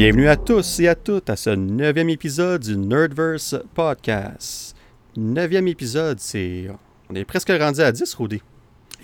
Bienvenue 0.00 0.28
à 0.28 0.36
tous 0.38 0.80
et 0.80 0.88
à 0.88 0.94
toutes 0.94 1.28
à 1.28 1.36
ce 1.36 1.50
neuvième 1.50 2.08
épisode 2.08 2.62
du 2.62 2.74
Nerdverse 2.74 3.56
Podcast. 3.74 4.74
Neuvième 5.14 5.68
épisode, 5.68 6.18
c'est... 6.18 6.70
On 7.10 7.14
est 7.14 7.26
presque 7.26 7.50
rendu 7.50 7.82
à 7.82 7.92
10, 7.92 8.14
Rudy. 8.14 8.40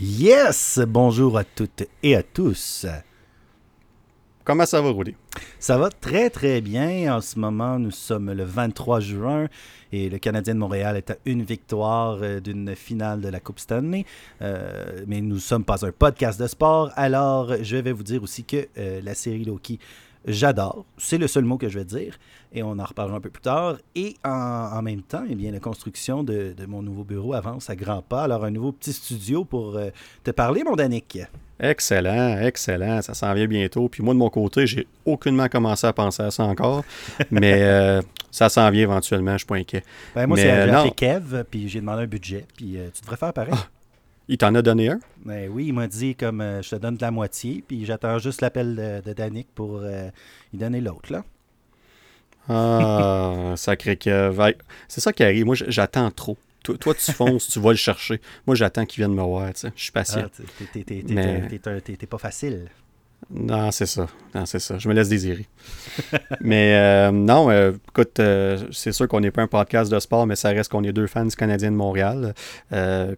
Yes! 0.00 0.80
Bonjour 0.88 1.36
à 1.36 1.44
toutes 1.44 1.84
et 2.02 2.16
à 2.16 2.22
tous. 2.22 2.86
Comment 4.42 4.64
ça 4.64 4.80
va, 4.80 4.90
Rudy? 4.90 5.14
Ça 5.58 5.76
va 5.76 5.90
très 5.90 6.30
très 6.30 6.62
bien. 6.62 7.14
En 7.14 7.20
ce 7.20 7.38
moment, 7.38 7.78
nous 7.78 7.90
sommes 7.90 8.32
le 8.32 8.44
23 8.44 9.00
juin 9.00 9.48
et 9.92 10.08
le 10.08 10.16
Canadien 10.18 10.54
de 10.54 10.60
Montréal 10.60 10.96
est 10.96 11.10
à 11.10 11.16
une 11.26 11.42
victoire 11.42 12.20
euh, 12.22 12.40
d'une 12.40 12.74
finale 12.74 13.20
de 13.20 13.28
la 13.28 13.40
Coupe 13.40 13.58
Stanley. 13.58 14.06
Euh, 14.40 15.02
mais 15.06 15.20
nous 15.20 15.34
ne 15.34 15.40
sommes 15.40 15.64
pas 15.64 15.84
un 15.84 15.92
podcast 15.92 16.40
de 16.40 16.46
sport. 16.46 16.90
Alors, 16.96 17.52
je 17.60 17.76
vais 17.76 17.92
vous 17.92 18.02
dire 18.02 18.22
aussi 18.22 18.44
que 18.44 18.68
euh, 18.78 19.00
la 19.02 19.14
série 19.14 19.44
Loki 19.44 19.78
j'adore. 20.26 20.84
C'est 20.98 21.18
le 21.18 21.26
seul 21.26 21.44
mot 21.44 21.56
que 21.56 21.68
je 21.68 21.78
vais 21.78 21.84
dire. 21.84 22.18
Et 22.52 22.62
on 22.62 22.78
en 22.78 22.84
reparlera 22.84 23.18
un 23.18 23.20
peu 23.20 23.30
plus 23.30 23.42
tard. 23.42 23.76
Et 23.94 24.16
en, 24.24 24.80
même 24.82 25.02
temps, 25.02 25.24
eh 25.28 25.34
bien, 25.34 25.52
la 25.52 25.60
construction 25.60 26.22
de, 26.22 26.54
mon 26.66 26.82
nouveau 26.82 27.04
bureau 27.04 27.34
avance 27.34 27.70
à 27.70 27.76
grands 27.76 28.02
pas. 28.02 28.24
Alors, 28.24 28.44
un 28.44 28.50
nouveau 28.50 28.72
petit 28.72 28.92
studio 28.92 29.44
pour 29.44 29.76
euh, 29.76 29.90
te 30.24 30.30
parler, 30.30 30.64
mon 30.64 30.76
Danick. 30.76 31.18
Excellent, 31.58 32.38
excellent. 32.38 33.02
Ça 33.02 33.14
s'en 33.14 33.32
vient 33.34 33.46
bientôt. 33.46 33.88
Puis 33.88 34.02
moi, 34.02 34.14
de 34.14 34.18
mon 34.18 34.30
côté, 34.30 34.66
j'ai 34.66 34.86
aucunement 35.04 35.48
commencé 35.48 35.86
à 35.86 35.92
penser 35.92 36.22
à 36.22 36.30
ça 36.30 36.44
encore. 36.44 36.84
mais 37.30 37.62
euh, 37.62 38.02
ça 38.30 38.48
s'en 38.48 38.70
vient 38.70 38.82
éventuellement, 38.82 39.30
je 39.30 39.34
ne 39.34 39.38
suis 39.38 39.46
pas 39.46 39.56
inquiet. 39.56 39.82
Ben, 40.14 40.26
moi, 40.26 40.36
c'est 40.36 40.50
euh, 40.50 40.90
Kev, 40.90 41.44
puis 41.50 41.68
j'ai 41.68 41.80
demandé 41.80 42.02
un 42.02 42.06
budget. 42.06 42.46
Puis 42.56 42.78
tu 42.94 43.00
devrais 43.02 43.16
faire 43.16 43.32
pareil. 43.32 43.54
Ah, 43.56 43.66
il 44.28 44.38
t'en 44.38 44.54
a 44.54 44.62
donné 44.62 44.90
un? 44.90 44.98
Ben 45.24 45.48
oui, 45.50 45.66
il 45.68 45.72
m'a 45.72 45.86
dit 45.86 46.14
comme 46.14 46.40
euh, 46.40 46.62
je 46.62 46.70
te 46.70 46.76
donne 46.76 46.96
de 46.96 47.02
la 47.02 47.10
moitié, 47.10 47.62
puis 47.66 47.84
j'attends 47.84 48.18
juste 48.18 48.40
l'appel 48.40 49.02
de, 49.04 49.12
Danick 49.12 49.48
pour 49.54 49.80
euh, 49.82 50.08
lui 50.52 50.58
donner 50.58 50.80
l'autre, 50.80 51.12
là. 51.12 51.24
Ah, 52.48 53.54
sacré 53.56 53.96
que. 53.96 54.32
C'est 54.88 55.00
ça 55.00 55.12
qui 55.12 55.22
arrive. 55.24 55.46
Moi, 55.46 55.56
j'attends 55.68 56.10
trop. 56.10 56.36
Toi, 56.62 56.94
tu 56.94 57.12
fonces, 57.12 57.48
tu 57.48 57.60
vas 57.60 57.70
le 57.70 57.76
chercher. 57.76 58.20
Moi, 58.46 58.56
j'attends 58.56 58.86
qu'il 58.86 59.02
vienne 59.02 59.14
me 59.14 59.22
voir. 59.22 59.52
Je 59.54 59.70
suis 59.76 59.92
patient. 59.92 60.26
Ah, 60.26 61.80
t'es 61.80 62.06
pas 62.06 62.18
facile. 62.18 62.68
Non, 63.30 63.72
c'est 63.72 63.86
ça. 63.86 64.06
Non, 64.36 64.46
c'est 64.46 64.58
ça. 64.58 64.78
Je 64.78 64.88
me 64.88 64.94
laisse 64.94 65.08
désirer. 65.08 65.46
mais 66.40 66.74
euh, 66.74 67.10
non, 67.10 67.50
euh, 67.50 67.72
écoute, 67.88 68.20
euh, 68.20 68.58
c'est 68.70 68.92
sûr 68.92 69.08
qu'on 69.08 69.20
n'est 69.20 69.30
pas 69.30 69.42
un 69.42 69.46
podcast 69.46 69.90
de 69.90 69.98
sport, 69.98 70.26
mais 70.26 70.36
ça 70.36 70.50
reste 70.50 70.70
qu'on 70.70 70.84
est 70.84 70.92
deux 70.92 71.06
fans 71.06 71.24
du 71.24 71.34
Canadien 71.34 71.70
de 71.70 71.76
Montréal. 71.76 72.34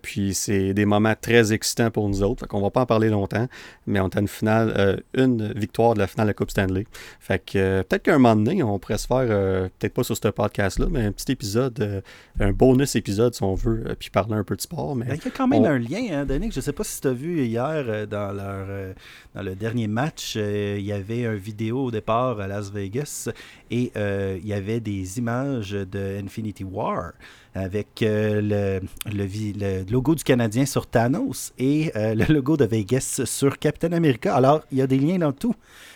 puis 0.00 0.34
c'est 0.34 0.74
des 0.74 0.84
moments 0.84 1.14
très 1.20 1.52
excitants 1.52 1.90
pour 1.90 2.08
nous 2.08 2.22
autres. 2.22 2.40
Fait 2.40 2.46
qu'on 2.46 2.60
va 2.60 2.70
pas 2.70 2.82
en 2.82 2.86
parler 2.86 3.10
longtemps, 3.10 3.48
mais 3.86 3.98
on 3.98 4.06
a 4.08 4.20
une 4.20 4.28
finale, 4.28 5.02
une 5.14 5.52
victoire 5.54 5.94
de 5.94 5.98
la 5.98 6.06
finale 6.06 6.26
de 6.26 6.30
la 6.30 6.34
Coupe 6.34 6.50
Stanley. 6.50 6.86
Fait 7.18 7.44
que 7.44 7.82
peut-être 7.82 8.04
qu'un 8.04 8.18
moment 8.18 8.36
donné, 8.36 8.62
on 8.62 8.78
pourrait 8.78 8.98
se 8.98 9.06
faire, 9.08 9.26
peut-être 9.26 9.94
pas 9.94 10.04
sur 10.04 10.16
ce 10.16 10.28
podcast-là, 10.28 10.86
mais 10.88 11.04
un 11.04 11.12
petit 11.12 11.32
épisode, 11.32 12.02
un 12.38 12.52
bonus 12.52 12.94
épisode 12.94 13.34
si 13.34 13.42
on 13.42 13.54
veut, 13.54 13.96
puis 13.98 14.10
parler 14.10 14.34
un 14.34 14.44
peu 14.44 14.54
de 14.54 14.60
sport. 14.60 14.94
Mais 14.94 15.06
ben, 15.06 15.18
il 15.20 15.24
y 15.24 15.28
a 15.28 15.30
quand 15.36 15.48
même 15.48 15.64
un 15.64 15.78
lien, 15.78 16.04
hein, 16.12 16.24
Denis. 16.24 16.52
Je 16.52 16.60
sais 16.60 16.72
pas 16.72 16.84
si 16.84 17.00
tu 17.00 17.08
as 17.08 17.12
vu 17.12 17.44
hier 17.44 18.06
dans, 18.06 18.32
leur, 18.32 18.94
dans 19.34 19.42
le 19.42 19.54
dernier 19.56 19.87
match, 19.88 20.34
euh, 20.36 20.76
il 20.78 20.84
y 20.84 20.92
avait 20.92 21.24
une 21.24 21.34
vidéo 21.34 21.84
au 21.84 21.90
départ 21.90 22.38
à 22.40 22.46
Las 22.46 22.70
Vegas 22.70 23.28
et 23.70 23.90
euh, 23.96 24.38
il 24.40 24.46
y 24.46 24.52
avait 24.52 24.80
des 24.80 25.18
images 25.18 25.70
de 25.70 26.20
Infinity 26.22 26.64
War 26.64 27.12
avec 27.54 28.02
euh, 28.02 28.80
le, 29.10 29.12
le, 29.12 29.90
logo 29.90 30.14
du 30.14 30.22
Canadien 30.22 30.64
sur 30.66 30.86
Thanos 30.86 31.52
et 31.58 31.90
le 31.94 32.32
logo 32.32 32.56
de 32.56 32.64
Vegas 32.64 33.22
sur 33.24 33.58
Captain 33.58 33.92
America. 33.92 34.34
Alors, 34.34 34.62
il 34.70 34.78
y 34.78 34.82
a 34.82 34.86
des 34.86 34.98
liens 34.98 35.18
dans 35.18 35.32
tout, 35.32 35.54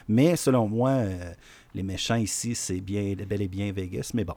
mais 0.08 0.34
selon 0.36 0.66
moi, 0.66 1.02
les 1.74 1.82
méchants 1.82 2.16
ici, 2.16 2.54
c'est 2.54 2.80
bien, 2.80 3.14
bel 3.28 3.42
et 3.42 3.48
bien 3.48 3.70
Vegas. 3.72 4.10
Mais 4.14 4.24
bon, 4.24 4.34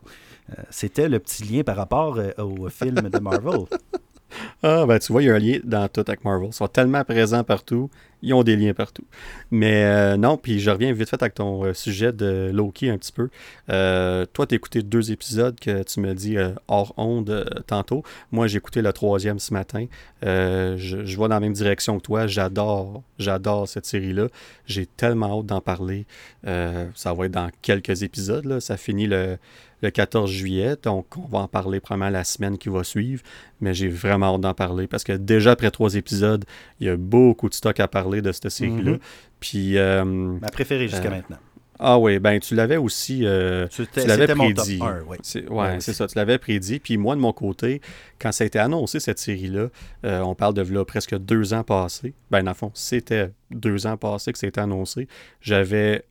c'était 0.70 1.10
le 1.10 1.20
petit 1.20 1.44
lien 1.44 1.64
par 1.64 1.78
rapport 1.78 2.20
au 2.38 2.70
film 2.70 3.10
de 3.10 3.20
Marvel. 3.20 3.62
Ah, 4.64 4.86
ben 4.88 5.00
tu 5.00 5.12
vois, 5.12 5.22
il 5.24 5.26
y 5.26 5.30
a 5.30 5.36
un 5.36 5.40
lien 5.40 5.60
dans 5.64 5.88
tout 5.88 6.04
avec 6.08 6.24
Marvel. 6.24 6.50
Ils 6.50 6.54
sont 6.54 6.68
tellement 6.68 7.04
présents 7.04 7.44
partout, 7.44 7.90
ils 8.22 8.34
ont 8.34 8.44
des 8.44 8.56
liens 8.56 8.74
partout. 8.74 9.06
Mais 9.52 9.84
euh, 9.84 10.18
non, 10.18 10.38
puis 10.38 10.60
je 10.60 10.70
reviens 10.72 10.92
vite 10.94 11.10
fait 11.10 11.22
avec 11.22 11.36
ton 11.36 11.64
euh, 11.64 11.74
sujet 11.74 12.12
de 12.12 12.50
Loki 12.54 12.90
un 12.90 12.98
petit 12.98 13.12
peu. 13.12 13.30
Euh, 13.70 14.26
toi, 14.34 14.48
tu 14.48 14.56
as 14.56 14.58
écouté 14.58 14.82
deux 14.82 15.12
épisodes 15.12 15.60
que 15.60 15.84
tu 15.84 16.00
me 16.00 16.14
dis 16.14 16.38
hors 16.68 16.94
onde 16.98 17.64
tantôt. 17.68 18.04
Moi, 18.32 18.48
j'ai 18.48 18.58
écouté 18.58 18.82
le 18.82 18.92
troisième 18.94 19.40
ce 19.40 19.54
matin. 19.54 19.86
Je, 20.24 20.78
je, 20.78 21.18
vais 21.18 21.24
dans 21.24 21.28
la 21.28 21.40
même 21.40 21.54
direction 21.54 21.98
que 21.98 22.04
toi. 22.04 22.26
J'adore, 22.26 23.04
j'adore 23.20 23.68
cette 23.68 23.86
série-là. 23.86 24.28
J'ai 24.66 24.88
tellement 24.88 25.40
hâte 25.40 25.46
d'en 25.46 25.62
parler. 25.62 26.06
ça 26.44 27.14
va 27.14 27.26
être 27.26 27.32
dans 27.32 27.50
quelques 27.62 28.02
épisodes. 28.02 28.46
Là. 28.46 28.60
Ça 28.60 28.78
finit 28.78 29.08
le 29.08 29.38
le 29.86 29.92
14 29.92 30.30
juillet. 30.30 30.76
Donc, 30.84 31.18
on 31.18 31.28
va 31.28 31.40
en 31.40 31.48
parler 31.48 31.80
probablement 31.80 32.12
la 32.12 32.24
semaine 32.24 32.58
qui 32.58 32.70
va 32.70 32.84
suivre. 32.84 33.24
Mais 33.62 33.74
j'ai 33.74 33.88
vraiment 33.88 34.36
hâte 34.36 34.42
d'en 34.42 34.54
parler 34.54 34.88
parce 34.88 35.04
que 35.04 35.14
déjà 35.14 35.52
après 35.52 35.72
trois 35.72 35.96
épisodes, 35.96 36.44
il 36.80 36.88
y 36.88 36.90
a 36.90 36.98
beaucoup 36.98 37.48
de 37.50 37.54
stock 37.54 37.80
à 37.80 37.88
parler 37.88 38.22
de 38.22 38.32
cette 38.32 38.50
série-là. 38.50 38.92
Mhm. 38.92 39.00
Puis. 39.40 39.78
Euh, 39.78 40.04
Ma 40.04 40.50
préférée 40.50 40.88
jusqu'à 40.88 41.08
euh, 41.08 41.12
maintenant. 41.12 41.38
Ah 41.78 42.00
oui, 42.00 42.20
ben 42.20 42.40
tu 42.40 42.56
l'avais 42.56 42.78
aussi 42.78 43.26
euh, 43.26 43.68
tu 43.68 43.86
l'avais 44.08 44.28
prédit. 44.28 44.80
oui. 44.82 45.18
C'est, 45.24 45.46
ouais, 45.50 45.82
c'est 45.82 45.92
ça, 45.92 46.08
tu 46.08 46.18
l'avais 46.18 46.38
prédit. 46.38 46.80
Puis 46.80 46.96
moi, 46.96 47.16
de 47.16 47.20
mon 47.20 47.34
côté, 47.34 47.82
quand 48.18 48.32
ça 48.32 48.46
a 48.46 48.48
été 48.48 48.60
annoncé, 48.60 49.02
cette 49.02 49.20
série-là, 49.20 49.68
on 50.04 50.36
parle 50.36 50.54
de 50.54 50.62
là, 50.62 50.86
presque 50.86 51.18
deux 51.18 51.54
ans 51.54 51.64
passés. 51.64 52.14
Ben, 52.32 52.44
dans 52.44 52.52
le 52.52 52.56
fond, 52.56 52.72
c'était 52.74 53.32
deux 53.52 53.88
ans 53.88 53.98
passés 53.98 54.32
que 54.32 54.40
c'était 54.40 54.62
annoncé. 54.62 55.10
J'avais 55.42 56.06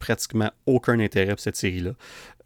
pratiquement 0.00 0.50
aucun 0.66 0.98
intérêt 0.98 1.32
pour 1.32 1.40
cette 1.40 1.56
série-là. 1.56 1.92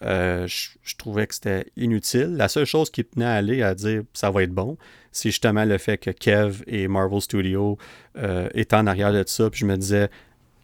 Euh, 0.02 0.46
je, 0.46 0.96
trouvais 0.96 1.26
que 1.26 1.34
c'était 1.34 1.66
inutile. 1.76 2.36
La 2.36 2.48
seule 2.48 2.64
chose 2.64 2.90
qui 2.90 3.04
tenait 3.04 3.24
à 3.24 3.34
aller 3.34 3.62
à 3.62 3.74
dire 3.74 4.02
ça 4.12 4.30
va 4.30 4.42
être 4.42 4.52
bon, 4.52 4.76
c'est 5.12 5.30
justement 5.30 5.64
le 5.64 5.78
fait 5.78 5.98
que 5.98 6.10
Kev 6.10 6.62
et 6.66 6.88
Marvel 6.88 7.20
Studios 7.20 7.78
euh, 8.16 8.48
étaient 8.54 8.76
en 8.76 8.86
arrière 8.86 9.12
de 9.12 9.24
ça. 9.26 9.48
Puis 9.50 9.60
je 9.60 9.66
me 9.66 9.76
disais, 9.76 10.08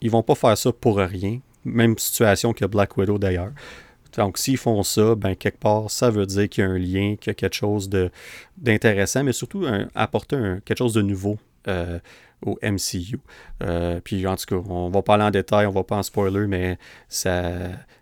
ils 0.00 0.10
vont 0.10 0.22
pas 0.22 0.34
faire 0.34 0.58
ça 0.58 0.72
pour 0.72 0.98
rien. 0.98 1.40
Même 1.64 1.96
situation 1.98 2.52
que 2.52 2.64
Black 2.64 2.96
Widow 2.96 3.18
d'ailleurs. 3.18 3.52
Donc, 4.16 4.38
s'ils 4.38 4.56
font 4.56 4.82
ça, 4.82 5.14
ben, 5.14 5.36
quelque 5.36 5.58
part, 5.58 5.88
ça 5.90 6.10
veut 6.10 6.26
dire 6.26 6.48
qu'il 6.48 6.64
y 6.64 6.66
a 6.66 6.70
un 6.70 6.78
lien, 6.78 7.14
qu'il 7.16 7.28
y 7.28 7.30
a 7.30 7.34
quelque 7.34 7.54
chose 7.54 7.88
d'intéressant, 8.58 9.22
mais 9.22 9.32
surtout 9.32 9.64
apporter 9.94 10.36
quelque 10.64 10.78
chose 10.78 10.94
de 10.94 11.02
nouveau 11.02 11.38
euh, 11.68 11.98
au 12.44 12.58
MCU. 12.62 13.18
Euh, 13.62 14.00
puis 14.02 14.26
en 14.26 14.36
tout 14.36 14.46
cas, 14.46 14.68
on 14.68 14.88
va 14.88 15.02
pas 15.02 15.14
aller 15.14 15.24
en 15.24 15.30
détail, 15.30 15.66
on 15.66 15.72
va 15.72 15.84
pas 15.84 15.96
en 15.96 16.02
spoiler, 16.02 16.46
mais 16.46 16.78
ça, 17.08 17.52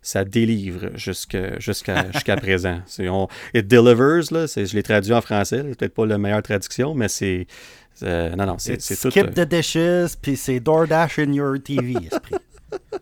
ça 0.01 0.25
délivre 0.25 0.91
jusqu'à 0.95 1.59
jusqu'à 1.59 2.37
présent. 2.37 2.81
On, 3.01 3.29
it 3.55 3.67
delivers, 3.67 4.33
là, 4.33 4.47
je 4.47 4.75
l'ai 4.75 4.83
traduit 4.83 5.13
en 5.13 5.21
français, 5.21 5.63
c'est 5.63 5.77
peut-être 5.77 5.95
pas 5.95 6.07
la 6.07 6.19
meilleure 6.19 6.43
traduction, 6.43 6.95
mais 6.95 7.09
c'est. 7.09 7.47
Euh, 8.05 8.35
non, 8.37 8.47
non, 8.47 8.57
c'est 8.59 8.77
tout. 8.77 9.11
Skip 9.11 9.35
the 9.35 9.41
dishes, 9.41 10.17
puis 10.23 10.37
c'est 10.37 10.61
DoorDash 10.61 11.19
in 11.19 11.33
your 11.33 11.57
TV, 11.61 11.97
esprit. 12.07 12.37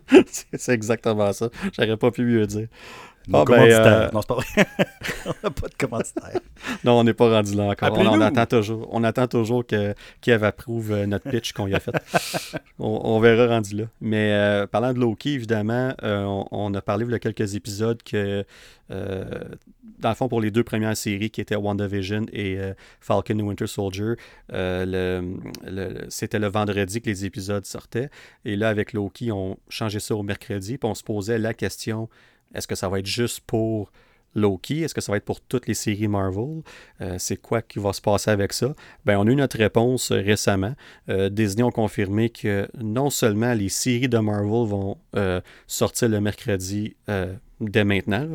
c'est 0.53 0.73
exactement 0.73 1.31
ça. 1.33 1.49
J'aurais 1.77 1.97
pas 1.97 2.09
pu 2.09 2.23
mieux 2.23 2.47
dire. 2.47 2.67
Ah, 3.33 3.43
ben, 3.45 3.61
euh, 3.61 4.09
Non, 4.13 4.21
c'est 4.21 4.27
pas 4.27 4.35
vrai. 4.35 4.45
on 5.25 5.33
n'a 5.43 5.49
pas 5.49 5.67
de 5.67 5.73
commanditaire. 5.77 6.39
non, 6.83 6.99
on 6.99 7.03
n'est 7.03 7.13
pas 7.13 7.29
rendu 7.29 7.55
là 7.55 7.65
encore. 7.65 7.97
On, 7.97 8.21
attend 8.21 8.45
toujours, 8.45 8.87
on 8.91 9.03
attend 9.03 9.27
toujours 9.27 9.65
que 9.65 9.93
Kev 10.21 10.45
approuve 10.45 10.91
euh, 10.91 11.05
notre 11.05 11.29
pitch 11.29 11.51
qu'on 11.51 11.67
y 11.67 11.73
a 11.73 11.79
fait. 11.79 11.91
on, 12.79 13.19
verra 13.19 13.47
rendu 13.47 13.75
là. 13.75 13.85
Mais 13.99 14.31
euh, 14.31 14.67
parlant 14.67 14.93
de 14.93 14.99
Loki, 14.99 15.33
évidemment, 15.33 15.93
on, 16.01 16.73
a 16.73 16.81
parlé 16.81 17.05
il 17.05 17.11
y 17.11 17.15
a 17.15 17.19
quelques 17.19 17.55
épisodes 17.55 18.01
que, 18.03 18.45
dans 18.89 20.09
le 20.09 20.15
fond, 20.15 20.27
pour 20.29 20.41
les 20.41 20.51
deux 20.51 20.63
premières 20.63 20.95
séries 20.95 21.29
qui 21.29 21.41
étaient 21.41 21.55
WandaVision 21.55 22.25
et 22.31 22.57
Falcon 23.01 23.39
Winter 23.39 23.67
Soldier, 23.67 24.13
c'était 24.49 26.39
le 26.39 26.47
vendredi 26.47 27.01
que 27.01 27.09
les 27.09 27.25
épisodes 27.25 27.65
sortaient. 27.65 28.09
Et 28.45 28.55
là, 28.55 28.69
avec 28.69 28.93
Loki, 28.93 29.31
on 29.31 29.57
changeait 29.69 29.99
ça 29.99 30.15
au 30.15 30.23
mercredi. 30.23 30.77
Puis 30.77 30.89
on 30.89 30.95
se 30.95 31.03
posait 31.03 31.37
la 31.37 31.53
question 31.53 32.07
est-ce 32.53 32.67
que 32.67 32.75
ça 32.75 32.89
va 32.89 32.99
être 32.99 33.05
juste 33.05 33.41
pour 33.41 33.91
Loki? 34.37 34.81
Est-ce 34.81 34.93
que 34.93 35.01
ça 35.01 35.11
va 35.11 35.17
être 35.17 35.25
pour 35.25 35.41
toutes 35.41 35.67
les 35.67 35.73
séries 35.73 36.07
Marvel? 36.07 36.61
Euh, 37.01 37.15
c'est 37.17 37.37
quoi 37.37 37.61
qui 37.61 37.79
va 37.79 37.91
se 37.93 38.01
passer 38.01 38.31
avec 38.31 38.53
ça? 38.53 38.73
Ben, 39.05 39.17
on 39.17 39.27
a 39.27 39.31
eu 39.31 39.35
notre 39.35 39.57
réponse 39.57 40.11
euh, 40.11 40.21
récemment. 40.21 40.75
Euh, 41.09 41.29
Disney 41.29 41.63
ont 41.63 41.71
confirmé 41.71 42.29
que 42.29 42.67
non 42.77 43.09
seulement 43.09 43.53
les 43.53 43.69
séries 43.69 44.09
de 44.09 44.19
Marvel 44.19 44.67
vont 44.67 44.97
sortir 45.65 46.09
le 46.09 46.21
mercredi 46.21 46.95
dès 47.59 47.83
maintenant 47.83 48.27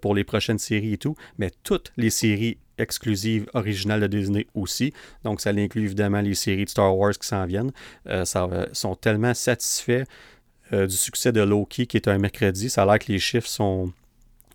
pour 0.00 0.14
les 0.14 0.22
prochaines 0.22 0.58
séries 0.58 0.92
et 0.92 0.98
tout, 0.98 1.16
mais 1.38 1.50
toutes 1.64 1.92
les 1.96 2.10
séries 2.10 2.58
exclusives 2.78 3.48
originales 3.54 4.02
de 4.02 4.06
Disney 4.06 4.46
aussi. 4.54 4.92
Donc, 5.24 5.40
ça 5.40 5.50
inclut 5.50 5.84
évidemment 5.84 6.20
les 6.20 6.34
séries 6.34 6.64
de 6.64 6.70
Star 6.70 6.96
Wars 6.96 7.14
qui 7.18 7.26
s'en 7.26 7.44
viennent. 7.46 7.72
ça, 8.24 8.48
sont 8.72 8.94
tellement 8.94 9.34
satisfaits 9.34 10.04
euh, 10.72 10.86
du 10.86 10.96
succès 10.96 11.32
de 11.32 11.40
Loki 11.40 11.86
qui 11.86 11.96
est 11.96 12.08
un 12.08 12.18
mercredi. 12.18 12.70
Ça 12.70 12.82
a 12.82 12.86
l'air 12.86 12.98
que 12.98 13.10
les 13.12 13.18
chiffres 13.18 13.48
sont 13.48 13.92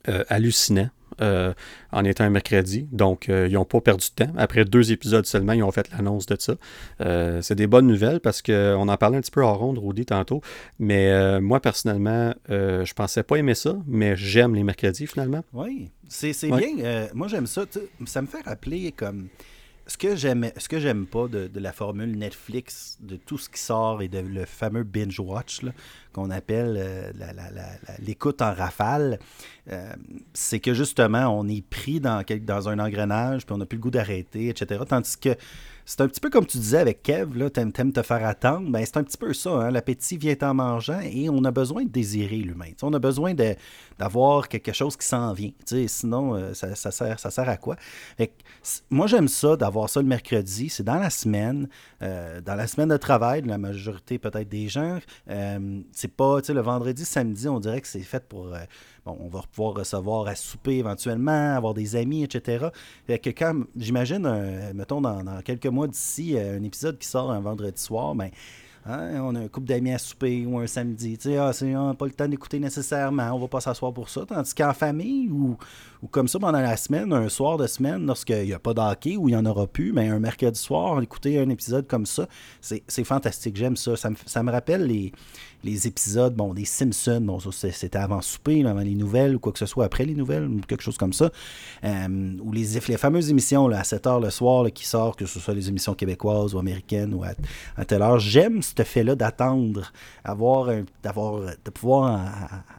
euh, 0.07 0.23
hallucinants. 0.29 0.89
euh, 1.21 1.53
en 1.91 2.03
étant 2.05 2.23
un 2.23 2.31
mercredi. 2.31 2.87
Donc, 2.91 3.29
euh, 3.29 3.47
ils 3.47 3.53
n'ont 3.53 3.65
pas 3.65 3.79
perdu 3.81 4.07
de 4.17 4.25
temps. 4.25 4.31
Après 4.37 4.65
deux 4.65 4.91
épisodes 4.91 5.25
seulement, 5.27 5.53
ils 5.53 5.61
ont 5.61 5.71
fait 5.71 5.87
l'annonce 5.91 6.25
de 6.25 6.35
ça. 6.39 6.55
c'est 7.41 7.53
des 7.53 7.67
bonnes 7.67 7.85
nouvelles 7.85 8.21
parce 8.21 8.41
qu'on 8.41 8.87
en 8.87 8.97
parlait 8.97 9.17
un 9.17 9.21
petit 9.21 9.29
peu 9.29 9.43
en 9.43 9.53
ronde, 9.53 9.77
Rudy, 9.77 10.05
tantôt. 10.05 10.41
Mais 10.79 11.39
moi, 11.39 11.59
personnellement, 11.59 12.33
je 12.49 12.93
pensais 12.93 13.21
pas 13.23 13.35
aimer 13.35 13.53
ça, 13.55 13.77
mais 13.85 14.15
j'aime 14.15 14.55
les 14.55 14.63
mercredis 14.63 15.05
finalement. 15.05 15.43
Oui, 15.53 15.89
c'est 16.07 16.33
bien. 16.47 17.07
moi, 17.13 17.27
j'aime 17.27 17.45
ça. 17.45 17.65
Ça 18.05 18.21
me 18.23 18.27
fait 18.27 18.41
rappeler 18.41 18.91
comme 18.91 19.27
ce 19.91 20.67
que 20.67 20.79
j'aime 20.79 21.05
pas 21.05 21.27
de, 21.27 21.49
la 21.55 21.71
formule 21.71 22.17
Netflix 22.17 22.97
de 23.01 23.15
tout 23.15 23.38
ce 23.38 23.49
qui 23.49 23.59
sort 23.59 24.01
et 24.01 24.07
de 24.07 24.19
le 24.19 24.45
fameux 24.45 24.83
binge 24.83 25.19
watch 25.19 25.61
qu'on 26.13 26.29
appelle 26.29 26.75
euh, 26.77 27.11
l'écoute 27.99 28.41
en 28.41 28.53
rafale 28.53 29.19
euh, 29.71 29.93
c'est 30.33 30.59
que 30.59 30.73
justement 30.73 31.27
on 31.27 31.47
est 31.47 31.65
pris 31.65 31.99
dans, 31.99 32.23
dans 32.41 32.69
un 32.69 32.79
engrenage 32.79 33.45
puis 33.45 33.53
on 33.53 33.57
n'a 33.57 33.65
plus 33.65 33.77
le 33.77 33.83
goût 33.83 33.91
d'arrêter 33.91 34.49
etc 34.49 34.81
tandis 34.88 35.17
que 35.17 35.35
c'est 35.91 35.99
un 35.99 36.07
petit 36.07 36.21
peu 36.21 36.29
comme 36.29 36.45
tu 36.45 36.57
disais 36.57 36.77
avec 36.77 37.03
Kev, 37.03 37.38
là, 37.38 37.49
t'aimes, 37.49 37.73
te 37.73 38.01
faire 38.01 38.25
attendre. 38.25 38.71
Ben, 38.71 38.81
c'est 38.85 38.95
un 38.95 39.03
petit 39.03 39.17
peu 39.17 39.33
ça. 39.33 39.49
Hein? 39.49 39.71
L'appétit 39.71 40.15
vient 40.15 40.38
en 40.41 40.53
mangeant 40.53 41.01
et 41.01 41.29
on 41.29 41.43
a 41.43 41.51
besoin 41.51 41.83
de 41.83 41.89
désirer 41.89 42.38
l'humain. 42.38 42.69
on 42.81 42.93
a 42.93 42.99
besoin 42.99 43.33
de, 43.33 43.55
d'avoir 43.99 44.47
quelque 44.47 44.71
chose 44.71 44.95
qui 44.95 45.05
s'en 45.05 45.33
vient. 45.33 45.51
sinon, 45.88 46.35
euh, 46.35 46.53
ça, 46.53 46.75
sert, 46.75 47.19
ça 47.19 47.29
sert 47.29 47.49
à 47.49 47.57
quoi? 47.57 47.75
moi, 48.89 49.07
j'aime 49.07 49.27
ça, 49.27 49.57
d'avoir 49.57 49.89
ça 49.89 50.01
le 50.01 50.07
mercredi. 50.07 50.69
C'est 50.69 50.83
dans 50.83 50.95
la 50.95 51.09
semaine. 51.09 51.67
Euh, 52.01 52.39
dans 52.39 52.55
la 52.55 52.67
semaine 52.67 52.88
de 52.88 52.97
travail, 52.97 53.41
la 53.41 53.57
majorité 53.57 54.17
peut-être 54.17 54.47
des 54.47 54.69
gens. 54.69 54.97
Euh, 55.29 55.81
c'est 55.91 56.15
pas, 56.15 56.39
le 56.47 56.61
vendredi, 56.61 57.03
samedi, 57.03 57.49
on 57.49 57.59
dirait 57.59 57.81
que 57.81 57.88
c'est 57.88 57.99
fait 57.99 58.23
pour 58.29 58.55
bon, 59.06 59.18
on 59.19 59.27
va 59.27 59.42
pouvoir 59.51 59.75
recevoir 59.75 60.27
à 60.27 60.36
souper 60.36 60.77
éventuellement, 60.77 61.56
avoir 61.56 61.74
des 61.74 61.95
amis, 61.95 62.24
etc. 62.24 62.68
Fait 63.07 63.19
que 63.19 63.30
quand, 63.30 63.63
j'imagine, 63.75 64.27
mettons, 64.74 65.01
dans, 65.01 65.42
quelques 65.44 65.68
mois 65.68 65.88
d'ici, 65.88 66.38
euh, 66.38 66.57
un 66.57 66.63
épisode 66.63 66.98
qui 66.98 67.07
sort 67.07 67.31
un 67.31 67.39
vendredi 67.39 67.81
soir, 67.81 68.15
ben, 68.15 68.30
hein, 68.85 69.21
on 69.21 69.35
a 69.35 69.39
un 69.39 69.47
couple 69.47 69.67
d'amis 69.67 69.93
à 69.93 69.97
souper 69.97 70.45
ou 70.45 70.59
un 70.59 70.67
samedi. 70.67 71.17
Tu 71.17 71.29
sais, 71.29 71.37
ah, 71.37 71.51
on 71.61 71.87
n'a 71.87 71.93
pas 71.93 72.05
le 72.05 72.11
temps 72.11 72.27
d'écouter 72.27 72.59
nécessairement, 72.59 73.31
on 73.31 73.39
va 73.39 73.47
pas 73.47 73.61
s'asseoir 73.61 73.93
pour 73.93 74.09
ça. 74.09 74.25
Tandis 74.25 74.53
qu'en 74.53 74.73
famille 74.73 75.29
ou, 75.29 75.57
ou 76.01 76.07
comme 76.07 76.27
ça 76.27 76.39
pendant 76.39 76.61
la 76.61 76.77
semaine, 76.77 77.13
un 77.13 77.29
soir 77.29 77.57
de 77.57 77.67
semaine, 77.67 78.05
lorsqu'il 78.05 78.45
n'y 78.45 78.53
a 78.53 78.59
pas 78.59 78.73
d'hockey 78.73 79.17
ou 79.17 79.29
il 79.29 79.33
n'y 79.33 79.37
en 79.37 79.45
aura 79.45 79.67
plus, 79.67 79.93
mais 79.93 80.09
un 80.09 80.19
mercredi 80.19 80.59
soir, 80.59 81.01
écouter 81.01 81.39
un 81.39 81.49
épisode 81.49 81.87
comme 81.87 82.05
ça, 82.05 82.27
c'est 82.61 83.03
fantastique. 83.03 83.55
J'aime 83.55 83.75
ça. 83.75 83.95
Ça 83.95 84.09
me, 84.09 84.15
ça 84.25 84.43
me 84.43 84.51
rappelle 84.51 84.85
les, 84.85 85.11
les 85.63 85.87
épisodes, 85.87 86.35
bon, 86.35 86.53
des 86.53 86.65
Simpsons, 86.65 87.21
bon, 87.21 87.39
c'était 87.39 87.97
avant 87.97 88.21
souper, 88.21 88.65
avant 88.65 88.81
les 88.81 88.95
nouvelles, 88.95 89.35
ou 89.35 89.39
quoi 89.39 89.51
que 89.51 89.59
ce 89.59 89.65
soit 89.65 89.85
après 89.85 90.05
les 90.05 90.15
nouvelles, 90.15 90.45
ou 90.45 90.59
quelque 90.67 90.81
chose 90.81 90.97
comme 90.97 91.13
ça. 91.13 91.29
Euh, 91.83 92.37
ou 92.41 92.51
les, 92.51 92.79
les 92.87 92.97
fameuses 92.97 93.29
émissions 93.29 93.67
à 93.69 93.83
7 93.83 94.05
h 94.05 94.21
le 94.21 94.29
soir 94.29 94.65
qui 94.73 94.85
sortent, 94.85 95.19
que 95.19 95.25
ce 95.25 95.39
soit 95.39 95.53
les 95.53 95.69
émissions 95.69 95.93
québécoises 95.93 96.55
ou 96.55 96.59
américaines 96.59 97.13
ou 97.13 97.23
à, 97.23 97.85
telle 97.85 98.01
heure. 98.01 98.19
J'aime 98.19 98.61
ce 98.77 98.83
fait-là 98.83 99.15
d'attendre, 99.15 99.91
avoir, 100.23 100.69
d'avoir, 101.03 101.41
de 101.41 101.69
pouvoir 101.71 102.29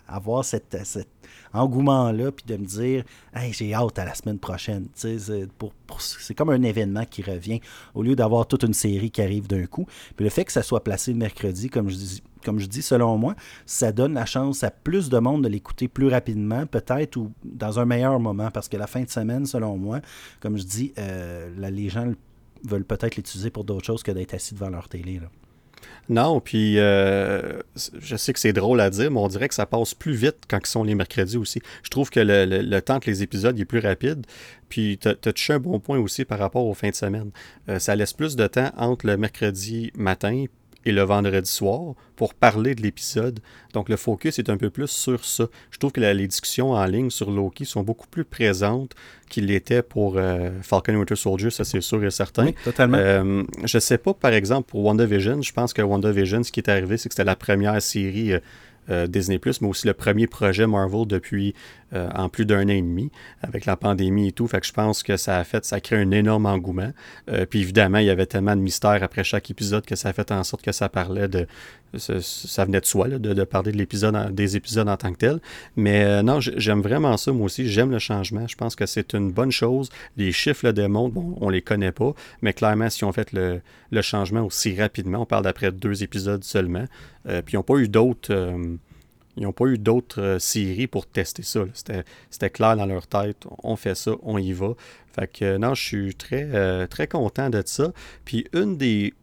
avoir 0.09 0.45
cette, 0.45 0.77
cette 0.85 1.09
engouement-là, 1.55 2.33
puis 2.33 2.45
de 2.47 2.57
me 2.57 2.65
dire, 2.65 3.05
hey, 3.35 3.53
j'ai 3.53 3.75
hâte 3.75 3.99
à 3.99 4.05
la 4.05 4.15
semaine 4.15 4.39
prochaine. 4.39 4.89
C'est, 4.95 5.19
c'est 5.19 6.35
comme 6.35 6.51
un 6.51 6.63
événement 6.63 7.05
qui 7.05 7.23
revient, 7.23 7.61
au 7.95 8.03
lieu 8.03 8.17
d'avoir 8.17 8.47
toute 8.47 8.63
une 8.63 8.75
série 8.75 9.11
qui 9.11 9.23
arrive 9.23 9.47
d'un 9.47 9.67
coup. 9.67 9.87
Puis 10.17 10.25
le 10.25 10.31
fait 10.31 10.45
que 10.45 10.53
ça 10.53 10.63
soit 10.63 10.83
placé 10.83 11.13
le 11.13 11.19
mercredi, 11.19 11.69
comme 11.69 11.89
je 11.89 11.97
dis, 11.97 12.23
comme 12.45 12.59
je 12.59 12.67
dis, 12.67 12.83
selon 12.83 13.19
moi, 13.19 13.35
ça 13.67 13.93
donne 13.93 14.15
la 14.15 14.27
chance 14.27 14.65
à 14.65 14.71
plus 14.71 15.09
de 15.09 15.19
monde 15.19 15.45
de 15.45 15.49
l'écouter 15.49 15.89
plus 15.89 16.09
rapidement, 16.09 16.67
peut-être, 16.67 17.17
ou 17.17 17.33
dans 17.45 17.79
un 17.79 17.85
meilleur 17.85 18.19
moment, 18.19 18.51
parce 18.51 18.69
que 18.69 18.77
la 18.77 18.87
fin 18.87 19.03
de 19.03 19.11
semaine, 19.11 19.47
selon 19.47 19.77
moi, 19.77 20.01
comme 20.41 20.57
je 20.59 20.65
dis, 20.65 20.93
euh, 20.99 21.71
les 21.71 21.89
gens 21.89 22.13
veulent 22.65 22.85
peut-être 22.85 23.17
l'utiliser 23.17 23.51
pour 23.51 23.65
d'autres 23.65 23.85
choses 23.85 24.03
que 24.03 24.13
d'être 24.13 24.35
assis 24.35 24.55
devant 24.55 24.71
leur 24.71 24.89
télé. 24.89 25.21
Non, 26.09 26.41
puis 26.41 26.79
euh, 26.79 27.61
je 27.99 28.17
sais 28.17 28.33
que 28.33 28.39
c'est 28.39 28.53
drôle 28.53 28.81
à 28.81 28.91
dire, 28.91 29.11
mais 29.11 29.21
on 29.21 29.29
dirait 29.29 29.49
que 29.49 29.55
ça 29.55 29.67
passe 29.67 29.95
plus 29.95 30.15
vite 30.15 30.45
quand 30.49 30.59
ils 30.59 30.67
sont 30.67 30.85
les 30.85 30.95
mercredis 30.95 31.37
aussi. 31.37 31.61
Je 31.83 31.91
trouve 31.91 32.11
que 32.11 32.21
le, 32.21 32.81
temps 32.81 33.01
que 33.01 33.11
les 33.11 33.23
épisodes 33.23 33.59
est 33.59 33.65
plus 33.65 33.79
rapide. 33.79 34.27
Puis 34.69 34.99
tu 35.01 35.09
as, 35.09 35.15
touché 35.15 35.55
un 35.55 35.59
bon 35.59 35.81
point 35.81 35.99
aussi 35.99 36.25
par 36.25 36.39
rapport 36.39 36.67
aux 36.67 36.75
fins 36.75 36.91
de 36.91 36.95
semaine. 36.95 37.31
Euh, 37.69 37.79
ça 37.79 37.95
laisse 37.95 38.13
plus 38.13 38.37
de 38.37 38.47
temps 38.47 38.71
entre 38.77 39.07
le 39.07 39.17
mercredi 39.17 39.91
matin 39.95 40.47
et 40.85 40.93
le 40.93 41.03
vendredi 41.03 41.51
soir 41.51 41.95
pour 42.17 42.35
parler 42.35 42.75
de 42.75 42.83
l'épisode. 42.83 43.41
Donc 43.73 43.89
le 43.89 43.97
focus 43.97 44.39
est 44.39 44.51
un 44.51 44.57
peu 44.57 44.71
plus 44.71 44.89
sur 44.89 45.25
ça. 45.25 45.47
Je 45.71 45.79
trouve 45.79 45.93
que 45.93 46.01
les 46.01 46.27
discussions 46.27 46.73
en 46.73 46.85
ligne 46.85 47.11
sur 47.11 47.31
Loki 47.31 47.65
sont 47.65 47.83
beaucoup 47.83 48.07
plus 48.07 48.25
présentes 48.25 48.95
qu'il 49.29 49.47
l'était 49.47 49.83
pour 49.83 50.15
euh, 50.17 50.51
Falcon 50.63 50.95
Winter 50.95 51.17
Soldier, 51.17 51.51
ça 51.51 51.65
c'est 51.65 51.81
sûr 51.81 52.05
et 52.05 52.11
certain. 52.11 52.47
Oui, 52.47 52.55
totalement. 52.65 52.99
Euh, 52.99 53.43
je 53.65 53.79
sais 53.79 53.99
pas, 53.99 54.15
par 54.15 54.33
exemple, 54.33 54.69
pour 54.71 54.85
WandaVision, 54.85 55.43
je 55.43 55.53
pense 55.53 55.73
que 55.73 55.83
WandaVision, 55.83 56.43
ce 56.43 56.53
qui 56.53 56.61
est 56.61 56.69
arrivé, 56.69 56.97
c'est 56.97 57.09
que 57.09 57.15
c'était 57.15 57.25
la 57.25 57.37
première 57.37 57.81
série. 57.81 58.33
Euh, 58.33 58.41
euh, 58.91 59.07
Disney⁇ 59.07 59.39
mais 59.61 59.69
aussi 59.69 59.87
le 59.87 59.95
premier 59.95 60.27
projet 60.27 60.67
Marvel 60.67 61.07
depuis 61.07 61.55
euh, 61.95 62.09
en 62.15 62.31
plus 62.31 62.47
d'un 62.47 62.65
an 62.65 62.69
et 62.69 62.81
demi, 62.81 63.11
avec 63.43 63.67
la 63.67 63.77
pandémie 63.77 64.29
et 64.29 64.33
tout. 64.33 64.47
Fait 64.47 64.61
que 64.61 64.67
je 64.67 64.73
pense 64.73 65.03
que 65.03 65.19
ça 65.19 65.39
a 65.39 65.45
fait, 65.45 65.65
ça 65.65 65.77
a 65.77 65.81
créé 65.81 65.99
un 65.99 66.11
énorme 66.11 66.47
engouement. 66.47 66.91
Euh, 67.31 67.45
puis 67.45 67.61
évidemment, 67.61 67.99
il 67.99 68.07
y 68.07 68.11
avait 68.11 68.25
tellement 68.25 68.57
de 68.57 68.63
mystères 68.63 69.03
après 69.03 69.25
chaque 69.25 69.51
épisode 69.51 69.85
que 69.85 69.95
ça 69.95 70.09
a 70.09 70.13
fait 70.15 70.31
en 70.33 70.43
sorte 70.43 70.63
que 70.63 70.73
ça 70.73 70.89
parlait 70.89 71.29
de. 71.29 71.47
Ça, 71.99 72.65
venait 72.65 72.81
de 72.81 72.87
soi, 72.87 73.07
de, 73.07 73.45
parler 73.45 73.71
de 73.71 74.31
des 74.31 74.57
épisodes 74.57 74.89
en 74.89 74.97
tant 74.97 75.13
que 75.13 75.19
tel. 75.19 75.41
Mais 75.77 76.23
non, 76.23 76.41
j'aime 76.41 76.81
vraiment 76.81 77.19
ça, 77.19 77.33
moi 77.33 77.45
aussi. 77.45 77.69
J'aime 77.69 77.91
le 77.91 77.99
changement. 77.99 78.49
Je 78.49 78.57
pense 78.57 78.75
que 78.75 78.87
c'est 78.87 79.13
une 79.13 79.31
bonne 79.31 79.51
chose. 79.51 79.91
Les 80.17 80.33
chiffres 80.33 80.65
le 80.65 80.73
démontrent. 80.73 81.13
Bon, 81.13 81.37
on 81.43 81.51
les 81.51 81.61
connaît 81.61 81.93
pas, 81.93 82.15
mais 82.41 82.55
clairement, 82.55 82.89
si 82.89 83.05
on 83.05 83.13
fait 83.13 83.33
le, 83.33 83.61
le 83.91 84.01
changement 84.01 84.41
aussi 84.41 84.75
rapidement, 84.75 85.19
on 85.19 85.27
parle 85.27 85.45
d'après 85.45 85.71
deux 85.71 86.03
épisodes 86.03 86.43
seulement, 86.43 86.87
puis 87.27 87.53
ils 87.53 87.57
n'ont 87.57 87.63
pas 87.63 87.77
eu 87.77 87.89
d'autres 87.89 88.33
ils 89.37 89.45
n'ont 89.45 89.53
pas 89.53 89.67
eu 89.67 89.79
d'autres 89.79 90.21
euh, 90.21 90.39
séries 90.39 90.87
pour 90.87 91.07
tester 91.07 91.43
ça. 91.43 91.65
C'était 92.31 92.51
clair 92.51 92.77
dans 92.77 92.87
leur 92.87 93.07
tête. 93.07 93.39
On 93.63 93.77
fait 93.77 93.95
ça, 93.95 94.13
on 94.23 94.39
y 94.39 94.53
va. 94.53 94.75
Fait 95.15 95.27
que 95.27 95.57
non, 95.57 95.75
je 95.75 95.83
suis 95.83 96.15
très, 96.15 96.49
euh, 96.53 96.87
très 96.87 97.07
content 97.07 97.51
de 97.51 97.63
ça. 97.65 97.93
Puis 98.25 98.47
une 98.53 98.77
des. 98.77 99.15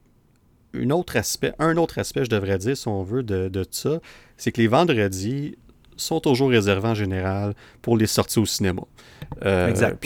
Une 0.74 0.92
autre 0.94 1.18
aspect, 1.18 1.54
un 1.58 1.78
autre 1.78 1.98
aspect, 1.98 2.26
je 2.26 2.30
devrais 2.30 2.60
dire, 2.60 2.78
si 2.78 2.88
on 2.88 3.02
veut, 3.02 3.24
de, 3.24 3.50
de 3.50 3.66
ça, 3.72 4.00
c'est 4.38 4.52
que 4.52 4.62
les 4.62 4.68
vendredis 4.68 5.56
sont 5.98 6.20
toujours 6.20 6.52
réservés 6.52 6.90
en 6.90 6.94
général 6.94 7.56
pour 7.82 7.98
les 7.98 8.06
sorties 8.06 8.38
au 8.38 8.46
cinéma. 8.46 8.84
Euh, 9.44 9.68
exact. 9.68 10.06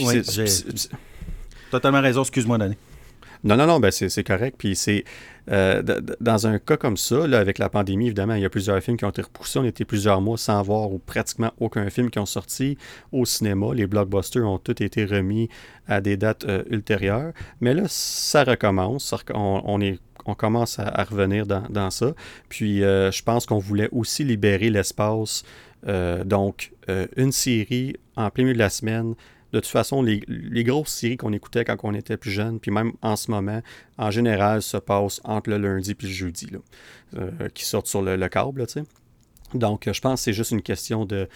Totalement 1.70 2.00
raison, 2.00 2.22
excuse-moi, 2.22 2.58
Danny. 2.58 2.78
Non, 3.44 3.58
non, 3.58 3.68
non, 3.68 3.80
ben 3.80 3.92
c'est 3.92 4.24
correct. 4.24 4.56
Puis 4.58 4.76
c'est 4.76 5.04
euh, 5.52 5.84
dans 6.22 6.48
un 6.48 6.60
cas 6.60 6.78
comme 6.78 6.96
ça, 6.96 7.28
là, 7.28 7.40
avec 7.40 7.58
la 7.58 7.68
pandémie, 7.68 8.06
évidemment, 8.06 8.36
il 8.36 8.42
y 8.42 8.46
a 8.46 8.50
plusieurs 8.50 8.82
films 8.82 8.96
qui 8.96 9.04
ont 9.04 9.10
été 9.10 9.22
repoussés. 9.22 9.60
On 9.60 9.66
était 9.66 9.84
plusieurs 9.84 10.22
mois 10.22 10.38
sans 10.38 10.62
voir 10.62 10.92
ou 10.92 11.00
pratiquement 11.00 11.52
aucun 11.60 11.90
film 11.90 12.10
qui 12.10 12.20
ont 12.20 12.26
sorti 12.26 12.78
au 13.12 13.26
cinéma. 13.26 13.74
Les 13.74 13.86
blockbusters 13.86 14.48
ont 14.48 14.60
tous 14.60 14.82
été 14.82 15.04
remis 15.06 15.50
à 15.88 16.00
des 16.00 16.16
dates 16.16 16.46
euh, 16.46 16.64
ultérieures. 16.70 17.34
Mais 17.60 17.74
là, 17.74 17.84
ça 17.88 18.46
recommence. 18.46 19.14
On, 19.34 19.82
est 19.82 20.00
on 20.26 20.36
commence 20.36 20.80
à, 20.80 21.04
revenir 21.04 21.46
dans, 21.46 21.92
ça. 21.92 22.14
Puis 22.48 22.82
euh, 22.82 23.12
je 23.12 23.24
pense 23.24 23.46
qu'on 23.46 23.60
voulait 23.60 23.90
aussi 23.92 24.24
libérer 24.24 24.70
l'espace. 24.70 25.44
donc, 26.26 26.72
une 27.18 27.34
série 27.34 27.98
en 28.16 28.30
plein 28.30 28.46
milieu 28.46 28.54
de 28.54 28.60
la 28.60 28.70
semaine 28.70 29.16
de 29.54 29.60
toute 29.60 29.68
façon, 29.68 30.02
les, 30.02 30.20
grosses 30.64 30.90
séries 30.90 31.16
qu'on 31.16 31.32
écoutait 31.32 31.64
quand 31.64 31.78
on 31.84 31.94
était 31.94 32.18
plus 32.18 32.32
jeune, 32.32 32.60
puis 32.60 32.72
même 32.72 32.94
en 33.04 33.16
ce 33.16 33.30
moment, 33.30 33.62
en 34.00 34.10
général, 34.10 34.64
se 34.64 34.78
passent 34.78 35.22
entre 35.24 35.52
le 35.52 35.58
lundi 35.60 35.92
et 35.92 35.96
le 36.02 36.10
jeudi, 36.10 36.50
euh, 37.16 37.30
qui 37.54 37.64
sortent 37.64 37.88
sur 37.88 38.02
le, 38.02 38.18
câble. 38.28 38.66
Donc, 39.54 39.90
je 39.92 40.02
pense 40.02 40.20
que 40.20 40.24
c'est 40.24 40.34
juste 40.34 40.52
une 40.52 40.64
question 40.64 41.06
de, 41.06 41.30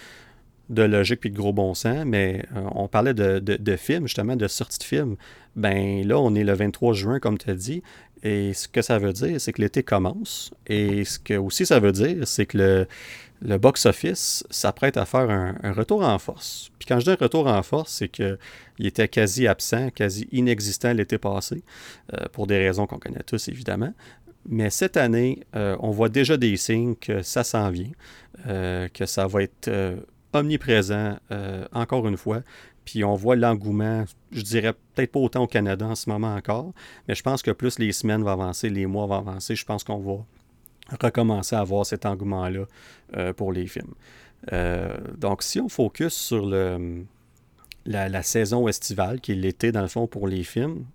de 0.70 0.82
logique 0.82 1.20
puis 1.22 1.30
de 1.30 1.38
gros 1.38 1.54
bon 1.54 1.76
sens, 1.76 2.06
mais 2.06 2.44
euh, 2.56 2.68
on 2.74 2.88
parlait 2.88 3.14
de, 3.14 3.38
de, 3.40 3.76
films, 3.76 4.08
justement, 4.08 4.36
de 4.36 4.48
sortie 4.48 4.80
de 4.80 4.84
films. 4.84 5.16
Ben 5.56 6.06
là, 6.06 6.20
on 6.20 6.34
est 6.34 6.44
le 6.44 6.54
23 6.54 6.94
juin, 6.94 7.20
comme 7.20 7.38
tu 7.38 7.50
as 7.52 7.56
dit, 7.56 7.84
et 8.24 8.54
ce 8.54 8.68
que 8.68 8.82
ça 8.82 8.98
veut 8.98 9.14
dire, 9.14 9.40
c'est 9.40 9.54
que 9.54 9.62
l'été 9.62 9.84
commence, 9.84 10.52
et 10.66 11.06
ce 11.06 11.20
que 11.20 11.36
aussi 11.36 11.66
ça 11.66 11.80
veut 11.80 11.92
dire, 11.92 12.28
c'est 12.28 12.46
que 12.46 12.58
le, 12.58 12.88
le 13.42 13.58
box-office 13.58 14.44
s'apprête 14.50 14.98
à 14.98 15.06
faire 15.06 15.30
un, 15.30 15.72
retour 15.74 16.04
en 16.04 16.18
force. 16.18 16.72
Puis 16.80 16.88
quand 16.88 17.00
je 17.00 17.06
dis 17.06 17.12
un 17.12 17.18
retour 17.20 17.48
en 17.48 17.62
force, 17.64 17.94
c'est 17.94 18.10
qu'il 18.10 18.38
était 18.80 19.08
quasi 19.08 19.48
absent, 19.48 19.90
quasi 19.92 20.28
inexistant 20.32 20.94
l'été 20.94 21.18
passé, 21.18 21.64
euh, 22.14 22.26
pour 22.32 22.48
des 22.48 22.58
raisons 22.58 22.88
qu'on 22.88 23.00
connaît 23.00 23.24
tous 23.26 23.48
évidemment. 23.48 23.94
Mais 24.50 24.70
cette 24.70 24.98
année, 24.98 25.44
euh, 25.56 25.76
on 25.82 25.92
voit 25.92 26.10
déjà 26.10 26.38
des 26.38 26.56
signes 26.58 26.96
que 26.96 27.22
ça 27.22 27.44
s'en 27.44 27.70
vient, 27.70 27.92
euh, 28.48 28.88
que 28.88 29.06
ça 29.06 29.28
va 29.28 29.44
être 29.44 29.70
omniprésent 30.34 31.18
encore 31.74 32.08
une 32.08 32.18
fois. 32.18 32.42
Puis 32.88 33.04
on 33.04 33.16
voit 33.16 33.36
l'engouement, 33.36 34.06
je 34.32 34.42
dirais 34.42 34.72
peut-être 34.96 35.12
pas 35.12 35.20
autant 35.20 35.44
au 35.44 35.48
Canada 35.48 35.86
en 35.86 35.96
ce 35.96 36.10
moment 36.10 36.34
encore, 36.34 36.72
mais 37.06 37.16
je 37.16 37.22
pense 37.22 37.42
que 37.42 37.52
plus 37.52 37.80
les 37.80 37.92
semaines 37.92 38.24
vont 38.24 38.32
avancer, 38.32 38.70
les 38.70 38.86
mois 38.86 39.06
vont 39.08 39.18
avancer, 39.18 39.58
je 39.58 39.66
pense 39.66 39.84
qu'on 39.84 40.00
va 40.00 40.24
recommencer 40.98 41.58
à 41.58 41.60
avoir 41.60 41.86
cet 41.86 42.06
engouement-là 42.06 42.64
euh, 43.18 43.34
pour 43.34 43.52
les 43.52 43.68
films. 43.68 43.94
Euh, 44.54 44.96
donc, 45.18 45.44
si 45.44 45.60
on 45.60 45.68
focus 45.68 46.14
sur 46.14 46.46
la, 46.46 48.24
saison 48.24 48.70
estivale, 48.70 49.20
qui 49.20 49.34
est 49.34 49.36
l'été, 49.36 49.74
dans 49.74 49.82
le 49.82 49.90
fond, 49.90 50.08
pour 50.08 50.26
les 50.26 50.46
films. 50.46 50.86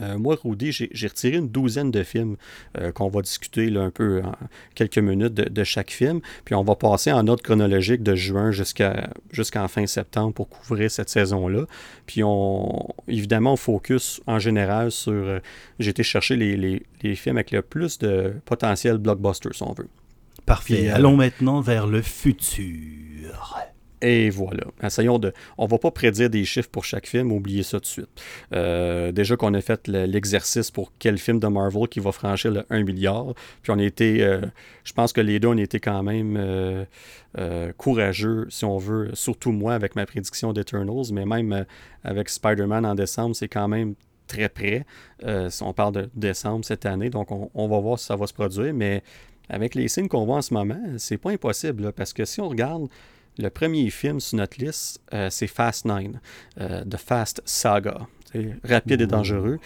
Euh, 0.00 0.18
moi, 0.18 0.36
Rudy, 0.42 0.72
j'ai 0.72 1.06
retiré 1.06 1.36
une 1.36 1.48
douzaine 1.48 1.90
de 1.90 2.02
films 2.02 2.36
euh, 2.78 2.92
qu'on 2.92 3.08
va 3.08 3.22
discuter 3.22 3.70
là, 3.70 3.82
un 3.82 3.90
peu 3.90 4.22
en 4.22 4.32
quelques 4.74 4.98
minutes 4.98 5.34
de, 5.34 5.64
chaque 5.64 5.90
film. 5.90 6.20
Puis 6.44 6.54
on 6.54 6.62
va 6.62 6.74
passer 6.76 7.12
en 7.12 7.26
ordre 7.26 7.42
chronologique 7.42 8.02
de 8.02 8.14
juin 8.14 8.50
jusqu'à 8.50 9.10
jusqu'en 9.32 9.66
fin 9.68 9.86
septembre 9.86 10.32
pour 10.34 10.48
couvrir 10.48 10.90
cette 10.90 11.08
saison-là. 11.08 11.66
Puis 12.06 12.22
on 12.22 12.88
évidemment, 13.08 13.54
on 13.54 13.56
focus 13.56 14.20
en 14.26 14.38
général 14.38 14.90
sur. 14.90 15.12
Euh, 15.12 15.40
j'ai 15.78 15.90
été 15.90 16.02
chercher 16.02 16.36
les, 16.36 16.56
les, 16.56 16.82
les, 17.02 17.14
films 17.14 17.36
avec 17.36 17.50
le 17.50 17.62
plus 17.62 17.98
de 17.98 18.34
potentiel 18.44 18.98
blockbuster, 18.98 19.50
si 19.52 19.62
on 19.62 19.72
veut. 19.72 19.88
Parfait. 20.44 20.88
Allons 20.90 21.16
maintenant 21.16 21.60
vers 21.60 21.86
le 21.86 22.02
futur. 22.02 23.58
Et 24.02 24.28
voilà. 24.28 24.64
Essayons 24.82 25.18
de. 25.18 25.32
On 25.56 25.66
va 25.66 25.78
pas 25.78 25.90
prédire 25.90 26.28
des 26.28 26.44
chiffres 26.44 26.68
pour 26.68 26.84
chaque 26.84 27.06
film, 27.06 27.32
oubliez 27.32 27.62
ça 27.62 27.78
de 27.78 27.86
suite. 27.86 28.08
Euh, 28.52 29.10
déjà 29.10 29.36
qu'on 29.36 29.54
a 29.54 29.60
fait 29.62 29.88
l'exercice 29.88 30.70
pour 30.70 30.92
quel 30.98 31.16
film 31.16 31.40
de 31.40 31.46
Marvel 31.46 31.88
qui 31.88 32.00
va 32.00 32.12
franchir 32.12 32.50
le 32.50 32.64
1 32.68 32.82
milliard. 32.82 33.32
Puis 33.62 33.72
on 33.72 33.78
a 33.78 33.82
été. 33.82 34.22
Euh, 34.22 34.42
je 34.84 34.92
pense 34.92 35.12
que 35.14 35.22
les 35.22 35.40
deux, 35.40 35.48
on 35.48 35.56
était 35.56 35.80
quand 35.80 36.02
même 36.02 36.36
euh, 36.36 37.72
courageux, 37.78 38.46
si 38.50 38.66
on 38.66 38.76
veut. 38.76 39.10
Surtout 39.14 39.52
moi 39.52 39.72
avec 39.72 39.96
ma 39.96 40.04
prédiction 40.04 40.52
d'Eternals, 40.52 41.06
mais 41.12 41.24
même 41.24 41.64
avec 42.04 42.28
Spider-Man 42.28 42.84
en 42.84 42.94
décembre, 42.94 43.34
c'est 43.34 43.48
quand 43.48 43.68
même 43.68 43.94
très 44.26 44.50
près. 44.50 44.84
on 45.24 45.72
parle 45.72 45.94
de 45.94 46.10
décembre 46.14 46.66
cette 46.66 46.84
année, 46.84 47.08
donc 47.08 47.32
on, 47.32 47.50
on, 47.54 47.68
va 47.68 47.80
voir 47.80 47.98
si 47.98 48.04
ça 48.06 48.16
va 48.16 48.26
se 48.26 48.34
produire. 48.34 48.74
Mais 48.74 49.02
avec 49.48 49.74
les 49.74 49.88
signes 49.88 50.08
qu'on 50.08 50.26
voit 50.26 50.36
en 50.36 50.42
ce 50.42 50.52
moment, 50.52 50.80
c'est 50.98 51.18
pas 51.18 51.30
impossible. 51.30 51.92
parce 51.92 52.12
que 52.12 52.24
si 52.26 52.40
on 52.40 52.48
regarde 52.48 52.88
le 53.38 53.50
premier 53.50 53.90
film 53.90 54.20
sur 54.20 54.38
notre 54.38 54.62
liste, 54.62 55.00
euh, 55.12 55.28
c'est 55.30 55.46
Fast 55.46 55.84
Nine, 55.84 56.20
euh, 56.60 56.84
The 56.84 56.96
Fast 56.96 57.42
Saga. 57.44 58.06
rapide 58.64 59.00
et 59.00 59.06
dangereux. 59.06 59.58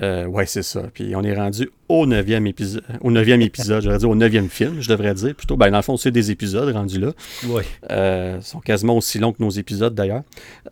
Euh, 0.00 0.24
ouais, 0.24 0.46
c'est 0.46 0.62
ça. 0.62 0.84
Puis 0.94 1.14
on 1.14 1.22
est 1.22 1.34
rendu 1.34 1.68
au 1.88 2.06
neuvième 2.06 2.46
épisode. 2.46 2.82
Au 3.02 3.10
neuvième 3.10 3.42
épisode, 3.42 3.82
j'aurais 3.82 3.98
dit 3.98 4.06
au 4.06 4.14
neuvième 4.14 4.48
film, 4.48 4.80
je 4.80 4.88
devrais 4.88 5.12
dire. 5.12 5.34
Plutôt, 5.34 5.56
ben, 5.58 5.70
dans 5.70 5.76
le 5.76 5.82
fond, 5.82 5.98
c'est 5.98 6.10
des 6.10 6.30
épisodes 6.30 6.72
rendus 6.74 6.98
là. 6.98 7.12
Oui. 7.46 7.62
Ils 7.90 8.42
sont 8.42 8.60
quasiment 8.60 8.96
aussi 8.96 9.18
longs 9.18 9.32
que 9.32 9.42
nos 9.42 9.50
épisodes 9.50 9.94
d'ailleurs 9.94 10.22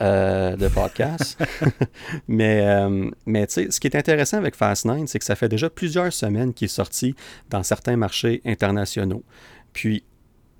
de 0.01 0.69
podcast. 0.69 1.39
mais 2.29 2.65
mais 3.27 3.47
tu 3.47 3.55
sais, 3.55 3.71
ce 3.71 3.81
qui 3.81 3.87
est 3.87 3.97
intéressant 3.97 4.39
avec 4.39 4.57
Fast 4.57 4.87
Nine, 4.87 5.07
c'est 5.07 5.19
que 5.19 5.25
ça 5.25 5.37
fait 5.37 5.49
déjà 5.49 5.69
plusieurs 5.69 6.13
semaines 6.13 6.55
qu'il 6.55 6.65
est 6.65 6.69
sorti 6.69 7.15
dans 7.51 7.63
certains 7.63 7.97
marchés 7.97 8.41
internationaux. 8.47 9.25
Puis 9.75 10.05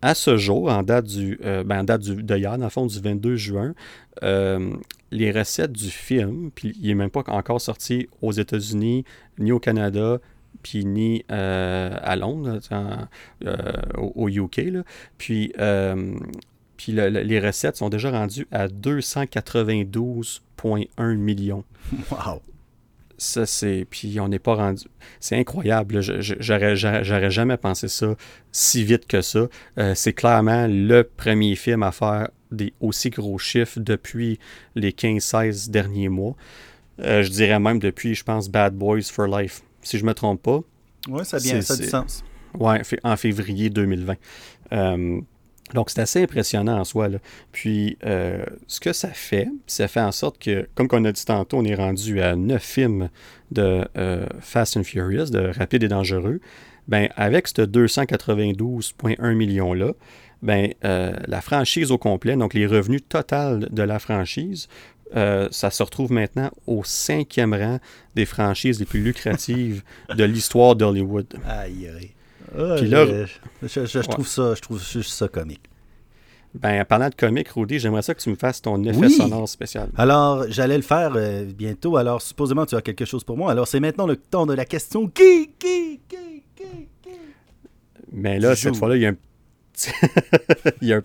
à 0.03 0.15
ce 0.15 0.37
jour, 0.37 0.69
en 0.69 0.83
date 0.83 1.07
du, 1.07 1.41
euh, 1.45 1.65
ben, 1.65 1.85
date 1.85 2.03
du, 2.03 2.23
de 2.23 2.37
hier, 2.37 2.59
dans 2.59 2.65
le 2.65 2.71
fond, 2.71 2.85
du 2.87 3.01
22 3.01 3.37
juin, 3.37 3.75
euh, 4.23 4.75
les 5.13 5.31
recettes 5.31 5.73
du 5.73 5.89
film, 5.91 6.51
puis 6.55 6.77
il 6.81 6.89
n'est 6.89 6.95
même 6.95 7.11
pas 7.11 7.23
encore 7.29 7.61
sorti 7.61 8.09
aux 8.21 8.33
États-Unis, 8.33 9.05
ni 9.39 9.53
au 9.53 9.61
Canada, 9.61 10.19
puis 10.63 10.85
ni 10.85 11.25
euh, 11.31 11.97
à 12.03 12.17
Londres, 12.17 12.59
au, 13.97 14.29
UK. 14.29 14.83
Puis, 15.19 15.53
puis 16.77 16.93
les 16.93 17.41
recettes 17.41 17.77
sont 17.77 17.89
déjà 17.89 18.11
rendues 18.11 18.49
à 18.51 18.67
292,1 18.69 21.17
millions. 21.17 21.65
Wow! 22.11 22.43
Ça, 23.19 23.47
c'est. 23.47 23.87
Puis 23.89 24.21
on 24.21 24.29
n'est 24.29 24.39
pas 24.39 24.55
rendu. 24.55 24.85
C'est 25.21 25.37
incroyable. 25.37 26.01
J'aurais 26.01 27.31
jamais 27.31 27.57
pensé 27.57 27.89
ça 27.89 28.15
si 28.51 28.85
vite 28.85 29.07
que 29.07 29.21
ça. 29.21 29.49
Euh, 29.79 29.95
c'est 29.95 30.13
clairement 30.13 30.67
le 30.69 31.03
premier 31.03 31.55
film 31.57 31.83
à 31.83 31.93
faire 31.93 32.29
des 32.51 32.73
aussi 32.81 33.11
gros 33.11 33.39
chiffres 33.39 33.81
depuis 33.81 34.39
les 34.75 34.93
15-16 34.93 35.71
derniers 35.71 36.09
mois. 36.09 36.37
Euh, 37.01 37.23
je 37.23 37.31
dirais 37.31 37.59
même 37.59 37.79
depuis, 37.79 38.15
je 38.15 38.25
pense, 38.25 38.49
Bad 38.49 38.75
Boys 38.75 39.03
for 39.03 39.27
Life. 39.27 39.63
Si 39.83 39.99
je 39.99 40.05
ne 40.05 40.09
me 40.09 40.15
trompe 40.15 40.43
pas. 40.43 40.61
Oui, 41.09 41.25
ça, 41.25 41.39
bien, 41.39 41.61
ça 41.63 41.75
a 41.75 41.77
du 41.77 41.87
sens. 41.87 42.23
Oui, 42.59 42.77
en 43.03 43.17
février 43.17 43.71
2020. 43.71 44.15
Donc, 45.75 45.91
c'est 45.91 46.01
assez 46.01 46.23
impressionnant 46.23 46.79
en 46.79 46.85
soi. 46.85 47.09
Puis, 47.53 47.97
euh, 48.05 48.45
ce 48.67 48.81
que 48.81 48.93
ça 48.93 49.09
fait, 49.09 49.49
ça 49.67 49.89
fait 49.89 50.01
en 50.01 50.13
sorte 50.13 50.39
que, 50.39 50.69
comme 50.75 50.89
on 50.93 51.05
a 51.05 51.13
dit 51.13 51.25
tantôt, 51.25 51.59
on 51.59 51.65
est 51.65 51.75
rendu 51.75 52.21
à 52.21 52.37
neuf 52.37 52.63
films 52.63 53.09
de 53.51 53.85
euh, 53.97 54.27
Fast 54.41 54.77
and 54.77 54.85
Furious, 54.85 55.27
de 55.27 55.51
Rapide 55.57 55.83
et 55.85 55.89
Dangereux. 55.89 56.41
Ben, 56.89 57.09
avec 57.17 57.49
ce 57.49 57.63
292,1 57.63 59.35
millions-là, 59.35 59.93
ben, 60.43 60.73
euh, 60.85 61.13
la 61.27 61.41
franchise 61.41 61.93
au 61.93 61.99
complet, 61.99 62.37
donc 62.37 62.55
les 62.55 62.67
revenus 62.67 63.03
totaux 63.09 63.59
de 63.59 63.83
la 63.83 63.99
franchise, 63.99 64.69
ça 65.15 65.71
se 65.71 65.83
retrouve 65.83 66.11
maintenant 66.11 66.51
au 66.67 66.85
cinquième 66.85 67.53
rang 67.53 67.79
des 68.15 68.25
franchises 68.25 68.81
les 68.81 68.87
plus 68.87 69.03
lucratives 69.03 69.83
de 70.17 70.25
l'histoire 70.25 70.75
d'Hollywood. 70.75 71.27
Aïe, 71.47 71.87
aïe. 71.87 72.13
Puis 72.53 72.89
là, 72.89 73.07
je, 73.63 74.01
trouve 74.01 74.27
ça, 74.27 74.55
je 74.55 74.61
trouve 74.61 74.83
juste 74.83 75.13
ça 75.13 75.29
comique. 75.29 75.63
Ben, 76.55 76.85
parlant 76.85 77.09
de 77.09 77.15
comique, 77.15 77.49
Rudy, 77.49 77.79
j'aimerais 77.79 78.03
ça 78.03 78.15
que 78.15 78.21
tu 78.21 78.29
me 78.29 78.35
fasses 78.35 78.61
ton 78.61 78.83
effet 78.85 79.09
sonore 79.09 79.49
spécial. 79.49 79.89
Alors, 79.97 80.45
j'allais 80.49 80.77
le 80.77 80.83
faire 80.83 81.13
euh, 81.17 81.45
bientôt. 81.47 81.97
Alors, 81.97 82.21
supposément, 82.21 82.67
tu 82.67 82.75
as 82.75 82.83
quelque 82.83 83.07
chose 83.07 83.25
pour 83.25 83.39
moi. 83.39 83.51
Alors, 83.51 83.67
c'est 83.67 83.81
maintenant 83.81 84.07
le 84.07 84.17
temps 84.17 84.45
de 84.45 84.53
la 84.53 84.67
question 84.67 85.09
qui, 85.09 85.51
qui, 85.59 86.01
qui, 86.07 86.43
qui, 86.55 86.89
qui. 87.03 87.11
Mais 88.13 88.39
là, 88.39 88.55
cette 88.55 88.77
fois-là, 88.77 88.97
il 88.97 89.03
y 89.03 89.07
a 89.07 89.11
un 89.11 89.17
il 90.81 90.89
y 90.89 90.93
a 90.93 90.99
un... 90.99 91.03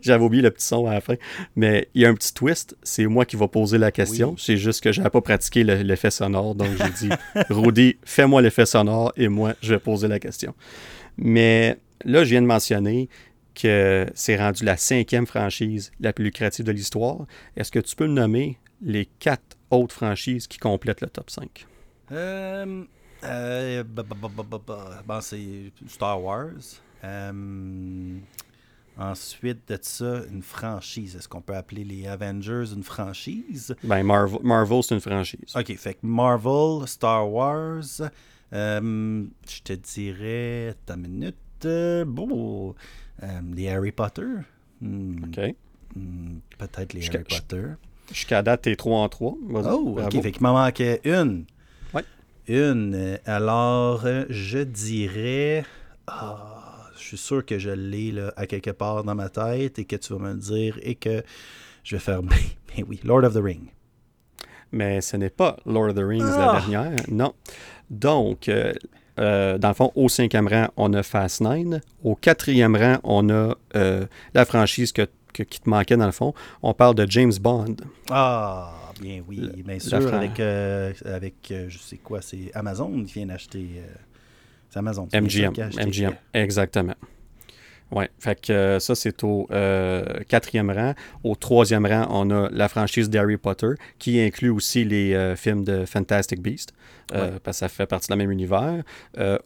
J'avais 0.00 0.24
oublié 0.24 0.42
le 0.42 0.50
petit 0.50 0.66
son 0.66 0.86
à 0.86 0.94
la 0.94 1.00
fin. 1.00 1.14
Mais 1.56 1.88
il 1.94 2.02
y 2.02 2.06
a 2.06 2.08
un 2.08 2.14
petit 2.14 2.32
twist. 2.32 2.76
C'est 2.82 3.06
moi 3.06 3.24
qui 3.24 3.36
vais 3.36 3.48
poser 3.48 3.78
la 3.78 3.90
question. 3.90 4.36
C'est 4.38 4.56
juste 4.56 4.82
que 4.82 4.92
je 4.92 5.00
n'avais 5.00 5.10
pas 5.10 5.20
pratiqué 5.20 5.64
l'effet 5.64 6.10
sonore. 6.10 6.54
Donc 6.54 6.68
j'ai 6.76 7.08
dit, 7.08 7.14
Rudy, 7.50 7.96
fais-moi 8.04 8.42
l'effet 8.42 8.66
sonore 8.66 9.12
et 9.16 9.28
moi, 9.28 9.54
je 9.60 9.74
vais 9.74 9.80
poser 9.80 10.08
la 10.08 10.18
question. 10.18 10.54
Mais 11.16 11.78
là, 12.04 12.24
je 12.24 12.30
viens 12.30 12.42
de 12.42 12.46
mentionner 12.46 13.08
que 13.54 14.06
c'est 14.14 14.36
rendu 14.36 14.64
la 14.64 14.76
cinquième 14.76 15.26
franchise 15.26 15.92
la 16.00 16.12
plus 16.12 16.24
lucrative 16.24 16.64
de 16.64 16.72
l'histoire. 16.72 17.26
Est-ce 17.56 17.70
que 17.70 17.80
tu 17.80 17.96
peux 17.96 18.06
me 18.06 18.14
nommer 18.14 18.58
les 18.80 19.06
quatre 19.18 19.56
autres 19.70 19.94
franchises 19.94 20.46
qui 20.46 20.58
complètent 20.58 21.02
le 21.02 21.08
top 21.08 21.30
5? 21.30 21.66
Euh, 22.12 22.84
euh, 23.24 23.84
c'est 25.20 25.72
Star 25.86 26.22
Wars. 26.22 26.80
Euh, 27.04 28.18
Ensuite 28.98 29.68
de 29.68 29.78
ça, 29.80 30.20
une 30.30 30.42
franchise. 30.42 31.16
Est-ce 31.16 31.26
qu'on 31.26 31.40
peut 31.40 31.56
appeler 31.56 31.82
les 31.82 32.06
Avengers 32.06 32.64
une 32.74 32.82
franchise? 32.82 33.74
Ben, 33.82 34.02
Marvel, 34.02 34.40
Marvel 34.42 34.82
c'est 34.82 34.94
une 34.94 35.00
franchise. 35.00 35.54
OK, 35.56 35.74
fait 35.76 35.94
que 35.94 36.00
Marvel, 36.02 36.86
Star 36.86 37.30
Wars, 37.30 37.82
euh, 38.52 39.24
je 39.48 39.62
te 39.64 39.72
dirais, 39.72 40.74
ta 40.84 40.96
minute, 40.96 41.36
euh, 41.64 42.04
bon, 42.04 42.74
les 43.54 43.68
Harry 43.70 43.92
Potter. 43.92 44.26
Hmm. 44.82 45.24
OK. 45.24 45.54
Hmm, 45.96 46.38
peut-être 46.58 46.92
les 46.92 47.08
Harry 47.08 47.24
Potter. 47.24 47.64
Jusqu'à 48.12 48.42
date, 48.42 48.62
t'es 48.62 48.76
3 48.76 48.98
en 48.98 49.08
3. 49.08 49.34
Oh, 49.54 49.98
OK, 50.04 50.22
fait 50.22 50.32
qu'il 50.32 50.42
m'en 50.42 50.52
manquait 50.52 51.00
une. 51.04 51.46
Ouais. 51.94 52.04
Une. 52.46 53.18
Alors, 53.24 54.04
je 54.28 54.58
dirais... 54.58 55.64
Ah, 56.06 56.61
je 57.02 57.08
suis 57.08 57.18
sûr 57.18 57.44
que 57.44 57.58
je 57.58 57.70
l'ai 57.70 58.14
à 58.36 58.46
quelque 58.46 58.70
part 58.70 59.02
dans 59.02 59.14
ma 59.14 59.28
tête 59.28 59.78
et 59.78 59.84
que 59.84 59.96
tu 59.96 60.12
vas 60.12 60.18
me 60.20 60.32
le 60.32 60.38
dire 60.38 60.78
et 60.82 60.94
que 60.94 61.22
je 61.82 61.96
vais 61.96 62.00
faire 62.00 62.22
ben, 62.22 62.36
ben 62.74 62.84
oui, 62.88 63.00
Lord 63.04 63.24
of 63.24 63.34
the 63.34 63.42
Ring. 63.42 63.68
Mais 64.70 65.00
ce 65.00 65.16
n'est 65.16 65.30
pas 65.30 65.56
Lord 65.66 65.90
of 65.90 65.94
the 65.96 66.04
Rings 66.04 66.24
la 66.24 66.50
ah! 66.50 66.60
dernière, 66.60 67.00
non. 67.08 67.34
Donc, 67.90 68.48
euh, 68.48 68.72
euh, 69.18 69.58
dans 69.58 69.68
le 69.68 69.74
fond, 69.74 69.92
au 69.94 70.08
cinquième 70.08 70.48
rang, 70.48 70.68
on 70.76 70.94
a 70.94 71.02
Fast 71.02 71.42
Nine. 71.42 71.82
Au 72.02 72.14
quatrième 72.14 72.76
rang, 72.76 72.98
on 73.02 73.28
a 73.28 73.54
euh, 73.76 74.06
la 74.32 74.44
franchise 74.46 74.92
que, 74.92 75.06
qui 75.32 75.60
te 75.60 75.68
manquait 75.68 75.96
dans 75.96 76.06
le 76.06 76.12
fond. 76.12 76.32
On 76.62 76.72
parle 76.72 76.94
de 76.94 77.06
James 77.10 77.34
Bond. 77.38 77.76
Ah, 78.10 78.72
bien 79.00 79.22
oui, 79.28 79.50
bien 79.64 79.78
sûr, 79.78 80.14
avec, 80.14 80.40
avec 80.40 81.52
je 81.68 81.78
sais 81.78 81.98
quoi, 81.98 82.22
c'est 82.22 82.50
Amazon 82.54 83.04
qui 83.04 83.14
vient 83.14 83.26
d'acheter. 83.26 83.82
C'est 84.72 84.78
Amazon. 84.78 85.06
MGM. 85.12 85.52
MGM, 85.86 86.14
exactement. 86.32 86.94
Oui, 87.90 88.06
fait 88.18 88.40
que 88.40 88.52
euh, 88.52 88.78
ça, 88.78 88.94
c'est 88.94 89.22
au 89.22 89.46
euh, 89.50 90.02
quatrième 90.26 90.70
rang. 90.70 90.94
Au 91.24 91.34
troisième 91.34 91.84
rang, 91.84 92.06
on 92.08 92.30
a 92.30 92.48
la 92.50 92.68
franchise 92.68 93.10
d'Harry 93.10 93.36
Potter, 93.36 93.72
qui 93.98 94.18
inclut 94.18 94.48
aussi 94.48 94.84
les 94.84 95.12
euh, 95.12 95.36
films 95.36 95.62
de 95.62 95.84
Fantastic 95.84 96.40
Beast, 96.40 96.72
parce 97.08 97.42
que 97.44 97.52
ça 97.52 97.68
fait 97.68 97.84
partie 97.84 98.08
de 98.08 98.12
la 98.12 98.16
même 98.16 98.30
univers. 98.30 98.82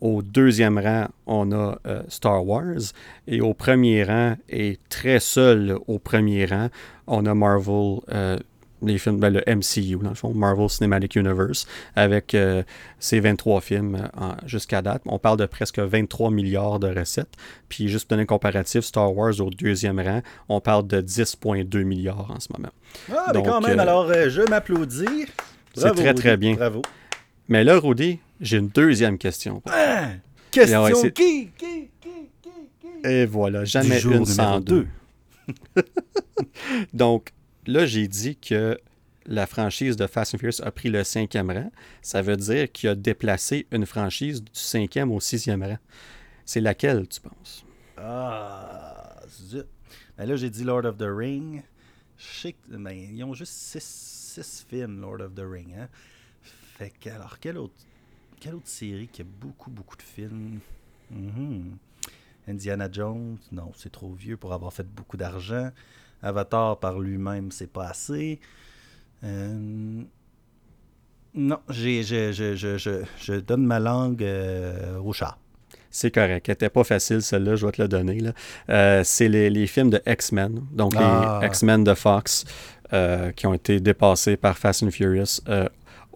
au 0.01 0.23
deuxième 0.23 0.79
rang, 0.79 1.09
on 1.27 1.51
a 1.51 1.77
Star 2.07 2.47
Wars. 2.47 2.93
Et 3.27 3.41
au 3.41 3.53
premier 3.53 4.05
rang, 4.05 4.37
et 4.49 4.79
très 4.89 5.19
seul 5.19 5.77
au 5.89 5.99
premier 5.99 6.45
rang, 6.45 6.69
on 7.09 7.27
a 7.27 7.35
Marvel 7.35 7.99
les 8.83 8.99
films, 8.99 9.19
ben, 9.19 9.33
le 9.33 9.43
MCU, 9.47 9.97
dans 10.03 10.11
le 10.11 10.15
fond, 10.15 10.33
Marvel 10.35 10.69
Cinematic 10.69 11.17
Universe, 11.17 11.67
avec 11.95 12.35
euh, 12.35 12.63
ces 12.99 13.21
23 13.21 13.61
films 13.61 14.09
jusqu'à 14.45 14.83
date. 14.83 15.03
On 15.07 15.19
parle 15.19 15.39
de 15.39 15.47
presque 15.47 15.79
23 15.79 16.31
milliards 16.31 16.79
de 16.79 16.89
recettes. 16.89 17.35
Puis, 17.69 17.89
juste 17.89 18.07
pour 18.07 18.17
donner 18.17 18.23
un 18.23 18.27
comparatif, 18.27 18.83
Star 18.83 19.15
Wars 19.15 19.41
au 19.41 19.51
deuxième 19.51 20.01
rang, 20.01 20.23
on 20.49 20.61
parle 20.61 20.87
de 20.87 21.01
10,2 21.01 21.83
milliards 21.85 22.31
en 22.31 22.41
ce 22.41 22.49
moment. 22.57 22.73
Ah, 23.11 23.33
mais 23.35 23.43
quand 23.43 23.61
même, 23.61 23.79
alors 23.81 24.13
je 24.13 24.43
m'applaudis. 24.49 25.27
C'est 25.75 25.93
très, 25.93 26.15
très 26.15 26.37
bien. 26.37 26.55
Bravo. 26.55 26.83
Mais 27.49 27.65
là, 27.65 27.79
Rudy, 27.79 28.19
j'ai 28.41 28.59
une 28.59 28.69
deuxième 28.69 29.19
question. 29.19 29.63
Ah, 29.67 30.09
question 30.51 30.87
qui, 30.87 31.13
qui, 31.13 31.51
qui, 31.59 31.89
qui, 32.01 32.51
qui, 32.81 33.09
Et 33.09 33.27
voilà, 33.27 33.65
jamais 33.65 34.01
une 34.01 34.25
sans 34.25 34.61
deux. 34.61 34.87
Donc, 36.93 37.31
là, 37.67 37.87
j'ai 37.87 38.09
dit 38.09 38.37
que 38.37 38.79
la 39.27 39.47
franchise 39.47 39.97
de 39.97 40.07
Fast 40.07 40.35
and 40.35 40.39
Furious 40.39 40.63
a 40.63 40.71
pris 40.71 40.89
le 40.89 41.05
cinquième 41.05 41.51
rang. 41.51 41.71
Ça 42.03 42.23
veut 42.23 42.37
dire 42.37 42.71
qu'il 42.71 42.89
a 42.89 42.95
déplacé 42.95 43.67
une 43.71 43.87
franchise 43.87 44.43
du 44.43 44.51
cinquième 44.53 45.11
au 45.11 45.21
sixième 45.21 45.63
rang. 45.63 45.79
C'est 46.45 46.61
laquelle, 46.61 47.09
tu 47.09 47.21
penses? 47.21 47.65
Ah, 47.97 49.21
zut. 49.29 49.67
Ben 50.17 50.27
là, 50.27 50.37
j'ai 50.37 50.51
dit 50.51 50.65
Lord 50.65 50.85
of 50.85 50.97
the 50.97 51.09
Ring. 51.09 51.63
Je 52.17 52.51
ben, 52.69 52.91
ils 52.91 53.23
ont 53.25 53.35
juste 53.35 53.53
six, 53.53 54.65
films, 54.69 55.01
Lord 55.01 55.21
of 55.21 55.35
the 55.35 55.45
Ring. 55.45 55.75
Hein? 55.79 55.89
Fait 56.79 56.93
que, 57.01 57.11
alors, 57.11 57.39
quelle 57.39 57.59
autre, 57.59 57.75
quelle 58.41 58.55
autre 58.55 58.69
série 58.69 59.09
qui 59.09 59.23
a 59.23 59.25
beaucoup, 59.25 59.71
beaucoup 59.71 59.97
de 59.97 60.03
films? 60.03 60.61
Mm-hmm. 61.13 61.63
Indiana 62.49 62.89
Jones, 62.91 63.39
non, 63.51 63.73
c'est 63.75 63.91
trop 63.91 64.13
vieux 64.13 64.37
pour 64.37 64.53
avoir 64.53 64.73
fait 64.73 64.87
beaucoup 64.87 65.17
d'argent. 65.17 65.71
Avatar 66.23 66.79
par 66.79 66.99
lui-même, 66.99 67.51
c'est 67.51 67.71
pas 67.71 67.89
assez. 67.89 68.41
Euh, 69.25 70.03
non, 71.35 71.59
j'ai, 71.69 72.03
je, 72.03 72.33
je, 72.33 72.55
je, 72.55 73.03
je, 73.19 73.35
donne 73.35 73.67
ma 73.67 73.79
langue 73.79 74.23
euh, 74.23 74.99
au 74.99 75.13
chat. 75.13 75.37
C'est 75.91 76.11
correct. 76.11 76.49
Elle 76.49 76.53
n'était 76.53 76.69
pas 76.69 76.85
facile, 76.85 77.23
celle-là, 77.23 77.57
je 77.57 77.67
vais 77.67 77.73
te 77.73 77.81
la 77.81 77.89
donner. 77.89 78.21
Là. 78.21 78.33
Euh, 78.69 79.03
c'est 79.05 79.29
les, 79.29 79.51
les, 79.51 79.67
films 79.67 79.91
de 79.91 80.01
X-Men, 80.07 80.63
donc 80.73 80.95
les 80.95 81.01
ah. 81.01 81.41
X-Men 81.45 81.85
de 81.85 81.95
Fox, 81.95 82.45
qui 83.35 83.47
ont 83.47 83.55
été 83.55 83.81
dépassés 83.81 84.37
par 84.37 84.57
Fast 84.57 84.83
and 84.83 84.91
Furious 84.91 85.41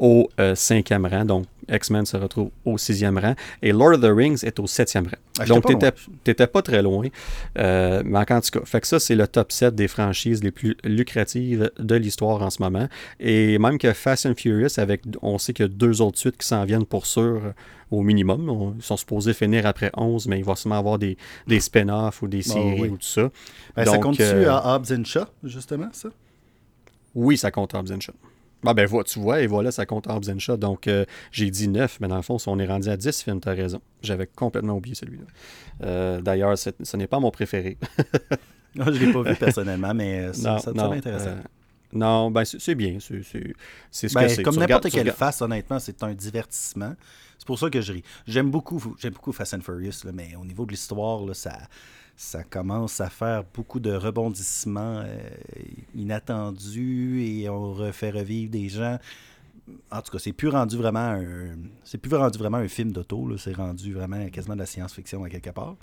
au 0.01 0.29
cinquième 0.55 1.07
rang. 1.07 1.25
Donc, 1.25 1.45
X-Men 1.71 2.05
se 2.07 2.17
retrouve 2.17 2.51
au 2.65 2.79
sixième 2.79 3.19
rang. 3.19 3.35
Et 3.63 3.73
Lord 3.73 3.95
of 3.95 4.01
the 4.01 4.13
Rings 4.13 4.45
est 4.45 4.59
au 4.59 4.67
septième 4.67 5.05
rang. 5.05 5.19
Ah, 5.39 5.45
Donc, 5.45 5.67
tu 5.67 5.77
n'étais 6.27 6.47
pas 6.47 6.63
très 6.63 6.83
loin. 6.83 7.07
Euh, 7.59 8.03
mais 8.05 8.19
en 8.19 8.41
tout 8.41 8.59
cas, 8.59 8.65
fait 8.65 8.81
que 8.81 8.87
ça, 8.87 8.99
c'est 8.99 9.15
le 9.15 9.27
top 9.29 9.53
7 9.53 9.75
des 9.75 9.89
franchises 9.89 10.43
les 10.43 10.51
plus 10.51 10.77
lucratives 10.85 11.71
de 11.79 11.95
l'histoire 11.95 12.43
en 12.43 12.51
ce 12.51 12.63
moment. 12.63 12.89
Et 13.21 13.59
même 13.59 13.79
que 13.79 13.93
Fast 13.93 14.27
and 14.27 14.35
Furious, 14.37 14.79
avec, 14.79 15.03
on 15.23 15.39
sait 15.39 15.53
qu'il 15.53 15.67
y 15.67 15.69
a 15.69 15.73
deux 15.73 16.01
autres 16.01 16.19
suites 16.19 16.37
qui 16.37 16.47
s'en 16.47 16.65
viennent 16.65 16.87
pour 16.87 17.07
sûr 17.07 17.53
au 17.91 18.03
minimum. 18.03 18.75
ils 18.77 18.83
sont 18.83 18.97
supposés 18.97 19.35
finir 19.35 19.67
après 19.67 19.91
11, 19.97 20.27
mais 20.29 20.39
il 20.39 20.45
va 20.45 20.55
sûrement 20.55 20.79
avoir 20.79 20.99
des, 20.99 21.17
des 21.47 21.61
spin-offs 21.61 22.23
ou 22.23 22.29
des 22.29 22.49
ah 22.51 22.53
séries 22.53 22.89
ou 22.89 22.97
tout 22.97 23.03
ça. 23.03 23.31
Ben, 23.75 23.85
ça 23.85 23.99
compte-tu 23.99 24.23
euh, 24.23 24.53
à 24.53 24.77
Hobbs 24.77 25.05
Shaw, 25.05 25.25
justement, 25.43 25.89
ça? 25.93 26.09
Oui, 27.15 27.37
ça 27.37 27.51
compte 27.51 27.75
à 27.75 27.81
Hobbs 27.81 28.01
Shaw. 28.01 28.15
Ah 28.67 28.75
ben 28.75 28.87
tu 29.05 29.19
vois, 29.19 29.41
et 29.41 29.47
voilà, 29.47 29.71
ça 29.73 29.87
compte 29.87 30.07
Hobbs 30.07 30.39
Shaw. 30.39 30.57
Donc 30.57 30.87
euh, 30.87 31.05
j'ai 31.33 31.51
dit 31.51 31.69
9, 31.69 31.99
mais 32.01 32.09
dans 32.09 32.17
le 32.17 32.23
fond, 32.23 32.37
on 32.47 32.59
est 32.59 32.67
rendu 32.67 32.89
à 32.89 32.97
10 32.97 33.23
films, 33.23 33.41
t'as 33.41 33.55
raison. 33.55 33.81
J'avais 34.03 34.27
complètement 34.27 34.75
oublié 34.77 34.95
celui-là. 34.95 35.25
Euh, 35.83 36.21
d'ailleurs, 36.21 36.57
ce 36.59 36.97
n'est 36.97 37.07
pas 37.07 37.21
mon 37.21 37.31
préféré. 37.31 37.79
je 38.75 38.83
ne 38.83 38.91
l'ai 38.91 39.13
pas 39.13 39.23
vu 39.23 39.37
personnellement, 39.37 39.95
mais 39.95 40.21
euh, 40.21 40.33
ça, 40.33 40.59
ça, 40.59 40.71
intéressant. 40.71 41.37
non, 41.93 42.31
ben 42.31 42.45
c'est 42.45 42.75
bien. 42.75 42.99
C'est 43.01 43.23
ce 44.09 44.15
ben, 44.15 44.23
que 44.23 44.29
c'est. 44.29 44.43
Comme 44.43 44.57
n'importe 44.57 44.91
quelle 44.91 45.13
face, 45.13 45.41
honnêtement, 45.41 45.79
c'est 45.79 46.03
un 46.03 46.13
divertissement. 46.13 46.95
C'est 47.39 47.47
pour 47.47 47.59
ça 47.59 47.71
que 47.71 47.81
je 47.81 47.95
ris. 47.95 48.05
J'aime 48.27 48.51
beaucoup, 48.51 48.79
beaucoup 48.79 49.33
Fast 49.33 49.55
and 49.55 49.63
Furious, 49.63 50.05
mais 50.13 50.37
au 50.39 50.45
niveau 50.45 50.67
de 50.67 50.73
l'histoire, 50.73 51.23
ça 51.35 51.59
ça 52.21 52.45
commence 52.45 53.01
à 53.01 53.09
faire 53.09 53.45
beaucoup 53.55 53.81
de 53.81 53.93
rebondissements 53.93 55.01
euh, 55.03 55.19
inattendus 55.95 57.25
et 57.25 57.49
on 57.49 57.73
refait 57.73 58.11
revivre 58.11 58.51
des 58.51 58.69
gens. 58.69 58.99
En 59.91 60.03
tout 60.03 60.13
cas, 60.13 60.19
c'est 60.19 60.35
plus 60.35 60.49
rendu 60.49 60.77
vraiment 60.77 60.99
un, 60.99 61.57
c'est 61.83 61.97
plus 61.97 62.15
rendu 62.15 62.39
vraiment 62.39 62.59
un 62.59 62.69
film 62.69 62.93
d'auto, 62.93 63.39
c'est 63.39 63.57
rendu 63.57 63.95
vraiment 63.95 64.29
quasiment 64.29 64.55
de 64.55 64.61
la 64.61 64.67
science-fiction 64.67 65.25
à 65.25 65.31
quelque 65.31 65.49
part. 65.49 65.77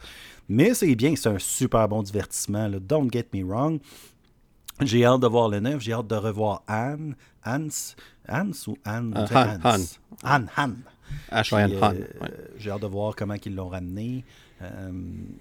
Mais 0.47 0.75
c'est 0.75 0.95
bien, 0.95 1.15
c'est 1.15 1.29
un 1.29 1.39
super 1.39 1.87
bon 1.87 2.03
divertissement. 2.03 2.69
Don't 2.69 3.11
get 3.11 3.25
me 3.33 3.43
wrong. 3.43 3.79
J'ai 4.81 5.05
hâte 5.05 5.21
de 5.21 5.27
voir 5.27 5.49
le 5.49 5.59
neuf, 5.59 5.81
j'ai 5.81 5.93
hâte 5.93 6.07
de 6.07 6.15
revoir 6.15 6.61
Anne, 6.67 7.15
Hans, 7.43 7.95
Hans 8.29 8.51
ou 8.67 8.77
Anne, 8.85 9.11
uh, 9.15 9.33
Han, 9.33 9.59
Han. 9.63 9.83
Anne, 10.23 10.49
Han. 10.55 10.73
Han. 11.31 11.93
J'ai 12.59 12.69
hâte 12.69 12.81
de 12.81 12.87
voir 12.87 13.15
comment 13.15 13.35
ils 13.43 13.55
l'ont 13.55 13.69
ramené. 13.69 14.23
Euh, 14.63 14.91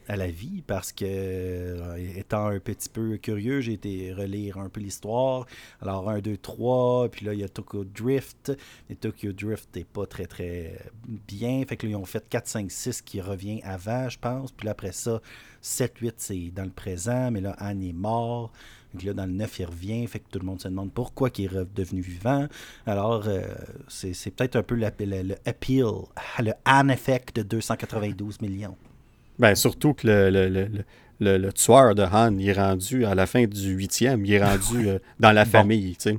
à 0.08 0.16
la 0.16 0.26
vie 0.26 0.62
parce 0.66 0.92
que, 0.92 1.06
euh, 1.06 1.96
étant 2.16 2.48
un 2.48 2.58
petit 2.58 2.90
peu 2.90 3.16
curieux, 3.16 3.62
j'ai 3.62 3.72
été 3.72 4.12
relire 4.12 4.58
un 4.58 4.68
peu 4.68 4.80
l'histoire. 4.80 5.46
Alors, 5.80 6.10
1, 6.10 6.18
2, 6.18 6.36
3, 6.36 7.08
puis 7.08 7.24
là, 7.24 7.32
il 7.32 7.40
y 7.40 7.44
a 7.44 7.48
Tokyo 7.48 7.84
Drift. 7.84 8.52
Et 8.90 8.94
Tokyo 8.94 9.32
Drift 9.32 9.74
n'est 9.74 9.84
pas 9.84 10.04
très, 10.06 10.26
très 10.26 10.78
bien. 11.26 11.64
Fait 11.66 11.78
que 11.78 11.86
là, 11.86 11.92
ils 11.92 11.96
ont 11.96 12.04
fait 12.04 12.28
4, 12.28 12.46
5, 12.46 12.70
6 12.70 13.02
qui 13.02 13.22
revient 13.22 13.62
avant, 13.62 14.08
je 14.10 14.18
pense. 14.18 14.52
Puis 14.52 14.66
là, 14.66 14.72
après 14.72 14.92
ça, 14.92 15.22
7, 15.62 15.96
8, 15.98 16.14
c'est 16.18 16.50
dans 16.54 16.64
le 16.64 16.70
présent. 16.70 17.30
Mais 17.30 17.40
là, 17.40 17.56
Anne 17.58 17.82
est 17.82 17.94
mort. 17.94 18.52
Donc 18.92 19.02
là, 19.02 19.14
dans 19.14 19.26
le 19.26 19.32
9, 19.32 19.60
il 19.60 19.64
revient. 19.64 20.06
Fait 20.06 20.18
que 20.18 20.28
tout 20.30 20.40
le 20.40 20.46
monde 20.46 20.60
se 20.60 20.68
demande 20.68 20.92
pourquoi 20.92 21.30
il 21.38 21.44
est 21.46 21.48
redevenu 21.48 22.02
vivant. 22.02 22.48
Alors, 22.84 23.24
euh, 23.26 23.42
c'est 23.88 24.30
peut-être 24.30 24.56
un 24.56 24.62
peu 24.62 24.74
le, 24.74 24.90
le 24.98 25.36
appeal, 25.46 25.86
le 26.38 26.52
Anne 26.66 26.90
effect 26.90 27.34
de 27.36 27.42
292 27.42 28.42
millions. 28.42 28.76
Ben, 29.38 29.54
surtout 29.54 29.94
que 29.94 30.06
le, 30.06 30.68
le, 31.20 31.52
tueur 31.52 31.94
de 31.94 32.02
Han, 32.02 32.36
il 32.38 32.48
est 32.48 32.52
rendu 32.52 33.04
à 33.04 33.14
la 33.14 33.26
fin 33.26 33.44
du 33.44 33.72
huitième, 33.72 34.24
il 34.24 34.32
est 34.32 34.44
rendu 34.44 34.88
euh, 34.88 34.98
dans 35.20 35.32
la 35.32 35.44
famille, 35.44 35.96
tu 35.96 36.10
sais. 36.10 36.18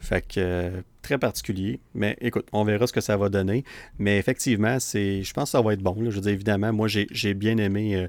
Fait 0.00 0.20
que 0.20 0.34
euh, 0.38 0.70
très 1.00 1.16
particulier. 1.16 1.78
Mais 1.94 2.16
écoute, 2.20 2.46
on 2.52 2.64
verra 2.64 2.86
ce 2.88 2.92
que 2.92 3.00
ça 3.00 3.16
va 3.16 3.28
donner. 3.28 3.64
Mais 3.98 4.18
effectivement, 4.18 4.80
c'est, 4.80 5.22
je 5.22 5.32
pense 5.32 5.44
que 5.44 5.50
ça 5.50 5.62
va 5.62 5.74
être 5.74 5.82
bon. 5.82 5.96
Je 5.98 6.16
veux 6.16 6.20
dire, 6.20 6.32
évidemment, 6.32 6.72
moi 6.72 6.88
j'ai 6.88 7.34
bien 7.34 7.56
aimé 7.58 8.08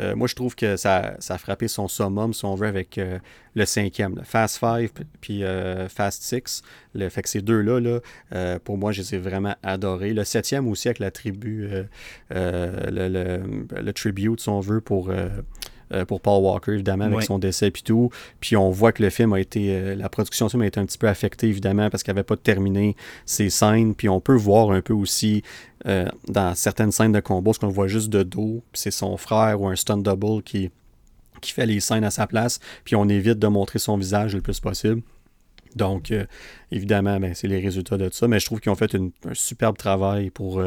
euh, 0.00 0.16
moi, 0.16 0.26
je 0.26 0.34
trouve 0.34 0.54
que 0.54 0.76
ça, 0.76 1.14
ça, 1.18 1.34
a 1.34 1.38
frappé 1.38 1.68
son 1.68 1.88
summum, 1.88 2.32
si 2.32 2.44
on 2.44 2.54
veut, 2.54 2.66
avec 2.66 2.98
euh, 2.98 3.18
le 3.54 3.64
cinquième. 3.66 4.20
Fast 4.24 4.58
5 4.60 4.90
puis 5.20 5.44
euh, 5.44 5.88
Fast 5.88 6.22
6. 6.22 6.62
Le, 6.94 7.08
fait 7.08 7.22
que 7.22 7.28
ces 7.28 7.42
deux-là, 7.42 7.80
là, 7.80 8.58
pour 8.60 8.78
moi, 8.78 8.92
je 8.92 9.02
les 9.02 9.14
ai 9.14 9.18
vraiment 9.18 9.54
adorés. 9.62 10.12
Le 10.12 10.24
septième 10.24 10.68
aussi, 10.68 10.88
avec 10.88 10.98
la 10.98 11.10
tribu, 11.10 11.68
le, 11.68 11.86
le, 12.30 13.42
le, 13.80 13.92
tribute, 13.92 14.40
si 14.40 14.48
on 14.48 14.60
veut, 14.60 14.80
pour 14.80 15.10
euh, 15.92 16.04
pour 16.06 16.20
Paul 16.20 16.42
Walker, 16.42 16.72
évidemment, 16.72 17.04
avec 17.04 17.22
son 17.22 17.38
décès 17.38 17.68
et 17.68 17.72
tout. 17.72 18.10
Puis 18.40 18.56
on 18.56 18.70
voit 18.70 18.92
que 18.92 19.02
le 19.02 19.10
film 19.10 19.32
a 19.34 19.40
été. 19.40 19.74
Euh, 19.74 19.94
la 19.94 20.08
production 20.08 20.46
du 20.46 20.50
film 20.50 20.62
a 20.62 20.66
été 20.66 20.80
un 20.80 20.86
petit 20.86 20.98
peu 20.98 21.08
affectée, 21.08 21.48
évidemment, 21.48 21.90
parce 21.90 22.02
qu'il 22.02 22.14
n'avait 22.14 22.24
pas 22.24 22.36
terminé 22.36 22.96
ses 23.26 23.50
scènes. 23.50 23.94
Puis 23.94 24.08
on 24.08 24.20
peut 24.20 24.34
voir 24.34 24.70
un 24.70 24.80
peu 24.80 24.94
aussi 24.94 25.42
euh, 25.86 26.08
dans 26.28 26.54
certaines 26.54 26.92
scènes 26.92 27.12
de 27.12 27.20
combat, 27.20 27.52
ce 27.52 27.58
qu'on 27.58 27.68
voit 27.68 27.88
juste 27.88 28.08
de 28.08 28.22
dos, 28.22 28.62
c'est 28.72 28.90
son 28.90 29.16
frère 29.16 29.60
ou 29.60 29.68
un 29.68 29.76
stunt 29.76 29.98
double 29.98 30.42
qui, 30.42 30.70
qui 31.40 31.52
fait 31.52 31.66
les 31.66 31.80
scènes 31.80 32.04
à 32.04 32.10
sa 32.10 32.26
place. 32.26 32.58
Puis 32.84 32.96
on 32.96 33.08
évite 33.08 33.38
de 33.38 33.48
montrer 33.48 33.78
son 33.78 33.98
visage 33.98 34.34
le 34.34 34.40
plus 34.40 34.60
possible. 34.60 35.02
Donc, 35.74 36.12
évidemment, 36.70 37.18
ben, 37.18 37.34
c'est 37.34 37.48
les 37.48 37.58
résultats 37.58 37.96
de 37.96 38.10
ça. 38.12 38.28
Mais 38.28 38.38
je 38.38 38.44
trouve 38.44 38.60
qu'ils 38.60 38.70
ont 38.70 38.76
fait 38.76 38.94
un 38.94 39.10
superbe 39.32 39.78
travail 39.78 40.28
pour 40.28 40.62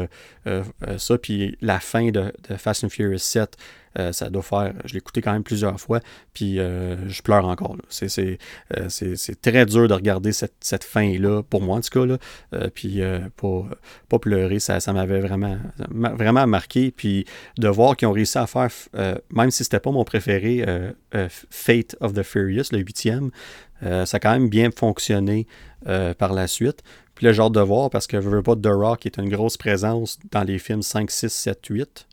ça. 0.98 1.18
Puis 1.18 1.56
la 1.60 1.78
fin 1.78 2.10
de, 2.10 2.32
de, 2.48 2.56
Fast 2.56 2.82
and 2.82 2.88
Furious 2.88 3.18
7, 3.18 3.56
euh, 3.98 4.12
ça 4.12 4.28
doit 4.30 4.42
faire. 4.42 4.74
Je 4.84 4.92
l'ai 4.92 4.98
écouté 4.98 5.22
quand 5.22 5.32
même 5.32 5.42
plusieurs 5.42 5.80
fois, 5.80 6.00
puis 6.34 6.58
euh, 6.58 7.08
je 7.08 7.22
pleure 7.22 7.46
encore. 7.46 7.76
Euh, 8.02 8.38
c'est 8.88 9.40
très 9.40 9.66
dur 9.66 9.88
de 9.88 9.94
regarder 9.94 10.32
cette, 10.32 10.84
fin-là, 10.84 11.42
pour 11.42 11.62
moi 11.62 11.78
en 11.78 11.80
tout 11.80 11.90
cas. 11.90 12.06
Là, 12.06 12.18
puis 12.74 13.00
pas, 13.36 13.64
pas 14.08 14.18
pleurer, 14.18 14.58
ça, 14.58 14.80
ça 14.80 14.92
m'avait 14.92 15.20
vraiment, 15.20 15.58
vraiment 15.90 16.46
marqué. 16.46 16.90
Puis 16.90 17.26
de 17.58 17.68
voir 17.68 17.96
qu'ils 17.96 18.08
ont 18.08 18.12
réussi 18.12 18.38
à 18.38 18.46
faire, 18.46 18.70
même 19.30 19.50
si 19.50 19.64
c'était 19.64 19.80
pas 19.80 19.90
mon 19.90 20.04
préféré, 20.04 20.64
Fate 21.50 21.96
of 22.00 22.12
the 22.12 22.22
Furious, 22.22 22.64
le 22.72 22.78
huitième, 22.78 23.30
ça 23.82 24.16
a 24.16 24.18
quand 24.18 24.32
même 24.32 24.48
bien 24.48 24.70
fonctionné 24.70 25.46
par 26.18 26.32
la 26.32 26.46
suite. 26.46 26.82
Puis 27.14 27.24
le 27.24 27.32
genre 27.32 27.50
de 27.50 27.60
voir, 27.60 27.88
parce 27.88 28.06
que 28.06 28.20
je 28.20 28.28
veux 28.28 28.42
pas 28.42 28.54
The 28.54 28.66
Rock 28.66 29.06
est 29.06 29.16
une 29.16 29.30
grosse 29.30 29.56
présence 29.56 30.18
dans 30.30 30.42
les 30.42 30.58
films 30.58 30.82
5, 30.82 31.10
6, 31.10 31.28
7, 31.32 31.66
8. 31.66 32.06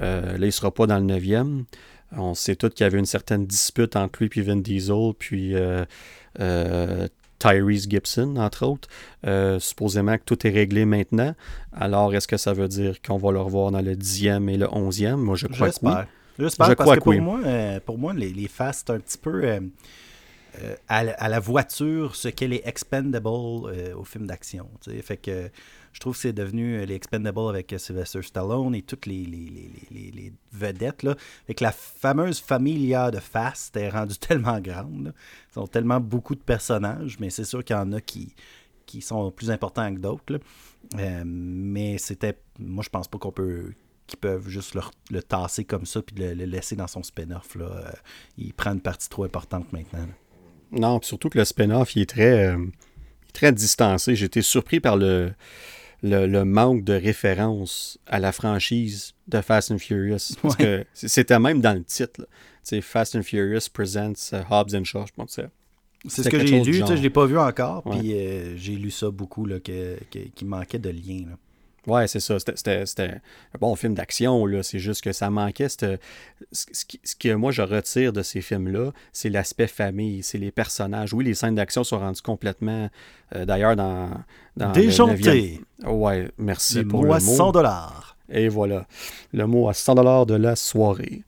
Euh, 0.00 0.32
là, 0.32 0.38
il 0.38 0.46
ne 0.46 0.50
sera 0.50 0.72
pas 0.72 0.86
dans 0.86 0.98
le 0.98 1.06
9e. 1.06 1.64
On 2.12 2.34
sait 2.34 2.56
tous 2.56 2.70
qu'il 2.70 2.84
y 2.84 2.86
avait 2.86 2.98
une 2.98 3.06
certaine 3.06 3.46
dispute 3.46 3.96
entre 3.96 4.22
lui 4.22 4.30
et 4.36 4.42
Vin 4.42 4.56
Diesel, 4.56 5.12
puis 5.18 5.54
euh, 5.54 5.84
euh, 6.40 7.08
Tyrese 7.38 7.88
Gibson, 7.88 8.36
entre 8.36 8.66
autres. 8.66 8.88
supposément 9.60 10.16
que 10.16 10.22
tout 10.24 10.46
est 10.46 10.50
réglé 10.50 10.84
maintenant. 10.84 11.34
Alors, 11.72 12.14
est-ce 12.14 12.28
que 12.28 12.36
ça 12.36 12.52
veut 12.52 12.68
dire 12.68 13.00
qu'on 13.02 13.18
va 13.18 13.32
le 13.32 13.40
revoir 13.40 13.70
dans 13.70 13.82
le 13.82 13.94
10e 13.94 14.48
et 14.48 14.56
le 14.56 14.66
11e 14.66 15.16
Moi, 15.16 15.36
je 15.36 15.46
crois 15.46 15.70
que 15.70 15.76
oui. 15.82 15.92
J'espère, 16.38 16.76
parce 16.76 16.98
que, 16.98 17.00
pour, 17.00 17.14
moi, 17.14 17.40
pour 17.84 17.96
moi, 17.96 18.12
les, 18.12 18.30
les 18.30 18.48
c'est 18.48 18.90
un 18.90 19.00
petit 19.00 19.16
peu 19.16 19.58
à, 20.86 21.28
la 21.28 21.40
voiture 21.40 22.14
ce 22.14 22.28
qu'elle 22.28 22.52
est 22.52 22.66
expendable 22.66 23.26
au 23.26 24.04
film 24.04 24.26
d'action. 24.26 24.68
Fait 25.02 25.16
que 25.16 25.50
je 25.96 26.00
trouve 26.00 26.12
que 26.12 26.20
c'est 26.20 26.34
devenu 26.34 26.84
les 26.84 26.94
Expendables 26.94 27.48
avec 27.48 27.74
Sylvester 27.78 28.20
Stallone 28.20 28.74
et 28.74 28.82
toutes 28.82 29.06
les, 29.06 30.30
vedettes. 30.52 31.02
Là. 31.02 31.16
Avec 31.46 31.60
la 31.60 31.72
fameuse 31.72 32.38
familia 32.38 33.10
de 33.10 33.18
Fast 33.18 33.74
est 33.78 33.88
rendue 33.88 34.16
tellement 34.20 34.60
grande. 34.60 35.14
Ils 35.54 35.58
ont 35.58 35.66
tellement 35.66 35.98
beaucoup 35.98 36.34
de 36.34 36.40
personnages, 36.42 37.16
mais 37.18 37.30
c'est 37.30 37.44
sûr 37.44 37.64
qu'il 37.64 37.74
y 37.74 37.78
en 37.78 37.92
a 37.92 38.02
qui, 38.02 38.34
qui 38.84 39.00
sont 39.00 39.30
plus 39.30 39.50
importants 39.50 39.94
que 39.94 39.98
d'autres. 39.98 40.38
Euh, 40.98 41.22
mais 41.24 41.96
c'était. 41.96 42.38
Moi, 42.58 42.84
je 42.84 42.90
pense 42.90 43.08
pas 43.08 43.16
qu'on 43.16 43.32
peut 43.32 43.72
qu'ils 44.06 44.18
peuvent 44.18 44.50
juste 44.50 44.76
le, 45.10 45.22
tasser 45.22 45.64
comme 45.64 45.86
ça 45.86 46.02
puis 46.02 46.14
le, 46.14 46.34
laisser 46.34 46.76
dans 46.76 46.88
son 46.88 47.02
spin-off. 47.02 47.56
Euh, 47.56 47.90
il 48.36 48.52
prend 48.52 48.74
une 48.74 48.82
partie 48.82 49.08
trop 49.08 49.24
importante 49.24 49.72
maintenant. 49.72 50.06
Non, 50.72 51.00
surtout 51.00 51.30
que 51.30 51.38
le 51.38 51.46
spin-off, 51.46 51.96
il 51.96 52.02
est 52.02 52.10
très, 52.10 52.48
euh, 52.48 52.66
très 53.32 53.50
distancé. 53.50 54.14
J'étais 54.14 54.42
surpris 54.42 54.78
par 54.78 54.98
le, 54.98 55.32
le, 56.06 56.44
manque 56.44 56.84
de 56.84 56.94
référence 56.94 57.98
à 58.06 58.18
la 58.18 58.32
franchise 58.32 59.14
de 59.28 59.40
Fast 59.40 59.70
and 59.70 59.78
Furious. 59.78 60.36
Parce 60.42 60.56
que 60.56 60.84
c'était 60.94 61.38
même 61.38 61.60
dans 61.60 61.74
le 61.74 61.84
titre. 61.84 62.26
Fast 62.82 63.16
and 63.16 63.22
Furious 63.22 63.68
presents 63.72 64.32
Hobbs 64.50 64.74
and 64.74 64.84
Shaw. 64.84 65.06
Je 65.06 65.12
pense 65.14 65.40
c'est 66.08 66.22
ce 66.22 66.28
que 66.28 66.44
j'ai 66.46 66.62
lu, 66.62 66.74
je 66.74 66.92
ne 66.92 67.00
l'ai 67.00 67.10
pas 67.10 67.26
vu 67.26 67.38
encore, 67.38 67.82
puis 67.82 68.12
euh, 68.14 68.56
j'ai 68.56 68.76
lu 68.76 68.90
ça 68.90 69.10
beaucoup, 69.10 69.44
là, 69.44 69.60
que, 69.60 69.98
qu'il 70.10 70.46
manquait 70.46 70.78
de 70.78 70.90
lien. 70.90 71.24
Là. 71.30 71.36
Ouais, 71.86 72.08
c'est 72.08 72.20
ça. 72.20 72.36
C'était 72.38 73.20
un 73.54 73.58
bon 73.60 73.76
film 73.76 73.94
d'action, 73.94 74.44
là. 74.46 74.62
C'est 74.62 74.78
juste 74.78 75.02
que 75.02 75.12
ça 75.12 75.30
manquait. 75.30 75.68
Ce, 75.68 75.96
que 77.18 77.34
moi 77.34 77.52
je 77.52 77.62
retire 77.62 78.12
de 78.12 78.22
ces 78.22 78.40
films-là, 78.40 78.92
c'est 79.12 79.30
l'aspect 79.30 79.68
famille, 79.68 80.22
c'est 80.22 80.38
les 80.38 80.50
personnages. 80.50 81.12
Oui, 81.14 81.24
les 81.24 81.34
scènes 81.34 81.54
d'action 81.54 81.84
sont 81.84 81.98
rendues 81.98 82.22
complètement. 82.22 82.90
Euh, 83.34 83.44
d'ailleurs, 83.44 83.76
dans. 83.76 84.10
dans 84.56 84.72
Déjanté. 84.72 85.60
Ouais, 85.84 86.28
merci 86.38 86.84
pour 86.84 87.02
le 87.02 87.08
mot. 87.08 87.14
à 87.14 87.20
100 87.20 87.52
dollars. 87.52 88.16
Et 88.28 88.48
voilà. 88.48 88.86
Le 89.32 89.46
mot 89.46 89.68
à 89.68 89.74
100 89.74 89.94
dollars 89.94 90.26
de 90.26 90.34
la 90.34 90.56
soirée. 90.56 91.22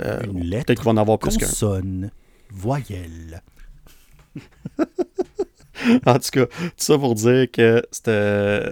Euh, 0.00 0.20
Une 0.24 0.44
lettre. 0.44 0.66
Peut-être 0.66 0.78
qu'il 0.78 0.84
va 0.84 0.92
en 0.92 0.96
avoir 0.96 1.18
plus 1.18 1.36
qu'un. 1.36 1.46
Consonne, 1.46 2.10
voyelle. 2.50 3.42
en 6.06 6.18
tout 6.18 6.30
cas, 6.32 6.46
tout 6.46 6.70
ça 6.76 6.98
pour 6.98 7.14
dire 7.14 7.50
que 7.50 7.82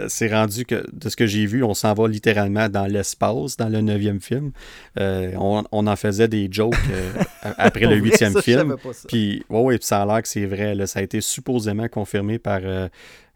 c'est 0.08 0.32
rendu 0.32 0.64
que, 0.64 0.84
de 0.92 1.08
ce 1.08 1.16
que 1.16 1.26
j'ai 1.26 1.46
vu, 1.46 1.62
on 1.62 1.74
s'en 1.74 1.94
va 1.94 2.08
littéralement 2.08 2.68
dans 2.68 2.86
l'espace, 2.86 3.56
dans 3.56 3.68
le 3.68 3.80
neuvième 3.80 4.20
film. 4.20 4.52
Euh, 4.98 5.32
on, 5.38 5.86
en 5.86 5.96
faisait 5.96 6.28
des 6.28 6.48
jokes 6.50 6.74
euh, 6.90 7.12
après 7.58 7.86
le 7.86 7.96
huitième 7.96 8.40
film. 8.40 8.76
Puis, 9.08 9.44
ouais, 9.50 9.60
ouais, 9.60 9.78
puis 9.78 9.86
ça 9.86 10.02
a 10.02 10.06
l'air 10.06 10.22
que 10.22 10.28
c'est 10.28 10.46
vrai. 10.46 10.74
Là, 10.74 10.86
ça 10.86 11.00
a 11.00 11.02
été 11.02 11.20
supposément 11.20 11.88
confirmé 11.88 12.38
par 12.38 12.60
euh, 12.62 12.88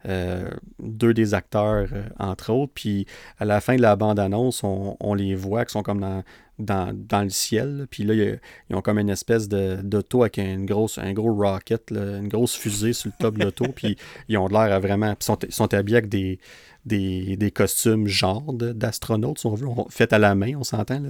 deux 0.05 1.13
des 1.13 1.33
acteurs, 1.33 1.87
entre 2.19 2.51
autres. 2.53 2.71
Puis, 2.73 3.05
à 3.37 3.45
la 3.45 3.61
fin 3.61 3.75
de 3.75 3.81
la 3.81 3.95
bande-annonce, 3.95 4.63
on, 4.63 4.95
on, 4.99 5.13
les 5.13 5.35
voit 5.35 5.65
qui 5.65 5.73
sont 5.73 5.83
comme 5.83 5.99
dans 5.99 6.23
dans, 6.59 7.23
le 7.23 7.29
ciel. 7.29 7.87
Puis 7.89 8.03
là, 8.03 8.13
ils 8.13 8.75
ont 8.75 8.81
comme 8.81 8.99
une 8.99 9.09
espèce 9.09 9.47
d'auto 9.47 10.21
avec 10.21 10.37
une 10.37 10.65
grosse, 10.65 10.97
un 10.97 11.13
gros 11.13 11.33
rocket, 11.33 11.91
une 11.91 12.27
grosse 12.27 12.55
fusée 12.55 12.93
sur 12.93 13.09
le 13.09 13.13
top 13.17 13.37
de 13.37 13.45
l'auto. 13.45 13.65
puis 13.75 13.97
ils 14.27 14.37
ont 14.37 14.47
l'air 14.47 14.73
à 14.73 14.79
vraiment. 14.79 15.11
Ils 15.19 15.23
sont, 15.23 15.37
sont, 15.49 15.73
habillés 15.73 15.97
avec 15.97 16.09
des, 16.09 16.39
des, 16.85 17.51
costumes 17.51 18.07
genre 18.07 18.53
d'astronautes, 18.53 19.39
si 19.39 19.45
on 19.45 19.53
veut, 19.53 19.67
fait 19.89 20.11
à 20.13 20.19
la 20.19 20.35
main, 20.35 20.53
on 20.57 20.63
s'entend. 20.63 21.01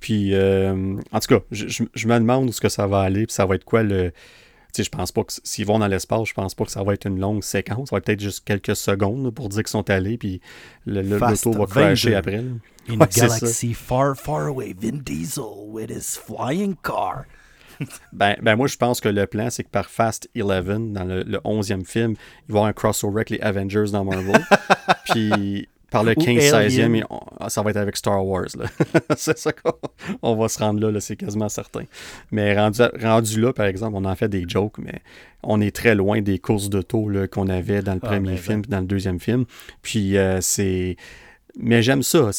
Puis, 0.00 0.34
euh, 0.34 0.96
en 1.12 1.20
tout 1.20 1.38
cas, 1.38 1.40
je, 1.50 1.82
me 2.06 2.18
demande 2.18 2.48
où 2.48 2.52
ce 2.52 2.60
que 2.60 2.68
ça 2.68 2.86
va 2.86 3.00
aller. 3.00 3.26
Puis 3.26 3.34
ça 3.34 3.46
va 3.46 3.54
être 3.54 3.64
quoi 3.64 3.82
le. 3.82 4.12
Je 4.82 4.90
pense 4.90 5.12
pas 5.12 5.24
que 5.24 5.32
s'ils 5.42 5.66
vont 5.66 5.78
dans 5.78 5.86
l'espace, 5.86 6.28
je 6.28 6.34
pense 6.34 6.54
pas 6.54 6.64
que 6.64 6.70
ça 6.70 6.82
va 6.82 6.94
être 6.94 7.06
une 7.06 7.18
longue 7.18 7.42
séquence. 7.42 7.90
Ça 7.90 7.96
va 7.96 8.00
peut-être 8.00 8.20
juste 8.20 8.44
quelques 8.44 8.76
secondes 8.76 9.30
pour 9.34 9.48
dire 9.48 9.62
qu'ils 9.62 9.68
sont 9.68 9.88
allés, 9.90 10.18
puis 10.18 10.40
l'auto 10.86 11.52
va 11.52 11.66
crasher 11.66 12.14
après. 12.14 12.44
In 12.88 13.00
a 13.00 13.06
galaxy 13.06 13.74
far, 13.74 14.14
far 14.16 14.46
away, 14.46 14.72
Vin 14.72 15.00
Diesel 15.02 15.66
with 15.68 15.90
his 15.90 16.16
flying 16.16 16.76
car. 16.82 17.26
ben, 18.12 18.36
ben, 18.40 18.56
moi, 18.56 18.66
je 18.68 18.76
pense 18.76 19.00
que 19.00 19.08
le 19.08 19.26
plan, 19.26 19.50
c'est 19.50 19.64
que 19.64 19.68
par 19.68 19.90
Fast 19.90 20.28
11, 20.36 20.92
dans 20.92 21.04
le, 21.04 21.24
11e 21.44 21.84
film, 21.84 22.14
il 22.48 22.52
va 22.52 22.58
y 22.58 22.58
avoir 22.58 22.64
un 22.66 22.72
crossover 22.72 23.16
avec 23.16 23.30
les 23.30 23.40
Avengers 23.40 23.90
dans 23.92 24.04
Marvel. 24.04 24.44
puis 25.10 25.68
par 25.90 26.04
le 26.04 26.12
15-16e, 26.12 27.04
ça 27.48 27.62
va 27.62 27.70
être 27.70 27.76
avec 27.76 27.96
Star 27.96 28.24
Wars. 28.24 28.48
c'est 29.16 29.38
ça 29.38 29.52
qu'on 29.52 30.36
va 30.36 30.48
se 30.48 30.58
rendre 30.58 30.90
là, 30.90 31.00
c'est 31.00 31.16
quasiment 31.16 31.48
certain. 31.48 31.84
Mais 32.30 32.56
rendu, 32.58 32.82
rendu 33.00 33.40
là, 33.40 33.52
par 33.52 33.66
exemple, 33.66 33.96
on 33.96 34.04
en 34.04 34.16
fait 34.16 34.28
des 34.28 34.44
jokes, 34.48 34.78
mais 34.78 35.00
on 35.42 35.60
est 35.60 35.74
très 35.74 35.94
loin 35.94 36.20
des 36.22 36.38
courses 36.38 36.68
d'auto 36.68 37.08
qu'on 37.30 37.48
avait 37.48 37.82
dans 37.82 37.94
le 37.94 38.00
ah, 38.02 38.08
premier 38.08 38.36
film 38.36 38.62
et 38.66 38.70
dans 38.70 38.80
le 38.80 38.86
deuxième 38.86 39.20
film. 39.20 39.44
Puis 39.82 40.16
euh, 40.16 40.40
c'est 40.40 40.96
mais 41.58 41.82
j'aime 41.82 42.02
ça. 42.02 42.30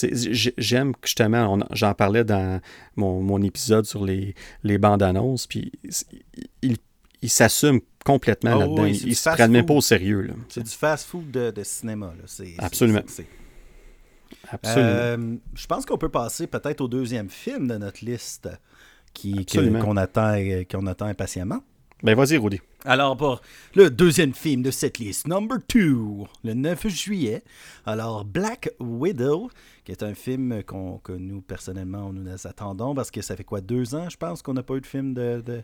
J'aime 0.57 0.93
justement, 1.03 1.57
j'en 1.71 1.93
parlais 1.93 2.23
dans 2.23 2.61
mon, 2.95 3.41
épisode 3.41 3.85
sur 3.85 4.05
les, 4.05 4.35
les 4.63 4.77
bandes 4.77 5.01
annonces, 5.01 5.47
puis 5.47 5.71
il, 6.61 6.77
il 7.21 7.29
s'assume 7.29 7.79
complètement 8.05 8.53
oh 8.55 8.59
là-dedans. 8.59 8.85
il 8.85 9.09
ne 9.09 9.13
se 9.13 9.29
prend 9.29 9.47
même 9.47 9.65
pas 9.65 9.73
au 9.73 9.81
sérieux. 9.81 10.33
C'est 10.49 10.63
du 10.63 10.71
fast-food 10.71 11.31
de, 11.31 11.63
cinéma. 11.63 12.13
Là. 12.17 12.45
Absolument. 12.59 13.01
Absolument. 14.49 14.89
Euh, 14.89 15.35
je 15.55 15.67
pense 15.67 15.85
qu'on 15.85 15.97
peut 15.97 16.09
passer 16.09 16.47
peut-être 16.47 16.81
au 16.81 16.87
deuxième 16.87 17.29
film 17.29 17.67
de 17.67 17.77
notre 17.77 18.03
liste 18.03 18.49
qui, 19.13 19.45
qu'on 19.45 19.97
attend, 19.97 20.37
qu'on 20.69 20.87
attend 20.87 21.05
impatiemment. 21.05 21.61
Ben 22.03 22.15
vas-y, 22.15 22.37
Rudy. 22.37 22.61
Alors, 22.85 23.17
pour 23.17 23.41
le 23.73 23.89
deuxième 23.89 24.33
film 24.33 24.61
de 24.61 24.69
cette 24.69 24.99
liste, 24.99 25.27
Number 25.27 25.57
2, 25.73 25.95
le 26.43 26.53
9 26.53 26.87
juillet. 26.87 27.43
Alors, 27.87 28.23
Black 28.23 28.69
Widow, 28.79 29.49
qui 29.83 29.91
est 29.91 30.03
un 30.03 30.13
film 30.13 30.63
qu'on, 30.63 30.99
que 30.99 31.11
nous, 31.11 31.41
personnellement, 31.41 32.13
nous 32.13 32.29
attendons 32.45 32.93
parce 32.93 33.09
que 33.09 33.21
ça 33.21 33.35
fait 33.35 33.43
quoi, 33.43 33.61
deux 33.61 33.95
ans, 33.95 34.09
je 34.09 34.17
pense, 34.17 34.43
qu'on 34.43 34.53
n'a 34.53 34.61
pas 34.61 34.75
eu 34.75 34.81
de 34.81 34.85
film 34.85 35.15
de, 35.15 35.41
de 35.43 35.63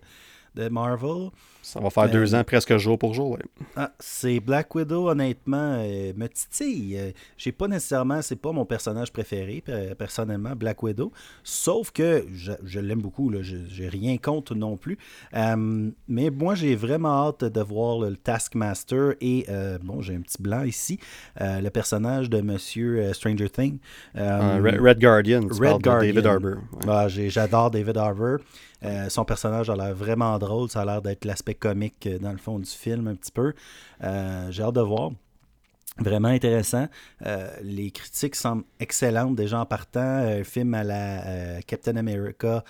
Marvel. 0.69 1.29
Ça 1.63 1.79
va 1.79 1.89
faire 1.89 2.09
deux 2.09 2.35
ans 2.35 2.43
presque 2.43 2.75
jour 2.77 2.99
pour 2.99 3.13
jour. 3.13 3.37
Ah, 3.77 3.91
c'est 3.97 4.41
Black 4.41 4.75
Widow, 4.75 5.09
honnêtement, 5.09 5.77
euh, 5.79 6.11
me 6.15 6.27
titille. 6.27 6.97
Euh, 6.97 7.11
j'ai 7.37 7.53
pas 7.53 7.69
nécessairement, 7.69 8.21
c'est 8.21 8.35
pas 8.35 8.51
mon 8.51 8.65
personnage 8.65 9.13
préféré, 9.13 9.63
personnellement, 9.97 10.55
Black 10.57 10.83
Widow. 10.83 11.13
Sauf 11.43 11.91
que 11.91 12.25
je, 12.33 12.79
l'aime 12.79 13.01
beaucoup, 13.01 13.29
là, 13.29 13.39
j'ai 13.41 13.87
rien 13.87 14.17
contre 14.17 14.55
non 14.55 14.75
plus. 14.75 14.97
Euh, 15.33 15.89
mais 16.09 16.29
moi, 16.29 16.53
j'ai 16.55 16.75
vraiment 16.75 17.29
hâte 17.29 17.45
de 17.45 17.61
voir 17.61 17.99
le 17.99 18.17
Taskmaster 18.17 19.13
et, 19.21 19.45
bon, 19.81 20.01
j'ai 20.01 20.15
un 20.15 20.21
petit 20.21 20.41
blanc 20.41 20.63
ici, 20.63 20.99
le 21.39 21.69
personnage 21.69 22.29
de 22.29 22.41
Monsieur 22.41 23.13
Stranger 23.13 23.49
Things. 23.49 23.79
Red, 24.15 24.99
Guardian, 24.99 25.47
Red 25.49 25.81
Guardian. 25.81 26.13
David 26.13 26.25
Harbour. 26.25 26.57
Ah, 26.87 27.07
j'adore 27.07 27.71
David 27.71 27.97
Harbour. 27.97 28.39
Euh, 28.83 29.09
son 29.09 29.25
personnage 29.25 29.69
a 29.69 29.75
l'air 29.75 29.93
vraiment 29.93 30.37
drôle. 30.37 30.69
Ça 30.69 30.81
a 30.81 30.85
l'air 30.85 31.01
d'être 31.01 31.25
l'aspect 31.25 31.55
comique 31.55 32.07
euh, 32.07 32.19
dans 32.19 32.31
le 32.31 32.37
fond 32.37 32.59
du 32.59 32.69
film 32.69 33.07
un 33.07 33.15
petit 33.15 33.31
peu. 33.31 33.53
Euh, 34.03 34.51
j'ai 34.51 34.63
hâte 34.63 34.75
de 34.75 34.81
voir. 34.81 35.11
Vraiment 35.99 36.29
intéressant. 36.29 36.87
les 37.61 37.91
critiques 37.91 38.35
semblent 38.35 38.63
excellentes 38.79 39.35
déjà 39.35 39.59
en 39.59 39.65
partant. 39.67 39.99
Un 39.99 40.43
film 40.43 40.73
à 40.73 40.83
la 40.83 41.61
Captain 41.67 41.97
America. 41.97 42.63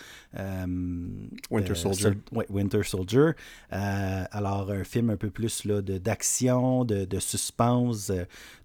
Winter 1.50 1.74
Soldier. 1.74 2.12
Winter 2.50 2.84
Soldier. 2.84 3.32
alors, 3.72 4.70
un 4.72 4.84
film 4.84 5.12
un 5.12 5.16
peu 5.16 5.30
plus 5.30 5.66
d'action, 5.66 6.84
de, 6.84 7.06
de, 7.06 7.20
suspense, 7.20 8.12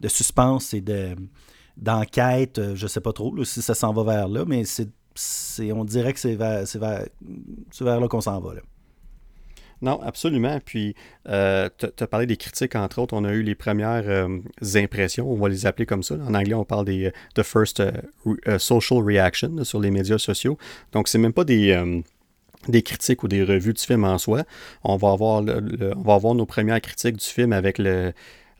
de 0.01 0.09
suspense 0.09 0.75
et 0.75 0.81
de 0.81 1.15
d'enquête. 1.77 2.75
Je 2.75 2.87
sais 2.89 3.01
pas 3.01 3.13
trop 3.13 3.45
si 3.45 3.63
ça 3.63 3.75
s'en 3.75 3.93
va 3.93 4.03
vers 4.03 4.27
là, 4.27 4.45
mais 4.45 4.65
c'est 4.65 4.89
on 5.73 5.85
dirait 5.85 6.13
que 6.13 6.21
c'est 6.21 6.35
vers, 6.35 6.65
là 8.01 8.09
qu'on 8.09 8.21
s'en 8.21 8.41
va. 8.41 8.55
Non, 9.81 10.01
absolument. 10.03 10.59
Puis, 10.65 10.97
euh, 11.29 11.69
tu 11.79 11.87
as 12.03 12.07
parlé 12.09 12.27
des 12.27 12.37
critiques, 12.37 12.75
entre 12.75 13.01
autres. 13.01 13.15
On 13.15 13.25
a 13.25 13.33
eu 13.33 13.43
les 13.43 13.55
premières 13.55 14.09
euh, 14.09 14.39
impressions, 14.75 15.31
on 15.31 15.37
va 15.37 15.49
les 15.49 15.67
appeler 15.67 15.87
comme 15.87 16.03
ça. 16.03 16.17
En 16.17 16.35
anglais, 16.35 16.55
on 16.55 16.65
parle 16.65 16.85
des 16.85 17.13
the 17.37 17.43
first 17.43 17.81
social 18.59 19.03
reaction 19.05 19.63
sur 19.63 19.79
les 19.79 19.93
médias 19.93 20.19
sociaux. 20.19 20.59
Donc, 20.93 21.07
c'est 21.07 21.19
même 21.19 21.33
pas 21.33 21.45
des, 21.45 21.81
des 22.67 22.83
critiques 22.83 23.23
ou 23.23 23.29
des 23.29 23.45
revues 23.45 23.73
du 23.73 23.83
film 23.83 24.05
en 24.05 24.19
soi. 24.19 24.43
On 24.83 24.97
va 24.97 25.13
avoir, 25.13 25.43
on 25.43 26.03
va 26.03 26.15
avoir 26.15 26.35
nos 26.35 26.47
premières 26.47 26.81
critiques 26.81 27.17
du 27.17 27.27
film 27.27 27.53
avec 27.53 27.79
le, 27.79 28.13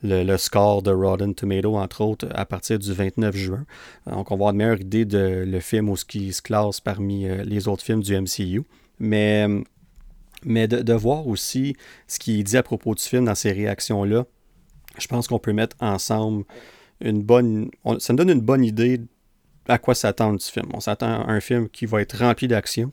le, 0.03 0.37
score 0.37 0.81
de 0.81 0.91
Rotten 0.91 1.35
Tomato, 1.35 1.75
entre 1.75 2.01
autres, 2.01 2.27
à 2.33 2.45
partir 2.45 2.79
du 2.79 2.93
29 2.93 3.35
juin. 3.35 3.65
Donc, 4.05 4.31
on 4.31 4.35
va 4.35 4.35
avoir 4.35 4.49
une 4.51 4.57
meilleure 4.57 4.81
idée 4.81 5.05
de 5.05 5.43
le 5.45 5.59
film 5.59 5.89
ou 5.89 5.97
ce 5.97 6.05
qui 6.05 6.31
se 6.33 6.41
classe 6.41 6.79
parmi 6.79 7.27
euh, 7.27 7.43
les 7.43 7.67
autres 7.67 7.83
films 7.83 8.01
du 8.01 8.19
MCU. 8.19 8.63
Mais, 8.99 9.47
mais 10.43 10.67
de, 10.67 10.93
voir 10.93 11.27
aussi 11.27 11.75
ce 12.07 12.19
qui 12.19 12.39
est 12.39 12.43
dit 12.43 12.57
à 12.57 12.63
propos 12.63 12.95
du 12.95 13.03
film 13.03 13.25
dans 13.25 13.35
ces 13.35 13.51
réactions-là, 13.51 14.25
je 14.97 15.07
pense 15.07 15.27
qu'on 15.27 15.39
peut 15.39 15.53
mettre 15.53 15.75
ensemble 15.79 16.43
une 17.01 17.21
bonne. 17.21 17.69
ça 17.99 18.13
nous 18.13 18.17
donne 18.17 18.29
une 18.29 18.41
bonne 18.41 18.65
idée 18.65 19.01
à 19.67 19.77
quoi 19.77 19.95
s'attendre 19.95 20.39
du 20.39 20.45
film. 20.45 20.67
On 20.73 20.79
s'attend 20.79 21.21
à 21.21 21.31
un 21.31 21.39
film 21.39 21.69
qui 21.69 21.85
va 21.85 22.01
être 22.01 22.17
rempli 22.17 22.47
d'action, 22.47 22.91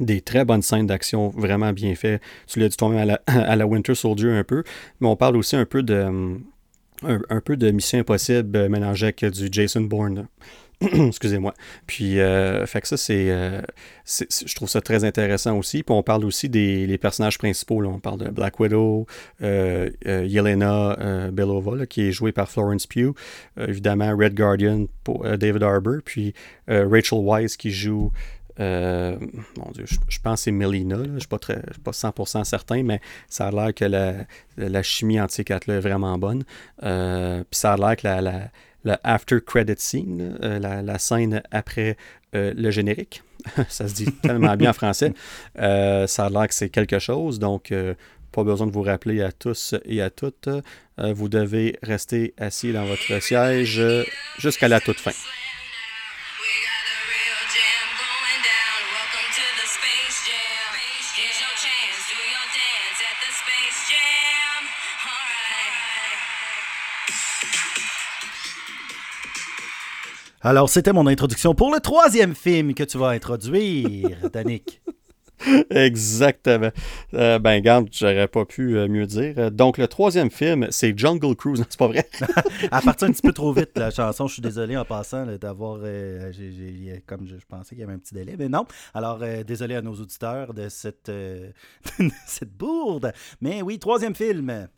des 0.00 0.20
très 0.20 0.44
bonnes 0.44 0.62
scènes 0.62 0.86
d'action 0.86 1.28
vraiment 1.30 1.72
bien 1.72 1.94
faites. 1.94 2.20
Tu 2.46 2.60
l'as 2.60 2.68
dit 2.68 2.76
toi-même 2.76 2.98
à 2.98 3.04
la, 3.04 3.20
à 3.26 3.56
la 3.56 3.66
Winter 3.66 3.94
Soldier 3.94 4.30
un 4.30 4.44
peu, 4.44 4.62
mais 5.00 5.08
on 5.08 5.16
parle 5.16 5.36
aussi 5.36 5.56
un 5.56 5.64
peu 5.64 5.82
de 5.82 6.38
un, 7.02 7.40
peu 7.40 7.56
de 7.56 7.70
Mission 7.70 7.98
Impossible 7.98 8.56
euh, 8.56 8.68
mélangé 8.68 9.06
avec 9.06 9.24
du 9.26 9.48
Jason 9.50 9.82
Bourne. 9.82 10.28
Excusez-moi. 10.80 11.54
Puis, 11.86 12.20
euh, 12.20 12.66
fait 12.66 12.82
que 12.82 12.88
ça, 12.88 12.96
euh, 13.10 13.62
c'est, 14.04 14.46
Je 14.46 14.54
trouve 14.54 14.68
ça 14.68 14.82
très 14.82 15.04
intéressant 15.04 15.56
aussi. 15.56 15.82
Puis, 15.82 15.94
on 15.94 16.02
parle 16.02 16.24
aussi 16.26 16.50
des 16.50 16.98
personnages 16.98 17.38
principaux. 17.38 17.82
On 17.84 17.98
parle 17.98 18.20
de 18.20 18.28
Black 18.28 18.60
Widow, 18.60 19.06
Yelena 19.40 21.30
Belova, 21.32 21.86
qui 21.86 22.02
est 22.02 22.12
jouée 22.12 22.32
par 22.32 22.50
Florence 22.50 22.86
Pugh. 22.86 23.14
évidemment, 23.56 24.14
Red 24.14 24.34
Guardian 24.34 24.84
pour 25.02 25.24
David 25.38 25.62
Harbour. 25.62 26.00
Puis, 26.04 26.34
Rachel 26.68 27.20
Weisz 27.22 27.56
qui 27.56 27.70
joue 27.70 28.12
euh, 28.58 29.16
mon 29.56 29.70
Dieu, 29.72 29.84
je, 29.86 30.18
pense 30.20 30.40
que 30.40 30.44
c'est 30.44 30.50
Melina. 30.50 30.96
Je 31.04 31.10
ne 31.10 31.18
suis 31.18 31.28
pas, 31.28 31.38
très, 31.38 31.62
pas 31.84 31.90
100% 31.90 32.44
certain, 32.44 32.82
mais 32.82 33.00
ça 33.28 33.48
a 33.48 33.50
l'air 33.50 33.74
que 33.74 33.84
la, 33.84 34.14
la 34.56 34.82
chimie 34.82 35.18
quatre-là 35.44 35.74
est 35.74 35.80
vraiment 35.80 36.16
bonne. 36.18 36.44
Euh, 36.82 37.42
puis 37.50 37.58
ça 37.58 37.74
a 37.74 37.76
l'air 37.76 37.96
que 37.96 38.06
la, 38.06 38.50
la, 38.84 39.00
after 39.04 39.40
credit 39.44 39.74
scene, 39.78 40.38
euh, 40.42 40.58
la, 40.58 40.98
scène 40.98 41.42
après 41.50 41.96
le 42.32 42.70
générique, 42.70 43.22
ça 43.68 43.88
se 43.88 43.94
dit 43.94 44.12
tellement 44.12 44.56
bien 44.56 44.70
en 44.70 44.74
français, 44.74 45.12
ça 45.56 46.26
a 46.26 46.30
l'air 46.30 46.48
que 46.48 46.54
c'est 46.54 46.70
quelque 46.70 46.98
chose. 46.98 47.38
Donc, 47.38 47.72
pas 48.32 48.44
besoin 48.44 48.66
de 48.66 48.72
vous 48.72 48.82
rappeler 48.82 49.22
à 49.22 49.32
tous 49.32 49.74
et 49.86 50.02
à 50.02 50.10
toutes. 50.10 50.48
vous 50.98 51.28
devez 51.28 51.78
rester 51.82 52.34
assis 52.36 52.72
dans 52.72 52.84
votre 52.84 53.22
siège 53.22 53.82
jusqu'à 54.38 54.68
la 54.68 54.80
toute 54.80 55.00
fin. 55.00 55.12
Alors, 70.46 70.68
c'était 70.68 70.92
mon 70.92 71.08
introduction 71.08 71.56
pour 71.56 71.74
le 71.74 71.80
troisième 71.80 72.36
film 72.36 72.72
que 72.72 72.84
tu 72.84 72.98
vas 72.98 73.08
introduire, 73.08 74.30
Danick. 74.32 74.80
Exactement. 75.70 76.70
Euh, 77.14 77.40
ben, 77.40 77.60
garde, 77.60 77.88
j'aurais 77.90 78.28
pas 78.28 78.44
pu 78.44 78.76
euh, 78.76 78.86
mieux 78.86 79.06
dire. 79.06 79.50
Donc, 79.50 79.76
le 79.76 79.88
troisième 79.88 80.30
film, 80.30 80.68
c'est 80.70 80.96
Jungle 80.96 81.34
Cruise. 81.34 81.64
C'est 81.68 81.78
pas 81.80 81.88
vrai? 81.88 82.08
Elle 82.62 82.68
partir 82.68 83.08
un 83.08 83.10
petit 83.10 83.22
peu 83.22 83.32
trop 83.32 83.52
vite, 83.52 83.76
la 83.76 83.90
chanson. 83.90 84.28
Je 84.28 84.34
suis 84.34 84.42
désolé 84.42 84.76
en 84.76 84.84
passant 84.84 85.26
d'avoir. 85.36 85.80
Euh, 85.82 86.30
comme 87.06 87.26
je, 87.26 87.34
pensais 87.48 87.70
qu'il 87.70 87.80
y 87.80 87.82
avait 87.82 87.94
un 87.94 87.98
petit 87.98 88.14
délai, 88.14 88.36
mais 88.38 88.48
non. 88.48 88.66
Alors, 88.94 89.18
désolé 89.44 89.74
à 89.74 89.82
nos 89.82 89.94
auditeurs 89.94 90.54
de 90.54 90.68
cette, 90.68 91.10
cette 92.28 92.56
bourde. 92.56 93.12
Mais 93.40 93.62
oui, 93.62 93.80
troisième 93.80 94.14
film. 94.14 94.68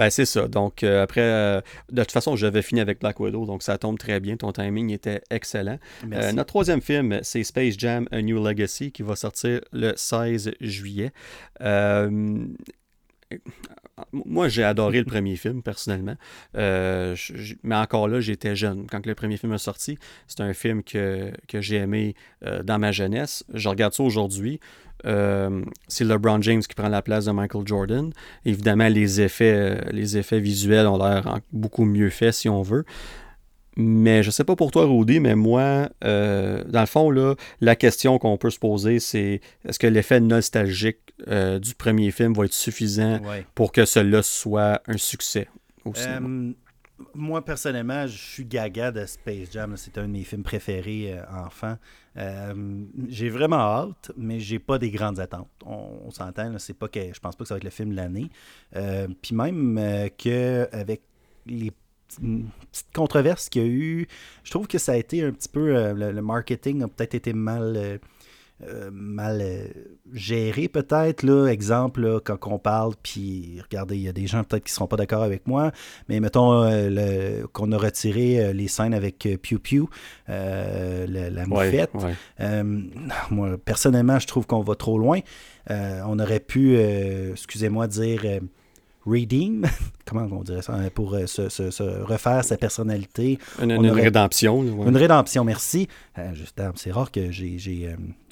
Ben, 0.00 0.08
c'est 0.08 0.24
ça. 0.24 0.48
Donc, 0.48 0.82
euh, 0.82 1.02
après, 1.02 1.20
euh, 1.20 1.60
de 1.92 2.00
toute 2.00 2.12
façon, 2.12 2.34
j'avais 2.34 2.62
fini 2.62 2.80
avec 2.80 3.00
Black 3.00 3.20
Widow, 3.20 3.44
donc 3.44 3.62
ça 3.62 3.76
tombe 3.76 3.98
très 3.98 4.18
bien. 4.18 4.38
Ton 4.38 4.50
timing 4.50 4.88
était 4.88 5.20
excellent. 5.28 5.78
Euh, 6.10 6.32
notre 6.32 6.46
troisième 6.46 6.80
film, 6.80 7.20
c'est 7.22 7.44
Space 7.44 7.74
Jam 7.76 8.08
A 8.10 8.22
New 8.22 8.42
Legacy, 8.42 8.92
qui 8.92 9.02
va 9.02 9.14
sortir 9.14 9.60
le 9.72 9.92
16 9.94 10.52
juillet. 10.62 11.12
Moi, 14.12 14.48
j'ai 14.48 14.64
adoré 14.64 14.98
le 14.98 15.04
premier 15.04 15.36
film, 15.36 15.62
personnellement. 15.62 16.16
mais 16.54 17.74
encore 17.74 18.08
là, 18.08 18.20
j'étais 18.20 18.56
jeune. 18.56 18.86
Quand 18.90 19.04
le 19.06 19.14
premier 19.14 19.36
film 19.36 19.52
est 19.52 19.58
sorti, 19.58 19.98
c'est 20.26 20.40
un 20.40 20.52
film 20.52 20.82
que, 20.82 21.32
que 21.48 21.60
j'ai 21.60 21.76
aimé 21.76 22.14
dans 22.64 22.78
ma 22.78 22.92
jeunesse. 22.92 23.44
Je 23.52 23.68
regarde 23.68 23.92
ça 23.92 24.02
aujourd'hui. 24.02 24.60
Euh, 25.06 25.62
c'est 25.88 26.04
LeBron 26.04 26.42
James 26.42 26.62
qui 26.62 26.74
prend 26.74 26.88
la 26.88 27.02
place 27.02 27.24
de 27.26 27.32
Michael 27.32 27.66
Jordan. 27.66 28.12
Évidemment, 28.44 28.88
les 28.88 29.20
effets, 29.20 29.54
euh, 29.54 29.90
les 29.92 30.18
effets 30.18 30.40
visuels 30.40 30.86
ont 30.86 30.98
l'air 30.98 31.40
beaucoup 31.52 31.84
mieux 31.84 32.10
faits 32.10 32.34
si 32.34 32.48
on 32.48 32.62
veut. 32.62 32.84
Mais 33.80 34.22
je 34.22 34.30
sais 34.30 34.44
pas 34.44 34.56
pour 34.56 34.70
toi, 34.70 34.86
Rudy, 34.86 35.20
mais 35.20 35.34
moi, 35.34 35.88
euh, 36.04 36.64
dans 36.64 36.80
le 36.80 36.86
fond, 36.86 37.10
là, 37.10 37.34
la 37.60 37.76
question 37.76 38.18
qu'on 38.18 38.36
peut 38.36 38.50
se 38.50 38.58
poser, 38.58 39.00
c'est 39.00 39.40
est-ce 39.66 39.78
que 39.78 39.86
l'effet 39.86 40.20
nostalgique 40.20 40.98
du 41.26 41.74
premier 41.74 42.10
film 42.12 42.32
va 42.32 42.46
être 42.46 42.54
suffisant 42.54 43.20
pour 43.54 43.72
que 43.72 43.84
cela 43.84 44.22
soit 44.22 44.80
un 44.86 44.96
succès 44.96 45.48
moi, 47.14 47.42
personnellement, 47.42 48.06
je 48.06 48.18
suis 48.18 48.44
gaga 48.44 48.92
de 48.92 49.06
Space 49.06 49.50
Jam. 49.50 49.74
C'est 49.78 49.96
un 49.96 50.02
de 50.02 50.12
mes 50.12 50.22
films 50.22 50.42
préférés 50.42 51.16
enfant. 51.32 51.78
Euh, 52.16 52.84
j'ai 53.08 53.28
vraiment 53.28 53.56
hâte, 53.56 54.10
mais 54.16 54.40
j'ai 54.40 54.58
pas 54.58 54.78
des 54.78 54.90
grandes 54.90 55.20
attentes. 55.20 55.48
On, 55.64 56.10
s'entend, 56.10 56.52
c'est 56.58 56.74
pas 56.74 56.88
que 56.88 57.00
je 57.12 57.20
pense 57.20 57.36
pas 57.36 57.44
que 57.44 57.48
ça 57.48 57.54
va 57.54 57.58
être 57.58 57.64
le 57.64 57.70
film 57.70 57.90
de 57.90 57.96
l'année. 57.96 58.30
Euh, 58.76 59.08
puis 59.22 59.34
même 59.34 59.78
euh, 59.78 60.08
que 60.08 60.68
avec 60.72 61.02
les 61.46 61.72
petites 62.16 62.92
controverses 62.94 63.48
qu'il 63.48 63.62
y 63.62 63.64
a 63.64 63.68
eu, 63.68 64.08
je 64.44 64.50
trouve 64.50 64.66
que 64.66 64.78
ça 64.78 64.92
a 64.92 64.96
été 64.96 65.22
un 65.22 65.32
petit 65.32 65.48
peu 65.48 65.92
le, 65.92 66.20
marketing 66.20 66.82
a 66.82 66.88
peut-être 66.88 67.14
été 67.14 67.32
mal 67.32 68.00
euh, 68.68 68.90
mal 68.92 69.38
euh, 69.40 69.68
géré 70.12 70.68
peut-être. 70.68 71.22
Là. 71.22 71.46
Exemple, 71.46 72.20
quand 72.22 72.38
on 72.46 72.58
parle, 72.58 72.92
puis 73.02 73.58
regardez, 73.62 73.96
il 73.96 74.02
y 74.02 74.08
a 74.08 74.12
des 74.12 74.26
gens 74.26 74.44
peut-être 74.44 74.64
qui 74.64 74.72
ne 74.72 74.74
seront 74.74 74.86
pas 74.86 74.96
d'accord 74.96 75.22
avec 75.22 75.46
moi, 75.46 75.72
mais 76.10 76.20
mettons 76.20 76.64
euh, 76.64 77.46
qu'on 77.54 77.72
a 77.72 77.78
retiré 77.78 78.52
les 78.52 78.68
scènes 78.68 78.92
avec 78.92 79.26
Pew 79.42 79.58
Pew, 79.58 79.88
la, 80.28 81.46
moufette. 81.46 81.90
moi, 83.30 83.56
personnellement, 83.64 84.18
je 84.18 84.26
trouve 84.26 84.46
qu'on 84.46 84.60
va 84.60 84.74
trop 84.74 84.98
loin. 84.98 85.20
on 85.68 86.18
aurait 86.18 86.40
pu, 86.40 86.76
excusez-moi, 86.76 87.86
dire 87.86 88.40
redeem, 89.06 89.66
comment 90.06 90.28
on 90.30 90.42
dirait 90.42 90.62
ça, 90.62 90.74
hein, 90.74 90.88
pour 90.94 91.16
se, 91.26 92.02
refaire 92.02 92.44
sa 92.44 92.56
personnalité. 92.56 93.38
Une, 93.60 93.90
rédemption. 93.90 94.62
Une 94.62 94.96
rédemption, 94.96 95.44
merci. 95.44 95.88
juste, 96.34 96.60
c'est 96.76 96.92
rare 96.92 97.10
que 97.10 97.30
j'ai 97.30 97.58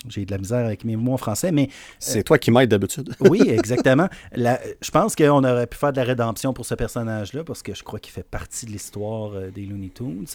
j'ai 0.07 0.25
de 0.25 0.31
la 0.31 0.39
misère 0.39 0.65
avec 0.65 0.85
mes 0.85 0.97
mots 0.97 1.15
en 1.15 1.17
français, 1.17 1.51
mais... 1.51 1.69
C'est 1.99 2.23
toi 2.23 2.39
qui 2.39 2.51
m'aides 2.51 2.71
d'habitude. 2.71 3.15
oui, 3.21 3.43
exactement. 3.49 4.09
je 4.35 4.91
pense 4.91 5.17
qu'on 5.17 5.45
aurait 5.45 5.67
pu 5.67 5.77
faire 5.77 5.93
de 5.93 5.97
la 5.97 6.05
rédemption 6.05 6.53
pour 6.53 6.67
ce 6.67 6.75
personnage-là, 6.75 7.45
parce 7.45 7.63
que 7.63 7.75
je 7.75 7.83
crois 7.83 7.99
qu'il 7.99 8.13
fait 8.13 8.27
partie 8.29 8.67
de 8.67 8.71
l'histoire 8.71 9.33
euh, 9.35 9.51
des 9.51 9.67
Looney 9.67 9.91
Tunes. 9.91 10.27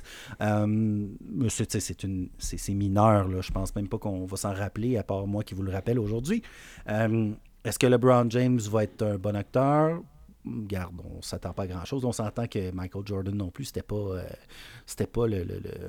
Euh, 0.42 1.08
c'est 1.50 2.74
mineur, 2.74 3.28
là. 3.28 3.42
je 3.42 3.52
pense 3.52 3.76
même 3.76 3.88
pas 3.88 3.98
qu'on 3.98 4.26
va 4.26 4.38
s'en 4.38 4.54
rappeler, 4.54 4.98
à 4.98 5.04
part 5.04 5.28
moi 5.28 5.44
qui 5.44 5.54
vous 5.54 5.64
le 5.64 5.72
rappelle 5.72 6.00
aujourd'hui. 6.00 6.42
Euh, 6.90 7.32
est-ce 7.64 7.80
que 7.80 7.88
LeBron 7.88 8.30
James 8.30 8.60
va 8.60 8.84
être 8.84 9.04
un 9.04 9.18
bon 9.18 9.36
acteur? 9.36 10.02
Garde, 10.46 10.96
on 11.04 11.22
s'attend 11.22 11.54
pas 11.54 11.64
à 11.64 11.68
grand 11.68 11.86
chose. 11.86 12.06
On 12.06 12.12
s'entend 12.12 12.48
que 12.48 12.72
Michael 12.72 13.04
Jordan 13.06 13.36
non 13.36 13.50
plus, 13.50 13.66
c'était 13.66 13.82
pas, 13.82 13.96
euh, 13.96 15.06
pas 15.12 15.26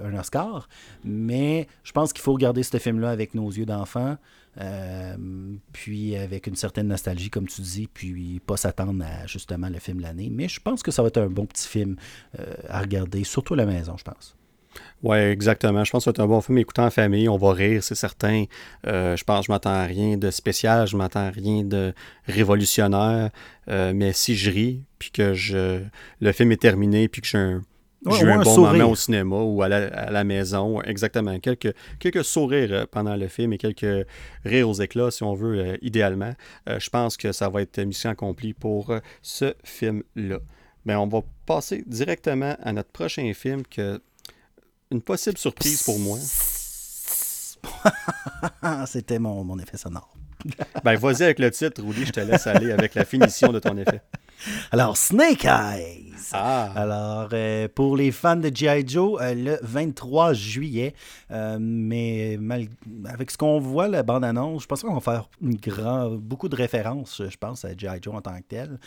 un 0.05 0.19
Oscar. 0.19 0.69
Mais 1.05 1.67
je 1.83 1.93
pense 1.93 2.13
qu'il 2.13 2.23
faut 2.23 2.33
regarder 2.33 2.63
ce 2.63 2.79
film-là 2.79 3.11
avec 3.11 3.35
nos 3.35 3.51
yeux 3.51 3.67
d'enfant, 3.67 4.17
euh, 4.61 5.17
puis 5.73 6.17
avec 6.17 6.47
une 6.47 6.57
certaine 6.57 6.89
nostalgie, 6.89 7.31
comme 7.31 7.49
tu 7.49 7.61
dis, 7.63 7.89
puis 7.93 8.41
pas 8.41 8.57
s'attendre 8.57 9.05
à 9.05 9.27
justement 9.27 9.69
le 9.69 9.79
film 9.79 9.99
de 9.99 10.03
l'année. 10.03 10.31
Mais 10.31 10.49
je 10.49 10.61
pense 10.61 10.83
que 10.83 10.91
ça 10.91 11.03
va 11.03 11.09
être 11.09 11.19
un 11.19 11.29
bon 11.29 11.47
petit 11.47 11.69
film 11.69 11.97
euh, 12.39 12.55
à 12.69 12.81
regarder, 12.81 13.25
surtout 13.25 13.55
à 13.55 13.59
la 13.59 13.67
maison, 13.67 13.97
je 13.97 14.05
pense. 14.05 14.37
Oui, 15.05 15.19
exactement. 15.19 15.85
Je 15.85 15.91
pense 15.91 16.07
que 16.07 16.11
c'est 16.15 16.23
un 16.23 16.27
bon 16.27 16.41
film 16.41 16.57
écoutant 16.57 16.87
en 16.87 16.91
famille. 16.91 17.29
On 17.29 17.37
va 17.37 17.53
rire, 17.53 17.85
c'est 17.85 17.95
certain. 17.95 18.45
Euh, 18.87 19.17
je 19.17 19.25
pense 19.25 19.41
que 19.41 19.47
je 19.47 19.53
m'attends 19.53 19.71
à 19.71 19.85
rien 19.85 20.17
de 20.17 20.31
spécial, 20.31 20.87
je 20.87 20.97
m'attends 20.97 21.27
à 21.27 21.31
rien 21.31 21.63
de 21.63 21.93
révolutionnaire. 22.27 23.29
Euh, 23.69 23.93
mais 23.95 24.15
si 24.15 24.35
je 24.35 24.51
ris, 24.51 24.83
puis 24.99 25.11
que 25.11 25.35
je 25.35 25.83
le 26.21 26.33
film 26.33 26.53
est 26.53 26.61
terminé, 26.61 27.09
puis 27.09 27.21
que 27.21 27.29
j'ai 27.29 27.37
un, 27.37 27.63
un, 28.07 28.43
bon 28.43 28.61
moment 28.61 28.91
au 28.91 28.97
cinéma 28.97 29.37
ou 29.37 29.63
à 29.63 29.69
la, 29.69 30.25
maison, 30.25 30.81
exactement. 30.81 31.39
Quelques, 31.39 31.75
quelques 31.99 32.25
sourires 32.25 32.73
euh, 32.73 32.87
pendant 32.91 33.17
le 33.17 33.29
film 33.29 33.53
et 33.53 33.59
quelques 33.59 34.07
rires 34.47 34.69
aux 34.71 34.81
éclats, 34.81 35.11
si 35.11 35.23
on 35.23 35.35
veut, 35.35 35.77
idéalement. 35.85 36.33
je 36.67 36.89
pense 36.89 37.19
que 37.19 37.33
ça 37.33 37.51
va 37.51 37.61
être 37.61 37.79
mission 37.81 38.09
accomplie 38.09 38.55
pour 38.55 38.95
ce 39.21 39.53
film-là. 39.65 40.39
Mais 40.87 40.95
on 40.95 41.07
va 41.07 41.21
passer 41.45 41.85
directement 41.87 42.57
à 42.63 42.73
notre 42.73 42.91
prochain 42.91 43.31
film 43.35 43.65
que 43.67 44.01
une 44.95 45.03
possible 45.03 45.39
surprise 45.39 45.83
pour 45.83 45.99
moi. 45.99 46.19
C'était 48.87 49.19
mon, 49.19 49.45
mon, 49.45 49.59
effet 49.59 49.77
sonore. 49.77 50.15
ben, 50.85 50.97
vas-y 50.97 51.25
avec 51.25 51.39
le 51.39 51.51
titre, 51.51 51.83
Rudy, 51.83 52.07
je 52.07 52.13
te 52.13 52.21
laisse 52.21 52.47
aller 52.47 52.71
avec 52.71 52.95
la 52.95 53.05
finition 53.05 53.53
de 53.53 53.59
ton 53.59 53.77
effet. 53.77 54.01
Alors, 54.71 54.97
Snake 54.97 55.45
Eyes. 55.45 56.13
Ah. 56.33 56.71
Alors, 56.75 57.29
euh, 57.33 57.69
pour 57.75 57.97
les 57.97 58.13
fans 58.13 58.37
de 58.37 58.51
G.I. 58.55 58.87
Joe, 58.87 59.21
euh, 59.21 59.35
le 59.35 59.59
23 59.63 60.33
juillet, 60.33 60.95
euh, 61.31 61.59
mais 61.61 62.39
avec 63.07 63.31
ce 63.31 63.39
qu'on 63.39 63.59
voit, 63.59 63.89
la 63.89 64.03
bande-annonce, 64.03 64.63
je 64.63 64.67
pense 64.67 64.83
qu'on 64.83 64.95
va 64.95 65.01
faire 65.01 65.29
une 65.41 65.57
grand, 65.57 66.11
beaucoup 66.11 66.49
de 66.49 66.57
références, 66.57 67.23
je 67.29 67.37
pense, 67.37 67.65
à 67.65 67.77
G.I. 67.77 67.99
Joe 68.03 68.15
en 68.15 68.21
tant 68.21 68.37
que 68.37 68.45
tel. 68.49 68.79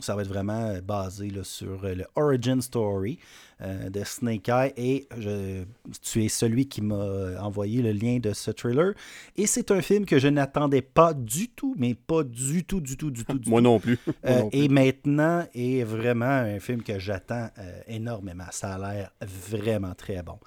Ça 0.00 0.14
va 0.14 0.22
être 0.22 0.28
vraiment 0.28 0.74
basé 0.82 1.30
sur 1.42 1.82
le 1.82 2.04
origin 2.16 2.60
story 2.60 3.18
de 3.60 4.04
Snake 4.04 4.48
Eye 4.48 4.72
et 4.76 5.08
je, 5.18 5.64
tu 6.02 6.24
es 6.24 6.28
celui 6.28 6.68
qui 6.68 6.80
m'a 6.80 7.40
envoyé 7.40 7.82
le 7.82 7.92
lien 7.92 8.18
de 8.18 8.32
ce 8.32 8.50
trailer. 8.50 8.94
Et 9.36 9.46
c'est 9.46 9.70
un 9.70 9.82
film 9.82 10.04
que 10.04 10.18
je 10.18 10.28
n'attendais 10.28 10.82
pas 10.82 11.14
du 11.14 11.48
tout, 11.48 11.74
mais 11.78 11.94
pas 11.94 12.22
du 12.22 12.64
tout, 12.64 12.80
du 12.80 12.96
tout, 12.96 13.10
du 13.10 13.24
tout. 13.24 13.40
Moi 13.46 13.60
non 13.60 13.80
plus. 13.80 13.98
Et 14.52 14.68
maintenant 14.68 15.44
est 15.54 15.82
vraiment 15.84 16.26
un 16.26 16.60
film 16.60 16.82
que 16.82 16.98
j'attends 16.98 17.48
euh, 17.58 17.80
énormément. 17.86 18.46
Ça 18.50 18.74
a 18.74 18.78
l'air 18.78 19.12
vraiment 19.22 19.94
très 19.94 20.22
bon. 20.22 20.38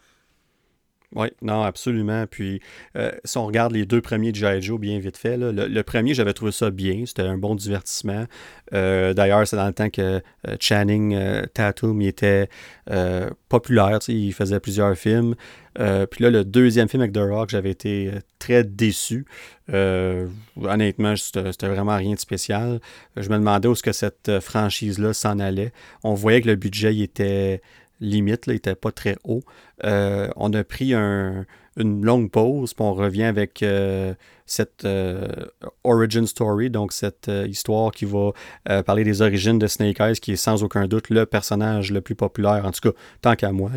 Oui, 1.14 1.28
non, 1.42 1.62
absolument. 1.64 2.26
Puis, 2.26 2.62
euh, 2.96 3.12
si 3.26 3.38
on 3.38 3.46
regarde 3.46 3.74
les 3.74 3.86
deux 3.86 4.00
premiers 4.00 4.32
de 4.32 4.38
G.I. 4.38 4.62
Joe 4.62 4.80
bien 4.80 4.98
vite 5.00 5.18
fait, 5.18 5.36
le, 5.38 5.82
premier, 5.82 6.14
j'avais 6.14 6.34
trouvé 6.34 6.54
ça 6.54 6.72
bien. 6.72 7.04
C'était 7.06 7.24
un 7.24 7.38
bon 7.38 7.54
divertissement. 7.56 8.26
Euh, 8.74 9.14
d'ailleurs, 9.14 9.46
c'est 9.46 9.58
dans 9.58 9.68
le 9.68 9.74
temps 9.74 9.90
que 9.90 10.22
Channing 10.60 11.18
Tatum 11.54 12.02
était 12.02 12.48
populaire. 13.50 14.00
Il 14.08 14.34
faisait 14.34 14.62
plusieurs 14.62 14.96
films. 14.96 15.36
puis 15.76 16.24
là, 16.24 16.30
le 16.30 16.46
deuxième 16.46 16.88
film 16.88 17.02
avec 17.02 17.14
The 17.14 17.20
Rock, 17.20 17.50
j'avais 17.50 17.72
été 17.72 18.12
très 18.40 18.64
déçu. 18.64 19.26
honnêtement, 19.68 21.16
c'était 21.18 21.68
vraiment 21.68 21.98
rien 21.98 22.14
de 22.14 22.20
spécial. 22.20 22.80
Je 23.18 23.28
me 23.30 23.38
demandais 23.38 23.68
où 23.68 23.74
est-ce 23.74 23.84
que 23.84 23.92
cette 23.92 24.40
franchise-là 24.40 25.14
s'en 25.14 25.40
allait. 25.40 25.74
On 26.04 26.14
voyait 26.14 26.42
que 26.42 26.48
le 26.48 26.56
budget 26.56 26.98
était 27.00 27.62
limite, 28.02 28.46
il 28.48 28.54
n'était 28.54 28.76
pas 28.76 28.92
très 28.92 29.16
haut. 29.24 29.44
Euh, 29.84 30.30
on 30.36 30.54
a 30.54 30.64
pris 30.64 30.94
un, 30.94 31.46
une 31.78 32.06
longue 32.06 32.30
pause, 32.32 32.74
puis 32.74 32.84
on 32.84 32.94
revient 32.94 33.24
avec 33.24 33.64
euh, 33.64 34.14
cette 34.52 34.84
euh, 34.84 35.28
origin 35.86 36.28
story, 36.28 36.70
donc 36.70 36.92
cette 36.92 37.30
euh, 37.30 37.48
histoire 37.48 37.92
qui 37.92 38.04
va 38.04 38.32
parler 38.86 39.04
des 39.04 39.22
origines 39.22 39.58
de 39.58 39.68
Snake 39.68 40.00
Eyes, 40.00 40.16
qui 40.16 40.34
est 40.34 40.36
sans 40.36 40.64
aucun 40.64 40.88
doute 40.88 41.10
le 41.10 41.26
personnage 41.26 41.92
le 41.92 42.02
plus 42.02 42.16
populaire, 42.16 42.66
en 42.66 42.72
tout 42.72 42.92
cas, 42.92 42.98
tant 43.22 43.36
qu'à 43.36 43.52
moi, 43.52 43.72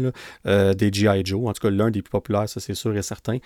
des 0.45 0.93
G.I. 0.93 1.23
Joe, 1.25 1.49
en 1.49 1.53
tout 1.53 1.61
cas 1.61 1.71
l'un 1.71 1.91
des 1.91 2.03
plus 2.03 2.11
populaires, 2.11 2.49
ça 2.49 2.61
c'est 2.61 2.75
sûr 2.75 2.97
et 2.97 3.03
certain. 3.03 3.39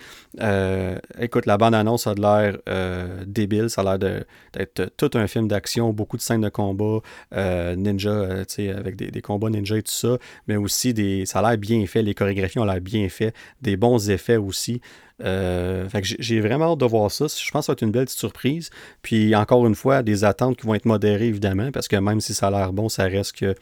écoute, 1.19 1.45
la 1.45 1.57
bande-annonce 1.57 2.07
a 2.07 2.15
de 2.15 2.21
l'air 2.21 3.25
débile, 3.25 3.69
ça 3.69 3.81
a 3.81 3.97
l'air 3.97 4.23
d'être 4.53 4.91
tout 4.97 5.11
un 5.13 5.27
film 5.27 5.47
d'action, 5.47 5.93
beaucoup 5.93 6.17
de 6.17 6.21
scènes 6.21 6.41
de 6.41 6.49
combat, 6.49 6.99
ninja, 7.75 8.45
tu 8.45 8.55
sais, 8.55 8.69
avec 8.69 8.95
des, 8.95 9.11
des, 9.11 9.21
combats 9.21 9.49
ninja 9.49 9.77
et 9.77 9.83
tout 9.83 9.91
ça, 9.91 10.17
mais 10.47 10.55
aussi 10.55 10.93
des, 10.93 11.25
ça 11.25 11.39
a 11.39 11.49
l'air 11.49 11.57
bien 11.57 11.85
fait, 11.85 12.01
les 12.01 12.13
chorégraphies 12.13 12.59
ont 12.59 12.65
l'air 12.65 12.81
bien 12.81 13.07
fait, 13.09 13.33
des 13.61 13.77
bons 13.77 14.09
effets 14.09 14.37
aussi. 14.37 14.81
Euh, 15.21 15.87
j'ai 16.01 16.39
vraiment 16.39 16.73
hâte 16.73 16.79
de 16.79 16.85
voir 16.85 17.11
ça. 17.11 17.25
Je 17.27 17.51
pense 17.51 17.63
que 17.63 17.65
ça 17.65 17.71
va 17.71 17.73
être 17.73 17.81
une 17.81 17.91
belle 17.91 18.05
petite 18.05 18.19
surprise. 18.19 18.69
Puis 19.01 19.35
encore 19.35 19.65
une 19.67 19.75
fois, 19.75 20.03
des 20.03 20.23
attentes 20.23 20.57
qui 20.57 20.65
vont 20.65 20.75
être 20.75 20.85
modérées 20.85 21.27
évidemment, 21.27 21.71
parce 21.71 21.87
que 21.87 21.95
même 21.95 22.21
si 22.21 22.33
ça 22.33 22.47
a 22.47 22.51
l'air 22.51 22.73
bon, 22.73 22.89
ça 22.89 23.03
reste 23.03 23.33
que 23.33 23.55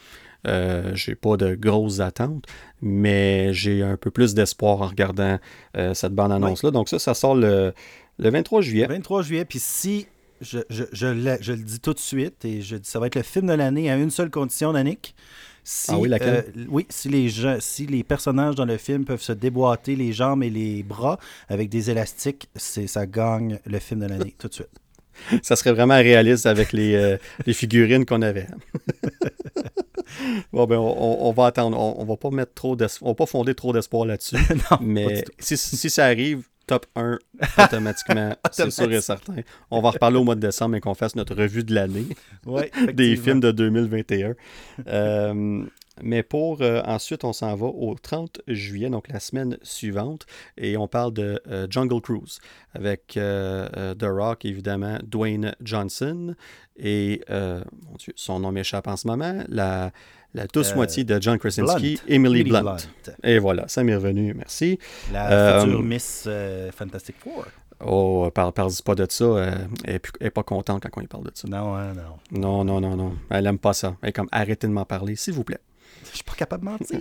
euh, 0.48 0.92
j'ai 0.94 1.16
pas 1.16 1.36
de 1.36 1.56
grosses 1.56 2.00
attentes, 2.00 2.46
mais 2.82 3.54
j'ai 3.54 3.82
un 3.84 3.98
peu 3.98 4.12
plus 4.12 4.34
d'espoir 4.34 4.82
en 4.82 4.88
regardant 4.88 5.40
euh, 5.76 5.94
cette 5.94 6.14
bande-annonce-là. 6.14 6.72
Donc 6.72 6.90
ça, 6.90 7.00
ça 7.00 7.14
sort 7.14 7.36
le, 7.36 7.74
23 8.20 8.62
juillet. 8.62 8.88
23 8.88 9.24
juillet, 9.24 9.46
puis 9.46 9.60
si 9.60 10.08
je, 10.40 10.60
je, 10.70 10.84
je, 10.92 11.08
le, 11.08 11.58
dis 11.58 11.80
tout 11.80 11.94
de 11.94 12.00
suite, 12.00 12.46
et 12.46 12.62
je 12.62 12.78
dis 12.78 12.90
ça 12.90 13.00
va 13.00 13.08
être 13.08 13.16
le 13.16 13.24
film 13.24 13.48
de 13.48 13.54
l'année 13.54 13.90
à 13.90 13.98
une 13.98 14.12
seule 14.12 14.30
condition, 14.30 14.74
Danick. 14.74 15.16
Si, 15.70 15.92
ah 15.92 16.00
oui, 16.00 16.08
laquelle? 16.08 16.46
Euh, 16.58 16.66
oui, 16.70 16.86
si 16.88 17.10
les, 17.10 17.30
si 17.60 17.88
les 17.88 18.02
personnages 18.02 18.56
dans 18.56 18.64
le 18.64 18.78
film 18.78 19.04
peuvent 19.04 19.22
se 19.22 19.34
déboîter 19.34 19.98
les 19.98 20.14
jambes 20.14 20.42
et 20.42 20.50
les 20.50 20.82
bras 20.82 21.20
avec 21.50 21.68
des 21.68 21.92
élastiques, 21.92 22.48
c'est 22.56 22.88
ça 22.88 23.06
gagne 23.06 23.60
le 23.66 23.78
film 23.80 24.00
de 24.00 24.06
l'année 24.06 24.34
tout 24.40 24.48
de 24.48 24.54
suite. 24.54 24.70
Ça 25.44 25.58
serait 25.58 25.74
vraiment 25.74 25.98
réaliste 25.98 26.46
avec 26.46 26.72
les, 26.72 26.96
euh, 26.96 27.18
les 27.46 27.52
figurines 27.52 28.06
qu'on 28.06 28.22
avait. 28.22 28.48
bon, 30.54 30.66
ben, 30.68 30.78
on, 30.78 31.34
va 31.34 31.48
attendre. 31.48 31.78
On, 31.78 32.06
va 32.06 32.16
pas 32.16 32.30
mettre 32.30 32.54
trop 32.54 32.78
on 33.02 33.10
va 33.10 33.16
pas 33.16 33.26
fonder 33.26 33.54
trop 33.54 33.74
d'espoir 33.74 34.06
là-dessus. 34.06 34.38
mais 34.80 35.26
si, 35.38 35.58
si, 35.58 35.90
ça 35.90 36.06
arrive, 36.06 36.48
top 36.68 36.86
1 36.96 37.18
automatiquement, 37.58 38.36
c'est 38.52 38.70
sûr 38.70 38.92
et 38.92 39.02
certain. 39.02 39.36
On 39.72 39.82
va 39.82 39.92
reparler 39.92 40.18
au 40.18 40.24
mois 40.24 40.36
de 40.36 40.42
décembre 40.42 40.76
et 40.76 40.82
qu'on 40.82 40.94
fasse 40.94 41.16
notre 41.16 41.34
revue 41.34 41.64
de 41.64 41.74
l'année 41.74 42.06
des 42.94 43.16
films 43.16 43.40
de 43.40 43.52
2021. 43.52 44.36
Euh, 44.88 45.64
mais 46.04 46.22
pour 46.22 46.62
euh, 46.62 46.82
ensuite, 46.86 47.24
on 47.24 47.34
s'en 47.34 47.56
va 47.56 47.66
au 47.66 47.96
30 47.96 48.42
juillet, 48.48 48.90
donc 48.90 49.08
la 49.08 49.20
semaine 49.20 49.58
suivante, 49.64 50.28
et 50.58 50.78
on 50.78 50.88
parle 50.88 51.14
de 51.14 51.42
euh, 51.48 51.66
Jungle 51.70 52.02
Cruise 52.02 52.40
avec 52.74 53.14
The 53.14 54.04
Rock, 54.04 54.46
évidemment, 54.46 55.00
Dwayne 55.04 55.56
Johnson 55.62 56.36
et, 56.78 57.22
mon 57.30 57.96
Dieu, 57.98 58.14
son 58.16 58.40
nom 58.42 58.52
m'échappe 58.52 58.88
en 58.88 58.98
ce 58.98 59.08
moment, 59.08 59.44
la 59.48 59.92
la 60.38 60.48
douce 60.48 60.72
euh, 60.72 60.76
moitié 60.76 61.04
de 61.04 61.20
John 61.22 61.38
Krasinski, 61.38 62.00
Emily, 62.08 62.44
Blunt. 62.44 62.78
Et 63.24 63.40
voilà, 63.40 63.68
ça 63.68 63.84
m'est 63.84 63.96
revenu, 63.96 64.34
merci. 64.34 64.80
La 65.12 65.32
euh, 65.32 65.62
future 65.62 65.84
Miss 65.84 66.26
euh, 66.28 66.72
Fantastic 66.72 67.16
Four. 67.20 67.46
Oh, 67.86 68.30
parle, 68.34 68.54
parle 68.54 68.72
pas 68.86 68.96
de 68.96 69.06
ça. 69.10 69.26
elle 69.84 70.00
n'est 70.22 70.30
pas 70.30 70.44
contente 70.44 70.84
quand 70.84 70.90
on 70.98 71.02
lui 71.02 71.08
parle 71.08 71.26
de 71.26 71.32
ça. 71.34 71.48
Non, 71.48 71.76
hein, 71.76 71.94
non. 72.32 72.40
Non, 72.40 72.64
non, 72.64 72.82
non, 72.82 72.96
non. 72.96 73.14
Elle 73.30 73.46
aime 73.48 73.60
pas 73.60 73.74
ça. 73.74 73.96
Elle 74.02 74.10
est 74.10 74.14
comme, 74.14 74.30
arrêtez 74.32 74.68
de 74.68 74.72
m'en 74.72 74.86
parler, 74.86 75.16
s'il 75.16 75.34
vous 75.34 75.44
plaît. 75.44 75.60
Je 76.12 76.16
suis 76.16 76.24
pas 76.24 76.34
capable 76.34 76.66
de 76.66 76.70
mentir. 76.70 77.00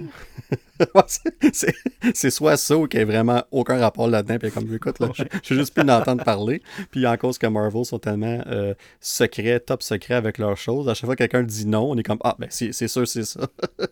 c'est 2.14 2.30
soit 2.30 2.56
ça 2.56 2.76
ou 2.76 2.86
qu'il 2.86 2.98
n'y 2.98 3.02
a 3.02 3.06
vraiment 3.06 3.42
aucun 3.50 3.78
rapport 3.78 4.08
là-dedans. 4.08 4.38
Puis 4.38 4.50
comme, 4.50 4.74
écoute, 4.74 4.98
là, 5.00 5.08
je, 5.14 5.24
suis 5.42 5.54
juste 5.54 5.74
plus 5.74 5.84
d'entendre 5.84 6.24
parler. 6.24 6.62
Puis 6.90 7.06
en 7.06 7.16
cause 7.16 7.38
que 7.38 7.46
Marvel 7.46 7.84
sont 7.84 7.98
tellement 7.98 8.42
euh, 8.46 8.74
secrets, 9.00 9.60
top 9.60 9.82
secrets 9.82 10.14
avec 10.14 10.38
leurs 10.38 10.56
choses, 10.56 10.88
à 10.88 10.94
chaque 10.94 11.06
fois 11.06 11.16
que 11.16 11.24
quelqu'un 11.24 11.42
dit 11.42 11.66
non, 11.66 11.90
on 11.90 11.96
est 11.96 12.02
comme, 12.02 12.18
ah, 12.24 12.36
ben 12.38 12.48
c'est 12.50 12.72
sûr, 12.72 13.06
c'est 13.06 13.24
ça. 13.24 13.40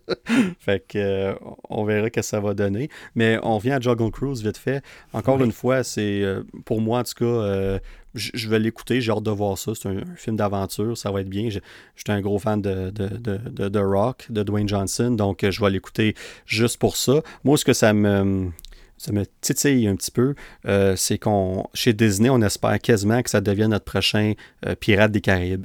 fait 0.58 0.86
que 0.86 0.98
euh, 0.98 1.34
on 1.68 1.84
verra 1.84 2.06
ce 2.06 2.10
que 2.10 2.22
ça 2.22 2.40
va 2.40 2.54
donner. 2.54 2.88
Mais 3.14 3.38
on 3.42 3.58
vient 3.58 3.76
à 3.76 3.80
Juggle 3.80 4.10
Cruise 4.10 4.42
vite 4.42 4.58
fait. 4.58 4.82
Encore 5.12 5.42
une 5.42 5.52
fois, 5.52 5.84
c'est 5.84 6.22
euh, 6.22 6.42
pour 6.64 6.80
moi, 6.80 7.00
en 7.00 7.04
tout 7.04 7.14
cas, 7.24 7.80
je, 8.14 8.48
vais 8.48 8.59
l'écouter, 8.59 9.00
j'ai 9.00 9.12
hâte 9.12 9.22
de 9.22 9.31
voir 9.31 9.59
ça. 9.59 9.72
C'est 9.74 9.88
un, 9.88 10.03
film 10.16 10.37
d'aventure, 10.37 10.96
ça 10.96 11.11
va 11.11 11.20
être 11.20 11.29
bien. 11.29 11.48
J'étais 11.48 12.12
un 12.12 12.20
gros 12.20 12.38
fan 12.38 12.61
de, 12.61 12.90
de, 12.90 13.68
de, 13.68 13.79
Rock, 13.79 14.27
de 14.31 14.42
Dwayne 14.42 14.68
Johnson, 14.68 15.11
donc 15.11 15.44
euh, 15.44 15.50
je 15.50 15.61
vais 15.61 15.70
l'écouter 15.70 16.14
juste 16.46 16.79
pour 16.79 16.96
ça. 16.96 17.22
Moi, 17.42 17.57
ce 17.59 17.64
que 17.64 17.72
ça 17.72 17.92
me, 17.92 18.50
ça 18.96 19.12
me 19.12 19.24
titille 19.40 19.88
un 19.88 19.96
petit 19.96 20.11
peu, 20.11 20.35
euh, 20.66 20.94
c'est 20.96 21.18
qu'on 21.18 21.66
chez 21.74 21.92
Disney, 21.92 22.31
on 22.31 22.40
espère 22.42 22.79
quasiment 22.79 23.22
que 23.22 23.31
ça 23.31 23.40
devienne 23.40 23.70
notre 23.70 23.85
prochain 23.85 24.35
euh, 24.66 24.74
Pirate 24.74 25.12
des 25.12 25.20
Caraïbes 25.20 25.64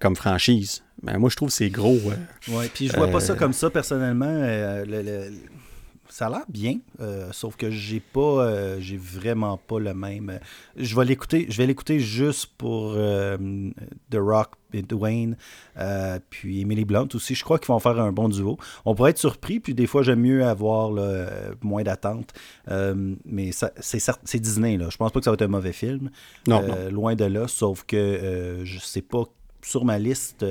comme 0.00 0.16
franchise. 0.16 0.82
Mais 1.02 1.18
moi, 1.18 1.30
je 1.30 1.36
trouve 1.36 1.48
que 1.48 1.54
c'est 1.54 1.70
gros. 1.70 1.98
oui, 2.48 2.70
puis 2.72 2.88
je 2.88 2.96
vois 2.96 3.08
pas 3.08 3.20
ça 3.20 3.34
comme 3.34 3.52
ça 3.52 3.70
personnellement. 3.70 4.32
le 4.36 5.30
ça 6.12 6.26
a 6.26 6.30
l'air 6.30 6.44
bien, 6.48 6.78
euh, 7.00 7.30
sauf 7.32 7.56
que 7.56 7.70
j'ai 7.70 7.98
pas, 7.98 8.20
euh, 8.20 8.76
j'ai 8.80 8.98
vraiment 8.98 9.56
pas 9.56 9.80
le 9.80 9.94
même. 9.94 10.28
Euh, 10.28 10.38
je 10.76 10.94
vais 10.94 11.06
l'écouter, 11.06 11.46
je 11.48 11.56
vais 11.56 11.66
l'écouter 11.66 12.00
juste 12.00 12.50
pour 12.58 12.92
The 12.92 14.16
Rock 14.16 14.50
et 14.74 14.82
Dwayne, 14.82 15.38
puis 16.28 16.60
Emily 16.60 16.84
Blunt 16.84 17.08
aussi. 17.14 17.34
Je 17.34 17.42
crois 17.42 17.58
qu'ils 17.58 17.68
vont 17.68 17.78
faire 17.78 17.98
un 17.98 18.12
bon 18.12 18.28
duo. 18.28 18.58
On 18.84 18.94
pourrait 18.94 19.12
être 19.12 19.18
surpris, 19.18 19.58
puis 19.58 19.72
des 19.72 19.86
fois 19.86 20.02
j'aime 20.02 20.20
mieux 20.20 20.44
avoir 20.44 20.90
moins 21.62 21.82
d'attente. 21.82 22.34
mais 22.68 23.50
c'est 23.52 24.40
Disney 24.40 24.76
là. 24.76 24.90
Je 24.90 24.98
pense 24.98 25.12
pas 25.12 25.18
que 25.18 25.24
ça 25.24 25.30
va 25.30 25.34
être 25.34 25.42
un 25.42 25.48
mauvais 25.48 25.72
film. 25.72 26.10
Non, 26.46 26.62
Loin 26.90 27.14
de 27.14 27.24
là, 27.24 27.48
sauf 27.48 27.84
que 27.84 28.60
je 28.64 28.78
sais 28.78 29.02
pas 29.02 29.24
sur 29.64 29.84
ma 29.86 29.98
liste 29.98 30.44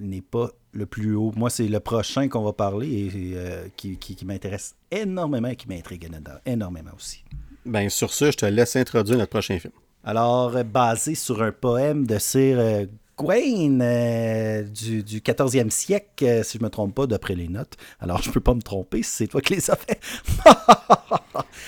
n'est 0.00 0.22
pas 0.22 0.50
le 0.72 0.86
plus 0.86 1.14
haut. 1.14 1.32
Moi, 1.36 1.50
c'est 1.50 1.68
le 1.68 1.80
prochain 1.80 2.28
qu'on 2.28 2.42
va 2.42 2.52
parler 2.52 2.88
et 2.88 3.32
euh, 3.34 3.68
qui, 3.76 4.16
m'intéresse 4.24 4.74
énormément 4.90 5.48
et 5.48 5.56
qui 5.56 5.68
m'intrigue 5.68 6.08
énormément 6.46 6.92
aussi. 6.96 7.24
Bien, 7.64 7.88
sur 7.88 8.12
ce, 8.12 8.30
je 8.30 8.36
te 8.36 8.46
laisse 8.46 8.76
introduire 8.76 9.18
notre 9.18 9.30
prochain 9.30 9.58
film. 9.58 9.72
Alors, 10.04 10.56
euh, 10.56 10.62
basé 10.62 11.14
sur 11.14 11.42
un 11.42 11.52
poème 11.52 12.06
de 12.06 12.18
Sir 12.18 12.86
euh, 13.20 14.62
Gawain 14.62 14.62
du, 14.62 15.02
du 15.02 15.20
14e 15.20 15.70
siècle, 15.70 16.44
si 16.44 16.58
je 16.58 16.62
ne 16.62 16.64
me 16.64 16.70
trompe 16.70 16.94
pas, 16.94 17.06
d'après 17.06 17.34
les 17.34 17.48
notes. 17.48 17.74
Alors, 18.00 18.22
je 18.22 18.28
ne 18.28 18.34
peux 18.34 18.40
pas 18.40 18.54
me 18.54 18.62
tromper 18.62 19.02
si 19.02 19.10
c'est 19.10 19.26
toi 19.26 19.40
qui 19.40 19.54
les 19.54 19.70
as 19.70 19.76
fait. 19.76 20.00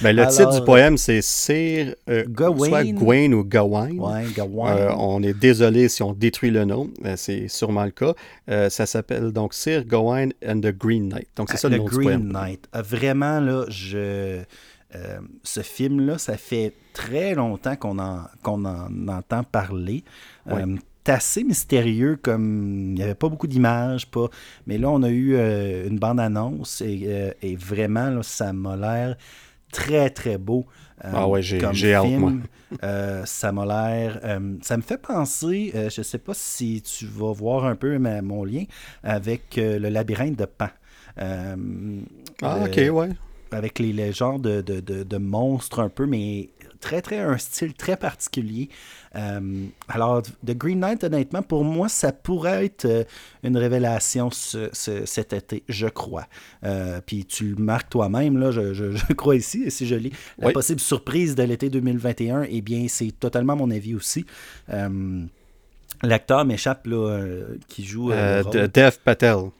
Ben, 0.03 0.17
le 0.17 0.27
titre 0.29 0.59
du 0.59 0.65
poème, 0.65 0.97
c'est 0.97 1.21
Sir 1.21 1.95
euh, 2.09 2.25
Gawain. 2.27 3.33
ou 3.33 3.45
Gawain. 3.45 3.91
Euh, 4.01 4.91
on 4.97 5.23
est 5.23 5.39
désolé 5.39 5.89
si 5.89 6.03
on 6.03 6.13
détruit 6.13 6.51
le 6.51 6.65
nom, 6.65 6.91
c'est 7.17 7.49
sûrement 7.49 7.85
le 7.85 7.91
cas. 7.91 8.15
Euh, 8.49 8.71
ça 8.71 8.87
s'appelle 8.87 9.33
donc 9.33 9.53
Sir 9.53 9.85
Gawain 9.85 10.29
and 10.47 10.61
the 10.61 10.77
Green 10.77 11.09
Knight. 11.09 11.29
Donc 11.37 11.51
c'est 11.51 11.59
ça 11.59 11.69
le 11.69 11.77
nom 11.77 11.85
Green 11.85 11.99
du 11.99 12.05
poème. 12.05 12.33
Knight. 12.33 12.69
vraiment, 12.73 13.41
là, 13.41 13.65
je... 13.69 14.41
ce 15.43 15.61
film-là, 15.61 16.17
ça 16.19 16.37
fait 16.37 16.73
très 16.95 17.35
longtemps 17.35 17.77
qu'on 17.77 17.99
en, 17.99 18.23
qu'on 18.43 18.65
en 18.65 19.09
entend 19.09 19.45
parler. 19.45 20.05
Assez 21.11 21.45
mystérieux, 21.45 22.19
comme 22.21 22.91
il 22.91 22.95
n'y 22.95 23.03
avait 23.03 23.15
pas 23.15 23.29
beaucoup 23.29 23.47
d'images, 23.47 24.11
pas. 24.11 24.29
Mais 24.67 24.79
là, 24.79 24.91
on 24.91 25.03
a 25.03 25.11
eu 25.11 25.37
une 25.37 25.99
bande-annonce 25.99 26.81
et, 26.81 27.35
et, 27.43 27.57
vraiment, 27.57 28.23
ça 28.23 28.53
m'a 28.53 28.77
l'air 28.77 29.17
très, 29.73 30.11
très 30.11 30.39
beau. 30.39 30.67
ah 31.03 31.29
ouais, 31.29 31.43
j'ai 31.43 31.95
hâte, 31.95 32.11
moi. 32.11 32.33
ça 33.25 33.53
m'a 33.53 33.67
l'air. 33.67 34.21
ça 34.63 34.77
me 34.77 34.83
fait 34.83 34.99
penser, 34.99 35.73
je 35.75 36.01
ne 36.01 36.05
sais 36.05 36.19
pas 36.19 36.35
si 36.35 36.83
tu 36.83 37.07
vas 37.07 37.33
voir 37.33 37.65
un 37.65 37.77
peu 37.77 37.99
mon 37.99 38.45
lien 38.45 38.65
avec 39.03 39.57
le 39.57 39.89
labyrinthe 39.89 40.37
de 40.37 40.47
Pan. 40.47 40.69
ah, 41.19 41.57
ok, 42.65 42.81
ouais 42.93 43.11
avec 43.53 43.79
les, 43.79 43.93
les 43.93 44.13
genres 44.13 44.39
de, 44.39 44.61
de, 44.61 44.81
de, 44.81 45.17
monstres 45.17 45.81
un 45.81 45.89
peu, 45.89 46.07
mais 46.07 46.51
très, 46.81 47.03
très, 47.03 47.19
un 47.19 47.39
style 47.39 47.75
très 47.75 47.97
particulier. 47.97 48.69
Euh, 49.17 49.67
alors, 49.89 50.23
The 50.23 50.57
Green 50.57 50.81
Knight, 50.81 51.05
honnêtement, 51.05 51.43
pour 51.43 51.65
moi, 51.65 51.89
ça 51.89 52.13
pourrait 52.13 52.65
être 52.67 52.85
euh, 52.85 53.05
une 53.43 53.57
révélation 53.57 54.31
cet 54.31 55.33
été, 55.33 55.63
je 55.69 55.87
crois. 55.87 56.27
Euh, 56.65 57.01
puis 57.05 57.25
tu 57.25 57.55
le 57.55 57.63
marques 57.63 57.91
toi-même, 57.91 58.39
là, 58.39 58.51
je, 58.51 58.73
je, 58.73 59.13
crois 59.15 59.37
ici, 59.37 59.65
et 59.65 59.71
si 59.71 59.87
je 59.87 59.95
lis 59.95 60.13
la 60.39 60.53
possible 60.53 60.81
surprise 60.81 61.35
de 61.35 61.43
l'été 61.43 61.69
2021, 61.71 62.47
eh 62.49 62.61
bien, 62.61 62.87
c'est 62.89 63.13
totalement 63.19 63.57
mon 63.57 63.71
avis 63.71 63.95
aussi. 63.95 64.25
L'acteur 66.03 66.45
m'échappe, 66.45 66.87
là, 66.87 67.27
qui 67.69 67.85
joue... 67.85 68.11
Dev 68.11 68.93
Patel. 69.05 69.51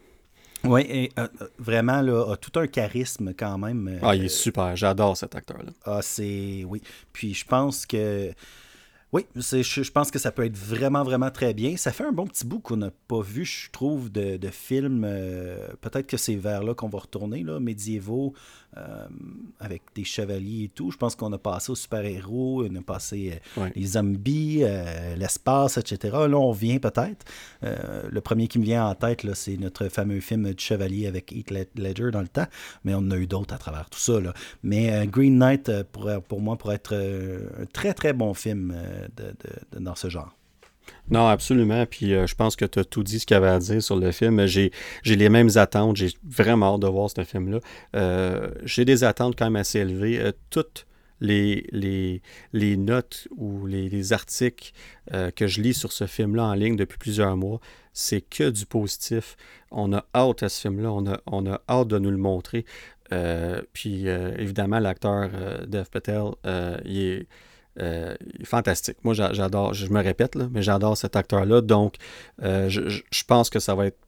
Oui, 0.65 0.83
et 0.89 1.11
euh, 1.19 1.27
euh, 1.41 1.47
vraiment, 1.59 2.03
là, 2.03 2.33
a 2.33 2.37
tout 2.37 2.59
un 2.59 2.67
charisme 2.67 3.33
quand 3.37 3.59
même. 3.59 3.89
Euh, 3.89 3.99
ah, 4.03 4.15
il 4.15 4.25
est 4.25 4.29
super. 4.29 4.77
J'adore 4.77 5.17
cet 5.17 5.35
acteur-là. 5.35 5.73
Ah, 5.85 6.01
c'est. 6.03 6.65
Oui. 6.67 6.83
Puis 7.13 7.35
je 7.35 7.45
pense 7.45 7.87
que. 7.87 8.33
Oui, 9.13 9.27
je, 9.35 9.63
je, 9.63 9.91
pense 9.91 10.13
que 10.13 10.21
ça 10.21 10.31
peut 10.31 10.45
être 10.45 10.57
vraiment, 10.57 11.03
vraiment 11.03 11.33
très 11.33 11.53
bien. 11.53 11.77
Ça 11.77 11.91
fait 11.91 12.05
un 12.05 12.13
bon 12.13 12.29
petit 12.29 12.47
bout 12.47 12.61
qu'on 12.61 12.77
n'a 12.77 12.93
pas 13.09 13.21
vu, 13.21 13.45
je 13.45 13.69
trouve, 13.73 14.09
de, 14.13 14.37
de 14.37 14.49
films. 14.51 15.01
Peut-être 15.81 16.07
que 16.07 16.17
c'est 16.17 16.37
vers 16.37 16.63
là 16.63 16.75
qu'on 16.75 16.89
va 16.89 17.01
retourner, 17.01 17.43
là, 17.43 17.59
médiévaux, 17.59 18.35
euh, 18.77 19.09
avec 19.59 19.83
des 19.97 20.05
chevaliers 20.05 20.65
et 20.65 20.69
tout. 20.69 20.93
Je 20.93 20.97
pense 20.97 21.17
qu'on 21.17 21.33
a 21.33 21.39
passé 21.39 21.73
aux 21.73 21.75
super-héros, 21.75 22.65
on 22.71 22.77
a 22.77 22.83
passé 22.83 23.41
euh, 23.59 23.69
les 23.75 23.85
zombies, 23.85 24.61
euh, 24.63 25.17
l'espace, 25.17 25.77
etc. 25.77 26.17
Là, 26.29 26.39
on 26.39 26.53
vient 26.53 26.79
peut-être. 26.79 27.25
le 27.63 28.21
premier 28.21 28.47
qui 28.47 28.61
me 28.61 28.65
vient 28.65 28.87
en 28.87 28.95
tête, 28.95 29.27
c'est 29.35 29.57
notre 29.57 29.89
fameux 29.89 30.21
film 30.21 30.55
du 30.55 30.63
chevalier 30.63 31.09
avec 31.09 31.33
Heath 31.33 31.51
Ledger 31.51 32.13
dans 32.13 32.21
le 32.23 32.29
temps, 32.29 32.47
mais 32.85 32.95
on 32.95 32.99
en 32.99 33.11
a 33.11 33.17
eu 33.17 33.27
d'autres 33.27 33.55
à 33.55 33.59
travers 33.59 33.91
tout 33.91 33.99
ça. 33.99 34.21
Là. 34.21 34.33
Mais 34.63 35.05
Green 35.09 35.37
Knight, 35.37 35.71
pour, 35.91 36.09
pour 36.29 36.41
moi, 36.41 36.57
pourrait 36.57 36.77
être 36.77 36.95
un 36.95 37.67
très, 37.67 37.93
très 37.93 38.13
bon 38.13 38.35
film 38.35 38.73
de, 39.17 39.35
dans 39.81 39.97
ce 39.97 40.09
genre. 40.09 40.33
Non, 41.11 41.27
absolument. 41.27 41.87
Puis 41.87 42.15
euh, 42.15 42.27
je 42.27 42.35
pense 42.35 42.57
que 42.57 42.65
tu 42.65 42.79
as 42.79 42.85
tout 42.85 43.03
dit 43.03 43.19
ce 43.19 43.27
qu'il 43.27 43.35
y 43.35 43.39
avait 43.39 43.49
à 43.49 43.59
dire 43.59 43.83
sur 43.83 43.97
le 43.97 44.13
film. 44.13 44.47
J'ai, 44.47 44.71
les 45.05 45.29
mêmes 45.29 45.51
attentes. 45.57 45.97
J'ai 45.97 46.11
vraiment 46.25 46.75
hâte 46.75 46.83
de 46.83 46.87
voir 46.87 47.11
ce 47.11 47.25
film-là. 47.25 47.59
Euh, 47.97 48.51
j'ai 48.65 48.85
des 48.85 49.05
attentes 49.05 49.35
quand 49.37 49.47
même 49.47 49.57
assez 49.57 49.81
élevées. 49.81 50.21
Euh, 50.21 50.33
toutes 50.51 50.87
les, 51.21 51.67
les, 51.73 52.23
les, 52.53 52.77
notes 52.77 53.29
ou 53.37 53.67
les, 53.67 54.13
articles 54.15 54.73
que 55.37 55.47
je 55.47 55.61
lis 55.61 55.75
sur 55.75 55.93
ce 55.93 56.07
film-là 56.07 56.45
en 56.45 56.55
ligne 56.55 56.77
depuis 56.77 56.97
plusieurs 56.97 57.37
mois, 57.37 57.61
c'est 57.93 58.23
que 58.23 58.49
du 58.49 58.65
positif. 58.65 59.37
On 59.71 59.93
a 59.93 60.07
hâte 60.15 60.43
à 60.43 60.49
ce 60.49 60.63
film-là. 60.63 60.91
On 60.91 61.07
a, 61.07 61.21
on 61.27 61.47
a 61.47 61.61
hâte 61.69 61.89
de 61.89 61.99
nous 61.99 62.11
le 62.11 62.17
montrer. 62.17 62.65
puis 63.75 64.07
évidemment, 64.07 64.79
l'acteur 64.79 65.29
Dev 65.67 65.85
Patel, 65.91 66.31
il 66.87 66.99
est 66.99 67.27
euh, 67.79 68.15
fantastique. 68.45 68.97
Moi, 69.05 69.15
j'adore, 69.15 69.75
je 69.75 69.87
me 69.87 70.03
répète, 70.03 70.37
mais 70.37 70.63
j'adore 70.63 70.97
cet 70.97 71.17
acteur-là. 71.17 71.61
Donc, 71.61 71.95
euh, 72.43 72.69
je, 72.69 73.25
pense 73.27 73.49
que 73.49 73.61
ça 73.61 73.75
va 73.75 73.87
être. 73.87 73.99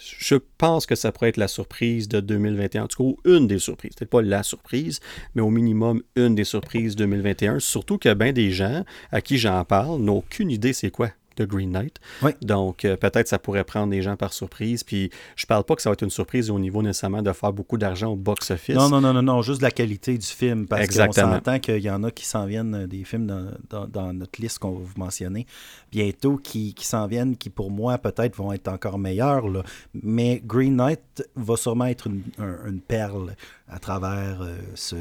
Je 0.00 0.36
pense 0.58 0.86
que 0.86 0.94
ça 0.94 1.10
pourrait 1.10 1.30
être 1.30 1.38
la 1.38 1.48
surprise 1.48 2.08
de 2.08 2.20
2021. 2.20 2.84
En 2.84 2.86
tout 2.86 3.16
cas, 3.16 3.30
une 3.30 3.46
des 3.46 3.58
surprises. 3.58 3.94
Peut-être 3.96 4.10
pas 4.10 4.22
la 4.22 4.42
surprise, 4.42 5.00
mais 5.34 5.42
au 5.42 5.50
minimum 5.50 6.02
une 6.14 6.34
des 6.34 6.44
surprises 6.44 6.94
2021. 6.96 7.58
Surtout 7.58 7.98
que 7.98 8.12
bien 8.14 8.32
des 8.32 8.52
gens 8.52 8.84
à 9.10 9.20
qui 9.20 9.38
j'en 9.38 9.64
parle 9.64 10.00
n'ont 10.00 10.18
aucune 10.18 10.50
idée 10.50 10.72
c'est 10.72 10.90
quoi 10.90 11.10
de 11.38 11.44
Green 11.44 11.70
Knight. 11.70 11.98
Donc, 12.42 12.84
euh, 12.84 12.96
peut-être 12.96 13.28
ça 13.28 13.38
pourrait 13.38 13.64
prendre 13.64 13.90
des 13.90 14.02
gens 14.02 14.16
par 14.16 14.32
surprise. 14.32 14.84
Puis, 14.84 15.10
je 15.36 15.46
parle 15.46 15.64
pas 15.64 15.76
que 15.76 15.82
ça 15.82 15.90
va 15.90 15.94
être 15.94 16.02
une 16.02 16.10
surprise 16.10 16.50
au 16.50 16.58
niveau 16.58 16.82
nécessairement 16.82 17.22
de 17.22 17.32
faire 17.32 17.52
beaucoup 17.52 17.78
d'argent 17.78 18.12
au 18.12 18.16
box-office. 18.16 18.74
Non, 18.74 18.88
non, 18.88 19.00
non, 19.00 19.12
non, 19.12 19.22
non, 19.22 19.42
juste 19.42 19.62
la 19.62 19.70
qualité 19.70 20.18
du 20.18 20.26
film. 20.26 20.66
Parce 20.66 20.96
qu'on 20.96 21.12
s'entend 21.12 21.58
qu'il 21.58 21.78
y 21.78 21.90
en 21.90 22.02
a 22.04 22.10
qui 22.10 22.26
s'en 22.26 22.46
viennent, 22.46 22.74
euh, 22.74 22.86
des 22.86 23.04
films 23.04 23.26
dans, 23.70 24.12
notre 24.12 24.40
liste 24.40 24.58
qu'on 24.58 24.72
va 24.72 24.84
vous 24.84 24.98
mentionner 24.98 25.46
bientôt, 25.90 26.36
qui, 26.36 26.74
qui 26.74 26.86
s'en 26.86 27.06
viennent, 27.06 27.36
qui 27.36 27.50
pour 27.50 27.70
moi 27.70 27.98
peut-être 27.98 28.36
vont 28.36 28.52
être 28.52 28.68
encore 28.68 28.98
meilleurs. 28.98 29.48
Là. 29.48 29.62
Mais 29.94 30.42
Green 30.44 30.76
Knight 30.76 31.28
va 31.36 31.56
sûrement 31.56 31.86
être 31.86 32.06
une, 32.06 32.80
perle 32.80 33.34
à 33.68 33.78
travers, 33.78 34.42
euh, 34.42 34.56
ce, 34.74 34.96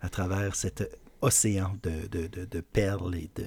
à 0.00 0.08
travers 0.08 0.54
cet 0.54 0.88
océan 1.20 1.72
de, 1.82 2.06
de, 2.08 2.26
de, 2.26 2.44
de 2.44 2.60
perles 2.60 3.14
et 3.16 3.30
de 3.34 3.46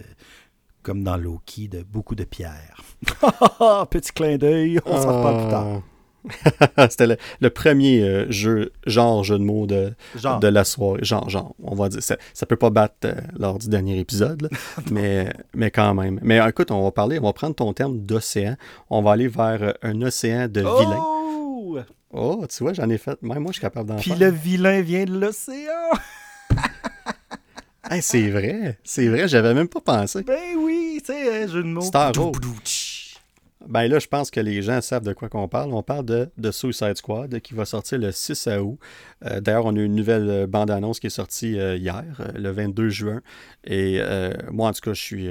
comme 0.87 1.03
dans 1.03 1.17
Loki, 1.17 1.67
de 1.67 1.83
beaucoup 1.83 2.15
de 2.15 2.23
pierres. 2.23 2.81
Petit 3.89 4.13
clin 4.13 4.37
d'œil, 4.37 4.79
on 4.85 5.01
s'en 5.01 5.17
reparle 5.17 5.41
plus 5.41 5.51
tard. 5.51 5.81
Ah. 6.77 6.87
C'était 6.89 7.17
le, 7.41 7.49
premier 7.49 8.01
euh, 8.03 8.31
jeu, 8.31 8.71
genre 8.85 9.21
jeu 9.25 9.37
de 9.37 9.43
mots 9.43 9.67
de, 9.67 9.93
de 10.15 10.47
la 10.47 10.63
soirée. 10.63 11.03
Genre, 11.03 11.29
genre, 11.29 11.53
on 11.61 11.75
va 11.75 11.89
dire. 11.89 12.01
Ça, 12.01 12.15
ça 12.33 12.45
peut 12.45 12.55
pas 12.55 12.69
battre 12.69 12.95
euh, 13.03 13.15
lors 13.37 13.59
du 13.59 13.67
dernier 13.67 13.99
épisode, 13.99 14.49
mais, 14.89 15.33
mais 15.53 15.71
quand 15.71 15.93
même. 15.93 16.21
Mais 16.23 16.39
écoute, 16.47 16.71
on 16.71 16.81
va 16.81 16.91
parler, 16.91 17.19
on 17.19 17.25
va 17.25 17.33
prendre 17.33 17.55
ton 17.55 17.73
terme 17.73 17.99
d'océan. 17.99 18.55
On 18.89 19.01
va 19.01 19.11
aller 19.11 19.27
vers 19.27 19.61
euh, 19.61 19.73
un 19.81 20.01
océan 20.01 20.47
de 20.47 20.63
oh! 20.63 20.79
vilain. 20.79 21.85
Oh, 22.13 22.45
tu 22.47 22.63
vois, 22.63 22.71
j'en 22.71 22.89
ai 22.89 22.97
fait. 22.97 23.21
Même 23.21 23.39
moi, 23.39 23.51
je 23.51 23.55
suis 23.55 23.61
capable 23.61 23.89
d'en 23.89 23.97
faire. 23.97 24.15
Puis 24.15 24.23
le 24.23 24.31
vilain 24.31 24.79
vient 24.79 25.03
de 25.03 25.19
l'océan. 25.19 25.91
c'est 28.01 28.29
vrai, 28.29 28.77
c'est 28.83 29.07
vrai, 29.07 29.27
j'avais 29.27 29.53
même 29.53 29.67
pas 29.67 29.81
pensé. 29.81 30.23
Ben 30.23 30.55
oui, 30.57 30.99
tu 30.99 31.13
sais, 31.13 31.43
hein, 31.43 31.47
jeu 31.47 31.63
de 31.63 31.67
mots. 31.67 31.81
Star 31.81 32.11
Ben 33.67 33.87
là, 33.87 33.99
je 33.99 34.07
pense 34.07 34.31
que 34.31 34.39
les 34.39 34.61
gens 34.61 34.81
savent 34.81 35.03
de 35.03 35.13
quoi 35.13 35.29
qu'on 35.29 35.47
parle. 35.47 35.73
On 35.73 35.83
parle 35.83 36.05
de, 36.05 36.29
de, 36.37 36.51
Suicide 36.51 36.97
Squad 36.97 37.39
qui 37.39 37.53
va 37.53 37.65
sortir 37.65 37.99
le 37.99 38.11
6 38.11 38.47
août. 38.59 38.77
Euh, 39.25 39.39
d'ailleurs, 39.39 39.65
on 39.65 39.75
a 39.75 39.79
eu 39.79 39.85
une 39.85 39.95
nouvelle 39.95 40.29
euh, 40.29 40.47
bande-annonce 40.47 40.99
qui 40.99 41.07
est 41.07 41.11
sortie 41.11 41.59
euh, 41.59 41.75
hier, 41.75 42.03
le 42.35 42.49
22 42.49 42.89
juin. 42.89 43.21
Et 43.65 44.01
moi, 44.51 44.69
en 44.69 44.73
tout 44.73 44.81
cas, 44.81 44.93
je 44.93 45.01
suis. 45.01 45.29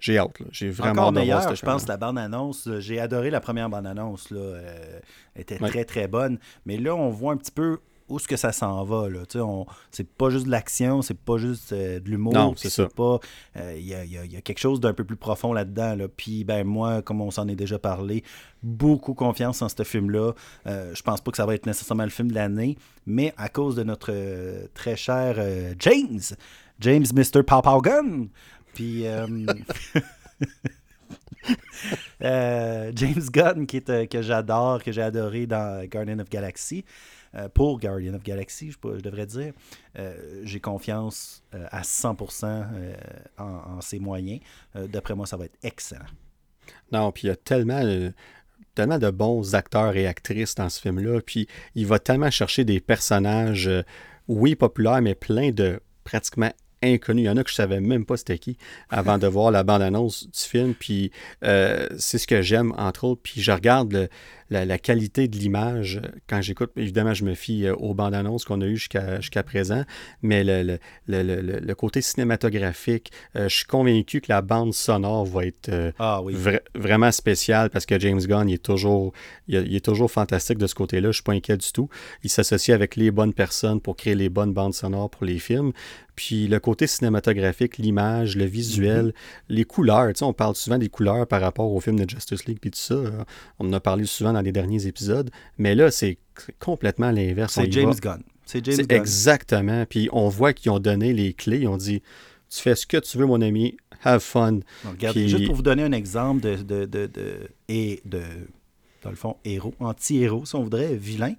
j'ai 0.00 0.18
hâte. 0.18 0.36
J'ai 0.50 0.70
vraiment 0.70 1.02
Encore 1.02 1.12
meilleur, 1.12 1.54
je 1.54 1.62
pense, 1.62 1.86
la 1.88 1.96
bande-annonce. 1.96 2.68
J'ai 2.78 3.00
adoré 3.00 3.30
la 3.30 3.40
première 3.40 3.68
bande-annonce. 3.68 4.32
Elle 4.32 5.42
était 5.42 5.58
très, 5.58 5.84
très 5.84 6.08
bonne. 6.08 6.38
Mais 6.66 6.78
là, 6.78 6.94
on 6.94 7.10
voit 7.10 7.32
un 7.32 7.36
petit 7.36 7.52
peu 7.52 7.78
où 8.08 8.16
est-ce 8.16 8.28
que 8.28 8.36
ça 8.36 8.52
s'en 8.52 8.84
va. 8.84 9.08
Là. 9.08 9.20
C'est 9.90 10.08
pas 10.08 10.30
juste 10.30 10.46
de 10.46 10.50
l'action, 10.50 11.02
c'est 11.02 11.18
pas 11.18 11.36
juste 11.36 11.72
euh, 11.72 12.00
de 12.00 12.08
l'humour. 12.08 12.32
Non, 12.32 12.54
c'est 12.56 12.70
ça. 12.70 12.86
pas. 12.86 13.18
Il 13.54 13.60
euh, 13.60 13.78
y, 13.78 13.94
a, 13.94 14.04
y, 14.04 14.36
a, 14.36 14.40
quelque 14.40 14.58
chose 14.58 14.80
d'un 14.80 14.92
peu 14.92 15.04
plus 15.04 15.16
profond 15.16 15.52
là-dedans. 15.52 15.94
Là. 15.96 16.08
Puis 16.08 16.44
ben 16.44 16.64
moi, 16.66 17.02
comme 17.02 17.20
on 17.20 17.30
s'en 17.30 17.48
est 17.48 17.56
déjà 17.56 17.78
parlé, 17.78 18.24
beaucoup 18.62 19.14
confiance 19.14 19.62
en 19.62 19.68
ce 19.68 19.82
film-là. 19.82 20.32
Euh, 20.66 20.94
je 20.94 21.02
pense 21.02 21.20
pas 21.20 21.30
que 21.30 21.36
ça 21.36 21.46
va 21.46 21.54
être 21.54 21.66
nécessairement 21.66 22.04
le 22.04 22.10
film 22.10 22.28
de 22.28 22.34
l'année, 22.34 22.76
mais 23.06 23.34
à 23.36 23.48
cause 23.48 23.76
de 23.76 23.82
notre 23.82 24.12
très 24.74 24.96
cher 24.96 25.36
James, 25.78 26.20
James 26.80 27.06
Mr. 27.14 27.42
Gun. 27.82 28.28
Puis. 28.74 29.04
James 32.20 33.22
Gunn, 33.32 33.66
qui 33.66 33.76
est, 33.78 34.08
que 34.10 34.22
j'adore, 34.22 34.82
que 34.82 34.92
j'ai 34.92 35.02
adoré 35.02 35.46
dans 35.46 35.86
Guardian 35.88 36.18
of 36.18 36.28
Galaxy. 36.28 36.84
Euh, 37.34 37.48
pour 37.48 37.78
Guardian 37.78 38.14
of 38.14 38.22
Galaxy, 38.22 38.70
je, 38.70 39.00
devrais 39.00 39.26
dire. 39.26 39.52
Euh, 39.98 40.42
j'ai 40.44 40.60
confiance 40.60 41.42
euh, 41.54 41.66
à 41.70 41.82
100% 41.82 42.66
en, 43.38 43.80
ses 43.80 43.98
moyens. 43.98 44.40
D'après 44.74 45.14
moi, 45.14 45.26
ça 45.26 45.36
va 45.36 45.46
être 45.46 45.58
excellent. 45.62 46.06
Non, 46.92 47.12
puis 47.12 47.24
il 47.24 47.26
y 47.28 47.30
a 47.30 47.36
tellement 47.36 47.82
tellement 48.74 48.98
de 48.98 49.10
bons 49.10 49.56
acteurs 49.56 49.96
et 49.96 50.06
actrices 50.06 50.54
dans 50.54 50.68
ce 50.68 50.80
film-là. 50.80 51.20
Puis 51.20 51.48
il 51.74 51.86
va 51.86 51.98
tellement 51.98 52.30
chercher 52.30 52.64
des 52.64 52.78
personnages, 52.78 53.68
oui, 54.28 54.54
populaires, 54.54 55.02
mais 55.02 55.16
plein 55.16 55.50
de 55.50 55.80
pratiquement 56.04 56.52
inconnus. 56.80 57.24
Il 57.24 57.26
y 57.26 57.30
en 57.30 57.36
a 57.36 57.42
que 57.42 57.50
je 57.50 57.56
savais 57.56 57.80
même 57.80 58.06
pas 58.06 58.16
c'était 58.16 58.38
qui 58.38 58.56
avant 58.88 59.18
de 59.18 59.26
voir 59.28 59.50
la 59.50 59.64
bande-annonce 59.64 60.28
du 60.28 60.38
film. 60.38 60.74
Puis 60.74 61.10
c'est 61.42 62.18
ce 62.18 62.26
que 62.26 62.40
j'aime, 62.40 62.72
entre 62.76 63.04
autres. 63.04 63.22
Puis 63.22 63.40
je 63.40 63.50
regarde 63.50 63.92
le, 63.92 64.08
la, 64.50 64.78
qualité 64.78 65.28
de 65.28 65.36
l'image, 65.36 66.00
quand 66.28 66.40
j'écoute, 66.40 66.70
évidemment, 66.76 67.14
je 67.14 67.24
me 67.24 67.34
fie 67.34 67.66
euh, 67.66 67.74
aux 67.74 67.94
bandes 67.94 68.14
annonces 68.14 68.44
qu'on 68.44 68.60
a 68.60 68.66
eues 68.66 68.76
jusqu'à 68.76 69.42
présent, 69.42 69.84
mais 70.22 70.44
le, 70.44 70.78
le, 71.06 71.74
côté 71.74 72.00
cinématographique, 72.00 73.12
je 73.34 73.48
suis 73.48 73.66
convaincu 73.66 74.20
que 74.20 74.30
la 74.30 74.42
bande 74.42 74.74
sonore 74.74 75.24
va 75.26 75.46
être 75.46 75.70
ah 75.98 76.20
vraiment 76.74 77.12
spéciale 77.12 77.70
parce 77.70 77.86
que 77.86 77.98
James 77.98 78.20
Gunn, 78.20 78.48
il 78.48 78.54
est 78.54 78.58
toujours, 78.62 79.12
il, 79.46 79.74
est 79.74 79.84
toujours 79.84 80.10
fantastique 80.10 80.58
de 80.58 80.66
ce 80.66 80.74
côté-là. 80.74 81.02
Je 81.02 81.08
ne 81.08 81.12
suis 81.12 81.22
pas 81.22 81.32
inquiet 81.32 81.56
du 81.56 81.72
tout. 81.72 81.88
Il 82.22 82.30
s'associe 82.30 82.74
avec 82.74 82.96
les 82.96 83.10
bonnes 83.10 83.34
personnes 83.34 83.80
pour 83.80 83.96
créer 83.96 84.14
les 84.14 84.28
bonnes 84.28 84.52
bandes 84.52 84.74
sonores 84.74 85.10
pour 85.10 85.24
les 85.24 85.38
films. 85.38 85.72
Puis 86.14 86.48
le 86.48 86.58
côté 86.58 86.88
cinématographique, 86.88 87.78
l'image, 87.78 88.36
le 88.36 88.44
visuel, 88.44 89.06
mhm. 89.06 89.12
les 89.50 89.64
couleurs. 89.64 90.08
Tu 90.08 90.18
sais, 90.18 90.24
on 90.24 90.32
parle 90.32 90.56
souvent 90.56 90.78
des 90.78 90.88
couleurs 90.88 91.28
par 91.28 91.40
rapport 91.40 91.72
au 91.72 91.80
film 91.80 91.96
de 91.96 92.10
Justice 92.10 92.44
League 92.46 92.58
puis 92.60 92.72
tout 92.72 92.78
ça. 92.78 92.96
On 93.60 93.68
en 93.68 93.72
a 93.72 93.80
parlé 93.80 94.04
souvent 94.04 94.32
dans 94.32 94.37
les 94.40 94.52
derniers 94.52 94.86
épisodes. 94.86 95.30
Mais 95.58 95.74
là, 95.74 95.90
c'est 95.90 96.18
complètement 96.58 97.10
l'inverse. 97.10 97.54
C'est 97.54 97.70
James 97.72 97.94
Gunn. 98.00 98.22
C'est 98.44 98.64
James 98.64 98.86
Gunn. 98.86 98.98
Exactement. 98.98 99.84
Puis 99.86 100.08
on 100.12 100.28
voit 100.28 100.52
qu'ils 100.52 100.70
ont 100.70 100.78
donné 100.78 101.12
les 101.12 101.32
clés. 101.32 101.60
Ils 101.60 101.68
ont 101.68 101.76
dit 101.76 102.02
Tu 102.50 102.60
fais 102.60 102.74
ce 102.74 102.86
que 102.86 102.96
tu 102.98 103.18
veux, 103.18 103.26
mon 103.26 103.40
ami. 103.40 103.76
Have 104.04 104.20
fun. 104.20 104.60
regardez, 104.88 105.28
juste 105.28 105.46
pour 105.46 105.56
vous 105.56 105.62
donner 105.62 105.82
un 105.82 105.90
exemple 105.90 106.42
de, 106.42 106.84
de, 106.84 107.06
de, 107.06 107.48
et 107.68 108.00
de 108.04 108.22
dans 109.02 109.10
le 109.10 109.16
fond, 109.16 109.36
héros, 109.44 109.74
anti-héros, 109.80 110.44
si 110.44 110.54
on 110.56 110.62
voudrait, 110.62 110.94
vilain. 110.94 111.34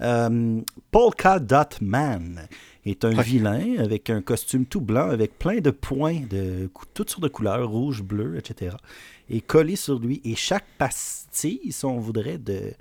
Euh, 0.00 0.60
Polka 0.90 1.38
Dot 1.38 1.78
Man 1.80 2.48
est 2.84 3.04
un 3.04 3.20
vilain 3.20 3.76
avec 3.78 4.10
un 4.10 4.20
costume 4.22 4.66
tout 4.66 4.80
blanc, 4.80 5.10
avec 5.10 5.38
plein 5.38 5.60
de 5.60 5.70
points 5.70 6.20
de 6.28 6.70
toutes 6.94 7.10
sortes 7.10 7.22
de 7.22 7.28
couleurs, 7.28 7.68
rouge, 7.68 8.02
bleu, 8.02 8.36
etc. 8.36 8.76
Et 9.28 9.40
collé 9.40 9.76
sur 9.76 9.98
lui. 9.98 10.20
Et 10.24 10.34
chaque 10.34 10.66
si 11.36 11.72
on 11.84 11.98
voudrait, 11.98 12.38
de, 12.38 12.72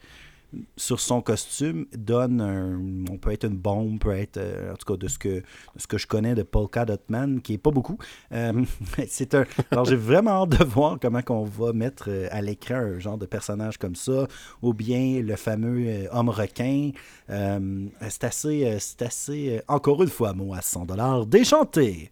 sur 0.77 0.99
son 0.99 1.21
costume 1.21 1.85
donne 1.93 2.41
un. 2.41 2.79
On 3.11 3.17
peut 3.17 3.31
être 3.31 3.45
une 3.45 3.57
bombe, 3.57 3.99
peut 3.99 4.15
être. 4.15 4.37
Euh, 4.37 4.73
en 4.73 4.75
tout 4.75 4.85
cas, 4.85 4.97
de 4.97 5.07
ce 5.07 5.17
que, 5.17 5.43
ce 5.75 5.87
que 5.87 5.97
je 5.97 6.07
connais 6.07 6.35
de 6.35 6.43
Polka 6.43 6.85
Dot 6.85 7.01
Man, 7.09 7.41
qui 7.41 7.53
est 7.53 7.57
pas 7.57 7.71
beaucoup. 7.71 7.97
Euh, 8.31 8.63
c'est 9.07 9.35
un. 9.35 9.45
Alors, 9.71 9.85
j'ai 9.85 9.95
vraiment 9.95 10.43
hâte 10.43 10.59
de 10.59 10.63
voir 10.63 10.97
comment 11.01 11.21
on 11.29 11.43
va 11.43 11.73
mettre 11.73 12.05
euh, 12.09 12.27
à 12.31 12.41
l'écran 12.41 12.75
un 12.75 12.99
genre 12.99 13.17
de 13.17 13.25
personnage 13.25 13.77
comme 13.77 13.95
ça, 13.95 14.27
ou 14.61 14.73
bien 14.73 15.21
le 15.21 15.35
fameux 15.35 16.07
homme 16.11 16.29
requin. 16.29 16.91
c'est 17.27 18.23
assez. 18.23 18.77
assez. 18.99 19.61
encore 19.67 20.03
une 20.03 20.09
fois, 20.09 20.33
moi, 20.33 20.57
à 20.57 20.61
100 20.61 21.25
déchanté. 21.25 22.11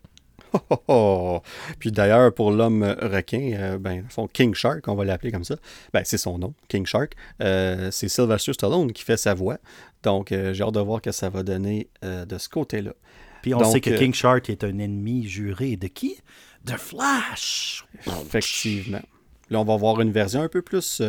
Puis 1.80 1.92
d'ailleurs, 1.92 2.34
pour 2.34 2.52
l'homme 2.52 2.84
requin, 3.02 3.54
euh, 3.54 3.78
ben, 3.78 4.06
King 4.34 4.54
Shark, 4.54 4.88
on 4.88 4.96
va 4.96 5.06
l'appeler 5.06 5.32
comme 5.32 5.44
ça, 5.44 5.56
ben, 5.94 6.02
c'est 6.06 6.18
son 6.18 6.38
nom, 6.38 6.54
King 6.68 6.86
Shark. 6.86 7.14
Euh, 7.42 7.90
c'est 7.92 8.10
Sylvester 8.10 8.54
Stallone 8.54 8.92
qui 8.92 9.04
fait 9.04 9.18
sa 9.18 9.34
voix. 9.34 9.58
Donc, 10.04 10.32
euh, 10.32 10.54
j'ai 10.54 10.64
hâte 10.64 10.74
de 10.74 10.80
voir 10.80 11.02
que 11.02 11.12
ça 11.12 11.30
va 11.30 11.44
donner 11.44 11.90
de 12.04 12.38
ce 12.38 12.50
côté-là. 12.50 12.94
Puis 13.42 13.54
on 13.54 13.64
sait 13.72 13.82
que 13.82 13.90
King 13.90 14.14
Shark 14.14 14.50
est 14.50 14.64
un 14.64 14.78
ennemi 14.80 15.28
juré 15.28 15.76
de 15.76 15.88
qui? 15.88 16.16
De 16.64 16.74
Flash 16.74 17.86
Effectivement. 18.08 19.02
Là, 19.50 19.60
on 19.60 19.66
va 19.66 19.76
voir 19.76 20.00
une 20.00 20.12
version 20.12 20.42
un 20.42 20.48
peu 20.48 20.62
plus. 20.62 21.02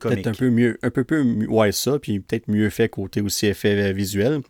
peut-être 0.00 0.26
un 0.26 0.32
peu 0.32 0.50
mieux. 0.50 0.78
Un 0.82 0.90
peu, 0.90 1.04
peu 1.04 1.22
ouais, 1.46 1.72
ça, 1.72 1.98
puis 1.98 2.20
peut-être 2.20 2.48
mieux 2.48 2.70
fait 2.70 2.88
côté 2.88 3.20
aussi 3.20 3.46
effet 3.46 3.92
visuel. 3.92 4.40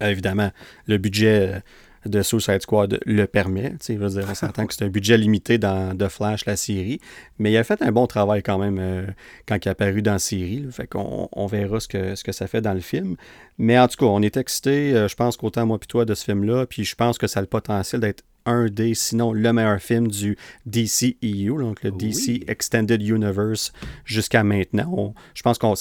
évidemment, 0.00 0.50
le 0.86 0.96
budget 0.96 1.62
de 2.06 2.22
Suicide 2.22 2.62
Squad 2.62 3.00
le 3.04 3.26
permet. 3.26 3.74
Je 3.86 3.94
veux 3.94 4.08
dire, 4.08 4.26
on 4.30 4.34
s'entend 4.34 4.66
que 4.66 4.74
c'est 4.74 4.84
un 4.84 4.88
budget 4.88 5.18
limité 5.18 5.58
dans 5.58 5.96
The 5.96 6.08
Flash, 6.08 6.44
la 6.46 6.56
série. 6.56 7.00
Mais 7.38 7.52
il 7.52 7.56
a 7.56 7.64
fait 7.64 7.80
un 7.82 7.92
bon 7.92 8.06
travail 8.06 8.42
quand 8.42 8.58
même 8.58 8.78
euh, 8.80 9.06
quand 9.46 9.56
il 9.56 9.68
est 9.68 9.70
apparu 9.70 10.02
dans 10.02 10.12
la 10.12 10.18
série. 10.18 10.64
Fait 10.70 10.86
qu'on 10.86 11.28
on 11.32 11.46
verra 11.46 11.80
ce 11.80 11.88
que, 11.88 12.14
ce 12.14 12.24
que 12.24 12.32
ça 12.32 12.46
fait 12.46 12.60
dans 12.60 12.74
le 12.74 12.80
film. 12.80 13.16
Mais 13.58 13.78
en 13.78 13.88
tout 13.88 13.96
cas, 13.96 14.06
on 14.06 14.22
est 14.22 14.36
excité, 14.36 14.94
euh, 14.94 15.08
je 15.08 15.14
pense 15.14 15.36
qu'autant 15.36 15.66
moi 15.66 15.78
et 15.82 15.86
toi 15.86 16.04
de 16.04 16.14
ce 16.14 16.24
film-là. 16.24 16.66
Puis 16.66 16.84
je 16.84 16.94
pense 16.94 17.18
que 17.18 17.26
ça 17.26 17.40
a 17.40 17.42
le 17.42 17.48
potentiel 17.48 18.00
d'être 18.00 18.24
un 18.46 18.66
des, 18.66 18.94
sinon 18.94 19.32
le 19.32 19.52
meilleur 19.52 19.80
film 19.80 20.08
du 20.08 20.36
DCEU, 20.66 21.58
donc 21.58 21.82
le 21.82 21.90
DC 21.90 22.44
Extended 22.46 23.00
Universe 23.00 23.72
jusqu'à 24.04 24.44
maintenant. 24.44 25.14
je 25.34 25.42
pense 25.42 25.58
qu'on 25.58 25.74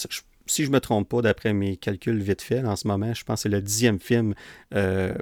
si 0.45 0.63
je 0.63 0.69
ne 0.69 0.73
me 0.73 0.79
trompe 0.79 1.07
pas, 1.07 1.21
d'après 1.21 1.53
mes 1.53 1.77
calculs 1.77 2.21
vite 2.21 2.41
faits, 2.41 2.65
en 2.65 2.75
ce 2.75 2.87
moment, 2.87 3.13
je 3.13 3.23
pense 3.23 3.39
que 3.39 3.41
c'est 3.43 3.55
le 3.55 3.61
dixième 3.61 3.99
film. 3.99 4.33
Euh, 4.73 5.13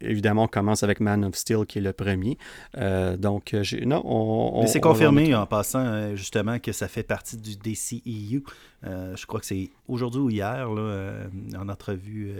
évidemment, 0.00 0.44
on 0.44 0.48
commence 0.48 0.82
avec 0.82 1.00
Man 1.00 1.24
of 1.24 1.34
Steel, 1.34 1.66
qui 1.66 1.78
est 1.78 1.82
le 1.82 1.92
premier. 1.92 2.38
Euh, 2.78 3.16
donc, 3.16 3.54
non, 3.84 4.02
on. 4.04 4.62
Mais 4.62 4.68
c'est 4.68 4.80
confirmé 4.80 5.34
en 5.34 5.46
passant, 5.46 5.84
euh, 5.84 6.16
justement, 6.16 6.58
que 6.58 6.72
ça 6.72 6.88
fait 6.88 7.02
partie 7.02 7.36
du 7.36 7.56
DCEU. 7.56 8.42
je 8.82 9.26
crois 9.26 9.40
que 9.40 9.46
c'est 9.46 9.70
aujourd'hui 9.88 10.20
ou 10.20 10.30
hier, 10.30 10.70
là, 10.70 11.26
en 11.58 11.68
entrevue, 11.68 12.32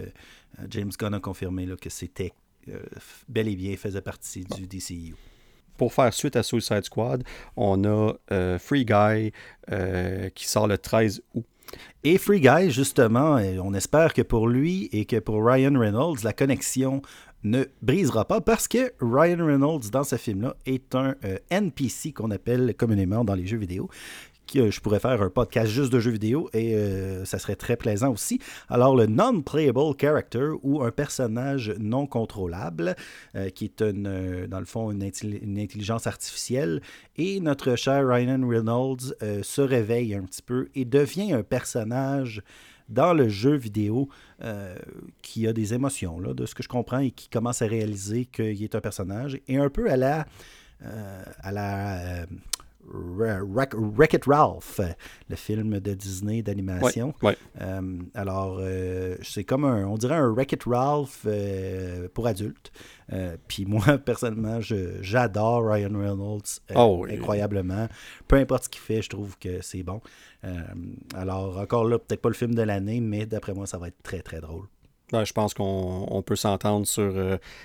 James 0.69 0.91
Gunn 0.97 1.13
a 1.13 1.19
confirmé 1.19 1.65
là, 1.65 1.75
que 1.75 1.89
c'était 1.89 2.33
bel 3.27 3.47
et 3.47 3.55
bien 3.55 3.75
faisait 3.75 4.01
partie 4.01 4.45
du 4.45 4.67
DCEU 4.67 5.15
pour 5.75 5.91
faire 5.91 6.13
suite 6.13 6.35
à 6.35 6.43
Suicide 6.43 6.83
Squad, 6.83 7.23
on 7.57 7.83
a 7.83 8.13
Free 8.59 8.85
Guy 8.85 9.31
qui 10.33 10.47
sort 10.47 10.67
le 10.67 10.77
13 10.77 11.21
août. 11.33 11.45
Et 12.03 12.17
Free 12.17 12.41
Guy, 12.41 12.71
justement, 12.71 13.39
on 13.63 13.73
espère 13.73 14.13
que 14.13 14.21
pour 14.21 14.47
lui 14.47 14.89
et 14.91 15.05
que 15.05 15.19
pour 15.19 15.45
Ryan 15.45 15.77
Reynolds, 15.77 16.23
la 16.23 16.33
connexion 16.33 17.01
ne 17.43 17.65
brisera 17.81 18.25
pas 18.25 18.41
parce 18.41 18.67
que 18.67 18.93
Ryan 19.01 19.45
Reynolds, 19.45 19.89
dans 19.91 20.03
ce 20.03 20.15
film-là, 20.15 20.55
est 20.65 20.95
un 20.95 21.15
euh, 21.25 21.37
NPC 21.49 22.13
qu'on 22.13 22.31
appelle 22.31 22.73
communément 22.75 23.23
dans 23.23 23.35
les 23.35 23.45
jeux 23.45 23.57
vidéo, 23.57 23.89
euh, 24.55 24.71
je 24.71 24.79
pourrais 24.79 24.99
faire 24.99 25.21
un 25.21 25.29
podcast 25.29 25.71
juste 25.71 25.91
de 25.91 25.99
jeux 25.99 26.11
vidéo 26.11 26.49
et 26.53 26.75
euh, 26.75 27.25
ça 27.25 27.39
serait 27.39 27.55
très 27.55 27.75
plaisant 27.75 28.11
aussi. 28.11 28.39
Alors, 28.69 28.95
le 28.95 29.05
non-playable 29.05 29.93
character 29.99 30.51
ou 30.61 30.81
un 30.81 30.91
personnage 30.91 31.73
non 31.79 32.07
contrôlable, 32.07 32.95
euh, 33.35 33.49
qui 33.49 33.65
est 33.65 33.81
une, 33.81 34.47
dans 34.47 34.59
le 34.59 34.65
fond 34.65 34.91
une, 34.91 35.03
intelligence 35.03 36.07
artificielle, 36.07 36.81
et 37.17 37.39
notre 37.39 37.75
cher 37.75 38.07
Ryan 38.07 38.47
Reynolds 38.47 39.15
se 39.41 39.61
réveille 39.61 40.15
un 40.15 40.23
petit 40.23 40.41
peu 40.41 40.69
et 40.75 40.85
devient 40.85 41.33
un 41.33 41.43
personnage 41.43 42.41
dans 42.89 43.13
le 43.13 43.29
jeu 43.29 43.55
vidéo 43.55 44.09
qui 45.21 45.47
a 45.47 45.53
des 45.53 45.73
émotions, 45.73 46.19
là, 46.19 46.33
de 46.33 46.45
ce 46.45 46.53
que 46.53 46.63
je 46.63 46.67
comprends, 46.67 46.99
et 46.99 47.11
qui 47.11 47.29
commence 47.29 47.61
à 47.61 47.67
réaliser 47.67 48.25
qu'il 48.25 48.61
est 48.63 48.75
un 48.75 48.81
personnage, 48.81 49.39
et 49.47 49.57
un 49.57 49.69
peu 49.69 49.89
à 49.89 49.95
la, 49.95 50.25
à 51.41 51.51
la 51.51 52.25
Wreck-It 52.85 54.25
Ralph, 54.25 54.79
le 55.29 55.35
film 55.35 55.79
de 55.79 55.93
Disney 55.93 56.41
d'animation. 56.41 57.13
Euh, 57.61 57.99
alors, 58.13 58.57
euh, 58.59 59.15
c'est 59.21 59.43
comme 59.43 59.65
un, 59.65 59.85
on 59.85 59.97
dirait 59.97 60.15
un 60.15 60.29
Wreck-It 60.31 60.63
Ralph 60.65 61.21
euh, 61.25 62.07
pour 62.13 62.27
adultes. 62.27 62.71
Puis 63.47 63.65
moi, 63.65 63.97
personnellement, 64.05 64.59
j'adore 65.01 65.65
Ryan 65.65 65.97
Reynolds 65.97 66.61
oh, 66.75 67.05
incroyablement. 67.09 67.87
Peu 68.27 68.37
importe 68.37 68.65
ce 68.65 68.69
qu'il 68.69 68.81
fait, 68.81 69.01
je 69.01 69.09
trouve 69.09 69.37
que 69.37 69.61
c'est 69.61 69.83
bon. 69.83 70.01
alors, 71.15 71.57
encore 71.57 71.85
là, 71.85 71.99
peut-être 71.99 72.21
pas 72.21 72.29
le 72.29 72.35
film 72.35 72.55
de 72.55 72.61
l'année, 72.61 72.99
mais 73.01 73.25
d'après 73.25 73.53
moi, 73.53 73.67
ça 73.67 73.77
va 73.77 73.87
être 73.87 74.01
très, 74.03 74.21
très 74.21 74.41
drôle. 74.41 74.65
Ben, 75.11 75.25
je 75.25 75.33
pense 75.33 75.53
qu'on 75.53 76.23
peut 76.25 76.35
s'entendre 76.35 76.87
sur. 76.87 77.13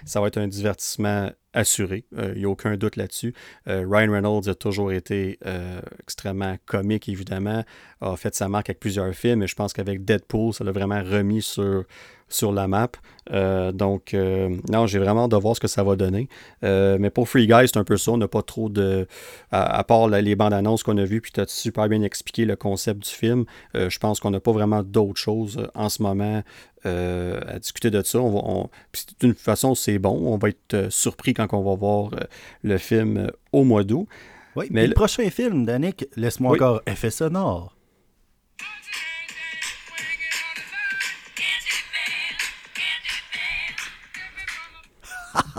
ça 0.05 0.21
va 0.21 0.27
être 0.27 0.39
un 0.39 0.49
divertissement 0.49 1.31
assuré. 1.59 2.05
Il 2.13 2.19
euh, 2.19 2.35
n'y 2.35 2.45
a 2.45 2.49
aucun 2.49 2.77
doute 2.77 2.97
là-dessus. 2.97 3.35
Euh, 3.67 3.85
Ryan 3.89 4.13
Reynolds 4.13 4.49
a 4.49 4.55
toujours 4.55 4.93
été 4.93 5.39
euh, 5.45 5.81
extrêmement 6.01 6.57
comique, 6.67 7.09
évidemment, 7.09 7.65
a 8.01 8.17
fait 8.17 8.35
sa 8.35 8.49
marque 8.49 8.71
avec 8.71 8.79
plusieurs 8.79 9.13
films, 9.13 9.43
et 9.43 9.49
je 9.49 9.57
pense 9.57 9.73
qu'avec 9.73 10.05
Deadpool, 10.05 10.55
ça 10.55 10.63
l'a 10.63 10.73
vraiment 10.73 11.03
remis 11.03 11.43
sur, 11.43 11.85
sur 12.29 12.53
la 12.53 12.69
map. 12.69 12.91
donc, 13.73 14.15
non, 14.71 14.87
j'ai 14.87 14.99
vraiment 14.99 15.25
hâte 15.25 15.31
de 15.31 15.37
voir 15.37 15.55
ce 15.55 15.61
que 15.61 15.69
ça 15.69 15.83
va 15.83 15.97
donner. 15.97 16.29
mais 16.63 17.11
pour 17.11 17.29
Free 17.29 17.47
Guy, 17.47 17.67
c'est 17.67 17.77
un 17.77 17.85
peu 17.85 17.97
ça. 17.97 18.13
On 18.13 18.17
n'a 18.17 18.29
pas 18.29 18.43
trop 18.43 18.69
de. 18.69 19.07
À, 19.51 19.85
part 19.85 20.09
les 20.09 20.37
bandes 20.37 20.53
annonces 20.53 20.83
qu'on 20.83 20.99
a 20.99 21.05
vues, 21.05 21.21
puis 21.21 21.33
tu 21.33 21.41
as 21.41 21.47
super 21.49 21.89
bien 21.89 22.03
expliqué 22.03 22.45
le 22.45 22.57
concept 22.57 23.05
du 23.05 23.11
film, 23.11 23.45
je 23.75 23.99
pense 23.99 24.21
qu'on 24.21 24.31
n'a 24.31 24.41
pas 24.41 24.53
vraiment 24.53 24.83
d'autres 24.83 25.21
choses 25.21 25.69
en 25.75 25.89
ce 25.89 26.03
moment 26.03 26.43
à 26.85 27.59
discuter 27.59 27.91
de 27.91 28.03
ça. 28.03 28.19
On 28.21 28.71
d'une 29.21 29.35
façon, 29.35 29.75
c'est 29.75 29.99
bon. 29.99 30.33
On 30.33 30.39
va 30.39 30.49
être 30.49 30.89
surpris 30.91 31.35
quand 31.35 31.53
on 31.53 31.63
va 31.63 31.75
voir 31.75 32.11
euh, 32.15 32.25
le 32.63 32.79
film 32.79 33.17
euh, 33.17 33.31
au 33.53 33.65
mois 33.65 33.85
d'août. 33.85 34.07
Oui, 34.57 34.67
mais 34.71 34.87
le, 34.87 34.95
prochain 34.95 35.29
film, 35.31 35.65
Danick, 35.65 36.07
laisse-moi 36.17 36.55
encore 36.55 36.83
effet 36.87 37.11
sonore. 37.11 37.77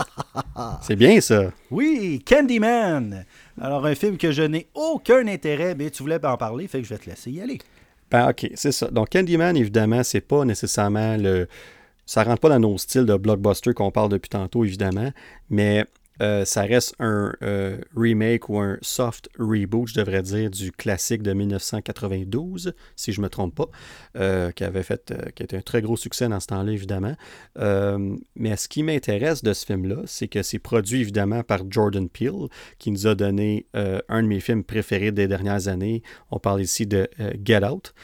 C'est 0.82 0.96
bien 0.96 1.20
ça. 1.20 1.52
Oui, 1.70 2.22
Candyman. 2.26 3.24
Alors, 3.60 3.84
un 3.86 3.94
film 3.94 4.16
que 4.16 4.32
je 4.32 4.42
n'ai 4.42 4.68
aucun 4.74 5.26
intérêt, 5.26 5.74
mais 5.74 5.90
tu 5.90 6.02
voulais 6.02 6.24
en 6.24 6.36
parler, 6.36 6.66
fait 6.66 6.80
que 6.80 6.84
je 6.84 6.94
vais 6.94 6.98
te 6.98 7.08
laisser 7.08 7.30
y 7.30 7.40
aller. 7.40 7.58
Ben, 8.10 8.30
ok, 8.30 8.50
c'est 8.54 8.72
ça. 8.72 8.88
Donc, 8.88 9.10
Candyman, 9.10 9.56
évidemment, 9.56 10.02
c'est 10.02 10.20
pas 10.20 10.44
nécessairement 10.44 11.16
le, 11.16 11.46
ça 12.10 12.24
rentre 12.24 12.40
pas 12.40 12.48
dans 12.48 12.58
nos 12.58 12.76
styles 12.76 13.06
de 13.06 13.14
blockbuster 13.14 13.72
qu'on 13.72 13.92
parle 13.92 14.08
depuis 14.08 14.30
tantôt, 14.30 14.64
évidemment, 14.64 15.12
mais 15.48 15.84
euh, 16.20 16.44
ça 16.44 16.62
reste 16.62 16.94
un 16.98 17.32
euh, 17.42 17.78
remake 17.96 18.48
ou 18.48 18.58
un 18.58 18.78
soft 18.82 19.28
reboot, 19.38 19.88
je 19.88 19.94
devrais 19.94 20.22
dire, 20.22 20.50
du 20.50 20.70
classique 20.72 21.22
de 21.22 21.32
1992, 21.32 22.74
si 22.96 23.12
je 23.12 23.20
ne 23.20 23.24
me 23.24 23.30
trompe 23.30 23.54
pas, 23.54 23.68
euh, 24.16 24.50
qui 24.50 24.64
avait 24.64 24.82
fait, 24.82 25.14
qui 25.34 25.44
un 25.54 25.60
très 25.60 25.82
gros 25.82 25.96
succès 25.96 26.28
dans 26.28 26.40
ce 26.40 26.48
temps-là, 26.48 26.72
évidemment. 26.72 27.14
mais 28.36 28.56
ce 28.56 28.68
qui 28.68 28.82
m'intéresse 28.82 29.42
de 29.42 29.52
ce 29.52 29.64
film-là, 29.64 30.02
c'est 30.06 30.28
que 30.28 30.42
c'est 30.42 30.58
produit 30.58 31.00
évidemment 31.00 31.42
par 31.42 31.60
Jordan 31.68 32.08
Peele, 32.08 32.48
qui 32.78 32.90
nous 32.90 33.06
a 33.06 33.14
donné 33.14 33.66
un 33.74 34.22
de 34.22 34.28
mes 34.28 34.40
films 34.40 34.64
préférés 34.64 35.12
des 35.12 35.28
dernières 35.28 35.68
années. 35.68 36.02
On 36.30 36.38
parle 36.38 36.60
ici 36.60 36.86
de 36.86 37.08
Get 37.44 37.64
Out. 37.64 37.94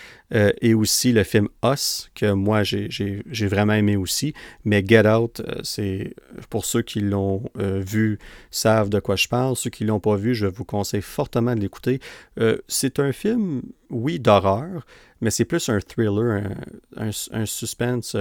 Et 0.60 0.74
aussi 0.74 1.12
le 1.12 1.22
film 1.22 1.48
Us, 1.64 2.10
que 2.14 2.32
moi 2.32 2.62
j'ai 2.64 3.46
vraiment 3.46 3.74
aimé 3.74 3.96
aussi. 3.96 4.34
Mais 4.64 4.84
Get 4.84 5.06
Out, 5.06 5.42
c'est 5.62 6.14
pour 6.50 6.64
ceux 6.64 6.82
qui 6.82 7.00
l'ont 7.00 7.44
vu, 7.56 8.05
savent 8.50 8.88
de 8.88 8.98
quoi 9.00 9.16
je 9.16 9.28
parle. 9.28 9.56
Ceux 9.56 9.70
qui 9.70 9.84
ne 9.84 9.88
l'ont 9.88 10.00
pas 10.00 10.16
vu, 10.16 10.34
je 10.34 10.46
vous 10.46 10.64
conseille 10.64 11.02
fortement 11.02 11.54
de 11.54 11.60
l'écouter. 11.60 12.00
c'est 12.68 13.00
un 13.00 13.12
film, 13.12 13.62
oui, 13.90 14.18
d'horreur, 14.18 14.86
mais 15.20 15.30
c'est 15.30 15.44
plus 15.44 15.68
un 15.68 15.80
thriller, 15.80 16.50
un, 16.96 17.46
suspense, 17.46 18.12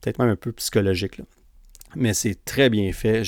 peut-être 0.00 0.18
même 0.18 0.30
un 0.30 0.36
peu 0.36 0.52
psychologique. 0.52 1.20
Mais 1.96 2.14
c'est 2.14 2.44
très 2.44 2.70
bien 2.70 2.92
fait. 2.92 3.22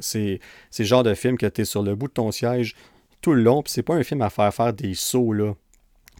C'est 0.00 0.40
le 0.78 0.84
genre 0.84 1.02
de 1.02 1.14
film 1.14 1.38
que 1.38 1.46
tu 1.46 1.62
es 1.62 1.64
sur 1.64 1.82
le 1.82 1.94
bout 1.94 2.08
de 2.08 2.12
ton 2.12 2.30
siège 2.32 2.74
tout 3.20 3.34
le 3.34 3.42
long. 3.42 3.62
Puis 3.62 3.72
c'est 3.72 3.82
pas 3.82 3.94
un 3.94 4.02
film 4.02 4.22
à 4.22 4.30
faire 4.30 4.52
faire 4.52 4.72
des 4.72 4.94
sauts 4.94 5.32
là 5.32 5.54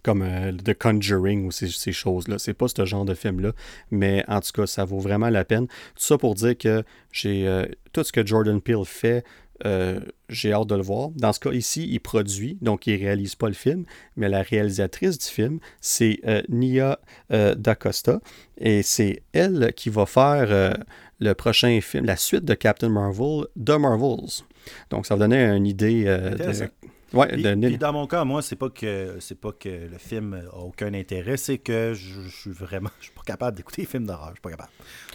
comme 0.03 0.21
euh, 0.23 0.51
The 0.51 0.73
Conjuring 0.73 1.45
ou 1.45 1.51
ces, 1.51 1.91
choses-là. 1.91 2.37
C'est 2.39 2.53
pas 2.53 2.67
ce 2.67 2.85
genre 2.85 3.05
de 3.05 3.13
film-là, 3.13 3.51
mais 3.91 4.23
en 4.27 4.39
tout 4.39 4.51
cas, 4.53 4.67
ça 4.67 4.85
vaut 4.85 4.99
vraiment 4.99 5.29
la 5.29 5.45
peine. 5.45 5.67
Tout 5.67 6.03
ça 6.03 6.17
pour 6.17 6.35
dire 6.35 6.57
que 6.57 6.83
j'ai 7.11 7.47
euh, 7.47 7.65
tout 7.93 8.03
ce 8.03 8.11
que 8.11 8.25
Jordan 8.25 8.61
Peele 8.61 8.85
fait, 8.85 9.23
euh, 9.65 9.99
j'ai 10.29 10.53
hâte 10.53 10.67
de 10.67 10.75
le 10.75 10.81
voir. 10.81 11.09
Dans 11.09 11.33
ce 11.33 11.39
cas 11.39 11.51
ici, 11.51 11.87
il 11.89 11.99
produit, 11.99 12.57
donc 12.61 12.87
il 12.87 12.95
réalise 12.95 13.35
pas 13.35 13.47
le 13.47 13.53
film, 13.53 13.85
mais 14.15 14.27
la 14.27 14.41
réalisatrice 14.41 15.19
du 15.19 15.27
film, 15.27 15.59
c'est 15.81 16.19
Nia 16.49 16.99
D'Acosta, 17.29 18.21
et 18.57 18.81
c'est 18.81 19.21
elle 19.33 19.71
qui 19.75 19.89
va 19.89 20.07
faire 20.07 20.75
le 21.19 21.33
prochain 21.33 21.79
film, 21.79 22.05
la 22.05 22.15
suite 22.15 22.43
de 22.43 22.55
Captain 22.55 22.89
Marvel, 22.89 23.45
The 23.63 23.77
Marvels. 23.77 24.43
Donc 24.89 25.05
ça 25.05 25.15
va 25.15 25.27
donner 25.27 25.43
une 25.43 25.67
idée 25.67 26.05
de 26.05 26.71
Ouais, 27.13 27.27
puis, 27.27 27.77
dans 27.77 27.93
mon 27.93 28.07
cas, 28.07 28.23
moi, 28.23 28.41
c'est 28.41 28.55
pas 28.55 28.69
que 28.69 29.17
c'est 29.19 29.39
pas 29.39 29.51
que 29.51 29.67
le 29.67 29.97
film 29.97 30.41
a 30.51 30.57
aucun 30.57 30.93
intérêt, 30.93 31.35
c'est 31.35 31.57
que 31.57 31.93
je, 31.93 32.29
suis 32.29 32.51
vraiment, 32.51 32.89
je 32.99 33.05
suis 33.05 33.13
pas 33.13 33.23
capable 33.25 33.57
d'écouter 33.57 33.81
les 33.81 33.87
films 33.87 34.05
d'horreur, 34.05 34.29
je 34.29 34.33
suis 34.33 34.41
pas 34.41 34.49
capable. 34.51 34.69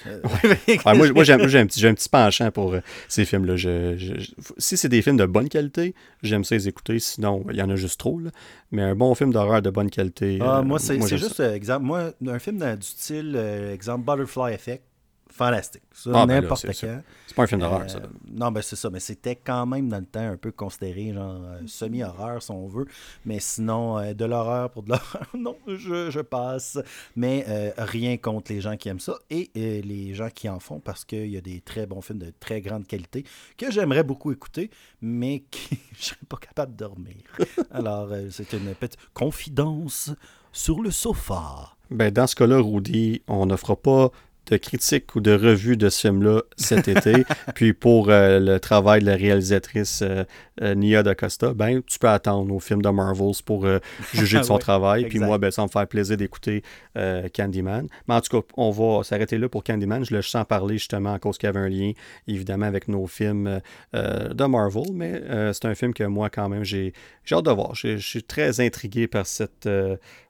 Euh, 0.07 0.95
moi, 0.97 1.13
moi 1.13 1.25
j'ai 1.25 1.33
un, 1.33 1.67
petit, 1.67 1.87
un 1.87 1.95
petit 1.95 2.09
penchant 2.09 2.51
pour 2.51 2.75
euh, 2.75 2.81
ces 3.09 3.25
films-là. 3.25 3.57
si 4.59 4.77
c'est 4.77 4.89
des 4.89 5.01
films 5.01 5.17
de 5.17 5.27
bonne 5.27 5.49
qualité, 5.49 5.95
j'aime 6.23 6.45
ça 6.45 6.55
les 6.55 6.69
écouter. 6.69 6.99
Sinon, 6.99 7.45
il 7.51 7.57
y 7.57 7.63
en 7.63 7.71
a 7.71 7.77
juste 7.77 7.99
trop. 7.99 8.21
Mais 8.71 8.83
un 8.83 8.95
bon 8.95 9.15
film 9.15 9.33
d'horreur 9.33 9.63
de 9.63 9.71
bonne 9.71 9.91
qualité. 9.91 10.39
Ah, 10.43 10.63
moi, 10.63 10.79
c'est 10.79 11.01
juste 11.17 11.41
exemple. 11.41 11.87
Moi, 11.87 12.13
un 12.27 12.39
film 12.39 12.59
du 12.59 12.87
style 12.87 13.35
euh, 13.37 13.73
exemple 13.73 14.05
Butterfly 14.05 14.55
Effect 14.55 14.83
fantastique. 15.37 15.83
Ça, 15.93 16.11
ah, 16.15 16.27
ben 16.27 16.41
n'importe. 16.41 16.67
C'est 16.73 17.35
pas 17.35 17.43
un 17.43 17.47
film 17.47 17.61
d'horreur, 17.61 17.89
ça. 17.89 17.99
Euh, 17.99 18.07
non, 18.33 18.51
ben 18.51 18.63
c'est 18.63 18.77
ça. 18.77 18.91
Mais 18.91 19.01
c'était 19.01 19.37
quand 19.37 19.67
même 19.67 19.89
dans 19.89 19.99
le 19.99 20.07
temps 20.07 20.27
un 20.27 20.37
peu 20.37 20.51
considéré, 20.51 21.13
genre 21.13 21.43
euh, 21.45 21.61
semi-horreur, 21.67 22.43
si 22.43 22.51
on 22.51 22.67
veut. 22.67 22.87
Mais 23.25 23.39
sinon, 23.41 23.99
euh, 23.99 24.15
de 24.15 24.25
l'horreur 24.25 24.71
pour 24.71 24.83
de 24.83 24.91
l'horreur, 24.91 25.27
non, 25.39 25.57
je, 25.67 26.11
je, 26.11 26.21
passe. 26.21 26.79
Mais 27.15 27.45
rien 27.79 28.17
contre 28.17 28.53
les 28.53 28.61
gens 28.61 28.77
qui 28.77 28.89
aiment 28.89 29.01
ça 29.01 29.15
et 29.31 29.51
les 29.55 30.15
gens 30.15 30.31
qui 30.31 30.49
en 30.49 30.59
font 30.59 30.81
parce 30.81 31.05
qu'il 31.05 31.29
y 31.29 31.37
a 31.37 31.41
des 31.41 31.61
très 31.61 31.87
bons 31.87 32.01
films 32.01 32.19
de 32.19 32.33
très 32.41 32.61
grande 32.61 32.87
qualité 32.87 33.25
que 33.57 33.71
j'aimerais 33.71 34.03
beaucoup 34.03 34.33
écouter, 34.33 34.71
mais 35.01 35.45
qui 35.51 35.79
je 35.99 36.05
serais 36.07 36.17
pas 36.29 36.39
capable 36.39 36.73
de 36.73 36.79
dormir. 36.79 37.17
Alors, 37.71 38.09
c'est 38.31 38.53
une 38.55 38.75
petite 38.75 38.99
confidence 39.15 40.11
sur 40.53 40.81
le 40.81 40.91
sofa. 40.91 41.77
Ben, 41.91 42.11
dans 42.11 42.27
ce 42.27 42.35
cas-là, 42.35 42.59
Rudy, 42.61 43.23
on 43.29 43.47
ne 43.47 43.57
fera 43.57 43.77
pas 43.77 44.11
de 44.51 44.57
critique 44.57 45.15
ou 45.15 45.21
de 45.21 45.33
revue 45.33 45.77
de 45.77 45.89
ce 45.89 46.01
film-là 46.03 46.43
cet 46.57 46.89
été. 46.89 47.25
Puis 47.55 47.73
pour 47.73 48.11
euh, 48.11 48.39
le 48.39 48.61
travail 48.61 49.01
de 49.01 49.07
la 49.07 49.17
réalisatrice 49.17 50.03
euh, 50.03 50.25
euh, 50.63 50.75
Nia 50.75 51.03
DaCosta, 51.03 51.53
ben, 51.53 51.83
tu 51.87 51.99
peux 51.99 52.09
attendre 52.09 52.55
au 52.55 52.61
film 52.61 52.83
de 52.83 52.89
Marvels 52.89 53.43
pour 53.45 53.67
juger 54.15 54.39
de 54.39 54.43
son 54.45 54.59
travail. 54.59 55.07
Puis 55.07 55.19
moi, 55.19 55.39
ben, 55.39 55.51
ça 55.51 55.63
me 55.63 55.69
faire 55.69 55.87
plaisir 55.87 56.17
d'écouter 56.17 56.63
Candyman. 57.35 57.89
Mais 58.09 58.15
en 58.15 58.21
tout 58.21 58.41
cas, 58.41 58.47
on 58.57 58.71
va 58.71 59.05
s'arrêter 59.05 59.39
là 59.39 59.49
pour 59.49 59.65
Candyman. 59.65 60.05
Je 60.05 60.15
le 60.15 60.23
sens 60.23 60.45
parler 60.47 60.79
justement 60.79 61.15
à 61.15 61.19
cause 61.19 61.39
qu'il 61.39 61.47
y 61.47 61.51
avait 61.51 61.61
un 61.61 61.69
lien, 61.69 61.93
évidemment, 62.27 62.67
avec 62.67 62.89
nos 62.89 63.07
films 63.07 63.61
de 63.93 64.45
Marvel. 64.45 64.93
Mais 64.93 65.21
c'est 65.53 65.67
un 65.67 65.75
film 65.75 65.93
que 65.93 66.05
moi, 66.05 66.31
quand 66.31 66.49
même, 66.49 66.65
j'ai 66.65 66.93
hâte 67.33 67.45
de 67.45 67.51
voir. 67.51 67.75
Je 67.75 67.97
suis 67.99 68.23
très 68.23 68.61
intrigué 68.61 69.07
par 69.07 69.27
cette 69.27 69.69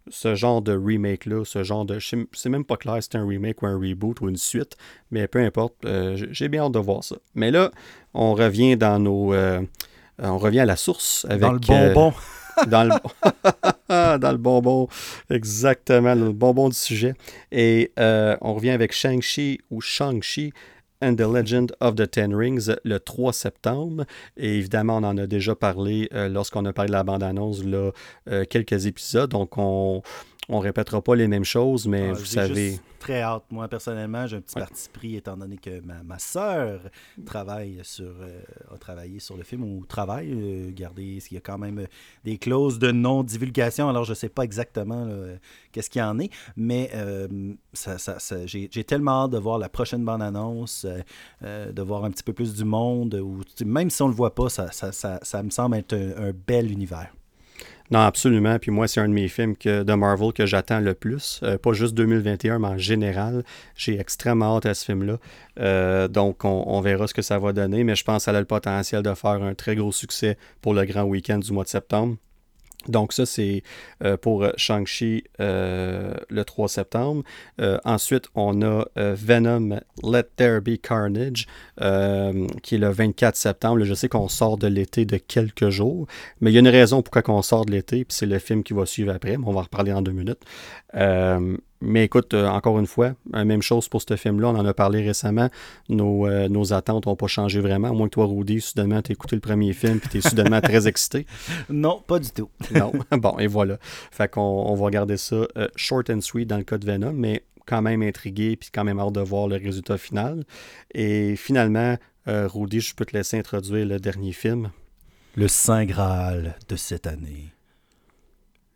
ce 0.08 0.34
genre 0.34 0.62
de 0.62 0.76
remake-là, 0.76 1.44
ce 1.44 1.62
genre 1.62 1.84
de. 1.84 1.98
C'est 2.00 2.48
même 2.48 2.64
pas 2.64 2.76
clair 2.76 3.02
si 3.02 3.08
c'est 3.10 3.18
un 3.18 3.26
remake 3.26 3.62
ou 3.62 3.66
un 3.66 3.78
reboot 3.78 4.20
ou 4.20 4.28
une 4.28 4.36
suite, 4.36 4.76
mais 5.10 5.26
peu 5.26 5.40
importe, 5.40 5.74
euh, 5.84 6.16
j'ai 6.30 6.48
bien 6.48 6.64
hâte 6.64 6.72
de 6.72 6.78
voir 6.78 7.04
ça. 7.04 7.16
Mais 7.34 7.50
là, 7.50 7.70
on 8.14 8.34
revient 8.34 8.76
dans 8.76 8.98
nos. 8.98 9.34
Euh, 9.34 9.62
on 10.18 10.38
revient 10.38 10.60
à 10.60 10.66
la 10.66 10.76
source 10.76 11.26
avec. 11.28 11.40
Dans 11.40 11.52
le 11.52 11.58
bonbon. 11.58 12.12
Euh, 12.58 12.64
dans, 12.66 12.84
le, 12.84 14.18
dans 14.18 14.32
le 14.32 14.38
bonbon, 14.38 14.88
exactement, 15.28 16.14
le 16.14 16.32
bonbon 16.32 16.68
du 16.68 16.76
sujet. 16.76 17.14
Et 17.52 17.92
on 17.96 18.54
revient 18.54 18.70
avec 18.70 18.92
Shang-Chi 18.92 19.60
ou 19.70 19.80
Shang-Chi, 19.80 20.52
and 21.00 21.16
the 21.16 21.26
Legend 21.26 21.72
of 21.80 21.96
the 21.96 22.10
Ten 22.10 22.34
Rings 22.34 22.70
le 22.84 22.98
3 22.98 23.32
septembre. 23.32 24.04
Et 24.36 24.56
évidemment, 24.56 24.96
on 24.96 25.04
en 25.04 25.18
a 25.18 25.26
déjà 25.26 25.54
parlé 25.54 26.08
euh, 26.12 26.28
lorsqu'on 26.28 26.64
a 26.64 26.72
parlé 26.72 26.88
de 26.88 26.92
la 26.92 27.04
bande-annonce, 27.04 27.64
là, 27.64 27.90
euh, 28.28 28.44
quelques 28.48 28.86
épisodes. 28.86 29.30
Donc, 29.30 29.58
on 29.58 30.02
ne 30.48 30.62
répétera 30.62 31.02
pas 31.02 31.14
les 31.14 31.28
mêmes 31.28 31.44
choses, 31.44 31.86
mais 31.86 32.10
ah, 32.10 32.12
vous 32.12 32.24
savez 32.24 32.78
très 33.06 33.22
hâte. 33.22 33.44
Moi, 33.50 33.68
personnellement, 33.68 34.26
j'ai 34.26 34.36
un 34.36 34.40
petit 34.40 34.58
parti 34.58 34.88
pris 34.92 35.16
étant 35.16 35.36
donné 35.36 35.56
que 35.58 35.80
ma, 35.80 36.02
ma 36.02 36.18
soeur 36.18 36.80
travaille 37.24 37.78
sur, 37.82 38.12
euh, 38.20 38.40
a 38.74 38.78
travaillé 38.78 39.20
sur 39.20 39.36
le 39.36 39.44
film 39.44 39.62
ou 39.62 39.84
travaille. 39.86 40.32
Euh, 40.32 40.66
regardez, 40.66 41.22
il 41.30 41.34
y 41.34 41.36
a 41.36 41.40
quand 41.40 41.58
même 41.58 41.78
euh, 41.78 41.86
des 42.24 42.36
clauses 42.36 42.78
de 42.80 42.90
non-divulgation? 42.90 43.88
Alors, 43.88 44.04
je 44.04 44.10
ne 44.10 44.16
sais 44.16 44.28
pas 44.28 44.42
exactement 44.42 45.08
qu'est-ce 45.70 45.88
qu'il 45.88 46.00
y 46.00 46.04
en 46.04 46.18
est, 46.18 46.30
mais 46.56 46.90
ça, 47.72 47.98
ça, 47.98 48.16
j'ai 48.46 48.84
tellement 48.84 49.24
hâte 49.24 49.30
de 49.30 49.38
voir 49.38 49.58
la 49.58 49.68
prochaine 49.68 50.04
bande-annonce, 50.04 50.86
de 51.42 51.82
voir 51.82 52.04
un 52.04 52.10
petit 52.10 52.22
peu 52.22 52.32
plus 52.32 52.54
du 52.54 52.64
monde. 52.64 53.14
Ou, 53.14 53.42
même 53.64 53.90
si 53.90 54.02
on 54.02 54.06
ne 54.06 54.12
le 54.12 54.16
voit 54.16 54.34
pas, 54.34 54.48
ça, 54.48 54.70
ça, 54.72 55.42
me 55.42 55.50
semble 55.50 55.76
être 55.76 55.94
un 55.94 56.32
bel 56.46 56.70
univers. 56.70 57.12
Non, 57.90 58.00
absolument. 58.00 58.58
Puis 58.58 58.70
moi, 58.70 58.88
c'est 58.88 59.00
un 59.00 59.08
de 59.08 59.14
mes 59.14 59.28
films 59.28 59.56
que, 59.56 59.82
de 59.82 59.94
Marvel 59.94 60.32
que 60.32 60.46
j'attends 60.46 60.80
le 60.80 60.94
plus. 60.94 61.40
Euh, 61.42 61.58
pas 61.58 61.72
juste 61.72 61.94
2021, 61.94 62.58
mais 62.58 62.68
en 62.68 62.78
général. 62.78 63.44
J'ai 63.76 63.98
extrêmement 63.98 64.56
hâte 64.56 64.66
à 64.66 64.74
ce 64.74 64.84
film-là. 64.84 65.18
Euh, 65.60 66.08
donc, 66.08 66.44
on, 66.44 66.80
verra 66.80 67.06
ce 67.06 67.14
que 67.14 67.22
ça 67.22 67.38
va 67.38 67.52
donner. 67.52 67.84
Mais 67.84 67.94
je 67.94 68.04
pense 68.04 68.24
qu'elle 68.24 68.36
a 68.36 68.40
le 68.40 68.46
potentiel 68.46 69.02
de 69.02 69.14
faire 69.14 69.42
un 69.42 69.54
très 69.54 69.76
gros 69.76 69.92
succès 69.92 70.36
pour 70.60 70.74
le 70.74 70.84
grand 70.84 71.04
week-end 71.04 71.38
du 71.38 71.52
mois 71.52 71.64
de 71.64 71.68
septembre. 71.68 72.16
Donc 72.88 73.12
ça, 73.12 73.26
c'est 73.26 73.62
euh, 74.04 74.16
pour 74.16 74.46
Shang-Chi 74.56 75.24
euh, 75.40 76.14
le 76.28 76.44
3 76.44 76.68
septembre. 76.68 77.22
Euh, 77.60 77.78
ensuite, 77.84 78.28
on 78.34 78.62
a 78.62 78.84
Venom 78.96 79.80
Let 80.02 80.24
There 80.36 80.60
Be 80.60 80.76
Carnage, 80.80 81.46
qui 82.62 82.74
est 82.74 82.78
le 82.78 82.88
24 82.88 83.36
septembre. 83.36 83.84
je 83.84 83.94
sais 83.94 84.08
qu'on 84.08 84.28
sort 84.28 84.56
de 84.56 84.66
l'été 84.66 85.04
de 85.04 85.16
quelques 85.16 85.70
jours, 85.70 86.06
mais 86.40 86.50
il 86.50 86.54
y 86.54 86.56
a 86.56 86.60
une 86.60 86.68
raison 86.68 87.02
pourquoi 87.02 87.22
on 87.34 87.42
sort 87.42 87.66
de 87.66 87.72
l'été, 87.72 88.04
puis 88.04 88.16
c'est 88.16 88.26
le 88.26 88.38
film 88.38 88.62
qui 88.62 88.72
va 88.72 88.86
suivre 88.86 89.12
après, 89.12 89.36
mais 89.36 89.44
on 89.46 89.52
va 89.52 89.60
en 89.60 89.64
reparler 89.64 89.92
en 89.92 90.02
deux 90.02 90.12
minutes. 90.12 90.42
Mais 91.86 92.04
écoute, 92.04 92.34
euh, 92.34 92.48
encore 92.48 92.80
une 92.80 92.86
fois, 92.88 93.14
euh, 93.34 93.44
même 93.44 93.62
chose 93.62 93.88
pour 93.88 94.02
ce 94.02 94.16
film-là, 94.16 94.48
on 94.48 94.56
en 94.56 94.66
a 94.66 94.74
parlé 94.74 95.04
récemment. 95.04 95.48
Nos, 95.88 96.26
euh, 96.26 96.48
nos 96.48 96.72
attentes 96.72 97.06
n'ont 97.06 97.14
pas 97.14 97.28
changé 97.28 97.60
vraiment. 97.60 97.88
À 97.88 97.92
moins 97.92 98.08
que 98.08 98.14
toi, 98.14 98.26
Rudy, 98.26 98.60
soudainement, 98.60 99.00
tu 99.02 99.12
écouté 99.12 99.36
le 99.36 99.40
premier 99.40 99.72
film 99.72 100.00
et 100.04 100.08
tu 100.08 100.18
es 100.18 100.20
soudainement 100.20 100.60
très 100.60 100.88
excité. 100.88 101.26
Non, 101.70 102.02
pas 102.04 102.18
du 102.18 102.30
tout. 102.30 102.50
non. 102.74 102.92
Bon, 103.16 103.38
et 103.38 103.46
voilà. 103.46 103.78
Fait 103.80 104.28
qu'on 104.28 104.40
on 104.40 104.74
va 104.74 104.84
regarder 104.84 105.16
ça 105.16 105.46
short 105.76 106.10
and 106.10 106.20
sweet 106.20 106.48
dans 106.48 106.58
le 106.58 106.64
cas 106.64 106.76
de 106.76 106.84
Venom, 106.84 107.12
mais 107.12 107.44
quand 107.66 107.82
même 107.82 108.02
intrigué 108.02 108.56
puis 108.56 108.68
quand 108.72 108.84
même 108.84 108.98
hâte 108.98 109.12
de 109.12 109.20
voir 109.20 109.46
le 109.48 109.56
résultat 109.56 109.96
final. 109.96 110.44
Et 110.92 111.36
finalement, 111.36 111.96
Rudy, 112.26 112.80
je 112.80 112.94
peux 112.94 113.04
te 113.04 113.16
laisser 113.16 113.38
introduire 113.38 113.86
le 113.86 113.98
dernier 113.98 114.32
film. 114.32 114.70
Le 115.34 115.48
Saint 115.48 115.84
Graal 115.84 116.56
de 116.68 116.76
cette 116.76 117.06
année. 117.06 117.52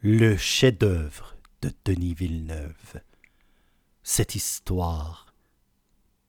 Le 0.02 0.36
chef-d'œuvre 0.36 1.36
de 1.62 1.72
Denis 1.84 2.14
Villeneuve. 2.14 3.00
Cette 4.02 4.34
histoire, 4.34 5.34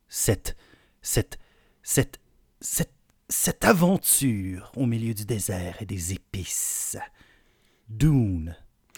cette, 0.10 0.58
cette, 1.02 1.40
cette, 1.84 2.20
cette, 2.60 2.94
cette 3.30 3.64
aventure 3.64 4.72
au 4.76 4.86
milieu 4.86 5.14
du 5.14 5.26
désert 5.26 5.82
et 5.82 5.86
des 5.86 6.14
épices. 6.14 6.98
Dune, 7.88 8.56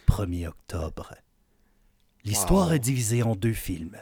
1er 0.08 0.48
octobre. 0.48 1.14
L'histoire 2.24 2.74
est 2.74 2.80
divisée 2.80 3.22
en 3.22 3.36
deux 3.36 3.54
films. 3.54 3.98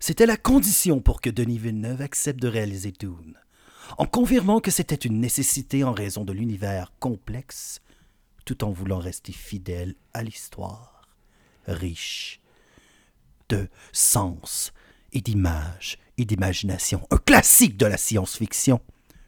C'était 0.00 0.26
la 0.26 0.36
condition 0.36 1.00
pour 1.00 1.20
que 1.20 1.30
Denis 1.30 1.58
Villeneuve 1.58 2.02
accepte 2.02 2.40
de 2.40 2.48
réaliser 2.48 2.92
Dune. 2.92 3.38
en 3.98 4.06
confirmant 4.06 4.60
que 4.60 4.70
c'était 4.70 4.94
une 4.94 5.20
nécessité 5.20 5.84
en 5.84 5.92
raison 5.92 6.24
de 6.24 6.32
l'univers 6.32 6.92
complexe, 6.98 7.80
tout 8.46 8.64
en 8.64 8.70
voulant 8.70 8.98
rester 8.98 9.32
fidèle 9.32 9.94
à 10.14 10.22
l'histoire, 10.22 10.93
riche 11.66 12.40
de 13.48 13.68
sens 13.92 14.72
et 15.12 15.20
d'images 15.20 15.98
et 16.18 16.24
d'imagination. 16.24 17.06
Un 17.10 17.18
classique 17.18 17.76
de 17.76 17.86
la 17.86 17.96
science-fiction. 17.96 18.80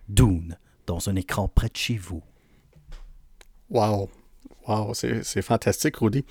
Dune, 0.09 0.57
dans 0.87 1.09
un 1.09 1.17
écran 1.17 1.49
près 1.49 1.69
de 1.69 1.77
chez 1.77 1.97
vous. 1.97 2.23
Wow. 3.71 4.09
Wow, 4.69 4.95
c'est 4.95 5.43
fantastique, 5.43 5.97
Rudy. 5.97 6.25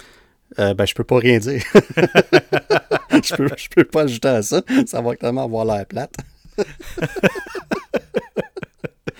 Euh, 0.59 0.73
ben, 0.73 0.85
je 0.85 0.93
peux 0.93 1.03
pas 1.03 1.17
rien 1.17 1.39
dire. 1.39 1.63
je, 1.73 3.35
peux, 3.35 3.49
je 3.57 3.69
peux 3.69 3.83
pas 3.83 4.03
ajouter 4.03 4.27
à 4.27 4.41
ça. 4.41 4.61
Ça 4.85 5.01
va 5.01 5.15
tellement 5.15 5.43
avoir 5.43 5.65
l'air 5.65 5.85
plate. 5.85 6.15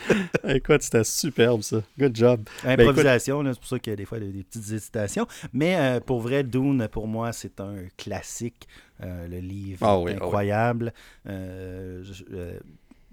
Écoute, 0.47 0.81
c'était 0.81 1.03
superbe 1.03 1.61
ça. 1.61 1.81
Good 1.97 2.15
job. 2.15 2.41
Ben, 2.63 2.79
Improvisation, 2.79 3.43
c'est 3.45 3.59
pour 3.59 3.67
ça 3.67 3.79
qu'il 3.79 3.91
y 3.91 3.93
a 3.93 3.95
des 3.95 4.05
fois 4.05 4.19
des, 4.19 4.43
petites 4.43 4.71
hésitations. 4.71 5.27
Mais 5.53 5.75
euh, 5.77 5.99
pour 5.99 6.21
vrai, 6.21 6.43
Dune, 6.43 6.87
pour 6.91 7.07
moi, 7.07 7.33
c'est 7.33 7.59
un 7.59 7.75
classique. 7.97 8.67
Euh, 9.03 9.27
le 9.27 9.39
livre 9.39 9.85
ah 9.85 9.99
ah 9.99 10.09
incroyable. 10.09 10.93
Euh, 11.27 12.03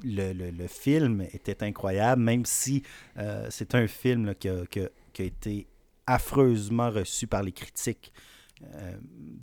le, 0.04 0.32
le, 0.32 0.66
film 0.68 1.26
était 1.32 1.62
incroyable, 1.64 2.22
même 2.22 2.44
si 2.44 2.82
c'est 3.50 3.74
un 3.74 3.86
film 3.86 4.34
qui, 4.34 4.48
a, 4.48 4.64
qui, 4.66 4.80
a, 4.80 5.24
été 5.24 5.66
affreusement 6.06 6.90
reçu 6.90 7.26
par 7.26 7.42
les 7.42 7.52
critiques. 7.52 8.12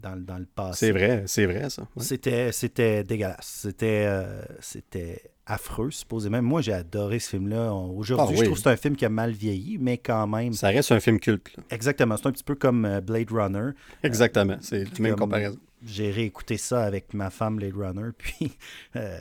Dans, 0.01 0.15
dans, 0.15 0.37
le 0.37 0.45
passé. 0.45 0.87
C'est 0.87 0.91
vrai, 0.91 1.23
c'est 1.27 1.45
vrai 1.45 1.69
ça. 1.69 1.87
C'était, 1.97 2.51
c'était 2.51 3.03
dégueulasse. 3.03 3.61
C'était, 3.63 4.09
c'était 4.61 5.31
affreux, 5.49 5.91
supposément. 5.91 6.41
Moi, 6.41 6.61
j'ai 6.61 6.73
adoré 6.73 7.19
ce 7.19 7.29
film-là. 7.31 7.73
Aujourd'hui, 7.73 8.35
ah 8.37 8.39
je 8.39 8.45
trouve 8.45 8.55
que 8.55 8.63
c'est 8.63 8.69
un 8.69 8.77
film 8.77 8.95
qui 8.95 9.05
a 9.05 9.09
mal 9.09 9.31
vieilli, 9.31 9.77
mais 9.79 9.97
quand 9.97 10.27
même. 10.27 10.53
Ça 10.53 10.69
reste 10.69 10.91
un 10.91 10.99
film 10.99 11.19
culte. 11.19 11.49
Exactement. 11.69 12.15
C'est 12.17 12.27
un 12.27 12.31
petit 12.31 12.43
peu 12.43 12.55
comme 12.55 12.85
euh, 12.85 13.01
Blade 13.01 13.31
Runner. 13.31 13.71
Exactement. 14.03 14.57
c'est 14.61 14.83
la 14.83 14.99
même 14.99 15.15
comparaison. 15.15 15.57
J'ai 15.85 16.11
réécouté 16.11 16.57
ça 16.57 16.83
avec 16.83 17.13
ma 17.13 17.29
femme 17.29 17.55
Blade 17.55 17.75
Runner, 17.75 18.09
puis 18.17 18.51
euh, 18.95 19.19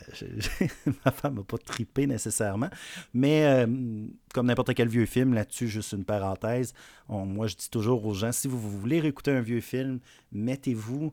ma 1.04 1.12
femme 1.12 1.36
n'a 1.36 1.44
pas 1.44 1.58
tripé 1.58 2.06
nécessairement. 2.06 2.70
Mais 3.14 3.44
euh, 3.44 4.06
comme 4.34 4.46
n'importe 4.46 4.74
quel 4.74 4.88
vieux 4.88 5.06
film, 5.06 5.34
là-dessus, 5.34 5.68
juste 5.68 5.92
une 5.92 6.04
parenthèse, 6.04 6.74
moi 7.08 7.46
je 7.46 7.56
dis 7.56 7.70
toujours 7.70 8.04
aux 8.04 8.14
gens, 8.14 8.32
si 8.32 8.48
vous 8.48 8.58
voulez 8.58 9.00
réécouter 9.00 9.30
un 9.30 9.40
vieux 9.40 9.60
film, 9.60 10.00
mettez-vous 10.32 11.12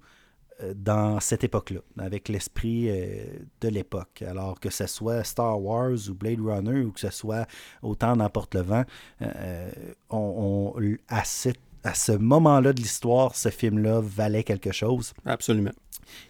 euh, 0.62 0.74
dans 0.74 1.20
cette 1.20 1.44
époque-là, 1.44 1.82
avec 1.98 2.30
l'esprit 2.30 2.90
euh, 2.90 3.26
de 3.60 3.68
l'époque. 3.68 4.24
Alors 4.26 4.58
que 4.58 4.70
ce 4.70 4.88
soit 4.88 5.22
Star 5.26 5.62
Wars 5.62 5.98
ou 6.10 6.14
Blade 6.14 6.40
Runner 6.40 6.80
ou 6.80 6.92
que 6.94 7.02
ce 7.02 7.10
soit 7.10 7.46
Autant 7.82 8.16
n'importe 8.16 8.56
le 8.56 8.62
vent, 8.62 8.84
euh, 9.22 9.70
on, 10.10 10.74
à, 11.10 11.26
à 11.86 11.94
ce 11.94 12.12
moment-là 12.12 12.74
de 12.74 12.82
l'histoire, 12.82 13.36
ce 13.36 13.50
film-là 13.50 14.02
valait 14.02 14.44
quelque 14.44 14.72
chose. 14.72 15.14
Absolument. 15.24 15.72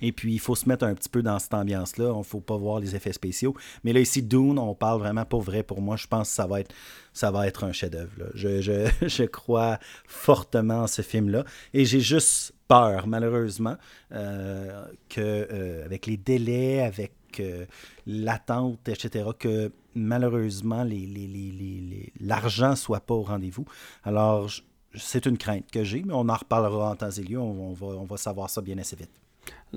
Et 0.02 0.12
puis, 0.12 0.34
il 0.34 0.40
faut 0.40 0.56
se 0.56 0.68
mettre 0.68 0.86
un 0.86 0.94
petit 0.94 1.10
peu 1.10 1.22
dans 1.22 1.40
cette 1.40 1.54
ambiance-là. 1.54 2.12
Il 2.14 2.18
ne 2.18 2.24
faut 2.24 2.42
pas 2.42 2.58
voir 2.58 2.80
les 2.80 2.96
effets 2.96 3.14
spéciaux. 3.14 3.56
Mais 3.84 3.94
là, 3.94 4.00
ici, 4.02 4.22
Dune, 4.22 4.60
on 4.60 4.76
parle 4.76 5.00
vraiment 5.00 5.26
pour 5.26 5.42
vrai. 5.42 5.64
Pour 5.64 5.82
moi, 5.82 5.96
je 5.96 6.08
pense 6.08 6.30
que 6.30 6.36
ça 6.36 6.46
va 6.46 6.60
être, 6.60 6.74
ça 7.14 7.32
va 7.32 7.48
être 7.48 7.64
un 7.64 7.72
chef-d'œuvre. 7.72 8.12
Je, 8.34 8.62
je, 8.62 8.90
je, 9.08 9.24
crois 9.24 9.80
fortement 10.08 10.84
en 10.84 10.88
ce 10.88 11.02
film-là. 11.02 11.46
Et 11.74 11.86
j'ai 11.86 12.02
juste 12.02 12.54
peur, 12.68 13.08
malheureusement, 13.08 13.78
euh, 14.12 14.86
que 15.10 15.22
euh, 15.22 15.86
avec 15.86 16.06
les 16.06 16.18
délais, 16.18 16.82
avec 16.82 17.14
euh, 17.40 17.66
l'attente, 18.08 18.88
etc., 18.90 19.30
que 19.38 19.72
malheureusement, 19.94 20.84
les, 20.84 22.12
l'argent 22.20 22.72
ne 22.72 22.76
soit 22.76 23.02
pas 23.02 23.14
au 23.14 23.24
rendez-vous. 23.24 23.66
Alors, 24.04 24.50
c'est 24.98 25.26
une 25.26 25.38
crainte 25.38 25.70
que 25.72 25.84
j'ai, 25.84 26.04
mais 26.06 26.14
on 26.14 26.28
en 26.30 26.36
reparlera 26.36 26.92
en 26.92 26.96
temps 26.96 27.10
et 27.10 27.22
lieu. 27.22 27.40
On, 27.40 27.74
va, 27.74 28.18
savoir 28.18 28.50
ça 28.50 28.62
bien 28.62 28.78
assez 28.78 28.96
vite. 28.96 29.12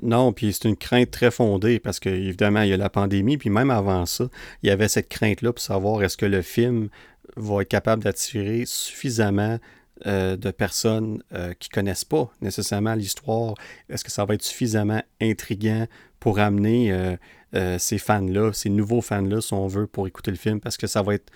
Non, 0.01 0.33
puis 0.33 0.53
c'est 0.53 0.67
une 0.67 0.77
crainte 0.77 1.11
très 1.11 1.31
fondée 1.31 1.79
parce 1.79 1.99
qu'évidemment, 1.99 2.61
il 2.61 2.69
y 2.69 2.73
a 2.73 2.77
la 2.77 2.89
pandémie, 2.89 3.37
puis 3.37 3.49
même 3.49 3.69
avant 3.69 4.05
ça, 4.05 4.25
il 4.63 4.69
y 4.69 4.71
avait 4.71 4.87
cette 4.87 5.09
crainte-là 5.09 5.53
pour 5.53 5.61
savoir 5.61 6.03
est-ce 6.03 6.17
que 6.17 6.25
le 6.25 6.41
film 6.41 6.89
va 7.35 7.61
être 7.61 7.67
capable 7.67 8.03
d'attirer 8.03 8.63
suffisamment 8.65 9.59
euh, 10.07 10.37
de 10.37 10.51
personnes 10.51 11.21
euh, 11.33 11.53
qui 11.59 11.67
connaissent 11.67 12.05
pas 12.05 12.31
nécessairement 12.41 12.95
l'histoire. 12.95 13.55
Est-ce 13.89 14.05
que 14.05 14.11
ça 14.11 14.23
va 14.23 14.35
être 14.35 14.43
suffisamment 14.43 15.03
intriguant 15.21 15.87
pour 16.21 16.39
amener 16.39 17.17
euh, 17.53 17.77
ces 17.79 17.97
fans-là, 17.97 18.53
ces 18.53 18.69
nouveaux 18.69 19.01
fans-là, 19.01 19.41
si 19.41 19.53
on 19.53 19.67
veut, 19.67 19.87
pour 19.87 20.07
écouter 20.07 20.31
le 20.31 20.37
film? 20.37 20.61
Parce 20.61 20.77
que 20.77 20.87
ça 20.87 21.01
va 21.01 21.15
être 21.15 21.31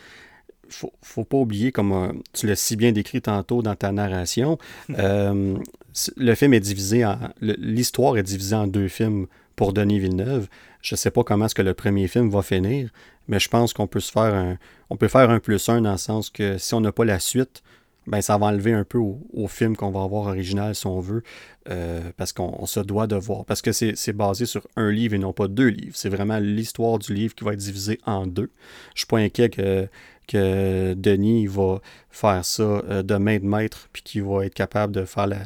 faut, 0.70 0.94
faut 1.02 1.24
pas 1.24 1.38
oublier, 1.38 1.72
comme 1.72 2.22
tu 2.34 2.48
l'as 2.48 2.56
si 2.56 2.76
bien 2.76 2.92
décrit 2.92 3.22
tantôt 3.22 3.62
dans 3.62 3.76
ta 3.76 3.92
narration, 3.92 4.58
le 4.90 6.36
film 6.36 6.54
est 6.54 6.60
divisé 6.60 7.06
en. 7.06 7.18
L'histoire 7.42 8.18
est 8.18 8.24
divisée 8.24 8.56
en 8.56 8.68
deux 8.68 8.88
films 8.88 9.28
pour 9.56 9.74
Denis 9.74 10.00
Villeneuve. 10.00 10.48
Je 10.82 10.96
ne 10.96 10.98
sais 10.98 11.12
pas 11.12 11.24
comment 11.24 11.46
est-ce 11.46 11.56
que 11.56 11.62
le 11.62 11.74
premier 11.74 12.08
film 12.08 12.30
va 12.30 12.42
finir, 12.42 12.90
mais 13.28 13.40
je 13.40 13.50
pense 13.50 13.74
qu'on 13.74 13.88
peut 13.88 14.00
se 14.00 14.12
faire 14.12 14.34
un. 14.34 14.58
On 14.90 14.98
peut 14.98 15.08
faire 15.08 15.30
un 15.30 15.40
plus 15.40 15.70
un 15.70 15.82
dans 15.82 15.94
le 15.94 15.98
sens 15.98 16.30
que 16.30 16.58
si 16.58 16.74
on 16.74 16.82
n'a 16.82 16.92
pas 16.92 17.06
la 17.06 17.20
suite, 17.20 17.64
ben 18.08 18.22
ça 18.22 18.38
va 18.38 18.48
enlever 18.48 18.74
un 18.74 18.84
peu 18.84 18.98
au, 18.98 19.48
film 19.48 19.76
qu'on 19.76 19.92
va 19.92 20.04
avoir 20.04 20.28
original 20.28 20.76
si 20.76 20.88
on 20.88 21.00
veut, 21.00 21.24
euh, 21.70 22.02
parce 22.18 22.34
qu'on 22.34 22.66
se 22.66 22.80
doit 22.80 23.08
de 23.08 23.16
voir. 23.16 23.46
Parce 23.46 23.62
que 23.62 23.72
c'est 23.72 24.14
basé 24.14 24.46
sur 24.46 24.68
un 24.76 24.92
livre 24.92 25.14
et 25.14 25.20
non 25.20 25.34
pas 25.34 25.48
deux 25.48 25.68
livres. 25.68 25.96
C'est 25.96 26.10
vraiment 26.10 26.40
l'histoire 26.40 27.00
du 27.00 27.14
livre 27.14 27.36
qui 27.36 27.44
va 27.44 27.54
être 27.54 27.60
divisée 27.60 28.00
en 28.06 28.28
deux. 28.28 28.52
Je 28.96 29.02
suis 29.02 29.08
pas 29.08 29.20
inquiet 29.20 29.50
que, 29.50 29.88
que 30.28 30.94
Denis 30.96 31.48
va 31.48 31.80
faire 32.10 32.44
ça 32.44 32.64
euh, 32.64 33.04
de 33.04 33.16
main 33.16 33.38
de 33.38 33.46
maître, 33.46 33.90
puis 33.94 34.04
qu'il 34.04 34.24
va 34.24 34.46
être 34.46 34.54
capable 34.54 34.94
de 34.94 35.06
faire 35.06 35.28
la, 35.28 35.40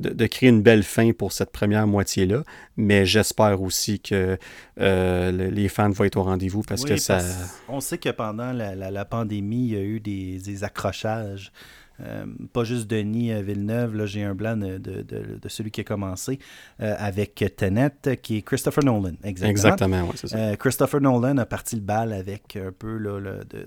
de, 0.00 0.26
créer 0.26 0.48
une 0.48 0.62
belle 0.62 0.82
fin 0.82 1.12
pour 1.12 1.32
cette 1.32 1.50
première 1.50 1.86
moitié-là. 1.86 2.42
Mais 2.76 3.04
j'espère 3.06 3.60
aussi 3.62 4.00
que 4.00 4.38
euh, 4.80 5.50
les 5.50 5.68
fans 5.68 5.90
vont 5.90 6.04
être 6.04 6.16
au 6.16 6.22
rendez-vous 6.22 6.62
parce 6.62 6.84
que 6.84 6.96
ça. 6.96 7.20
on 7.68 7.80
sait 7.80 7.98
que 7.98 8.08
pendant 8.10 8.52
la, 8.52 9.04
pandémie, 9.04 9.66
il 9.66 9.72
y 9.72 9.76
a 9.76 9.82
eu 9.82 10.00
des, 10.00 10.64
accrochages. 10.64 11.52
Euh, 12.00 12.24
pas 12.52 12.64
juste 12.64 12.88
Denis 12.88 13.32
euh, 13.32 13.42
Villeneuve, 13.42 13.94
là 13.94 14.06
j'ai 14.06 14.22
un 14.22 14.34
blanc 14.34 14.56
de, 14.56 15.48
celui 15.48 15.70
qui 15.70 15.80
a 15.80 15.84
commencé 15.84 16.38
avec 16.78 17.44
Tenet, 17.56 18.18
qui 18.22 18.38
est 18.38 18.42
Christopher 18.42 18.84
Nolan. 18.84 19.14
Exactement. 19.24 19.50
Exactement, 19.50 20.02
oui, 20.04 20.12
c'est 20.14 20.28
ça. 20.28 20.56
Christopher 20.56 21.00
Nolan 21.00 21.36
a 21.38 21.46
parti 21.46 21.76
le 21.76 21.82
bal 21.82 22.12
avec 22.12 22.56
un 22.56 22.72
peu 22.72 22.96
là, 22.96 23.20
de, 23.20 23.66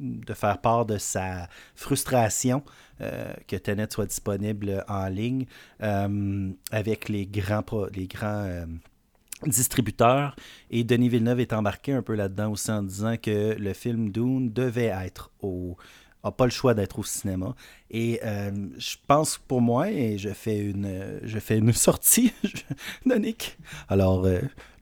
de 0.00 0.34
faire 0.34 0.58
part 0.58 0.86
de 0.86 0.98
sa 0.98 1.48
frustration 1.74 2.62
euh, 3.00 3.32
que 3.46 3.56
Tenet 3.56 3.88
soit 3.90 4.06
disponible 4.06 4.84
en 4.88 5.08
ligne 5.08 5.46
euh, 5.82 6.50
avec 6.70 7.08
les 7.08 7.26
grands, 7.26 7.64
les 7.94 8.06
grands 8.06 8.44
euh, 8.44 8.66
distributeurs. 9.46 10.34
Et 10.70 10.84
Denis 10.84 11.08
Villeneuve 11.08 11.40
est 11.40 11.52
embarqué 11.52 11.92
un 11.92 12.02
peu 12.02 12.14
là-dedans 12.14 12.52
aussi 12.52 12.70
en 12.70 12.82
disant 12.82 13.16
que 13.16 13.54
le 13.58 13.72
film 13.74 14.10
Dune 14.10 14.52
devait 14.52 14.92
être 15.04 15.30
au, 15.40 15.76
n'a 16.24 16.30
pas 16.30 16.44
le 16.44 16.50
choix 16.50 16.74
d'être 16.74 16.98
au 16.98 17.04
cinéma. 17.04 17.54
Et 17.90 18.20
je 18.22 18.96
pense 19.06 19.38
pour 19.38 19.60
moi, 19.60 19.90
et 19.90 20.18
je 20.18 20.30
fais 20.30 20.58
une, 20.58 21.20
je 21.22 21.38
fais 21.38 21.58
une 21.58 21.72
sortie 21.88 22.32
de 23.06 23.14
Nick. 23.14 23.58
Alors, 23.88 24.26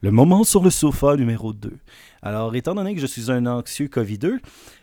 le 0.01 0.11
moment 0.11 0.43
sur 0.43 0.63
le 0.63 0.69
sofa 0.69 1.15
numéro 1.15 1.53
2. 1.53 1.71
Alors, 2.21 2.53
étant 2.55 2.75
donné 2.75 2.95
que 2.95 3.01
je 3.01 3.05
suis 3.05 3.31
un 3.31 3.45
anxieux 3.45 3.87
COVID-2, 3.87 4.39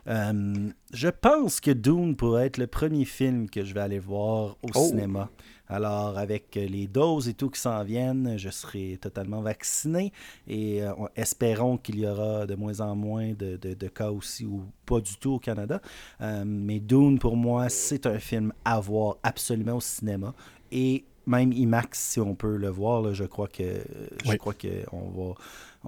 euh, 0.09 0.71
je 0.93 1.09
pense 1.09 1.61
que 1.61 1.71
Dune 1.71 2.17
pourrait 2.17 2.47
être 2.47 2.59
le 2.59 2.67
premier 2.67 3.05
film 3.05 3.51
que 3.51 3.65
je 3.65 3.75
vais 3.75 3.81
aller 3.81 3.99
voir 3.99 4.57
au 4.63 4.69
oh. 4.75 4.87
cinéma. 4.89 5.31
Alors, 5.69 6.19
avec 6.19 6.55
les 6.55 6.87
doses 6.87 7.29
et 7.29 7.35
tout 7.35 7.51
qui 7.51 7.61
s'en 7.61 7.83
viennent, 7.85 8.37
je 8.37 8.51
serai 8.51 8.99
totalement 9.01 9.41
vacciné 9.41 10.12
et 10.47 10.83
euh, 10.83 10.93
espérons 11.17 11.77
qu'il 11.77 11.99
y 12.01 12.07
aura 12.07 12.47
de 12.47 12.55
moins 12.55 12.81
en 12.81 12.95
moins 12.95 13.33
de, 13.33 13.89
cas 13.89 14.11
aussi 14.11 14.45
ou 14.45 14.64
pas 14.85 15.01
du 15.01 15.17
tout 15.17 15.35
au 15.35 15.39
Canada. 15.39 15.81
Euh, 16.21 16.45
mais 16.47 16.81
Dune, 16.81 17.19
pour 17.19 17.37
moi, 17.37 17.69
c'est 17.69 18.07
un 18.07 18.19
film 18.19 18.53
à 18.64 18.81
voir 18.81 19.17
absolument 19.23 19.77
au 19.77 19.81
cinéma. 19.81 20.35
Et 20.71 21.05
même 21.27 21.53
IMAX, 21.53 21.99
si 21.99 22.21
on 22.21 22.35
peut 22.35 22.57
le 22.57 22.69
voir, 22.69 23.12
je 23.14 23.25
crois 23.25 23.49
que 23.49 23.81
je 24.25 24.37
crois 24.37 24.55
qu'on 24.55 25.11
va 25.11 25.35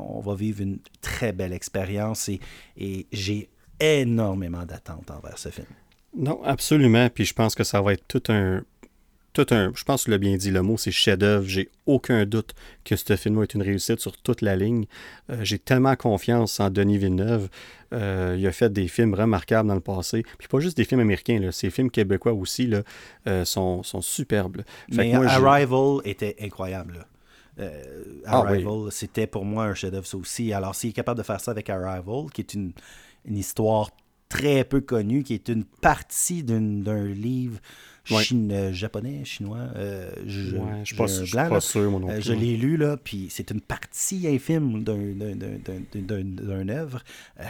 on 0.00 0.20
va 0.20 0.34
vivre 0.34 0.62
une 0.62 0.78
très 1.00 1.32
belle 1.32 1.52
expérience 1.52 2.28
et, 2.28 2.40
et 2.76 3.06
j'ai 3.12 3.48
énormément 3.80 4.64
d'attentes 4.64 5.10
envers 5.10 5.38
ce 5.38 5.48
film. 5.48 5.66
Non, 6.16 6.42
absolument. 6.44 7.08
Puis 7.10 7.24
je 7.24 7.34
pense 7.34 7.54
que 7.54 7.64
ça 7.64 7.80
va 7.80 7.92
être 7.92 8.06
tout 8.08 8.22
un. 8.28 8.62
Tout 9.38 9.54
un 9.54 9.70
je 9.72 9.84
pense 9.84 10.00
que 10.00 10.04
tu 10.06 10.10
l'as 10.10 10.18
bien 10.18 10.36
dit, 10.36 10.50
le 10.50 10.62
mot 10.62 10.76
c'est 10.76 10.90
chef-d'œuvre. 10.90 11.46
J'ai 11.46 11.68
aucun 11.86 12.26
doute 12.26 12.56
que 12.84 12.96
ce 12.96 13.14
film 13.14 13.36
va 13.36 13.44
être 13.44 13.54
une 13.54 13.62
réussite 13.62 14.00
sur 14.00 14.16
toute 14.16 14.42
la 14.42 14.56
ligne. 14.56 14.86
Euh, 15.30 15.38
j'ai 15.42 15.60
tellement 15.60 15.94
confiance 15.94 16.58
en 16.58 16.70
Denis 16.70 16.98
Villeneuve. 16.98 17.48
Euh, 17.94 18.34
il 18.36 18.44
a 18.48 18.50
fait 18.50 18.72
des 18.72 18.88
films 18.88 19.14
remarquables 19.14 19.68
dans 19.68 19.76
le 19.76 19.80
passé. 19.80 20.24
Puis 20.38 20.48
pas 20.48 20.58
juste 20.58 20.76
des 20.76 20.82
films 20.82 21.02
américains, 21.02 21.38
là. 21.38 21.52
ces 21.52 21.70
films 21.70 21.88
québécois 21.88 22.32
aussi 22.32 22.66
là, 22.66 22.82
euh, 23.28 23.44
sont, 23.44 23.84
sont, 23.84 24.00
superbes. 24.00 24.62
Mais 24.88 25.14
Arrival 25.14 26.00
était 26.04 26.34
incroyable. 26.40 27.06
ah 27.60 28.38
Arrival, 28.38 28.90
c'était 28.90 29.28
pour 29.28 29.44
moi 29.44 29.66
un 29.66 29.74
chef-d'œuvre, 29.74 30.06
ça 30.08 30.16
aussi. 30.16 30.52
Alors, 30.52 30.74
s'il 30.74 30.90
est 30.90 30.94
capable 30.94 31.18
de 31.18 31.24
faire 31.24 31.40
ça 31.40 31.52
avec 31.52 31.70
Arrival, 31.70 32.26
qui 32.34 32.40
est 32.40 32.54
une, 32.54 32.72
une 33.24 33.36
histoire 33.36 33.92
très 34.28 34.64
peu 34.64 34.80
connue, 34.80 35.22
qui 35.22 35.34
est 35.34 35.48
une 35.48 35.64
partie 35.64 36.42
d'un 36.42 37.04
livre 37.04 37.60
euh, 38.12 38.72
japonais, 38.72 39.24
chinois. 39.24 39.68
Euh, 39.76 40.10
je 40.26 40.56
ne 40.56 40.84
suis 40.84 40.96
pas, 40.96 41.08
sûr, 41.60 41.90
mon 41.90 42.08
euh, 42.08 42.20
Je 42.20 42.32
l'ai 42.32 42.56
lu, 42.56 42.76
là, 42.76 42.96
puis 42.96 43.28
c'est 43.30 43.50
une 43.50 43.60
partie 43.60 44.26
infime 44.28 44.84
d'une 44.84 46.70
œuvre. 46.70 47.02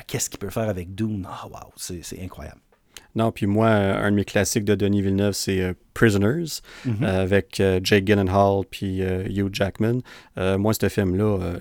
Qu'est-ce 0.07 0.31
qu'il 0.31 0.39
peut 0.39 0.51
faire 0.51 0.69
avec 0.69 0.95
Dune? 0.95 1.27
Ah, 1.29 1.47
wow, 1.49 1.73
c'est 1.77 2.23
incroyable. 2.23 2.61
Non, 3.15 3.33
puis 3.33 3.47
moi, 3.47 3.69
un 3.69 4.11
de 4.11 4.17
mes 4.17 4.25
classiques 4.25 4.65
de 4.65 4.75
Denis 4.75 5.03
Villeneuve, 5.03 5.33
c'est 5.33 5.75
Prisoners, 5.95 6.61
mm-hmm. 6.87 7.05
avec 7.05 7.63
Jake 7.83 8.07
Gyllenhaal 8.07 8.63
puis 8.71 9.01
Hugh 9.01 9.53
Jackman. 9.53 10.01
moi, 10.37 10.75
ce 10.75 10.89
film-là, 10.89 11.55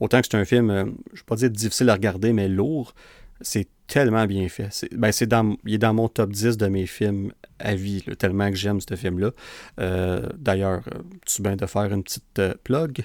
autant 0.00 0.20
que 0.20 0.26
c'est 0.30 0.36
un 0.36 0.44
film, 0.44 0.68
je 0.70 0.80
ne 0.80 0.86
vais 0.86 1.24
pas 1.26 1.36
dire 1.36 1.50
difficile 1.50 1.90
à 1.90 1.94
regarder, 1.94 2.32
mais 2.32 2.48
lourd, 2.48 2.94
c'est 3.40 3.68
tellement 3.92 4.24
bien 4.24 4.48
fait. 4.48 4.68
C'est, 4.70 4.94
ben 4.94 5.12
c'est 5.12 5.26
dans, 5.26 5.54
il 5.66 5.74
est 5.74 5.78
dans 5.78 5.92
mon 5.92 6.08
top 6.08 6.30
10 6.30 6.56
de 6.56 6.66
mes 6.66 6.86
films 6.86 7.30
à 7.58 7.74
vie, 7.74 8.02
tellement 8.18 8.48
que 8.48 8.56
j'aime 8.56 8.80
ce 8.80 8.96
film-là. 8.96 9.32
Euh, 9.80 10.26
d'ailleurs, 10.34 10.80
euh, 10.94 11.00
tu 11.26 11.42
viens 11.42 11.56
de 11.56 11.66
faire 11.66 11.92
une 11.92 12.02
petite 12.02 12.38
euh, 12.38 12.54
plug. 12.64 13.04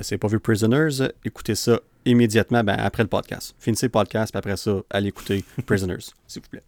c'est 0.00 0.16
pas 0.16 0.28
vu 0.28 0.40
Prisoners, 0.40 1.12
écoutez 1.26 1.54
ça 1.54 1.80
immédiatement 2.06 2.64
ben, 2.64 2.76
après 2.78 3.02
le 3.02 3.10
podcast. 3.10 3.54
Finissez 3.58 3.86
le 3.86 3.90
podcast, 3.90 4.32
puis 4.32 4.38
après 4.38 4.56
ça, 4.56 4.80
allez 4.88 5.08
écouter 5.08 5.44
Prisoners, 5.66 5.98
s'il 6.26 6.40
vous 6.40 6.48
plaît. 6.48 6.62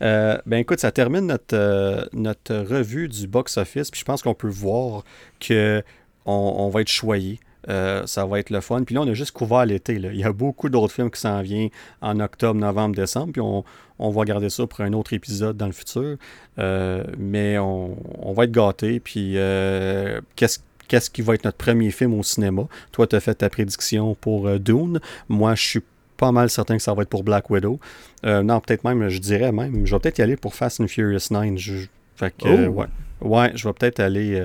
ben 0.00 0.56
écoute, 0.56 0.80
ça 0.80 0.90
termine 0.90 1.28
notre, 1.28 2.08
notre 2.14 2.56
revue 2.56 3.06
du 3.06 3.28
box-office, 3.28 3.92
puis 3.92 4.00
je 4.00 4.04
pense 4.04 4.22
qu'on 4.22 4.34
peut 4.34 4.48
voir 4.48 5.04
que 5.38 5.84
on 6.26 6.68
va 6.68 6.80
être 6.80 6.88
choyé. 6.88 7.38
Euh, 7.68 8.06
ça 8.06 8.26
va 8.26 8.38
être 8.38 8.50
le 8.50 8.60
fun. 8.60 8.82
Puis 8.84 8.94
là, 8.94 9.02
on 9.02 9.08
a 9.08 9.14
juste 9.14 9.32
couvert 9.32 9.64
l'été. 9.66 9.94
Il 9.94 10.16
y 10.16 10.24
a 10.24 10.32
beaucoup 10.32 10.68
d'autres 10.68 10.92
films 10.92 11.10
qui 11.10 11.20
s'en 11.20 11.40
viennent 11.42 11.70
en 12.00 12.20
octobre, 12.20 12.58
novembre, 12.58 12.94
décembre. 12.94 13.32
Puis 13.32 13.42
on, 13.42 13.64
va 14.10 14.24
garder 14.24 14.50
ça 14.50 14.66
pour 14.66 14.80
un 14.80 14.92
autre 14.92 15.12
épisode 15.12 15.56
dans 15.56 15.66
le 15.66 15.72
futur. 15.72 16.16
Euh, 16.58 17.04
mais 17.18 17.58
on, 17.58 17.96
va 18.34 18.44
être 18.44 18.52
gâtés. 18.52 19.00
Puis 19.00 19.34
euh, 19.36 20.20
qu'est-ce 20.36 21.10
qui 21.10 21.22
va 21.22 21.34
être 21.34 21.44
notre 21.44 21.58
premier 21.58 21.90
film 21.90 22.14
au 22.14 22.22
cinéma? 22.22 22.64
Toi, 22.92 23.06
tu 23.06 23.16
as 23.16 23.20
fait 23.20 23.34
ta 23.34 23.48
prédiction 23.48 24.14
pour 24.14 24.58
Dune. 24.58 25.00
Moi, 25.28 25.54
je 25.54 25.62
suis 25.62 25.82
pas 26.16 26.32
mal 26.32 26.48
certain 26.48 26.76
que 26.76 26.82
ça 26.82 26.94
va 26.94 27.02
être 27.02 27.08
pour 27.08 27.24
Black 27.24 27.50
Widow. 27.50 27.80
non, 28.24 28.60
peut-être 28.60 28.84
même, 28.84 29.08
je 29.08 29.18
dirais 29.18 29.52
même, 29.52 29.86
je 29.86 29.94
vais 29.94 29.98
peut-être 29.98 30.18
y 30.18 30.22
aller 30.22 30.36
pour 30.36 30.54
Fast 30.54 30.80
and 30.80 30.88
Furious 30.88 31.28
9. 31.30 31.88
fait 32.16 32.34
que, 32.36 32.68
oh! 32.68 32.68
ouais. 32.68 32.86
ouais, 33.20 33.52
je 33.54 33.66
vais 33.66 33.74
peut-être 33.74 34.00
aller 34.00 34.40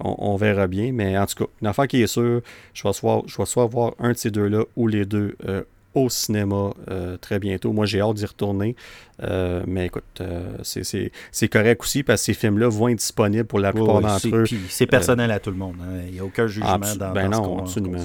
on, 0.00 0.36
verra 0.36 0.66
bien. 0.66 0.92
Mais 0.92 1.16
en 1.18 1.26
tout 1.26 1.44
cas, 1.44 1.50
une 1.60 1.68
affaire 1.68 1.88
qui 1.88 2.02
est 2.02 2.06
sûre, 2.06 2.40
je 2.72 2.82
vais 2.82 2.92
soit, 2.92 3.22
je 3.26 3.36
vais 3.36 3.46
soit 3.46 3.66
voir 3.66 3.94
un 3.98 4.12
de 4.12 4.16
ces 4.16 4.30
deux-là 4.30 4.64
ou 4.76 4.88
les 4.88 5.04
deux 5.04 5.36
euh, 5.46 5.62
au 5.94 6.08
cinéma 6.08 6.72
euh, 6.90 7.16
très 7.16 7.38
bientôt. 7.38 7.72
Moi, 7.72 7.86
j'ai 7.86 8.00
hâte 8.00 8.14
d'y 8.14 8.26
retourner. 8.26 8.74
Euh, 9.22 9.62
mais 9.66 9.86
écoute, 9.86 10.22
c'est 10.62 11.48
correct 11.48 11.82
aussi 11.82 12.02
parce 12.02 12.22
que 12.22 12.26
ces 12.26 12.34
films-là 12.34 12.68
vont 12.68 12.88
être 12.88 12.98
disponibles 12.98 13.46
pour 13.46 13.60
la 13.60 13.72
plupart 13.72 14.00
d'entre 14.00 14.34
eux. 14.34 14.44
C'est 14.68 14.86
personnel 14.86 15.30
à 15.30 15.38
tout 15.38 15.50
le 15.50 15.56
monde. 15.56 15.76
Hein. 15.80 16.02
Il 16.06 16.14
n'y 16.14 16.20
a 16.20 16.24
aucun 16.24 16.46
jugement 16.46 16.78
dans, 16.78 17.12
ben 17.12 17.28
non, 17.28 17.60
absolument. 17.60 17.98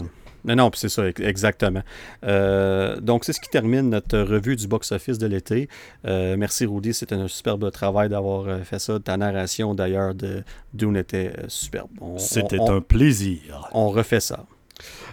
Non, 0.45 0.55
non, 0.55 0.71
c'est 0.73 0.89
ça, 0.89 1.07
exactement. 1.07 1.81
Euh, 2.23 2.99
donc, 2.99 3.25
c'est 3.25 3.33
ce 3.33 3.39
qui 3.39 3.49
termine 3.49 3.89
notre 3.89 4.19
revue 4.19 4.55
du 4.55 4.67
box-office 4.67 5.17
de 5.17 5.27
l'été. 5.27 5.69
Euh, 6.05 6.35
merci, 6.37 6.65
Rudy. 6.65 6.93
C'était 6.93 7.15
un 7.15 7.27
superbe 7.27 7.69
travail 7.71 8.09
d'avoir 8.09 8.47
euh, 8.47 8.59
fait 8.63 8.79
ça. 8.79 8.99
Ta 8.99 9.17
narration, 9.17 9.75
d'ailleurs, 9.75 10.15
de 10.15 10.43
Dune 10.73 10.97
était 10.97 11.33
superbe. 11.47 11.89
C'était 12.17 12.59
un 12.59 12.81
plaisir. 12.81 13.69
On 13.73 13.89
refait 13.89 14.19
ça. 14.19 14.45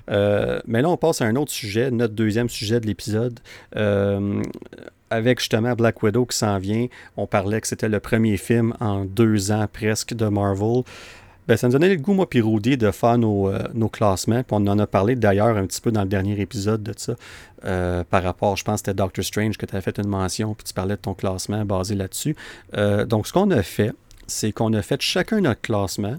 mais 0.08 0.82
là, 0.82 0.88
on 0.88 0.96
passe 0.96 1.20
à 1.22 1.26
un 1.26 1.36
autre 1.36 1.52
sujet, 1.52 1.90
notre 1.90 2.14
deuxième 2.14 2.48
sujet 2.48 2.80
de 2.80 2.86
l'épisode. 2.86 3.40
avec 5.08 5.38
justement 5.38 5.74
Black 5.74 6.02
Widow 6.02 6.26
qui 6.26 6.36
s'en 6.36 6.58
vient, 6.58 6.86
on 7.16 7.26
parlait 7.26 7.60
que 7.60 7.68
c'était 7.68 7.88
le 7.88 8.00
premier 8.00 8.36
film 8.36 8.74
en 8.80 9.04
deux 9.04 9.52
ans 9.52 9.66
presque 9.72 10.14
de 10.14 10.26
Marvel. 10.26 10.82
Ben, 11.48 11.56
ça 11.56 11.68
nous 11.68 11.72
donnait 11.72 11.90
le 11.90 11.96
goût, 11.96 12.12
moi, 12.12 12.28
puis 12.28 12.42
de 12.42 12.90
faire 12.90 13.18
nos, 13.18 13.48
euh, 13.48 13.62
nos 13.74 13.88
classements. 13.88 14.42
Puis 14.42 14.52
on 14.52 14.66
en 14.66 14.78
a 14.78 14.86
parlé 14.86 15.14
d'ailleurs 15.14 15.56
un 15.56 15.66
petit 15.66 15.80
peu 15.80 15.92
dans 15.92 16.02
le 16.02 16.08
dernier 16.08 16.40
épisode 16.40 16.82
de 16.82 16.92
ça, 16.96 17.14
euh, 17.64 18.02
par 18.04 18.22
rapport, 18.22 18.56
je 18.56 18.64
pense 18.64 18.82
que 18.82 18.86
c'était 18.86 18.94
Doctor 18.94 19.24
Strange 19.24 19.56
que 19.56 19.66
tu 19.66 19.74
avais 19.74 19.82
fait 19.82 19.98
une 19.98 20.08
mention, 20.08 20.54
puis 20.54 20.64
tu 20.64 20.74
parlais 20.74 20.96
de 20.96 21.00
ton 21.00 21.14
classement 21.14 21.64
basé 21.64 21.94
là-dessus. 21.94 22.34
Euh, 22.76 23.04
donc, 23.04 23.26
ce 23.26 23.32
qu'on 23.32 23.50
a 23.50 23.62
fait, 23.62 23.92
c'est 24.26 24.50
qu'on 24.52 24.72
a 24.72 24.82
fait 24.82 25.00
chacun 25.00 25.40
notre 25.40 25.60
classement 25.60 26.16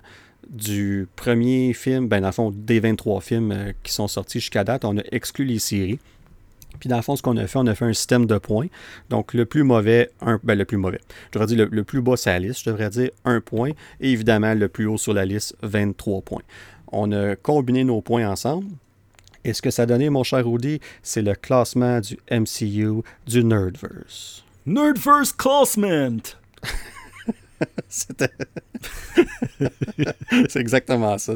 du 0.50 1.10
premier 1.18 1.74
film, 1.74 2.08
ben, 2.08 2.22
dans 2.22 2.28
le 2.28 2.34
fond, 2.34 2.54
des 2.56 2.80
23 2.80 3.20
films 3.20 3.74
qui 3.84 3.92
sont 3.92 4.08
sortis 4.08 4.40
jusqu'à 4.40 4.64
date. 4.64 4.86
On 4.86 4.98
a 4.98 5.02
exclu 5.12 5.44
les 5.44 5.60
séries. 5.60 6.00
Puis 6.80 6.90
dans 6.90 6.96
le 6.96 7.02
fond, 7.02 7.16
ce 7.16 7.22
qu'on 7.22 7.38
a 7.38 7.48
fait, 7.48 7.60
on 7.60 7.68
a 7.68 7.76
fait 7.76 7.86
un 7.86 7.94
système 7.94 8.26
de 8.26 8.38
points. 8.38 8.68
Donc 9.10 9.34
le 9.34 9.46
plus 9.46 9.64
mauvais, 9.64 10.12
un, 10.22 10.40
ben, 10.44 10.58
le 10.58 10.66
plus 10.66 10.78
mauvais. 10.78 11.02
Je 11.28 11.40
devrais 11.40 11.56
dire 11.56 11.68
le, 11.70 11.84
plus 11.84 12.02
bas 12.02 12.18
sur 12.18 12.32
la 12.32 12.40
liste, 12.40 12.64
je 12.64 12.70
devrais 12.70 12.90
dire 12.90 13.10
un 13.26 13.42
point. 13.42 13.72
Et 14.00 14.12
évidemment, 14.12 14.54
le 14.54 14.68
plus 14.68 14.86
haut 14.86 14.98
sur 14.98 15.14
la 15.14 15.26
liste, 15.26 15.56
23 15.64 16.22
points. 16.22 16.44
On 16.92 17.12
a 17.12 17.36
combiné 17.36 17.84
nos 17.84 18.02
points 18.02 18.28
ensemble. 18.30 18.68
Et 19.44 19.54
ce 19.54 19.62
que 19.62 19.70
ça 19.70 19.84
a 19.84 19.86
donné, 19.86 20.10
mon 20.10 20.24
cher 20.24 20.46
Rudy, 20.46 20.80
c'est 21.04 21.22
le 21.22 21.34
classement 21.34 22.00
du 22.00 22.18
MCU 22.30 23.02
du 23.28 23.44
Nerdverse. 23.44 24.44
Nerdverse 24.66 25.34
C'est 30.50 30.60
exactement 30.60 31.18
ça. 31.18 31.34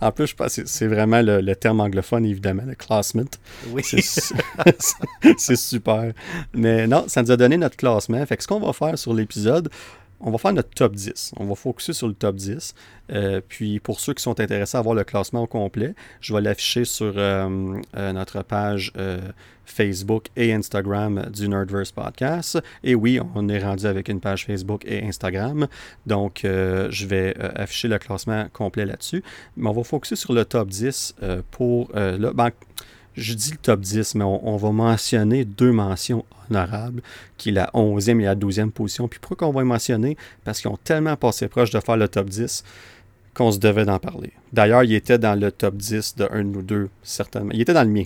En 0.00 0.12
plus, 0.12 0.28
je 0.28 0.34
pense 0.34 0.60
c'est 0.64 0.86
vraiment 0.86 1.20
le, 1.22 1.54
terme 1.54 1.80
anglophone, 1.80 2.24
évidemment, 2.24 2.62
le 2.66 2.74
classement. 2.74 3.24
Oui. 3.70 3.82
C'est 5.38 5.56
super. 5.56 6.12
Mais 6.52 6.86
non, 6.86 7.04
ça 7.08 7.22
nous 7.22 7.30
a 7.30 7.36
donné 7.36 7.56
notre 7.56 7.76
classement. 7.76 8.24
Fait 8.26 8.36
que 8.36 8.42
ce 8.42 8.48
qu'on 8.48 8.60
va 8.60 8.72
faire 8.72 8.98
sur 8.98 9.14
l'épisode, 9.14 9.68
on 10.24 10.30
va 10.30 10.38
faire 10.38 10.52
notre 10.54 10.70
top 10.70 10.94
10. 10.94 11.34
On 11.36 11.44
va 11.44 11.54
focuser 11.54 11.92
sur 11.92 12.08
le 12.08 12.14
top 12.14 12.36
10. 12.36 12.74
Euh, 13.12 13.40
puis 13.46 13.78
pour 13.78 14.00
ceux 14.00 14.14
qui 14.14 14.22
sont 14.22 14.40
intéressés 14.40 14.76
à 14.78 14.80
voir 14.80 14.94
le 14.94 15.04
classement 15.04 15.46
complet, 15.46 15.94
je 16.20 16.34
vais 16.34 16.40
l'afficher 16.40 16.86
sur 16.86 17.12
euh, 17.16 17.78
euh, 17.96 18.12
notre 18.12 18.42
page 18.42 18.92
Facebook 19.66 20.28
et 20.36 20.52
Instagram 20.52 21.26
du 21.30 21.48
Nerdverse 21.48 21.92
Podcast. 21.92 22.58
Et 22.82 22.94
oui, 22.94 23.20
on 23.34 23.48
est 23.48 23.62
rendu 23.62 23.86
avec 23.86 24.08
une 24.08 24.20
page 24.20 24.46
Facebook 24.46 24.84
et 24.86 25.04
Instagram. 25.04 25.68
Donc 26.06 26.40
je 26.42 27.06
vais 27.06 27.34
afficher 27.54 27.88
le 27.88 27.98
classement 27.98 28.46
complet 28.52 28.86
là-dessus. 28.86 29.22
Mais 29.56 29.68
on 29.68 29.72
va 29.72 29.84
focuser 29.84 30.16
sur 30.16 30.32
le 30.32 30.44
top 30.44 30.68
10 30.68 31.16
pour... 31.50 31.90
là, 31.94 32.32
ben, 32.34 32.50
je 33.16 33.34
dis 33.34 33.52
le 33.52 33.56
top 33.58 33.80
10, 33.80 34.16
mais 34.16 34.24
on, 34.24 34.56
va 34.56 34.72
mentionner 34.72 35.44
deux 35.44 35.72
mentions 35.72 36.24
honorables, 36.50 37.02
qui 37.36 37.50
est 37.50 37.52
la 37.52 37.70
11e 37.74 38.20
et 38.20 38.24
la 38.24 38.34
12e 38.34 38.70
position. 38.70 39.08
Puis 39.08 39.20
pourquoi 39.20 39.48
on 39.48 39.52
va 39.52 39.62
les 39.62 39.68
mentionner? 39.68 40.16
Parce 40.44 40.60
qu'ils 40.60 40.70
ont 40.70 40.78
tellement 40.82 41.16
passé 41.16 41.48
proche 41.48 41.70
de 41.70 41.80
faire 41.80 41.96
le 41.96 42.08
top 42.08 42.28
10 42.28 42.64
qu'on 43.34 43.50
se 43.50 43.58
devait 43.58 43.84
d'en 43.84 43.98
parler. 43.98 44.32
D'ailleurs, 44.52 44.84
il 44.84 44.94
était 44.94 45.18
dans 45.18 45.38
le 45.38 45.50
top 45.50 45.76
10 45.76 46.16
de 46.16 46.28
un 46.30 46.44
ou 46.46 46.62
deux, 46.62 46.88
certainement. 47.02 47.50
Il 47.52 47.60
était 47.60 47.74
dans 47.74 47.84
le 47.84 47.90
mien. 47.90 48.04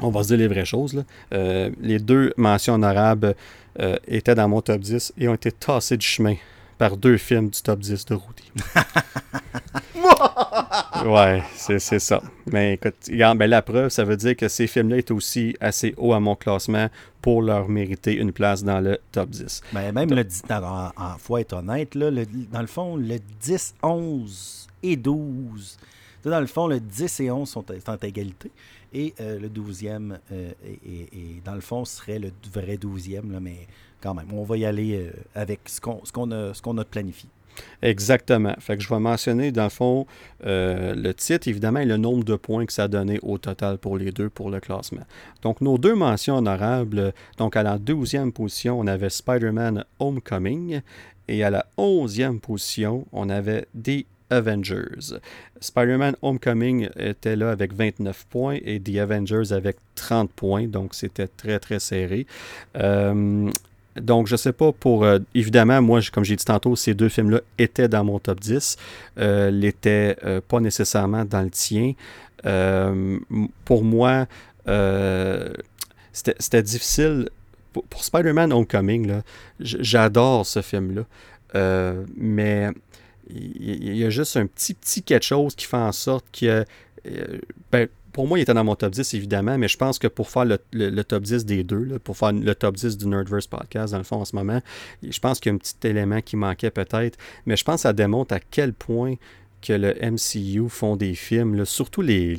On 0.00 0.10
va 0.10 0.22
se 0.22 0.28
dire 0.28 0.38
les 0.38 0.48
vraies 0.48 0.64
choses. 0.64 1.04
Euh, 1.32 1.70
les 1.80 1.98
deux 1.98 2.32
mentions 2.36 2.74
honorables 2.74 3.34
euh, 3.80 3.96
étaient 4.06 4.34
dans 4.34 4.48
mon 4.48 4.60
top 4.60 4.80
10 4.80 5.14
et 5.18 5.28
ont 5.28 5.34
été 5.34 5.52
tassés 5.52 5.96
du 5.96 6.06
chemin 6.06 6.36
par 6.82 6.96
deux 6.96 7.16
films 7.16 7.48
du 7.48 7.62
top 7.62 7.78
10 7.78 8.06
de 8.06 8.14
Rudy. 8.14 8.50
ouais, 11.06 11.40
c'est 11.54 11.78
ça. 11.78 12.20
Mais 12.50 12.74
écoute, 12.74 12.96
regarde, 13.08 13.38
ben, 13.38 13.48
la 13.48 13.62
preuve, 13.62 13.90
ça 13.90 14.02
veut 14.02 14.16
dire 14.16 14.34
que 14.34 14.48
ces 14.48 14.66
films-là 14.66 14.96
étaient 14.96 15.12
aussi 15.12 15.54
assez 15.60 15.94
hauts 15.96 16.12
à 16.12 16.18
mon 16.18 16.34
classement 16.34 16.88
pour 17.20 17.40
leur 17.40 17.68
mériter 17.68 18.16
une 18.16 18.32
place 18.32 18.64
dans 18.64 18.80
le 18.80 18.98
top 19.12 19.30
10. 19.30 19.62
Ben, 19.72 19.92
même 19.92 20.12
le 20.12 20.26
en, 20.50 21.18
faut 21.18 21.38
être 21.38 21.52
honnête, 21.52 21.94
là, 21.94 22.10
dans 22.50 22.60
le 22.60 22.66
fond, 22.66 22.96
le 22.96 23.18
10, 23.40 23.76
11 23.84 24.66
et 24.82 24.96
12, 24.96 25.78
dans 26.24 26.40
le 26.40 26.46
fond, 26.46 26.66
le 26.66 26.80
10 26.80 27.20
et 27.20 27.30
11 27.30 27.48
sont 27.48 27.64
en 27.70 27.96
égalité. 28.02 28.50
Et 28.92 29.14
euh, 29.20 29.38
le 29.38 29.48
12e, 29.48 30.18
euh, 30.32 30.50
et, 30.64 31.40
dans 31.44 31.54
le 31.54 31.60
fond, 31.60 31.84
serait 31.84 32.18
le 32.18 32.32
vrai 32.52 32.74
12e, 32.74 33.30
là, 33.30 33.38
mais 33.38 33.68
même, 34.04 34.32
on 34.32 34.44
va 34.44 34.56
y 34.56 34.64
aller 34.64 34.96
euh, 34.96 35.10
avec 35.34 35.60
ce 35.66 35.80
qu'on 35.80 36.30
a, 36.30 36.52
qu'on 36.62 36.78
a 36.78 36.84
planifié. 36.84 37.28
Exactement. 37.82 38.54
Fait 38.60 38.76
que 38.76 38.82
je 38.82 38.88
vais 38.88 38.98
mentionner, 38.98 39.52
dans 39.52 39.64
le 39.64 39.70
fond, 39.70 40.06
euh, 40.46 40.94
le 40.94 41.12
titre, 41.14 41.48
évidemment, 41.48 41.80
et 41.80 41.84
le 41.84 41.96
nombre 41.96 42.24
de 42.24 42.36
points 42.36 42.64
que 42.64 42.72
ça 42.72 42.84
a 42.84 42.88
donné 42.88 43.18
au 43.22 43.38
total 43.38 43.78
pour 43.78 43.98
les 43.98 44.10
deux 44.10 44.30
pour 44.30 44.50
le 44.50 44.60
classement. 44.60 45.02
Donc, 45.42 45.60
nos 45.60 45.78
deux 45.78 45.94
mentions 45.94 46.38
honorables, 46.38 47.12
donc 47.38 47.56
à 47.56 47.62
la 47.62 47.78
12e 47.78 48.32
position, 48.32 48.78
on 48.78 48.86
avait 48.86 49.10
Spider-Man 49.10 49.84
Homecoming, 49.98 50.80
et 51.28 51.44
à 51.44 51.50
la 51.50 51.66
11e 51.76 52.40
position, 52.40 53.06
on 53.12 53.28
avait 53.28 53.66
The 53.80 54.06
Avengers. 54.30 55.18
Spider-Man 55.60 56.16
Homecoming 56.22 56.88
était 56.96 57.36
là 57.36 57.50
avec 57.50 57.74
29 57.74 58.26
points 58.30 58.58
et 58.64 58.80
The 58.80 58.96
Avengers 58.96 59.52
avec 59.52 59.76
30 59.94 60.32
points, 60.32 60.66
donc 60.66 60.94
c'était 60.94 61.28
très 61.28 61.58
très 61.58 61.78
serré. 61.78 62.26
Euh, 62.76 63.50
donc, 63.96 64.26
je 64.26 64.36
sais 64.36 64.52
pas 64.52 64.72
pour. 64.72 65.04
euh, 65.04 65.18
évidemment, 65.34 65.82
moi, 65.82 66.00
comme 66.12 66.24
j'ai 66.24 66.36
dit 66.36 66.44
tantôt, 66.44 66.76
ces 66.76 66.94
deux 66.94 67.08
films-là 67.08 67.40
étaient 67.58 67.88
dans 67.88 68.04
mon 68.04 68.18
top 68.18 68.40
10. 68.40 68.76
Euh, 69.18 69.50
l'étaient 69.50 70.16
euh, 70.24 70.40
pas 70.46 70.60
nécessairement 70.60 71.24
dans 71.24 71.42
le 71.42 71.50
tien. 71.50 71.92
Pour 73.64 73.84
moi, 73.84 74.26
c'était 76.12 76.62
difficile. 76.62 77.28
Pour, 77.72 78.04
Spider-Man 78.04 78.52
Homecoming, 78.52 79.20
j'adore 79.60 80.46
ce 80.46 80.62
film-là. 80.62 81.04
Mais 82.16 82.70
il 83.28 83.96
y 83.96 84.04
a 84.04 84.10
juste 84.10 84.36
un 84.36 84.46
petit, 84.46 84.74
petit 84.74 85.02
quelque 85.02 85.24
chose 85.24 85.54
qui 85.54 85.66
fait 85.66 85.76
en 85.76 85.92
sorte 85.92 86.24
que. 86.32 86.64
ben, 87.70 87.88
pour 88.12 88.26
moi, 88.28 88.38
il 88.38 88.42
était 88.42 88.54
dans 88.54 88.64
mon 88.64 88.74
top 88.74 88.92
10, 88.92 89.14
évidemment, 89.14 89.56
mais 89.58 89.68
je 89.68 89.76
pense 89.76 89.98
que 89.98 90.06
pour 90.06 90.28
faire 90.30 90.44
le, 90.44 90.58
le- 90.72 91.02
top 91.04 91.22
10 91.22 91.44
des 91.46 91.64
deux, 91.64 91.98
pour 91.98 92.16
faire 92.16 92.32
le 92.32 92.54
top 92.54 92.76
10 92.76 92.98
du 92.98 93.06
Nerdverse 93.06 93.46
podcast, 93.46 93.92
dans 93.92 93.98
le 93.98 94.04
fond, 94.04 94.16
en 94.16 94.24
ce 94.24 94.36
moment, 94.36 94.60
je 95.02 95.18
pense 95.18 95.40
qu'il 95.40 95.50
y 95.50 95.52
a 95.52 95.56
un 95.56 95.58
petit 95.58 95.74
élément 95.84 96.20
qui 96.20 96.36
manquait 96.36 96.70
peut-être, 96.70 97.18
mais 97.46 97.56
je 97.56 97.64
pense 97.64 97.76
que 97.76 97.80
ça 97.82 97.92
démontre 97.92 98.34
à 98.34 98.40
quel 98.40 98.72
point 98.74 99.14
que 99.62 99.72
le 99.72 99.94
MCU 100.02 100.68
font 100.68 100.96
des 100.96 101.14
films, 101.14 101.54
là, 101.54 101.64
surtout 101.64 102.02
les, 102.02 102.36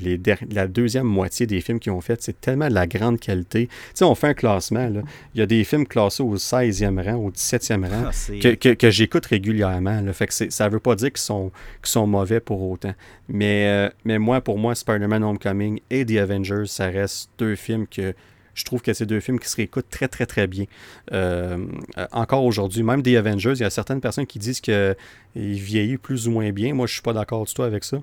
la 0.51 0.67
deuxième 0.67 1.07
moitié 1.07 1.47
des 1.47 1.61
films 1.61 1.79
qu'ils 1.79 1.91
ont 1.93 2.01
fait, 2.01 2.21
c'est 2.21 2.39
tellement 2.39 2.67
de 2.67 2.73
la 2.73 2.85
grande 2.85 3.19
qualité. 3.19 3.67
Tu 3.67 3.73
sais, 3.95 4.05
on 4.05 4.13
fait 4.13 4.27
un 4.27 4.33
classement, 4.33 4.89
là. 4.89 5.01
il 5.33 5.39
y 5.39 5.41
a 5.41 5.45
des 5.45 5.63
films 5.63 5.87
classés 5.87 6.21
au 6.21 6.35
16e 6.35 7.01
rang, 7.03 7.15
au 7.15 7.31
17e 7.31 7.87
rang, 7.89 8.09
Ah, 8.09 8.11
que, 8.41 8.55
que- 8.55 8.73
que 8.73 8.89
j'écoute 8.91 9.25
régulièrement. 9.25 10.01
Là. 10.01 10.13
Fait 10.13 10.27
que 10.27 10.33
ça 10.33 10.69
veut 10.69 10.79
pas 10.79 10.95
dire 10.95 11.09
qu'ils 11.11 11.17
sont, 11.21 11.51
sont 11.81 12.05
mauvais 12.07 12.39
pour 12.39 12.61
autant. 12.69 12.93
Mais, 13.29 13.67
euh, 13.67 13.89
mais 14.05 14.19
moi, 14.19 14.41
pour 14.41 14.57
moi, 14.59 14.75
Spider-Man 14.75 15.23
Homecoming 15.23 15.79
et 15.89 16.05
The 16.05 16.17
Avengers, 16.17 16.65
ça 16.67 16.87
reste 16.87 17.29
deux 17.37 17.55
films 17.55 17.87
que 17.87 18.13
je 18.53 18.63
trouve 18.63 18.81
que 18.81 18.93
c'est 18.93 19.05
deux 19.05 19.19
films 19.19 19.39
qui 19.39 19.49
se 19.49 19.55
réécoutent 19.55 19.89
très, 19.89 20.07
très, 20.07 20.25
très 20.25 20.47
bien. 20.47 20.65
Euh, 21.11 21.65
euh, 21.97 22.07
encore 22.11 22.43
aujourd'hui, 22.43 22.83
même 22.83 23.01
The 23.01 23.15
Avengers, 23.15 23.53
il 23.55 23.61
y 23.61 23.65
a 23.65 23.69
certaines 23.69 24.01
personnes 24.01 24.27
qui 24.27 24.39
disent 24.39 24.61
qu'il 24.61 24.95
vieillit 25.35 25.97
plus 25.97 26.27
ou 26.27 26.31
moins 26.31 26.51
bien. 26.51 26.73
Moi, 26.73 26.87
je 26.87 26.93
suis 26.93 27.01
pas 27.01 27.13
d'accord 27.13 27.45
du 27.45 27.53
tout 27.53 27.63
avec 27.63 27.83
ça. 27.83 27.97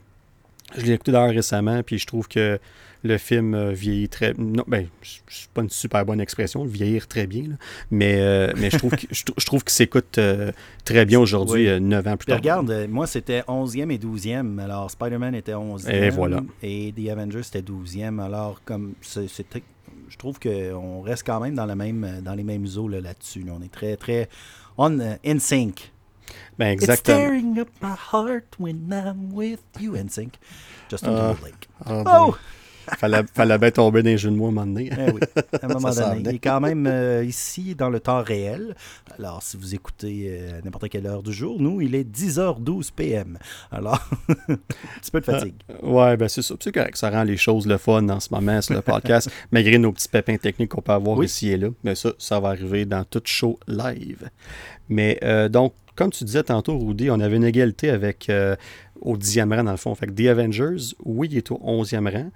Je 0.77 0.83
l'ai 0.83 0.93
écouté 0.93 1.13
d'ailleurs 1.13 1.35
récemment, 1.35 1.83
puis 1.83 1.99
je 1.99 2.07
trouve 2.07 2.29
que 2.29 2.59
le 3.03 3.17
film 3.19 3.55
euh, 3.55 3.73
vieillit 3.73 4.09
très. 4.09 4.35
Non, 4.37 4.65
ben, 4.67 4.87
c'est 5.29 5.49
pas 5.51 5.63
une 5.63 5.71
super 5.71 6.05
bonne 6.05 6.21
expression, 6.21 6.65
vieillir 6.65 7.09
très 7.09 7.27
bien, 7.27 7.43
là. 7.49 7.55
mais, 7.91 8.17
euh, 8.21 8.53
mais 8.57 8.71
je 8.71 8.77
trouve 8.79 8.91
que- 8.97 9.07
je, 9.11 9.23
je 9.37 9.47
trouve 9.47 9.63
qu'il 9.65 9.73
s'écoute 9.73 10.19
euh, 10.19 10.53
très 10.85 11.05
bien 11.07 11.19
aujourd'hui, 11.21 11.63
Oui. 11.63 11.69
euh, 11.69 11.81
9 11.81 12.07
ans 12.07 12.17
plus 12.17 12.27
tard. 12.27 12.37
regarde, 12.39 12.71
euh, 12.71 12.87
moi 12.89 13.07
c'était 13.07 13.43
11e 13.49 13.91
et 13.91 13.99
12e, 13.99 14.59
alors 14.59 14.91
Spider-Man 14.91 15.35
était 15.35 15.55
11e. 15.55 15.91
Et 15.91 16.11
voilà. 16.11 16.41
Et 16.63 16.93
The 16.97 17.09
Avengers 17.11 17.43
c'était 17.45 17.63
12e, 17.63 18.21
alors 18.21 18.61
comme 18.65 18.93
c'est- 19.01 19.29
c'était. 19.29 19.63
Je 20.09 20.17
trouve 20.17 20.39
qu'on 20.41 21.03
reste 21.03 21.23
quand 21.25 21.39
même 21.41 21.55
dans, 21.55 21.67
la 21.67 21.77
même, 21.77 22.05
euh, 22.05 22.21
dans 22.21 22.35
les 22.35 22.43
mêmes 22.43 22.67
eaux 22.77 22.89
là, 22.89 23.01
là-dessus. 23.01 23.43
là. 23.45 23.53
On 23.59 23.63
est 23.63 23.71
très, 23.73 23.97
très. 23.97 24.29
On, 24.77 24.99
euh, 24.99 25.15
in 25.25 25.39
sync. 25.39 25.93
Ben, 26.59 26.73
It's 26.75 26.83
exactement. 26.83 27.17
tearing 27.19 27.59
up 27.61 27.69
my 27.81 27.95
heart 28.13 28.45
when 28.59 28.89
I'm 28.93 29.33
with 29.33 29.61
you. 29.81 29.95
In 29.97 30.09
sync. 30.09 30.35
Justin 30.91 31.13
Ah. 31.15 31.35
Timberlake. 31.35 31.69
Ah, 31.87 32.03
Oh! 32.29 32.37
Fallait, 32.99 33.22
fallait 33.35 33.59
bien 33.59 33.70
tomber 33.70 34.03
dans 34.03 34.09
les 34.11 34.18
jeux 34.18 34.31
de 34.31 34.37
mots 34.37 34.47
à 34.47 34.49
un 34.49 34.53
moment 34.53 34.66
donné. 34.66 34.91
Eh 34.93 35.11
oui, 35.11 35.20
à 35.61 35.66
un 35.66 35.68
moment 35.74 35.93
Ça 35.93 36.03
s'en 36.03 36.09
donné. 36.11 36.18
venait. 36.20 36.31
Il 36.31 36.37
est 36.37 36.39
quand 36.41 36.61
même 36.61 36.87
euh, 36.87 37.24
ici 37.24 37.74
dans 37.74 37.91
le 37.91 38.01
temps 38.01 38.22
réel. 38.22 38.74
Alors, 39.18 39.43
si 39.43 39.57
vous 39.57 39.74
écoutez 39.74 40.26
euh, 40.28 40.59
à 40.59 40.62
n'importe 40.64 40.89
quelle 40.89 41.07
heure 41.07 41.22
du 41.22 41.33
jour, 41.33 41.61
nous, 41.61 41.81
il 41.81 41.95
est 41.95 42.05
10h12 42.09 42.91
PM. 42.95 43.39
Alors, 43.70 44.09
un 44.49 44.57
petit 45.01 45.11
peu 45.12 45.20
de 45.20 45.24
fatigue. 45.24 45.55
Ouais, 45.83 46.16
ben 46.16 46.28
c'est 46.28 46.43
ça. 46.43 46.55
C'est 46.61 46.72
correct. 46.72 46.97
Ça 46.97 47.11
rend 47.11 47.22
les 47.24 47.37
choses 47.37 47.66
le 47.66 47.78
fun 47.78 48.09
en 48.09 48.20
ce 48.20 48.28
moment 48.33 48.61
sur 48.61 48.74
le 48.74 48.83
podcast, 48.83 49.31
malgré 49.53 49.78
nos 49.78 49.93
petits 49.93 50.09
pépins 50.09 50.37
techniques 50.37 50.70
qu'on 50.70 50.83
peut 50.83 50.93
avoir 50.93 51.16
Oui. 51.18 51.26
ici 51.26 51.51
et 51.51 51.57
là. 51.57 51.68
Mais 51.85 51.95
ça, 51.95 52.12
ça 52.18 52.41
va 52.41 52.49
arriver 52.51 52.85
dans 52.85 53.05
tout 53.05 53.22
show 53.24 53.59
live. 53.68 54.28
Mais 54.89 55.18
euh, 55.22 55.49
donc, 55.49 55.72
comme 55.95 56.11
tu 56.11 56.24
disais 56.24 56.43
tantôt, 56.43 56.78
Rudy, 56.78 57.11
on 57.11 57.20
avait 57.20 57.37
une 57.37 57.45
égalité 57.45 57.91
avec 57.91 58.28
euh, 58.31 58.57
au 59.01 59.16
dixième 59.16 59.53
rang 59.53 59.64
dans 59.64 59.70
le 59.70 59.76
fond. 59.76 59.95
Fait 59.95 60.07
que 60.07 60.12
The 60.12 60.28
Avengers, 60.28 60.95
oui, 61.05 61.28
il 61.31 61.37
est 61.37 61.51
au 61.51 61.61
onzième 61.62 62.09
rang, 62.09 62.31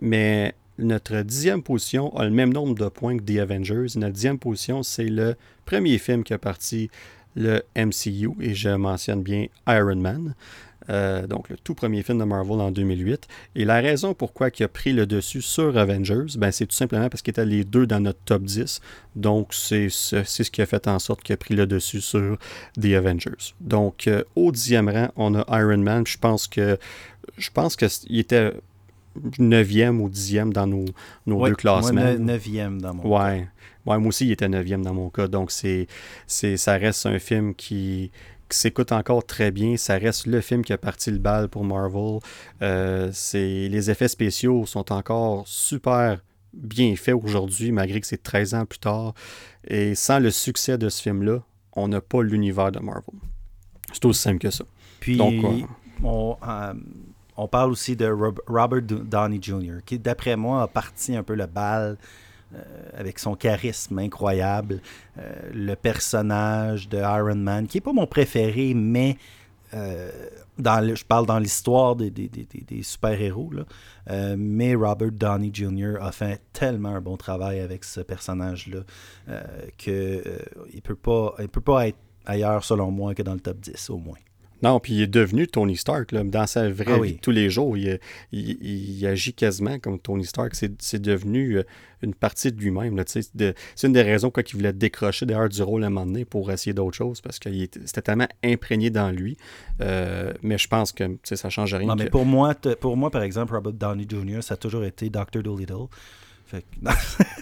mais 0.00 0.54
notre 0.78 1.22
dixième 1.22 1.62
position 1.62 2.16
a 2.16 2.24
le 2.24 2.30
même 2.30 2.52
nombre 2.52 2.74
de 2.74 2.88
points 2.88 3.16
que 3.16 3.22
The 3.22 3.38
Avengers. 3.38 3.96
Notre 3.96 4.12
dixième 4.12 4.38
position, 4.38 4.82
c'est 4.82 5.08
le 5.08 5.34
premier 5.64 5.98
film 5.98 6.22
qui 6.22 6.32
a 6.32 6.38
parti 6.38 6.90
le 7.34 7.62
MCU, 7.76 8.30
et 8.40 8.54
je 8.54 8.70
mentionne 8.70 9.22
bien 9.22 9.46
Iron 9.68 9.96
Man. 9.96 10.34
Euh, 10.90 11.26
donc 11.26 11.50
le 11.50 11.56
tout 11.58 11.74
premier 11.74 12.02
film 12.02 12.18
de 12.18 12.24
Marvel 12.24 12.60
en 12.60 12.70
2008. 12.70 13.28
Et 13.56 13.64
la 13.64 13.80
raison 13.80 14.14
pourquoi 14.14 14.48
il 14.58 14.62
a 14.62 14.68
pris 14.68 14.92
le 14.92 15.06
dessus 15.06 15.42
sur 15.42 15.76
Avengers, 15.76 16.38
ben, 16.38 16.50
c'est 16.50 16.66
tout 16.66 16.74
simplement 16.74 17.08
parce 17.10 17.22
qu'ils 17.22 17.32
étaient 17.32 17.44
les 17.44 17.64
deux 17.64 17.86
dans 17.86 18.00
notre 18.00 18.20
top 18.24 18.42
10. 18.42 18.80
Donc 19.14 19.52
c'est 19.52 19.88
ce, 19.90 20.24
c'est 20.24 20.44
ce 20.44 20.50
qui 20.50 20.62
a 20.62 20.66
fait 20.66 20.88
en 20.88 20.98
sorte 20.98 21.22
qu'il 21.22 21.34
a 21.34 21.36
pris 21.36 21.54
le 21.54 21.66
dessus 21.66 22.00
sur 22.00 22.38
The 22.80 22.94
Avengers. 22.96 23.54
Donc 23.60 24.06
euh, 24.06 24.24
au 24.34 24.50
dixième 24.50 24.88
rang, 24.88 25.08
on 25.16 25.34
a 25.34 25.60
Iron 25.60 25.78
Man. 25.78 26.06
Je 26.06 26.16
pense 26.16 26.46
que 26.46 26.78
je 27.36 27.50
pense 27.50 27.76
qu'il 27.76 28.18
était 28.18 28.54
9e 29.16 29.98
ou 29.98 30.08
10e 30.08 30.52
dans 30.52 30.66
nos, 30.66 30.84
nos 31.26 31.46
deux 31.46 31.54
classements. 31.54 31.92
Moi, 31.92 32.14
9e 32.14 32.80
dans 32.80 32.94
mon. 32.94 33.02
Ouais. 33.02 33.48
ouais, 33.86 33.98
moi 33.98 34.08
aussi, 34.08 34.26
il 34.26 34.32
était 34.32 34.48
9e 34.48 34.82
dans 34.82 34.94
mon 34.94 35.10
cas. 35.10 35.28
Donc, 35.28 35.50
c'est, 35.50 35.86
c'est, 36.26 36.56
ça 36.56 36.74
reste 36.74 37.06
un 37.06 37.18
film 37.18 37.54
qui, 37.54 38.10
qui 38.48 38.58
s'écoute 38.58 38.92
encore 38.92 39.24
très 39.24 39.50
bien. 39.50 39.76
Ça 39.76 39.98
reste 39.98 40.26
le 40.26 40.40
film 40.40 40.64
qui 40.64 40.72
a 40.72 40.78
parti 40.78 41.10
le 41.10 41.18
bal 41.18 41.48
pour 41.48 41.64
Marvel. 41.64 42.18
Euh, 42.62 43.10
c'est, 43.12 43.68
les 43.68 43.90
effets 43.90 44.08
spéciaux 44.08 44.66
sont 44.66 44.92
encore 44.92 45.46
super 45.46 46.20
bien 46.52 46.96
faits 46.96 47.14
aujourd'hui, 47.14 47.72
malgré 47.72 48.00
que 48.00 48.06
c'est 48.06 48.22
13 48.22 48.54
ans 48.54 48.66
plus 48.66 48.78
tard. 48.78 49.14
Et 49.66 49.94
sans 49.94 50.18
le 50.18 50.30
succès 50.30 50.78
de 50.78 50.88
ce 50.88 51.02
film-là, 51.02 51.42
on 51.72 51.88
n'a 51.88 52.00
pas 52.00 52.22
l'univers 52.22 52.72
de 52.72 52.80
Marvel. 52.80 53.14
C'est 53.92 54.04
aussi 54.04 54.22
simple 54.22 54.38
que 54.38 54.50
ça. 54.50 54.64
Puis, 55.00 55.16
Donc, 55.16 55.66
on, 56.02 56.36
euh, 56.46 56.74
on 57.38 57.48
parle 57.48 57.70
aussi 57.70 57.96
de 57.96 58.06
Rob- 58.06 58.40
Robert 58.46 58.82
Do- 58.82 58.98
Downey 59.04 59.38
Jr., 59.40 59.78
qui, 59.86 59.98
d'après 59.98 60.36
moi, 60.36 60.62
a 60.62 60.66
parti 60.68 61.16
un 61.16 61.22
peu 61.22 61.34
le 61.34 61.46
bal 61.46 61.96
euh, 62.54 62.58
avec 62.96 63.18
son 63.18 63.34
charisme 63.34 63.98
incroyable. 63.98 64.80
Euh, 65.18 65.22
le 65.54 65.74
personnage 65.74 66.88
de 66.88 66.98
Iron 66.98 67.36
Man, 67.36 67.66
qui 67.66 67.76
n'est 67.76 67.82
pas 67.82 67.92
mon 67.92 68.06
préféré, 68.06 68.74
mais 68.74 69.16
euh, 69.74 70.10
dans 70.58 70.94
je 70.94 71.04
parle 71.04 71.26
dans 71.26 71.38
l'histoire 71.38 71.94
des, 71.94 72.10
des- 72.10 72.28
des- 72.28 72.46
des- 72.66 72.82
super-héros. 72.82 73.52
mais 74.36 74.74
Robert 74.74 75.12
Downey 75.12 75.50
Jr. 75.52 75.96
a 76.00 76.10
fait 76.10 76.40
tellement 76.52 76.94
un 76.96 77.00
bon 77.00 77.16
travail 77.16 77.60
avec 77.60 77.84
ce 77.84 78.00
personnage-là 78.00 78.80
euh, 79.28 79.40
qu'il 79.76 79.92
ne 79.94 80.80
peut, 80.80 81.30
il 81.38 81.48
peut 81.48 81.60
pas 81.60 81.88
être 81.88 81.98
ailleurs, 82.26 82.64
selon 82.64 82.90
moi, 82.90 83.14
que 83.14 83.22
dans 83.22 83.34
le 83.34 83.40
top 83.40 83.58
10, 83.60 83.90
au 83.90 83.98
moins. 83.98 84.16
Non, 84.62 84.80
puis 84.80 84.94
il 84.94 85.02
est 85.02 85.06
devenu 85.06 85.46
Tony 85.46 85.76
Stark. 85.76 86.12
Là. 86.12 86.24
Dans 86.24 86.46
sa 86.46 86.68
vraie 86.70 86.94
Ah 86.96 87.00
vie 87.00 87.14
de 87.14 87.18
tous 87.20 87.30
les 87.30 87.48
jours, 87.50 87.76
il, 87.76 87.98
il- 88.32 88.58
il 88.98 89.06
agit 89.06 89.32
quasiment 89.32 89.78
comme 89.78 89.98
Tony 89.98 90.24
Stark. 90.24 90.54
C'est, 90.54 91.00
devenu 91.00 91.58
euh, 91.58 91.62
une 92.02 92.14
partie 92.14 92.50
de 92.52 92.60
lui-même. 92.60 93.00
c'est 93.06 93.26
une 93.84 93.92
des 93.92 94.02
raisons 94.02 94.30
quoi, 94.30 94.42
qu'il 94.42 94.56
voulait 94.56 94.72
décrocher 94.72 95.26
d'ailleurs 95.26 95.48
du 95.48 95.62
rôle 95.62 95.84
à 95.84 95.86
un 95.86 95.90
moment 95.90 96.06
donné 96.06 96.24
pour 96.24 96.50
essayer 96.50 96.72
d'autres 96.74 96.96
choses 96.96 97.20
parce 97.20 97.38
que 97.38 97.48
c'était 97.84 98.02
tellement 98.02 98.28
imprégné 98.44 98.90
dans 98.90 99.10
lui. 99.10 99.36
Euh, 99.80 100.32
mais 100.42 100.58
je 100.58 100.66
pense 100.68 100.92
que 100.92 101.04
ça 101.22 101.48
ne 101.48 101.50
change 101.50 101.74
rien. 101.74 101.86
Non, 101.88 101.96
que- 101.96 102.02
mais 102.04 102.10
pour 102.10 102.24
moi, 102.26 102.54
pour 102.80 102.96
moi, 102.96 103.10
par 103.10 103.22
exemple, 103.22 103.54
Robert 103.54 103.72
Downey 103.72 104.06
Jr., 104.08 104.42
ça 104.42 104.54
a 104.54 104.56
toujours 104.56 104.84
été 104.84 105.08
Dr. 105.10 105.42
Dolittle. 105.42 105.86
Fait 106.46 106.62
que- 106.62 106.90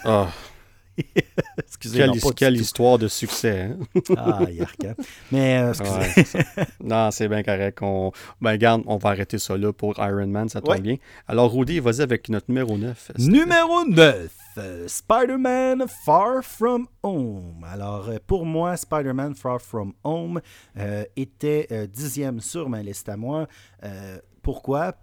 Ah, 0.05 0.31
excusez 1.59 1.99
quelle, 1.99 2.35
quelle 2.35 2.57
histoire 2.57 2.99
de 2.99 3.09
succès. 3.09 3.71
hein? 3.73 3.79
Ah, 4.17 4.41
yark, 4.51 4.85
hein. 4.85 4.95
Mais, 5.31 5.59
euh, 5.59 5.71
excusez. 5.73 6.23
Ouais, 6.57 6.67
non, 6.83 7.11
c'est 7.11 7.29
bien 7.29 7.43
correct. 7.43 7.79
On... 7.83 8.13
Ben, 8.41 8.53
regarde, 8.53 8.83
on 8.87 8.97
va 8.97 9.11
arrêter 9.11 9.39
ça 9.39 9.57
là 9.57 9.73
pour 9.73 9.95
Iron 9.99 10.27
Man, 10.27 10.49
ça 10.49 10.61
tombe 10.61 10.75
Ouais. 10.75 10.81
bien. 10.81 10.97
Alors, 11.29 11.53
Rudy, 11.53 11.81
vas-y 11.81 12.01
avec 12.03 12.29
notre 12.29 12.47
numéro 12.49 12.77
9. 12.79 13.13
Numéro 13.19 13.85
9, 13.85 14.31
euh, 14.59 14.89
Spider-Man 14.89 15.85
Far 16.05 16.43
From 16.43 16.87
Home. 17.03 17.65
Alors, 17.71 18.09
euh, 18.09 18.17
pour 18.27 18.47
moi, 18.47 18.77
Spider-Man 18.77 19.35
Far 19.35 19.61
From 19.61 19.93
Home 20.05 20.41
euh, 20.79 21.05
était 21.17 21.67
euh, 21.73 21.87
dixième 21.87 22.41
sur 22.41 22.69
ma 22.69 22.83
liste 22.83 23.09
à 23.09 23.17
moi. 23.17 23.47
Pourquoi? 24.47 24.95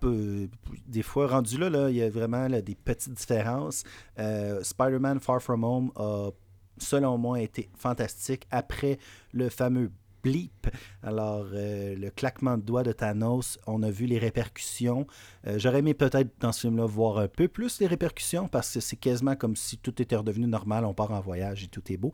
Des 0.88 1.02
fois, 1.02 1.28
rendu 1.28 1.58
là, 1.58 1.70
là, 1.70 1.89
il 1.89 1.98
y 1.98 2.02
a 2.02 2.10
vraiment 2.10 2.48
des 2.48 2.76
petites 2.76 3.12
différences. 3.12 3.84
Euh, 4.18 4.64
Spider-Man 4.64 5.20
Far 5.20 5.41
From 5.41 5.66
Home 5.66 5.91
a, 5.98 6.30
selon 6.78 7.18
moi, 7.18 7.41
été 7.41 7.70
fantastique 7.78 8.48
après 8.52 9.00
le 9.34 9.50
fameux 9.50 9.91
bleep. 10.24 10.68
Alors, 11.02 11.48
euh, 11.52 11.94
le 11.94 12.10
claquement 12.10 12.58
de 12.58 12.62
doigts 12.62 12.84
de 12.84 12.94
Thanos, 12.94 13.60
on 13.68 13.84
a 13.84 13.91
vu 13.91 14.06
les 14.06 14.18
répercussions. 14.18 15.06
Euh, 15.46 15.60
J'aurais 15.60 15.80
aimé 15.80 15.94
peut-être 15.94 16.30
dans 16.39 16.54
ce 16.54 16.62
film-là 16.62 16.86
voir 16.86 17.18
un 17.18 17.28
peu 17.28 17.50
plus 17.50 17.82
les 17.82 17.88
répercussions 17.88 18.48
parce 18.48 18.74
que 18.74 18.80
c'est 18.80 18.96
quasiment 18.96 19.36
comme 19.36 19.58
si 19.58 19.78
tout 19.78 20.02
était 20.02 20.16
redevenu 20.16 20.48
normal, 20.48 20.86
on 20.86 20.94
part 20.94 21.12
en 21.12 21.20
voyage 21.20 21.66
et 21.66 21.68
tout 21.68 21.84
est 21.91 21.98
beau. 21.98 22.14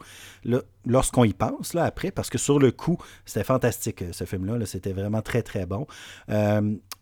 Lorsqu'on 0.84 1.25
y 1.25 1.34
pense, 1.34 1.75
là, 1.75 1.84
après, 1.84 2.09
parce 2.09 2.32
que 2.32 2.39
sur 2.39 2.57
le 2.57 2.71
coup, 2.71 2.97
c'était 3.23 3.43
fantastique 3.43 4.03
ce 4.13 4.23
film-là, 4.23 4.57
là, 4.57 4.65
c'était 4.65 4.93
vraiment 4.93 5.21
très 5.21 5.43
très 5.43 5.67
bon. 5.67 5.86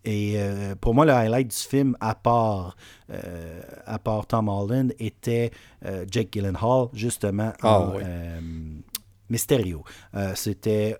Et 0.10 0.36
euh, 0.38 0.74
pour 0.80 0.96
moi, 0.96 1.06
le 1.06 1.12
highlight 1.12 1.50
du 1.50 1.56
film, 1.58 1.98
à 2.00 2.16
part, 2.16 2.78
euh, 3.12 3.62
à 3.86 4.00
part 4.00 4.26
Tom 4.26 4.48
Holland, 4.48 4.94
était 5.00 5.52
euh, 5.86 6.06
Jake 6.10 6.30
Gyllenhaal, 6.32 6.88
justement, 6.94 7.52
Ah, 7.62 7.82
en, 7.82 7.96
oui. 7.98 8.04
euh, 8.06 8.40
Mysterio. 9.30 9.84
C'était 10.36 10.96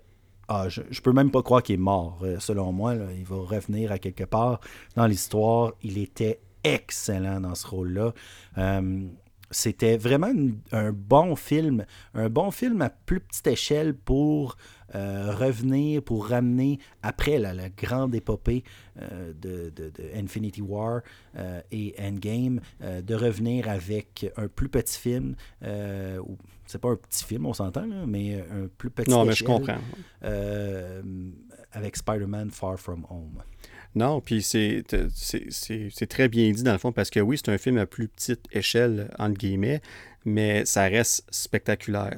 ah, 0.48 0.68
je, 0.68 0.82
je 0.90 1.00
peux 1.00 1.12
même 1.12 1.30
pas 1.30 1.42
croire 1.42 1.62
qu'il 1.62 1.76
est 1.76 1.78
mort, 1.78 2.22
selon 2.38 2.70
moi. 2.70 2.94
Il 3.16 3.24
va 3.24 3.36
revenir 3.36 3.92
à 3.92 3.98
quelque 3.98 4.24
part 4.24 4.60
dans 4.94 5.06
l'histoire. 5.06 5.72
Il 5.82 5.96
était 5.96 6.40
excellent 6.62 7.40
dans 7.40 7.54
ce 7.54 7.66
rôle-là. 7.66 8.12
c'était 9.50 9.96
vraiment 9.96 10.32
un 10.72 10.92
bon 10.92 11.34
film, 11.34 11.86
un 12.12 12.28
bon 12.28 12.50
film 12.50 12.82
à 12.82 12.90
plus 12.90 13.20
petite 13.20 13.46
échelle 13.46 13.94
pour 13.94 14.58
euh, 14.94 15.34
revenir 15.34 16.02
pour 16.02 16.28
ramener, 16.28 16.78
après 17.02 17.38
la, 17.38 17.68
grande 17.68 18.14
épopée 18.14 18.64
euh, 19.00 19.32
de, 19.34 19.72
Infinity 20.14 20.62
War 20.62 21.02
euh, 21.36 21.60
et 21.70 21.94
Endgame, 22.00 22.60
de 22.80 23.14
revenir 23.14 23.68
avec 23.68 24.30
un 24.36 24.48
plus 24.48 24.68
petit 24.68 24.98
film. 24.98 25.34
c'est 25.60 26.80
pas 26.80 26.90
un 26.90 26.96
petit 26.96 27.24
film, 27.24 27.46
on 27.46 27.52
s'entend, 27.52 27.86
mais 28.06 28.40
un 28.40 28.68
plus 28.76 28.90
petit 28.90 29.10
Non, 29.10 29.24
mais 29.24 29.32
je 29.32 29.44
comprends. 29.44 29.78
avec 31.72 31.96
Spider-Man 31.96 32.50
Far 32.50 32.78
From 32.78 33.06
Home. 33.10 33.42
Non, 33.94 34.20
puis 34.20 34.42
c'est 34.42 34.84
très 36.08 36.28
bien 36.28 36.50
dit 36.50 36.62
dans 36.62 36.72
le 36.72 36.78
fond, 36.78 36.92
parce 36.92 37.10
que 37.10 37.20
oui, 37.20 37.38
c'est 37.38 37.50
un 37.50 37.58
film 37.58 37.78
à 37.78 37.86
plus 37.86 38.08
petite 38.08 38.44
échelle, 38.52 39.10
entre 39.18 39.38
guillemets, 39.38 39.80
mais 40.28 40.64
ça 40.64 40.84
reste 40.84 41.24
spectaculaire. 41.30 42.16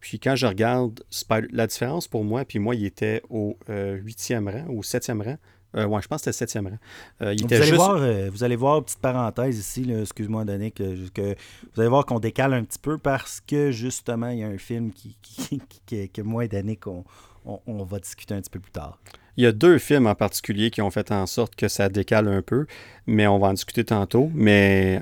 Puis 0.00 0.18
quand 0.18 0.36
je 0.36 0.46
regarde 0.46 1.02
la 1.50 1.66
différence 1.66 2.08
pour 2.08 2.24
moi, 2.24 2.44
puis 2.44 2.58
moi, 2.58 2.74
il 2.74 2.84
était 2.84 3.22
au 3.30 3.56
euh, 3.70 3.96
huitième 3.96 4.48
rang, 4.48 4.66
au 4.68 4.82
septième 4.82 5.22
rang. 5.22 5.36
Euh, 5.74 5.86
ouais, 5.86 6.02
je 6.02 6.08
pense 6.08 6.20
que 6.20 6.24
c'était 6.30 6.38
septième 6.38 6.66
rang. 6.66 6.78
Euh, 7.22 7.34
vous, 7.40 7.54
allez 7.54 7.72
voir, 7.72 8.30
vous 8.30 8.44
allez 8.44 8.56
voir, 8.56 8.84
petite 8.84 8.98
parenthèse 8.98 9.58
ici, 9.58 9.90
excuse-moi, 9.90 10.44
Donné, 10.44 10.70
que, 10.70 10.82
vous 10.82 11.80
allez 11.80 11.88
voir 11.88 12.04
qu'on 12.04 12.20
décale 12.20 12.52
un 12.52 12.64
petit 12.64 12.78
peu 12.78 12.98
parce 12.98 13.40
que 13.40 13.70
justement, 13.70 14.28
il 14.28 14.40
y 14.40 14.44
a 14.44 14.48
un 14.48 14.58
film 14.58 14.92
qui, 14.92 15.16
qui, 15.22 16.08
que 16.10 16.22
moi 16.22 16.44
et 16.44 16.48
Danick, 16.48 16.86
on, 16.86 17.04
on, 17.44 17.84
va 17.84 17.98
discuter 17.98 18.34
un 18.34 18.40
petit 18.40 18.50
peu 18.50 18.60
plus 18.60 18.72
tard. 18.72 18.98
Il 19.36 19.44
y 19.44 19.46
a 19.46 19.52
deux 19.52 19.78
films 19.78 20.06
en 20.06 20.14
particulier 20.14 20.70
qui 20.70 20.82
ont 20.82 20.90
fait 20.90 21.10
en 21.10 21.26
sorte 21.26 21.56
que 21.56 21.66
ça 21.66 21.88
décale 21.88 22.28
un 22.28 22.42
peu, 22.42 22.66
mais 23.06 23.26
on 23.26 23.38
va 23.38 23.48
en 23.48 23.52
discuter 23.54 23.84
tantôt. 23.84 24.30
Mais 24.34 25.00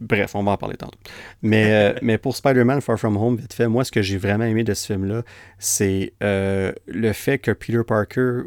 bref, 0.00 0.34
on 0.34 0.42
va 0.42 0.52
en 0.52 0.56
parler 0.56 0.76
tantôt. 0.76 0.98
Mais, 1.42 1.72
euh, 1.72 1.98
mais 2.02 2.18
pour 2.18 2.34
Spider-Man 2.36 2.80
Far 2.80 2.98
From 2.98 3.16
Home, 3.16 3.36
vite 3.36 3.54
fait, 3.54 3.68
moi, 3.68 3.84
ce 3.84 3.92
que 3.92 4.02
j'ai 4.02 4.16
vraiment 4.16 4.44
aimé 4.44 4.64
de 4.64 4.74
ce 4.74 4.86
film-là, 4.86 5.22
c'est 5.58 6.14
euh, 6.22 6.72
le 6.86 7.12
fait 7.12 7.38
que 7.38 7.52
Peter 7.52 7.82
Parker 7.86 8.40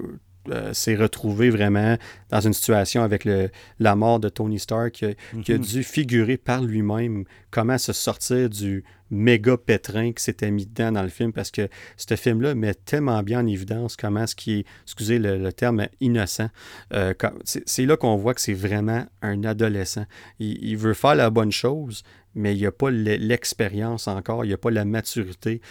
euh, 0.49 0.73
s'est 0.73 0.95
retrouvé 0.95 1.49
vraiment 1.49 1.97
dans 2.29 2.41
une 2.41 2.53
situation 2.53 3.03
avec 3.03 3.25
le, 3.25 3.49
la 3.79 3.95
mort 3.95 4.19
de 4.19 4.29
Tony 4.29 4.59
Stark, 4.59 4.93
qui, 4.93 5.05
a 5.05 5.57
mhm. 5.57 5.63
dû 5.63 5.83
figurer 5.83 6.37
par 6.37 6.63
lui-même 6.63 7.25
comment 7.51 7.77
se 7.77 7.93
sortir 7.93 8.49
du 8.49 8.83
méga 9.11 9.57
pétrin 9.57 10.13
qui 10.13 10.23
s'était 10.23 10.49
mis 10.49 10.65
dedans 10.65 10.93
dans 10.93 11.03
le 11.03 11.09
film, 11.09 11.33
parce 11.33 11.51
que 11.51 11.67
ce 11.97 12.15
film-là 12.15 12.55
met 12.55 12.73
tellement 12.73 13.21
bien 13.21 13.41
en 13.41 13.45
évidence 13.45 13.97
comment 13.97 14.25
ce 14.25 14.35
qui 14.35 14.59
est, 14.59 14.65
excusez 14.83 15.19
le, 15.19 15.51
terme, 15.51 15.87
innocent. 15.99 16.49
Euh, 16.93 17.13
c'est 17.43 17.85
là 17.85 17.97
qu'on 17.97 18.15
voit 18.15 18.33
que 18.33 18.41
c'est 18.41 18.53
vraiment 18.53 19.05
un 19.21 19.43
adolescent. 19.43 20.05
Il, 20.39 20.63
il, 20.63 20.77
veut 20.77 20.93
faire 20.93 21.15
la 21.15 21.29
bonne 21.29 21.51
chose, 21.51 22.03
mais 22.33 22.55
il 22.55 22.59
n'y 22.59 22.65
a 22.65 22.71
pas 22.71 22.89
l'expérience 22.89 24.07
encore, 24.07 24.45
il 24.45 24.47
n'y 24.47 24.53
a 24.53 24.57
pas 24.57 24.71
la 24.71 24.85
maturité 24.85 25.61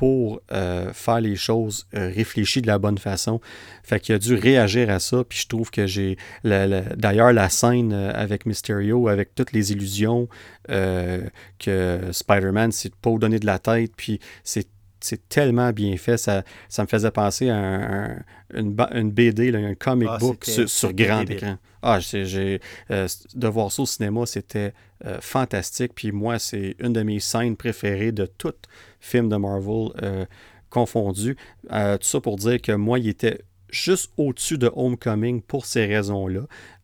pour 0.00 0.40
euh, 0.50 0.94
faire 0.94 1.20
les 1.20 1.36
choses 1.36 1.86
euh, 1.94 2.10
réfléchies 2.10 2.62
de 2.62 2.66
la 2.66 2.78
bonne 2.78 2.96
façon. 2.96 3.38
Fait 3.82 4.00
qu'il 4.00 4.14
a 4.14 4.18
dû 4.18 4.34
réagir 4.34 4.88
à 4.88 4.98
ça. 4.98 5.24
Puis 5.28 5.40
je 5.40 5.46
trouve 5.46 5.70
que 5.70 5.86
j'ai. 5.86 6.16
D'ailleurs, 6.42 7.34
la 7.34 7.50
scène 7.50 7.92
euh, 7.92 8.10
avec 8.14 8.46
Mysterio, 8.46 9.08
avec 9.08 9.34
toutes 9.34 9.52
les 9.52 9.72
illusions 9.72 10.26
que 10.66 12.00
Spider-Man 12.12 12.72
s'est 12.72 12.92
pas 13.02 13.10
donné 13.18 13.38
de 13.38 13.44
la 13.44 13.58
tête, 13.58 13.92
puis 13.94 14.20
c'est 14.42 15.28
tellement 15.28 15.70
bien 15.70 15.94
fait. 15.98 16.16
Ça, 16.16 16.44
ça 16.70 16.82
me 16.82 16.88
faisait 16.88 17.10
penser 17.10 17.50
à 17.50 18.16
une, 18.54 18.72
BD, 19.10 19.54
un 19.54 19.74
comic 19.74 20.08
ah, 20.10 20.16
book 20.16 20.46
sur, 20.46 20.94
grand 20.94 21.28
écran. 21.28 21.58
Ah, 21.82 22.00
j'ai, 22.00 22.60
de 22.88 23.48
voir 23.48 23.70
ça 23.70 23.82
au 23.82 23.86
cinéma, 23.86 24.24
c'était 24.24 24.72
fantastique. 25.20 25.92
Puis 25.94 26.10
moi, 26.10 26.38
c'est 26.38 26.74
une 26.78 26.94
de 26.94 27.02
mes 27.02 27.20
scènes 27.20 27.56
préférées 27.56 28.12
de 28.12 28.24
toute 28.24 28.66
films 29.00 29.28
de 29.28 29.36
Marvel 29.36 29.88
euh, 30.02 30.24
confondus. 30.68 31.36
Euh, 31.72 31.98
tout 31.98 32.06
ça 32.06 32.20
pour 32.20 32.36
dire 32.36 32.60
que 32.60 32.72
moi, 32.72 32.98
il 32.98 33.08
était 33.08 33.40
juste 33.70 34.12
au-dessus 34.16 34.58
de 34.58 34.70
Homecoming 34.74 35.42
pour 35.42 35.64
ces 35.66 35.86
raisons-là. 35.86 36.42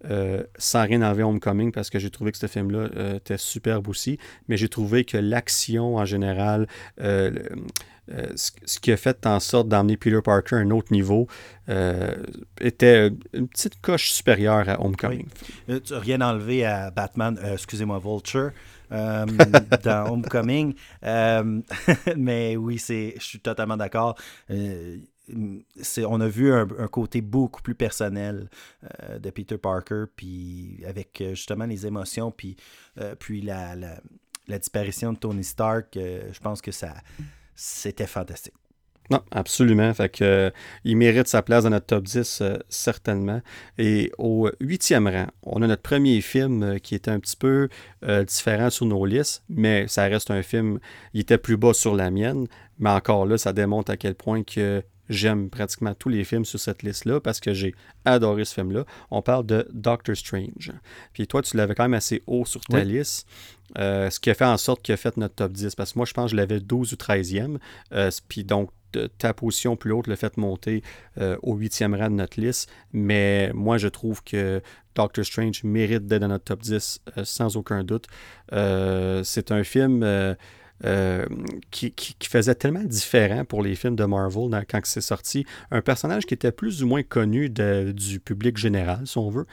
Euh, 0.08 0.44
sans 0.56 0.84
rien 0.84 1.02
enlever 1.02 1.24
Homecoming 1.24 1.72
parce 1.72 1.90
que 1.90 1.98
j'ai 1.98 2.10
trouvé 2.10 2.32
que 2.32 2.38
ce 2.38 2.46
film-là 2.46 3.16
était 3.16 3.38
superbe 3.38 3.88
aussi, 3.88 4.18
mais 4.48 4.56
j'ai 4.56 4.68
trouvé 4.68 5.04
que 5.04 5.16
l'action 5.16 5.96
en 5.96 6.04
général, 6.04 6.68
ce 6.98 8.78
qui 8.80 8.92
a 8.92 8.96
fait 8.96 9.26
en 9.26 9.40
sorte 9.40 9.68
d'emmener 9.68 9.96
Peter 9.96 10.20
Parker 10.22 10.56
à 10.56 10.58
un 10.60 10.70
autre 10.70 10.92
niveau, 10.92 11.26
était 12.60 13.10
une 13.32 13.48
petite 13.48 13.80
coche 13.80 14.12
supérieure 14.12 14.68
à 14.68 14.80
Homecoming. 14.80 15.26
Oui. 15.68 15.82
Rien 15.90 16.20
enlevé 16.20 16.64
à 16.64 16.92
Batman, 16.92 17.36
excusez-moi, 17.52 17.98
Vulture. 17.98 18.52
Euh, 18.92 19.26
dans 19.82 20.12
Homecoming. 20.12 20.74
Euh, 21.04 21.60
mais 22.16 22.56
oui, 22.56 22.78
c'est, 22.78 23.14
je 23.18 23.24
suis 23.24 23.40
totalement 23.40 23.76
d'accord. 23.76 24.16
Euh, 24.50 24.98
on 26.06 26.20
a 26.20 26.28
vu 26.28 26.52
un, 26.52 26.66
côté 26.86 27.20
beaucoup 27.20 27.60
plus 27.60 27.74
personnel 27.74 28.48
de 29.18 29.30
Peter 29.30 29.58
Parker, 29.58 30.04
puis 30.14 30.84
avec 30.86 31.20
justement 31.30 31.64
les 31.66 31.84
émotions, 31.84 32.30
puis, 32.30 32.56
puis 33.18 33.40
la, 33.40 33.74
la, 33.74 34.58
disparition 34.60 35.12
de 35.14 35.18
Tony 35.18 35.42
Stark, 35.42 35.94
je 35.94 36.38
pense 36.38 36.62
que 36.62 36.70
ça 36.70 36.94
c'était 37.56 38.06
fantastique. 38.06 38.54
Non, 39.10 39.20
absolument. 39.30 39.92
Fait 39.94 40.08
que, 40.08 40.24
euh, 40.24 40.50
il 40.84 40.96
mérite 40.96 41.28
sa 41.28 41.42
place 41.42 41.64
dans 41.64 41.70
notre 41.70 41.86
top 41.86 42.04
10, 42.04 42.40
euh, 42.40 42.56
certainement. 42.68 43.40
Et 43.78 44.12
au 44.18 44.50
huitième 44.60 45.06
rang, 45.06 45.26
on 45.42 45.62
a 45.62 45.66
notre 45.66 45.82
premier 45.82 46.20
film 46.20 46.62
euh, 46.62 46.78
qui 46.78 46.94
était 46.94 47.10
un 47.10 47.20
petit 47.20 47.36
peu 47.36 47.68
différent 48.26 48.70
sur 48.70 48.86
nos 48.86 49.04
listes, 49.04 49.42
mais 49.48 49.88
ça 49.88 50.04
reste 50.04 50.30
un 50.30 50.42
film, 50.42 50.78
il 51.12 51.20
était 51.20 51.38
plus 51.38 51.56
bas 51.56 51.74
sur 51.74 51.94
la 51.94 52.10
mienne, 52.10 52.46
mais 52.78 52.90
encore 52.90 53.26
là, 53.26 53.36
ça 53.36 53.52
démontre 53.52 53.90
à 53.90 53.96
quel 53.96 54.14
point 54.14 54.44
que 54.44 54.82
j'aime 55.08 55.50
pratiquement 55.50 55.92
tous 55.94 56.08
les 56.08 56.22
films 56.22 56.44
sur 56.44 56.60
cette 56.60 56.84
liste-là 56.84 57.20
parce 57.20 57.40
que 57.40 57.52
j'ai 57.52 57.74
adoré 58.04 58.44
ce 58.44 58.54
film-là. 58.54 58.84
On 59.10 59.22
parle 59.22 59.44
de 59.44 59.66
Doctor 59.72 60.16
Strange. 60.16 60.72
Puis 61.12 61.26
toi, 61.26 61.42
tu 61.42 61.56
l'avais 61.56 61.74
quand 61.74 61.84
même 61.84 61.94
assez 61.94 62.22
haut 62.26 62.44
sur 62.44 62.60
ta 62.60 62.84
liste. 62.84 63.26
ce 63.76 64.20
qui 64.20 64.30
a 64.30 64.34
fait 64.34 64.44
en 64.44 64.56
sorte 64.56 64.82
qu'il 64.82 64.92
a 64.92 64.96
fait 64.96 65.16
notre 65.16 65.34
top 65.34 65.52
10. 65.52 65.74
Parce 65.74 65.92
que 65.92 65.98
moi, 65.98 66.06
je 66.06 66.12
pense 66.12 66.26
que 66.26 66.30
je 66.32 66.36
l'avais 66.36 66.60
12 66.60 66.92
ou 66.92 66.96
13e. 66.96 67.58
puis 68.28 68.44
donc, 68.44 68.70
ta 69.18 69.34
position 69.34 69.76
plus 69.76 69.92
haute 69.92 70.06
le 70.06 70.16
fait 70.16 70.36
monter 70.36 70.82
euh, 71.18 71.36
au 71.42 71.54
huitième 71.54 71.94
rang 71.94 72.10
de 72.10 72.14
notre 72.14 72.40
liste. 72.40 72.70
Mais 72.92 73.50
moi, 73.54 73.78
je 73.78 73.88
trouve 73.88 74.22
que 74.22 74.62
Doctor 74.94 75.24
Strange 75.24 75.62
mérite 75.62 76.06
d'être 76.06 76.22
dans 76.22 76.28
notre 76.28 76.44
top 76.44 76.62
10 76.62 77.00
euh, 77.18 77.24
sans 77.24 77.56
aucun 77.56 77.84
doute. 77.84 78.06
Euh, 78.52 79.22
c'est 79.24 79.52
un 79.52 79.62
film 79.62 80.02
euh, 80.84 81.24
qui, 81.70 81.94
faisait 82.28 82.54
tellement 82.54 82.84
différent 82.84 83.44
pour 83.44 83.62
les 83.62 83.74
films 83.74 83.96
de 83.96 84.04
Marvel 84.04 84.64
quand 84.68 84.80
c'est 84.84 85.00
sorti. 85.00 85.46
Un 85.70 85.80
personnage 85.80 86.26
qui 86.26 86.34
était 86.34 86.52
plus 86.52 86.82
ou 86.82 86.86
moins 86.86 87.02
connu 87.02 87.48
du 87.48 88.20
public 88.20 88.58
général, 88.58 89.06
si 89.06 89.16
on 89.16 89.30
veut, 89.30 89.46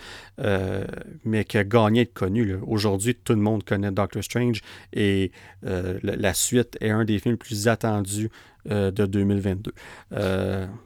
mais 1.23 1.45
qui 1.45 1.57
a 1.57 1.63
gagné 1.63 2.01
être 2.01 2.13
connu. 2.13 2.55
Aujourd'hui, 2.67 3.15
tout 3.15 3.33
le 3.33 3.39
monde 3.39 3.63
connaît 3.63 3.91
Doctor 3.91 4.23
Strange 4.23 4.61
et 4.91 5.31
euh, 5.65 5.99
la, 6.03 6.33
suite 6.33 6.77
est 6.81 6.89
un 6.89 7.05
des 7.05 7.19
films 7.19 7.37
plus 7.37 7.67
attendus 7.67 8.29
de 8.65 9.05
2022. 9.05 9.73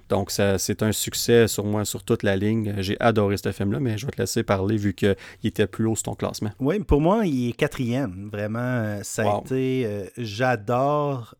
donc, 0.09 0.31
c'est 0.31 0.83
un 0.83 0.91
succès 0.91 1.47
sur 1.47 1.65
moi, 1.65 1.85
sur 1.85 2.03
toute 2.03 2.23
la 2.23 2.35
ligne. 2.35 2.75
J'ai 2.79 2.97
adoré 2.99 3.37
ce 3.37 3.51
film-là, 3.51 3.79
mais 3.79 3.97
je 3.97 4.05
vais 4.05 4.11
te 4.11 4.21
laisser 4.21 4.43
parler 4.43 4.77
vu 4.77 4.93
qu'il 4.93 5.15
était 5.43 5.67
plus 5.67 5.85
haut 5.85 5.95
sur 5.95 6.03
ton 6.03 6.15
classement. 6.15 6.51
Oui, 6.59 6.79
pour 6.79 7.01
moi, 7.01 7.25
il 7.25 7.49
est 7.49 7.53
quatrième. 7.53 8.29
Vraiment, 8.31 8.99
ça 9.03 9.29
a 9.29 9.39
été 9.39 9.87
j'adore. 10.17 11.35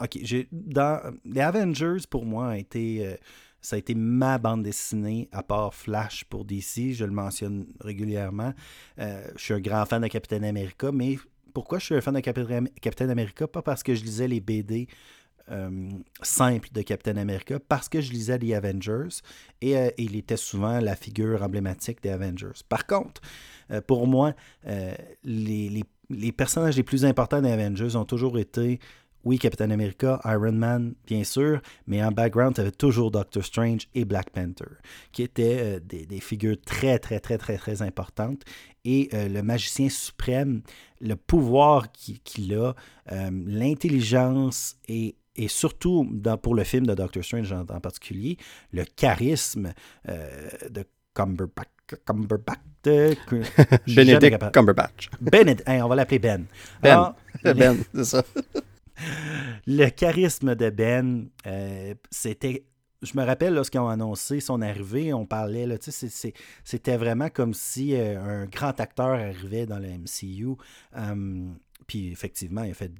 Ok, 0.00 0.18
j'ai 0.22 0.48
dans 0.50 1.00
les 1.24 1.40
Avengers 1.40 1.98
pour 2.08 2.24
moi 2.24 2.50
a 2.50 2.56
été 2.56 3.06
euh, 3.06 3.16
ça 3.60 3.76
a 3.76 3.78
été 3.78 3.94
ma 3.94 4.38
bande 4.38 4.62
dessinée 4.62 5.28
à 5.32 5.42
part 5.42 5.74
Flash 5.74 6.24
pour 6.24 6.46
DC, 6.46 6.92
je 6.92 7.04
le 7.04 7.10
mentionne 7.10 7.66
régulièrement. 7.80 8.54
Euh, 8.98 9.22
je 9.36 9.44
suis 9.44 9.54
un 9.54 9.60
grand 9.60 9.84
fan 9.84 10.00
de 10.00 10.08
Captain 10.08 10.42
America, 10.42 10.90
mais 10.90 11.18
pourquoi 11.52 11.78
je 11.78 11.84
suis 11.84 11.94
un 11.94 12.00
fan 12.00 12.14
de 12.14 12.20
Captain 12.20 13.08
America? 13.10 13.46
Pas 13.46 13.60
parce 13.60 13.82
que 13.82 13.94
je 13.94 14.02
lisais 14.02 14.28
les 14.28 14.40
BD 14.40 14.88
euh, 15.50 15.90
simples 16.22 16.68
de 16.72 16.82
Captain 16.82 17.16
America, 17.16 17.58
parce 17.58 17.88
que 17.88 18.00
je 18.00 18.12
lisais 18.12 18.38
les 18.38 18.54
Avengers 18.54 19.08
et 19.60 19.74
il 19.98 20.16
était 20.16 20.36
souvent 20.36 20.80
la 20.80 20.96
figure 20.96 21.42
emblématique 21.42 22.02
des 22.02 22.10
Avengers. 22.10 22.62
Par 22.68 22.86
contre, 22.86 23.20
pour 23.86 24.06
moi, 24.06 24.34
les, 25.24 25.84
personnages 26.36 26.76
les 26.76 26.82
plus 26.82 27.04
importants 27.04 27.40
des 27.40 27.50
Avengers 27.50 27.96
ont 27.96 28.04
toujours 28.04 28.38
été, 28.38 28.80
oui, 29.24 29.38
Captain 29.38 29.70
America, 29.70 30.18
Iron 30.24 30.52
Man, 30.52 30.94
bien 31.06 31.24
sûr, 31.24 31.60
mais 31.86 32.02
en 32.02 32.10
background, 32.10 32.54
tu 32.54 32.62
avais 32.62 32.70
toujours 32.70 33.10
Doctor 33.10 33.44
Strange 33.44 33.86
et 33.94 34.04
Black 34.04 34.30
Panther, 34.30 34.76
qui 35.12 35.22
étaient 35.22 35.78
euh, 35.78 35.80
des, 35.80 36.20
figures 36.20 36.56
très, 36.64 36.98
très, 36.98 37.20
très, 37.20 37.36
très, 37.36 37.58
très 37.58 37.82
importantes. 37.82 38.42
Et 38.84 39.10
euh, 39.12 39.28
le 39.28 39.42
magicien 39.42 39.90
suprême, 39.90 40.62
le 41.00 41.16
pouvoir 41.16 41.92
qu'il 41.92 42.54
a, 42.54 42.74
euh, 43.12 43.30
l'intelligence 43.46 44.76
et 44.88 45.16
et 45.36 45.48
surtout 45.48 46.08
dans, 46.10 46.36
pour 46.36 46.54
le 46.54 46.64
film 46.64 46.86
de 46.86 46.94
Doctor 46.94 47.24
Strange 47.24 47.52
en, 47.52 47.64
particulier, 47.80 48.36
le 48.72 48.84
charisme 48.84 49.72
de 50.06 50.84
Cumberbatch. 51.14 51.68
Cumberbatch. 52.04 52.60
Benedict 53.86 54.52
Cumberbatch. 54.52 55.10
Benedict, 55.20 55.68
on 55.68 55.88
va 55.88 55.94
l'appeler 55.94 56.18
Ben. 56.18 56.46
Ben, 56.82 57.14
ben 57.44 57.76
c'est 57.94 58.04
ça. 58.04 58.24
le 59.66 59.88
charisme 59.88 60.54
de 60.54 60.70
Ben, 60.70 61.28
c'était 62.10 62.64
je 63.02 63.16
me 63.16 63.24
rappelle 63.24 63.54
lorsqu'ils 63.54 63.80
ont 63.80 63.88
annoncé 63.88 64.40
son 64.40 64.60
arrivée, 64.60 65.14
on 65.14 65.24
parlait, 65.24 65.66
là, 65.66 65.76
c'était 65.80 66.96
vraiment 66.98 67.30
comme 67.30 67.54
si 67.54 67.96
un 67.96 68.44
grand 68.44 68.78
acteur 68.78 69.08
arrivait 69.08 69.64
dans 69.64 69.78
le 69.78 69.88
MCU. 69.88 70.56
Puis 71.90 72.12
effectivement, 72.12 72.62
il 72.62 72.70
a 72.70 72.74
fait 72.74 72.92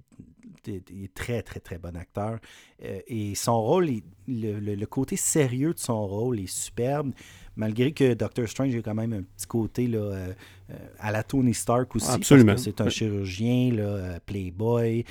des, 0.65 0.83
très, 1.15 1.43
très, 1.43 1.61
très 1.61 1.79
bon 1.79 1.97
acteur. 1.97 2.41
et 2.81 3.37
son 3.37 3.63
rôle, 3.63 3.89
le, 4.27 4.85
côté 4.87 5.15
sérieux 5.15 5.73
de 5.75 5.79
son 5.79 6.05
rôle 6.05 6.41
est 6.41 6.53
superbe 6.53 7.13
malgré 7.55 7.93
que 7.93 8.15
Doctor 8.15 8.49
Strange 8.49 8.75
a 8.75 8.83
quand 8.83 8.97
même 8.97 9.13
un 9.13 9.23
petit 9.23 9.47
côté 9.47 9.87
là, 9.87 9.99
euh, 9.99 10.33
euh, 10.71 10.75
à 10.99 11.13
la 11.13 11.23
Tony 11.23 11.55
Stark 11.55 11.95
aussi. 11.95 12.11
Absolument. 12.11 12.57
C'est 12.57 12.81
un 12.81 12.89
chirurgien, 12.89 13.73
là, 13.73 13.83
euh, 13.83 14.19
playboy, 14.27 15.05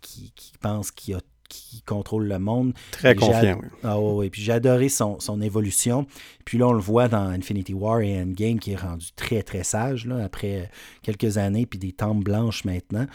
qui, 0.00 0.32
pense 0.60 0.92
qu'il 0.92 1.16
qui 1.48 1.82
contrôle 1.82 2.26
le 2.26 2.38
monde. 2.38 2.74
Très 2.90 3.14
confiant, 3.14 3.60
oui. 3.62 3.68
Ah 3.82 4.00
oui, 4.00 4.30
puis 4.30 4.42
j'ai 4.42 4.52
adoré 4.52 4.88
son, 4.88 5.18
évolution. 5.40 6.06
Puis 6.44 6.58
là, 6.58 6.68
on 6.68 6.72
le 6.72 6.80
voit 6.80 7.08
dans 7.08 7.28
Infinity 7.28 7.74
War 7.74 8.00
et 8.00 8.20
Endgame 8.20 8.58
qui 8.58 8.72
est 8.72 8.76
rendu 8.76 9.06
très, 9.16 9.42
très 9.42 9.64
sage, 9.64 10.06
là, 10.06 10.24
après 10.24 10.70
quelques 11.02 11.38
années, 11.38 11.66
puis 11.66 11.78
des 11.78 11.92
tempes 11.92 12.24
blanches 12.24 12.64
maintenant. 12.64 13.06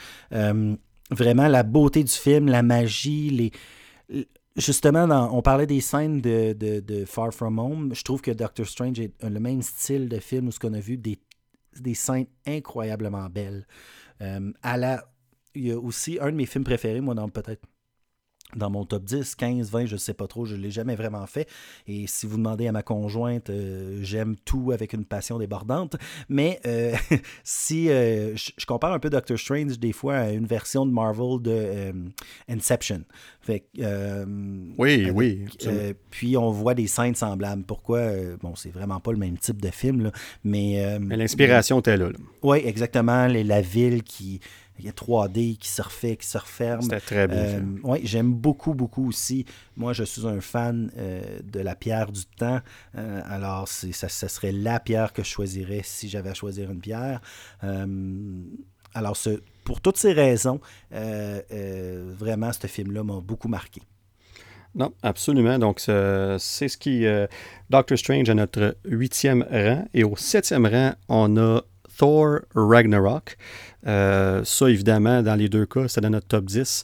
vraiment, 1.11 1.47
la 1.47 1.63
beauté 1.63 2.03
du 2.03 2.11
film, 2.11 2.47
la 2.47 2.63
magie, 2.63 3.29
les, 3.29 3.51
Justement, 4.59 5.07
on 5.31 5.41
parlait 5.41 5.67
des 5.67 5.79
scènes 5.79 6.21
de, 6.21 7.05
Far 7.05 7.33
From 7.33 7.59
Home. 7.59 7.93
Je 7.93 8.03
trouve 8.03 8.21
que 8.21 8.31
Doctor 8.31 8.65
Strange 8.65 8.99
est 8.99 9.13
le 9.23 9.39
même 9.39 9.61
style 9.61 10.09
de 10.09 10.19
film 10.19 10.47
où 10.47 10.51
ce 10.51 10.59
qu'on 10.59 10.73
a 10.73 10.79
vu 10.79 10.97
des, 10.97 11.17
des 11.79 11.93
scènes 11.93 12.27
incroyablement 12.45 13.29
belles. 13.29 13.65
Euh, 14.21 14.51
à 14.61 14.75
la, 14.75 15.05
il 15.55 15.67
y 15.67 15.71
a 15.71 15.79
aussi 15.79 16.17
un 16.19 16.31
de 16.31 16.35
mes 16.35 16.45
films 16.45 16.65
préférés, 16.65 16.99
moi, 16.99 17.15
dans 17.15 17.29
peut-être 17.29 17.61
dans 18.55 18.69
mon 18.69 18.85
top 18.85 19.03
10, 19.03 19.35
15, 19.35 19.69
20, 19.69 19.85
je 19.85 19.93
ne 19.93 19.97
sais 19.97 20.13
pas 20.13 20.27
trop, 20.27 20.45
je 20.45 20.55
ne 20.55 20.61
l'ai 20.61 20.71
jamais 20.71 20.95
vraiment 20.95 21.25
fait. 21.27 21.47
Et 21.87 22.07
si 22.07 22.25
vous 22.25 22.37
demandez 22.37 22.67
à 22.67 22.71
ma 22.71 22.81
conjointe, 22.81 23.49
euh, 23.49 23.99
j'aime 24.01 24.35
tout 24.43 24.71
avec 24.71 24.93
une 24.93 25.05
passion 25.05 25.37
débordante. 25.37 25.95
Mais 26.29 26.59
euh, 26.65 26.93
si 27.43 27.89
euh, 27.89 28.35
je, 28.35 28.65
compare 28.65 28.93
un 28.93 28.99
peu 28.99 29.09
Doctor 29.09 29.37
Strange 29.37 29.77
des 29.79 29.93
fois 29.93 30.15
à 30.15 30.29
une 30.31 30.45
version 30.45 30.85
de 30.85 30.91
Marvel 30.91 31.41
de 31.41 31.93
Inception. 32.47 33.03
Fait, 33.41 33.65
oui, 34.77 35.09
oui. 35.13 35.45
puis 36.11 36.37
on 36.37 36.51
voit 36.51 36.73
des 36.73 36.87
scènes 36.87 37.15
semblables. 37.15 37.63
Pourquoi 37.63 38.11
Bon, 38.41 38.55
c'est 38.55 38.69
vraiment 38.69 38.99
pas 38.99 39.11
le 39.11 39.17
même 39.17 39.37
type 39.37 39.61
de 39.61 39.69
film, 39.69 40.03
là, 40.03 40.11
mais. 40.43 40.97
mais 40.99 41.17
l'inspiration 41.17 41.79
était 41.79 41.97
là. 41.97 42.09
là. 42.09 42.17
Oui, 42.43 42.61
exactement. 42.63 43.27
la 43.27 43.61
ville 43.61 44.03
qui 44.03 44.39
il 44.79 44.85
y 44.85 44.89
a 44.89 44.93
3D 44.93 45.57
qui 45.57 45.67
se 45.67 45.81
refait, 45.81 46.15
qui 46.15 46.25
se 46.25 46.37
referme. 46.37 46.81
C'était 46.81 46.99
très 47.01 47.27
bien. 47.27 47.37
Euh, 47.37 47.61
oui, 47.83 47.99
j'aime 48.03 48.33
beaucoup, 48.33 48.73
beaucoup 48.73 49.07
aussi. 49.09 49.45
Moi, 49.75 49.91
je 49.93 50.03
suis 50.03 50.25
un 50.25 50.39
fan 50.39 50.91
euh, 50.97 51.39
de 51.43 51.59
la 51.59 51.75
pierre 51.75 52.11
du 52.11 52.25
temps. 52.25 52.61
Euh, 52.97 53.21
alors, 53.25 53.67
ça, 53.67 54.07
ça, 54.07 54.27
serait 54.29 54.53
la 54.53 54.79
pierre 54.79 55.11
que 55.11 55.21
je 55.21 55.27
choisirais 55.27 55.81
si 55.83 56.07
j'avais 56.07 56.29
à 56.29 56.33
choisir 56.33 56.71
une 56.71 56.79
pierre. 56.79 57.21
alors, 58.93 59.17
ce, 59.17 59.41
pour 59.65 59.81
toutes 59.81 59.97
ces 59.97 60.13
raisons, 60.13 60.61
vraiment, 60.91 62.51
ce 62.53 62.67
film-là 62.67 63.03
m'a 63.03 63.19
beaucoup 63.19 63.49
marqué. 63.49 63.81
Non, 64.75 64.93
absolument. 65.03 65.59
Donc, 65.59 65.81
c'est 65.81 66.67
ce 66.67 66.77
qui. 66.77 67.05
Doctor 67.69 67.97
Strange 67.97 68.29
à 68.29 68.33
notre 68.33 68.77
huitième 68.85 69.45
rang. 69.51 69.85
Et 69.93 70.05
au 70.05 70.15
septième 70.15 70.65
rang, 70.65 70.93
on 71.09 71.35
a 71.37 71.61
Thor 71.99 72.39
Ragnarok. 72.55 73.35
Euh, 73.87 74.43
ça, 74.43 74.69
évidemment, 74.69 75.21
dans 75.21 75.35
les 75.35 75.49
deux 75.49 75.65
cas, 75.65 75.87
c'est 75.87 76.01
dans 76.01 76.09
notre 76.09 76.27
top 76.27 76.45
10. 76.45 76.83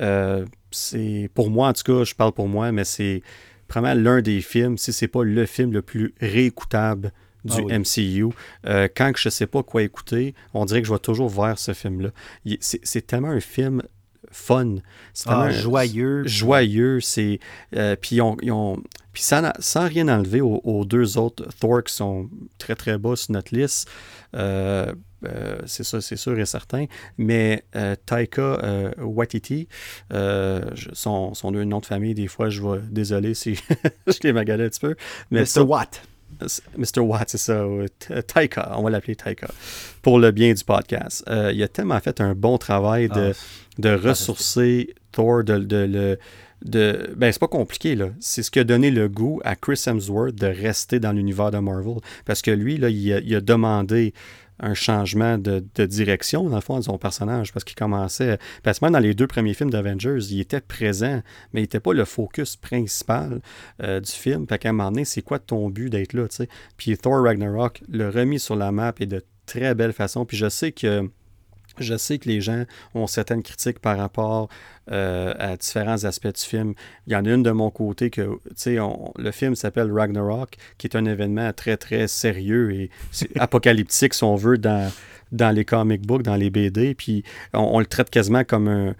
Euh, 0.00 0.44
c'est 0.70 1.30
pour 1.34 1.50
moi, 1.50 1.68
en 1.68 1.72
tout 1.72 1.82
cas, 1.84 2.04
je 2.04 2.14
parle 2.14 2.32
pour 2.32 2.48
moi, 2.48 2.72
mais 2.72 2.84
c'est 2.84 3.22
vraiment 3.68 3.94
l'un 3.94 4.20
des 4.20 4.40
films, 4.40 4.78
si 4.78 4.92
c'est 4.92 5.08
pas 5.08 5.22
le 5.22 5.46
film 5.46 5.72
le 5.72 5.82
plus 5.82 6.14
réécoutable 6.20 7.12
du 7.44 7.60
ah 7.70 7.78
MCU. 7.78 8.28
Euh, 8.66 8.88
quand 8.94 9.12
je 9.16 9.28
ne 9.28 9.30
sais 9.30 9.46
pas 9.46 9.62
quoi 9.62 9.82
écouter, 9.82 10.34
on 10.54 10.64
dirait 10.64 10.80
que 10.80 10.88
je 10.88 10.92
vais 10.92 10.98
toujours 10.98 11.28
voir 11.28 11.58
ce 11.58 11.72
film-là. 11.74 12.10
C'est 12.60 13.06
tellement 13.06 13.28
un 13.28 13.40
film 13.40 13.82
fun. 14.30 14.76
C'est 15.12 15.28
ah, 15.28 15.50
joyeux. 15.50 16.26
Joyeux. 16.26 17.00
C'est, 17.00 17.38
puis 18.00 18.20
on, 18.20 18.36
puis 19.14 19.22
sans, 19.22 19.52
sans, 19.60 19.86
rien 19.86 20.08
enlever 20.08 20.40
aux, 20.40 20.84
deux 20.84 21.16
autres 21.16 21.46
Thor 21.60 21.84
qui 21.84 21.94
sont 21.94 22.28
très 22.58 22.74
très 22.74 22.98
bas 22.98 23.14
sur 23.14 23.32
notre 23.32 23.54
liste, 23.54 23.88
euh, 24.34 24.92
euh, 25.26 25.58
c'est 25.66 25.84
ça, 25.84 26.00
c'est 26.00 26.16
sûr 26.16 26.38
et 26.38 26.46
certain. 26.46 26.86
Mais 27.18 27.64
euh, 27.76 27.94
Taika 28.06 28.92
Waititi, 28.98 29.68
son, 30.92 31.34
son 31.34 31.50
nom 31.52 31.80
de 31.80 31.86
famille, 31.86 32.14
des 32.14 32.28
fois, 32.28 32.48
je 32.48 32.62
vais, 32.62 32.80
désolé 32.90 33.34
si 33.34 33.54
je 34.06 34.18
l'ai 34.22 34.32
magalé 34.32 34.64
un 34.64 34.68
petit 34.68 34.80
peu. 34.80 34.94
Mais 35.30 35.42
Mr. 35.42 35.60
Watt. 35.60 36.02
Mr. 36.76 37.00
Watt, 37.00 37.28
c'est 37.30 37.38
ça. 37.38 37.64
Taika, 38.26 38.74
on 38.76 38.82
va 38.82 38.90
l'appeler 38.90 39.14
Taika, 39.14 39.48
pour 40.02 40.18
le 40.18 40.30
bien 40.30 40.52
du 40.52 40.64
podcast. 40.64 41.24
il 41.28 41.62
a 41.62 41.68
tellement 41.68 42.00
fait 42.00 42.20
un 42.20 42.34
bon 42.34 42.58
travail 42.58 43.08
de, 43.08 43.32
ah, 43.32 43.38
de 43.78 43.94
ressourcer 43.94 44.94
Thor, 45.12 45.44
de, 45.44 45.58
de 45.58 45.76
le 45.76 46.18
de. 46.64 47.14
Ben, 47.16 47.30
c'est 47.30 47.40
pas 47.40 47.48
compliqué, 47.48 47.94
là. 47.94 48.08
C'est 48.20 48.42
ce 48.42 48.50
qui 48.50 48.58
a 48.58 48.64
donné 48.64 48.90
le 48.90 49.08
goût 49.08 49.40
à 49.44 49.54
Chris 49.54 49.82
Hemsworth 49.86 50.34
de 50.34 50.46
rester 50.46 50.98
dans 50.98 51.12
l'univers 51.12 51.50
de 51.50 51.58
Marvel. 51.58 51.96
Parce 52.24 52.42
que 52.42 52.50
lui, 52.50 52.78
là, 52.78 52.88
il 52.88 53.34
a, 53.34 53.40
demandé 53.40 54.14
un 54.60 54.74
changement 54.74 55.38
de, 55.38 55.60
direction, 55.86 56.48
dans 56.48 56.56
le 56.56 56.60
fond, 56.60 56.78
de 56.78 56.84
son 56.84 56.98
personnage, 56.98 57.52
parce 57.52 57.64
qu'il 57.64 57.76
commençait. 57.76 58.38
Parce 58.62 58.78
que 58.78 58.84
même 58.84 58.92
dans 58.92 59.00
les 59.00 59.14
deux 59.14 59.26
premiers 59.26 59.54
films 59.54 59.70
d'Avengers, 59.70 60.18
il 60.30 60.40
était 60.40 60.60
présent, 60.60 61.22
mais 61.52 61.60
il 61.60 61.64
n'était 61.64 61.80
pas 61.80 61.92
le 61.92 62.04
focus 62.04 62.56
principal 62.56 63.40
euh, 63.82 64.00
du 64.00 64.12
film. 64.12 64.46
Fait 64.48 64.58
qu'à 64.58 64.70
un 64.70 64.72
moment 64.72 64.90
donné, 64.90 65.04
c'est 65.04 65.22
quoi 65.22 65.38
ton 65.38 65.70
but 65.70 65.90
d'être 65.90 66.12
là, 66.12 66.28
tu 66.28 66.36
sais? 66.36 66.48
Puis 66.76 66.96
Thor 66.96 67.22
Ragnarok 67.22 67.82
l'a 67.88 68.10
remis 68.10 68.38
sur 68.38 68.56
la 68.56 68.72
map 68.72 68.94
et 69.00 69.06
de 69.06 69.24
très 69.46 69.74
belle 69.74 69.92
façon. 69.92 70.24
Puis 70.24 70.36
je 70.36 70.48
sais 70.48 70.72
que 70.72 71.08
je 71.78 71.96
sais 71.96 72.18
que 72.18 72.28
les 72.28 72.40
gens 72.40 72.64
ont 72.94 73.06
certaines 73.06 73.42
critiques 73.42 73.78
par 73.78 73.96
rapport 73.96 74.48
euh, 74.92 75.32
à 75.38 75.56
différents 75.56 76.04
aspects 76.04 76.34
du 76.34 76.42
film. 76.42 76.74
Il 77.06 77.12
y 77.12 77.16
en 77.16 77.24
a 77.24 77.30
une 77.30 77.42
de 77.42 77.50
mon 77.50 77.70
côté 77.70 78.10
que, 78.10 78.22
tu 78.22 78.52
sais, 78.56 78.76
le 79.16 79.30
film 79.30 79.54
s'appelle 79.54 79.90
Ragnarok, 79.92 80.56
qui 80.78 80.86
est 80.86 80.96
un 80.96 81.04
événement 81.06 81.52
très, 81.52 81.76
très 81.76 82.06
sérieux 82.06 82.72
et 82.72 82.90
apocalyptique, 83.38 84.14
si 84.14 84.24
on 84.24 84.36
veut, 84.36 84.58
dans, 84.58 84.92
dans 85.32 85.50
les 85.50 85.64
comic 85.64 86.02
books, 86.06 86.22
dans 86.22 86.36
les 86.36 86.50
BD. 86.50 86.94
Puis 86.94 87.24
on, 87.52 87.78
le 87.78 87.86
traite 87.86 88.10
quasiment 88.10 88.44
comme 88.44 88.68
un, 88.68 88.94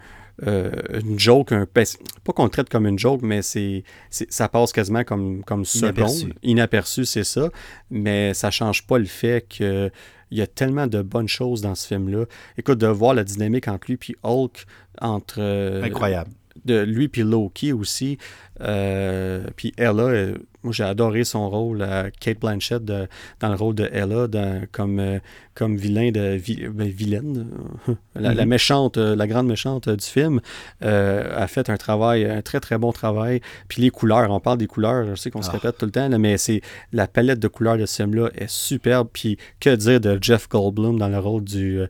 euh, 0.45 0.71
une 1.01 1.17
joke, 1.17 1.51
un 1.53 1.65
pas 1.65 2.33
qu'on 2.33 2.43
le 2.43 2.49
traite 2.49 2.67
comme 2.67 2.87
une 2.87 2.99
joke, 2.99 3.21
mais 3.21 3.41
c'est, 3.41 3.83
ça 4.09 4.49
passe 4.49 4.73
quasiment 4.73 5.03
comme, 5.03 5.43
comme 5.43 5.63
inaperçu. 5.75 6.33
Inaperçu, 6.43 7.05
c'est 7.05 7.23
ça. 7.23 7.49
Mais 7.89 8.33
ça 8.33 8.51
change 8.51 8.85
pas 8.85 8.97
le 8.97 9.05
fait 9.05 9.47
que 9.47 9.89
il 10.35 10.39
y 10.39 10.41
a 10.41 10.47
tellement 10.47 10.87
de 10.87 11.01
bonnes 11.01 11.29
choses 11.29 11.61
dans 11.61 11.75
ce 11.75 11.87
film-là. 11.87 12.25
Écoute, 12.57 12.77
de 12.77 12.87
voir 12.87 13.13
la 13.13 13.23
dynamique 13.23 13.69
entre 13.69 13.85
lui 13.87 13.97
et 14.09 14.15
Hulk, 14.23 14.65
entre. 14.99 15.37
Euh, 15.39 15.81
Incroyable. 15.81 16.31
De 16.65 16.81
lui 16.81 17.09
et 17.13 17.23
Loki 17.23 17.71
aussi. 17.73 18.17
Euh, 18.61 19.45
puis 19.55 19.73
Ella, 19.77 20.03
euh, 20.03 20.35
moi 20.63 20.73
j'ai 20.73 20.83
adoré 20.83 21.23
son 21.23 21.49
rôle, 21.49 21.85
Kate 22.19 22.39
Blanchett, 22.39 22.83
dans 22.83 23.07
le 23.49 23.55
rôle 23.55 23.75
de 23.75 23.89
Ella, 23.91 24.27
comme, 24.71 25.19
comme 25.55 25.77
vilain 25.77 26.11
de 26.11 26.39
ben, 26.69 26.87
vilaine, 26.87 27.47
la, 28.15 28.33
mm-hmm. 28.33 28.45
méchante, 28.45 28.97
la 28.97 29.27
grande 29.27 29.47
méchante 29.47 29.89
du 29.89 30.05
film, 30.05 30.41
a 30.81 31.47
fait 31.47 31.69
un 31.69 31.77
travail, 31.77 32.25
un 32.25 32.41
très 32.41 32.59
très 32.59 32.77
bon 32.77 32.91
travail. 32.91 33.41
Puis 33.67 33.81
les 33.81 33.89
couleurs, 33.89 34.29
on 34.29 34.39
parle 34.39 34.57
des 34.57 34.67
couleurs, 34.67 35.05
je 35.07 35.15
sais 35.15 35.31
qu'on 35.31 35.41
se 35.41 35.49
ah. 35.49 35.53
répète 35.53 35.77
tout 35.77 35.85
le 35.85 35.91
temps, 35.91 36.09
mais 36.19 36.37
c'est 36.37 36.61
la 36.91 37.07
palette 37.07 37.39
de 37.39 37.47
couleurs 37.47 37.77
de 37.77 37.85
ce 37.85 38.03
film-là 38.03 38.29
est 38.35 38.49
superbe. 38.49 39.07
Puis 39.11 39.37
que 39.59 39.75
dire 39.75 39.99
de 39.99 40.19
Jeff 40.21 40.49
Goldblum 40.49 40.99
dans 40.99 41.09
le 41.09 41.19
rôle 41.19 41.43
du 41.43 41.81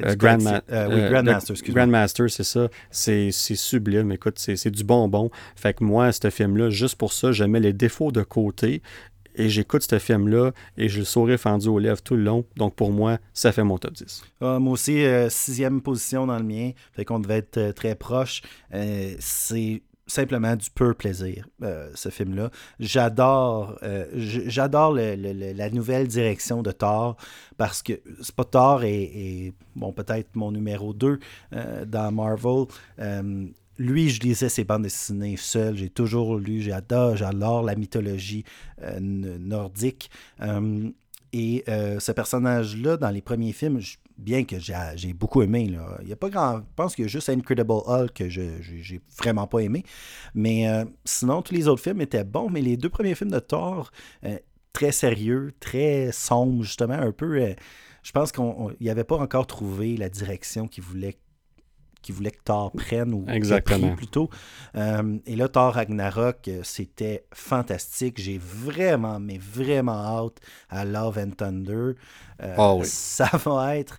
Grandmaster, 0.00 0.88
Grandmaster, 1.68 2.30
c'est 2.30 2.44
ça. 2.44 2.68
C'est 2.90 3.30
sublime. 3.30 4.12
Écoute, 4.12 4.38
c'est 4.38 4.70
du 4.70 4.84
bonbon. 4.84 5.30
Fait 5.56 5.74
que 5.74 5.84
moi, 5.84 6.12
ce 6.12 6.30
film-là, 6.30 6.70
juste 6.70 6.96
pour 6.96 7.12
ça, 7.12 7.32
je 7.32 7.44
mets 7.44 7.60
les 7.60 7.72
défauts 7.72 8.12
de 8.12 8.22
côté 8.22 8.82
et 9.38 9.48
j'écoute 9.48 9.82
ce 9.88 9.98
film-là 9.98 10.50
et 10.76 10.88
je 10.88 10.98
le 10.98 11.04
sourire 11.04 11.38
fendu 11.38 11.68
aux 11.68 11.78
lèvres 11.78 12.02
tout 12.02 12.16
le 12.16 12.24
long. 12.24 12.44
Donc 12.56 12.74
pour 12.74 12.90
moi, 12.90 13.18
ça 13.32 13.52
fait 13.52 13.64
mon 13.64 13.78
top 13.78 13.94
10. 13.94 14.24
Ah, 14.40 14.58
moi 14.58 14.72
aussi, 14.74 15.04
euh, 15.04 15.30
sixième 15.30 15.80
position 15.80 16.26
dans 16.26 16.38
le 16.38 16.44
mien. 16.44 16.72
Fait 16.92 17.04
qu'on 17.04 17.20
devait 17.20 17.38
être 17.38 17.56
euh, 17.56 17.72
très 17.72 17.94
proche. 17.94 18.42
Euh, 18.74 19.14
c'est 19.20 19.82
simplement 20.06 20.56
du 20.56 20.70
pur 20.70 20.96
plaisir, 20.96 21.46
ce 21.94 22.08
film-là. 22.08 22.50
J'adore 22.80 23.78
j'adore 24.14 24.94
la 24.94 25.68
nouvelle 25.68 26.08
direction 26.08 26.62
de 26.62 26.70
Thor 26.72 27.18
parce 27.58 27.82
que 27.82 27.92
c'est 28.22 28.34
pas 28.34 28.44
Thor 28.44 28.84
et, 28.84 29.52
bon, 29.76 29.92
peut-être 29.92 30.34
mon 30.34 30.50
numéro 30.50 30.94
2 30.94 31.18
dans 31.84 32.10
Marvel 32.10 32.64
lui, 33.78 34.10
je 34.10 34.20
lisais 34.20 34.48
ses 34.48 34.64
bandes 34.64 34.82
dessinées 34.82 35.36
seul. 35.36 35.76
J'ai 35.76 35.88
toujours 35.88 36.36
lu, 36.36 36.60
j'adore, 36.60 37.16
j'adore 37.16 37.62
la 37.62 37.76
mythologie 37.76 38.44
euh, 38.82 38.98
nordique. 39.00 40.10
Euh, 40.40 40.90
et 41.32 41.64
euh, 41.68 42.00
ce 42.00 42.12
personnage-là, 42.12 42.96
dans 42.96 43.10
les 43.10 43.22
premiers 43.22 43.52
films, 43.52 43.80
bien 44.16 44.44
que 44.44 44.56
j'ai 44.58 45.12
beaucoup 45.12 45.42
aimé, 45.42 45.70
il 46.02 46.08
y 46.08 46.12
a 46.12 46.16
pas 46.16 46.28
grand. 46.28 46.58
Je 46.58 46.74
pense 46.74 46.94
qu'il 46.94 47.04
y 47.04 47.06
a 47.06 47.08
juste 47.08 47.28
Incredible 47.28 47.70
Hulk 47.86 48.12
que 48.14 48.28
je 48.28 48.42
j'ai 48.60 49.00
vraiment 49.16 49.46
pas 49.46 49.60
aimé. 49.60 49.84
Mais 50.34 50.66
sinon, 51.04 51.42
tous 51.42 51.54
les 51.54 51.68
autres 51.68 51.82
films 51.82 52.00
étaient 52.00 52.24
bons. 52.24 52.48
Mais 52.50 52.62
les 52.62 52.76
deux 52.76 52.88
premiers 52.88 53.14
films 53.14 53.30
de 53.30 53.38
Thor, 53.38 53.92
très 54.72 54.90
sérieux, 54.90 55.52
très 55.60 56.10
sombres, 56.12 56.64
justement, 56.64 56.94
un 56.94 57.12
peu. 57.12 57.54
je 58.02 58.12
pense 58.12 58.32
qu'il 58.32 58.44
n'y 58.80 58.90
avait 58.90 59.04
pas 59.04 59.18
encore 59.18 59.46
trouvé 59.46 59.98
la 59.98 60.08
direction 60.08 60.66
qu'il 60.66 60.82
voulait 60.82 61.18
qui 62.02 62.12
voulait 62.12 62.30
que 62.30 62.42
Thor 62.44 62.72
prenne 62.72 63.12
ou 63.12 63.24
Exactement. 63.28 63.94
plutôt. 63.94 64.30
Euh, 64.76 65.18
et 65.26 65.36
là, 65.36 65.48
Thor 65.48 65.74
Ragnarok, 65.74 66.48
euh, 66.48 66.60
c'était 66.62 67.24
fantastique. 67.32 68.20
J'ai 68.20 68.38
vraiment, 68.38 69.18
mais 69.20 69.38
vraiment 69.38 69.92
hâte 69.92 70.38
à 70.68 70.84
Love 70.84 71.18
and 71.18 71.30
Thunder. 71.36 71.94
Euh, 72.42 72.54
ah 72.56 72.74
oui. 72.74 72.86
Ça 72.86 73.30
va 73.44 73.76
être. 73.76 73.98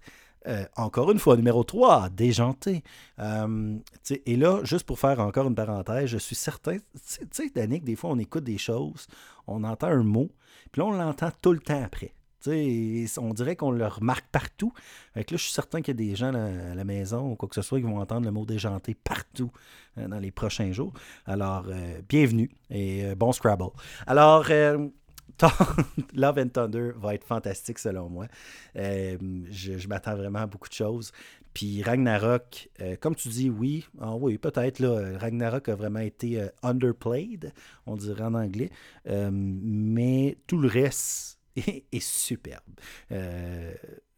encore 0.77 1.11
une 1.11 1.19
fois, 1.19 1.35
numéro 1.35 1.63
3, 1.63 2.09
déjanté. 2.09 2.83
et 3.19 4.35
là, 4.35 4.59
juste 4.63 4.85
pour 4.85 4.97
faire 4.97 5.19
encore 5.19 5.47
une 5.47 5.55
parenthèse, 5.55 6.07
je 6.07 6.17
suis 6.17 6.35
certain, 6.35 6.77
tu 6.77 7.27
sais, 7.29 7.49
Danick, 7.53 7.83
des 7.83 7.95
fois, 7.95 8.09
on 8.09 8.17
écoute 8.17 8.45
des 8.45 8.57
choses, 8.57 9.05
on 9.45 9.63
entend 9.63 9.87
un 9.87 10.03
mot, 10.03 10.31
puis 10.71 10.81
là, 10.81 10.87
on 10.87 10.91
l'entend 10.91 11.29
tout 11.41 11.53
le 11.53 11.59
temps 11.59 11.83
après 11.83 12.13
on 12.47 13.33
dirait 13.33 13.55
qu'on 13.55 13.71
le 13.71 13.87
remarque 13.87 14.25
partout. 14.31 14.73
là, 15.15 15.23
je 15.29 15.35
suis 15.37 15.51
certain 15.51 15.81
qu'il 15.81 15.99
y 15.99 16.03
a 16.03 16.09
des 16.09 16.15
gens 16.15 16.33
à 16.33 16.75
la 16.75 16.83
maison 16.83 17.31
ou 17.31 17.35
quoi 17.35 17.49
que 17.49 17.55
ce 17.55 17.61
soit 17.61 17.79
qui 17.79 17.85
vont 17.85 17.99
entendre 17.99 18.25
le 18.25 18.31
mot 18.31 18.45
déjanté 18.45 18.95
partout 18.95 19.51
euh, 19.97 20.07
dans 20.07 20.19
les 20.19 20.31
prochains 20.31 20.71
jours. 20.71 20.93
Alors, 21.25 21.65
euh, 21.69 22.01
bienvenue 22.07 22.49
et 22.69 23.05
euh, 23.05 23.15
bon 23.15 23.31
Scrabble. 23.31 23.71
Alors, 24.07 24.45
Love 26.13 26.39
and 26.39 26.49
Thunder 26.49 26.91
va 26.97 27.15
être 27.15 27.25
fantastique 27.25 27.79
selon 27.79 28.09
moi. 28.09 28.27
je, 28.75 29.87
m'attends 29.87 30.15
vraiment 30.15 30.39
à 30.39 30.47
beaucoup 30.47 30.69
de 30.69 30.73
choses. 30.73 31.11
Puis 31.53 31.81
Ragnarok, 31.81 32.69
comme 32.99 33.15
tu 33.15 33.27
dis, 33.29 33.49
oui, 33.49 33.85
ah 33.99 34.15
oui, 34.15 34.37
peut-être. 34.37 34.79
Là, 34.79 35.17
Ragnarok 35.17 35.67
a 35.69 35.75
vraiment 35.75 35.99
été 35.99 36.45
underplayed, 36.61 37.53
on 37.87 37.95
dirait 37.95 38.23
en 38.23 38.35
anglais. 38.35 38.69
mais 39.05 40.37
tout 40.45 40.59
le 40.59 40.67
reste 40.67 41.38
est, 41.91 41.99
superbe. 41.99 42.63
Euh, 43.11 43.73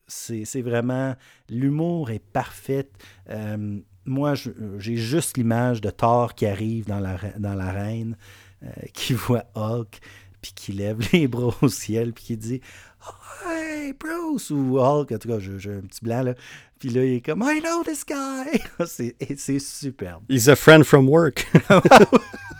c'est 0.07 0.61
vraiment. 0.61 1.15
L'humour 1.49 2.11
est 2.11 2.19
parfait. 2.19 2.89
Euh, 3.29 3.79
moi, 4.05 4.33
j'ai 4.35 4.97
juste 4.97 5.37
l'image 5.37 5.81
de 5.81 5.89
Thor 5.89 6.35
qui 6.35 6.45
arrive 6.45 6.85
dans 6.85 6.99
l'arène, 6.99 7.35
dans 7.37 7.57
euh, 7.57 8.69
qui 8.93 9.13
voit 9.13 9.45
Hulk, 9.55 9.99
puis 10.41 10.51
qui 10.53 10.73
lève 10.73 10.99
les 11.13 11.27
bras 11.27 11.55
au 11.61 11.69
ciel, 11.69 12.13
puis 12.13 12.23
qui 12.23 12.37
dit 12.37 12.61
Hey, 13.45 13.93
Bruce! 13.93 14.49
Ou 14.51 14.77
Hulk, 14.79 15.11
en 15.11 15.17
tout 15.17 15.29
cas, 15.29 15.39
j'ai 15.39 15.71
un 15.71 15.81
petit 15.81 16.03
blanc, 16.03 16.23
là. 16.23 16.35
Puis 16.79 16.89
là, 16.89 17.05
il 17.05 17.13
est 17.15 17.21
comme 17.21 17.43
I 17.45 17.61
know 17.61 17.83
this 17.83 18.03
guy! 18.05 18.59
c'est 18.87 19.59
superbe. 19.59 20.23
He's 20.29 20.49
a 20.49 20.55
friend 20.55 20.83
from 20.83 21.07
work. 21.07 21.47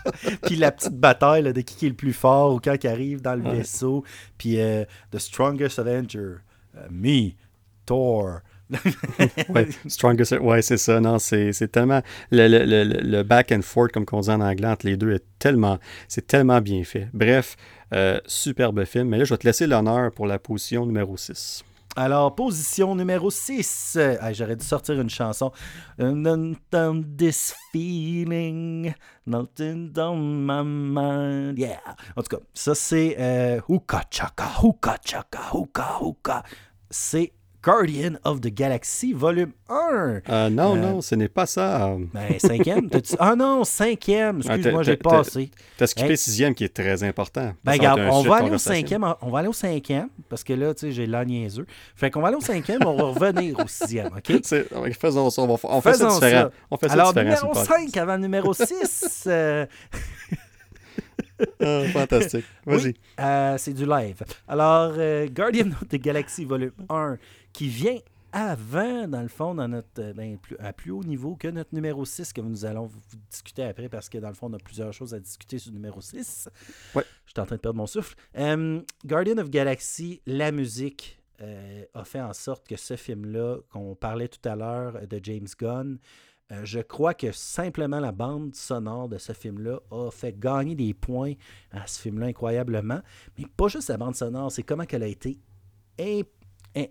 puis 0.42 0.56
la 0.56 0.72
petite 0.72 0.96
bataille 0.96 1.42
de 1.42 1.60
qui 1.60 1.86
est 1.86 1.90
le 1.90 1.94
plus 1.94 2.12
fort 2.12 2.54
ou 2.54 2.60
quand 2.60 2.76
il 2.82 2.86
arrive 2.88 3.20
dans 3.20 3.34
le 3.34 3.42
vaisseau. 3.42 4.04
Puis 4.38 4.60
euh, 4.60 4.84
The 5.10 5.18
Strongest 5.18 5.78
Avenger, 5.78 6.36
euh, 6.76 6.86
me, 6.90 7.30
Thor. 7.86 8.40
ouais, 9.50 9.68
strongest, 9.86 10.32
ouais, 10.40 10.62
c'est 10.62 10.78
ça. 10.78 11.00
Non, 11.00 11.18
c'est 11.18 11.52
tellement. 11.70 12.02
Le, 12.30 12.48
le, 12.48 12.84
le, 12.84 13.22
back 13.22 13.52
and 13.52 13.62
forth, 13.62 13.92
comme 13.92 14.06
on 14.12 14.20
dit 14.20 14.30
en 14.30 14.40
anglais, 14.40 14.68
entre 14.68 14.86
les 14.86 14.96
deux, 14.96 15.12
est 15.12 15.24
tellement. 15.38 15.78
C'est 16.08 16.26
tellement 16.26 16.60
bien 16.60 16.82
fait. 16.84 17.08
Bref, 17.12 17.56
euh, 17.92 18.18
superbe 18.26 18.84
film. 18.84 19.08
Mais 19.08 19.18
là, 19.18 19.24
je 19.24 19.34
vais 19.34 19.38
te 19.38 19.46
laisser 19.46 19.66
l'honneur 19.66 20.10
pour 20.12 20.26
la 20.26 20.38
position 20.38 20.86
numéro 20.86 21.16
6. 21.16 21.64
Alors, 21.94 22.34
position 22.34 22.94
numéro 22.94 23.30
6. 23.30 23.98
J'aurais 24.32 24.56
dû 24.56 24.64
sortir 24.64 24.98
une 24.98 25.10
chanson. 25.10 25.52
This 25.98 27.54
feeling, 27.70 28.94
nothing 29.26 29.92
on 29.98 30.16
my 30.16 30.62
mind. 30.64 31.58
Yeah. 31.58 31.80
En 32.16 32.22
tout 32.22 32.36
cas, 32.36 32.42
ça 32.54 32.74
c'est 32.74 33.16
euh, 33.18 33.60
Hookah 33.68 34.04
Chaka, 34.10 34.48
Hookah 34.62 34.96
Chaka, 35.04 35.40
Hookah 35.52 35.98
Hookah. 36.00 36.42
C'est 36.88 37.32
Guardian 37.62 38.14
of 38.24 38.40
the 38.40 38.48
Galaxy, 38.48 39.12
volume 39.12 39.52
1. 39.68 40.22
Euh, 40.28 40.50
non, 40.50 40.74
euh, 40.74 40.80
non, 40.80 41.00
ce 41.00 41.14
n'est 41.14 41.28
pas 41.28 41.46
ça. 41.46 41.96
Ben, 42.12 42.36
cinquième. 42.40 42.90
ah 43.20 43.36
non, 43.36 43.62
cinquième. 43.62 44.38
Excuse-moi, 44.38 44.82
j'ai 44.82 44.96
passé. 44.96 45.48
T'as 45.76 45.86
skippé 45.86 46.16
sixième 46.16 46.54
qui 46.56 46.64
est 46.64 46.74
très 46.74 47.04
important. 47.04 47.52
Ben, 47.62 47.72
regarde, 47.72 48.00
on 48.10 48.22
va 48.22 48.36
aller 48.36 48.50
au 48.50 48.58
cinquième. 48.58 49.06
On 49.20 49.30
va 49.30 49.38
aller 49.38 49.48
au 49.48 49.52
cinquième 49.52 50.08
parce 50.28 50.42
que 50.42 50.54
là, 50.54 50.74
tu 50.74 50.86
sais, 50.86 50.92
j'ai 50.92 51.06
l'air 51.06 51.24
niaiseux. 51.24 51.66
Fait 51.94 52.10
qu'on 52.10 52.20
va 52.20 52.28
aller 52.28 52.36
au 52.36 52.40
cinquième, 52.40 52.84
on 52.84 52.96
va 52.96 53.04
revenir 53.04 53.56
au 53.56 53.68
sixième, 53.68 54.08
OK? 54.08 54.42
Faisons 55.00 55.30
ça. 55.30 55.42
On, 55.42 55.58
on 55.62 55.80
fait 55.80 55.94
ça 55.94 56.08
différent. 56.08 56.50
On 56.68 56.76
fait 56.76 56.88
ça 56.88 56.94
Alors, 56.94 57.14
numéro 57.14 57.54
5 57.54 57.96
avant 57.96 58.16
le 58.16 58.22
numéro 58.22 58.52
6. 58.52 59.28
Euh, 61.60 61.86
ah, 61.86 61.90
fantastique. 61.92 62.44
Vas-y. 62.64 62.94
c'est 63.58 63.72
du 63.72 63.84
live. 63.84 64.22
Alors, 64.46 64.92
Guardian 65.32 65.70
of 65.70 65.88
the 65.88 65.96
Galaxy 65.96 66.44
volume 66.44 66.70
1 66.88 67.18
qui 67.52 67.68
vient 67.68 67.98
avant, 68.32 69.06
dans 69.06 69.20
le 69.20 69.28
fond, 69.28 69.54
dans 69.54 69.68
notre, 69.68 70.00
euh, 70.00 70.12
ben, 70.14 70.38
plus, 70.38 70.56
à 70.58 70.72
plus 70.72 70.90
haut 70.90 71.04
niveau 71.04 71.36
que 71.36 71.48
notre 71.48 71.74
numéro 71.74 72.04
6 72.04 72.32
que 72.32 72.40
nous 72.40 72.64
allons 72.64 72.86
vous, 72.86 73.00
discuter 73.30 73.62
après 73.62 73.90
parce 73.90 74.08
que 74.08 74.16
dans 74.18 74.28
le 74.28 74.34
fond, 74.34 74.48
on 74.50 74.54
a 74.54 74.58
plusieurs 74.58 74.92
choses 74.92 75.12
à 75.12 75.20
discuter 75.20 75.58
sur 75.58 75.70
le 75.70 75.76
numéro 75.76 76.00
6. 76.00 76.48
Ouais. 76.94 77.04
Je 77.26 77.32
suis 77.32 77.40
en 77.40 77.44
train 77.44 77.56
de 77.56 77.60
perdre 77.60 77.76
mon 77.76 77.86
souffle. 77.86 78.16
Euh, 78.38 78.80
Guardian 79.04 79.36
of 79.36 79.50
Galaxy, 79.50 80.22
la 80.26 80.50
musique 80.50 81.22
euh, 81.42 81.84
a 81.92 82.04
fait 82.04 82.22
en 82.22 82.32
sorte 82.32 82.66
que 82.66 82.76
ce 82.76 82.96
film-là, 82.96 83.58
qu'on 83.70 83.94
parlait 83.94 84.28
tout 84.28 84.48
à 84.48 84.56
l'heure 84.56 85.06
de 85.06 85.20
James 85.22 85.48
Gunn, 85.58 85.98
je 86.64 86.80
crois 86.80 87.14
que 87.14 87.32
simplement 87.32 87.98
la 87.98 88.12
bande 88.12 88.54
sonore 88.54 89.08
de 89.08 89.16
ce 89.16 89.32
film-là 89.32 89.80
a 89.90 90.10
fait 90.10 90.38
gagner 90.38 90.74
des 90.74 90.92
points 90.92 91.32
à 91.70 91.86
ce 91.86 91.98
film-là 91.98 92.26
incroyablement. 92.26 93.00
Mais 93.38 93.46
pas 93.56 93.68
juste 93.68 93.88
la 93.88 93.96
bande 93.96 94.14
sonore, 94.14 94.52
c'est 94.52 94.62
comment 94.62 94.84
elle 94.90 95.02
a 95.02 95.06
été 95.06 95.38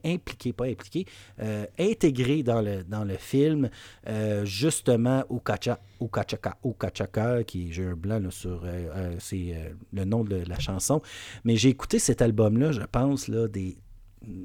impliqué, 0.03 0.53
pas 0.53 0.65
impliqué, 0.65 1.05
euh, 1.41 1.65
intégré 1.79 2.43
dans 2.43 2.61
le, 2.61 2.83
dans 2.83 3.03
le 3.03 3.15
film, 3.15 3.69
euh, 4.07 4.45
justement, 4.45 5.23
Ukacha, 5.29 5.79
Ukachaka, 5.99 6.57
Ukachaka, 6.63 7.43
qui 7.43 7.71
j'ai 7.71 7.85
un 7.85 7.95
blanc 7.95 8.21
sur 8.29 8.61
euh, 8.65 9.15
c'est 9.19 9.55
le 9.93 10.05
nom 10.05 10.23
de 10.23 10.43
la 10.47 10.59
chanson. 10.59 11.01
Mais 11.43 11.55
j'ai 11.55 11.69
écouté 11.69 11.99
cet 11.99 12.21
album-là, 12.21 12.71
je 12.71 12.81
pense, 12.81 13.27
là, 13.27 13.47
des 13.47 13.77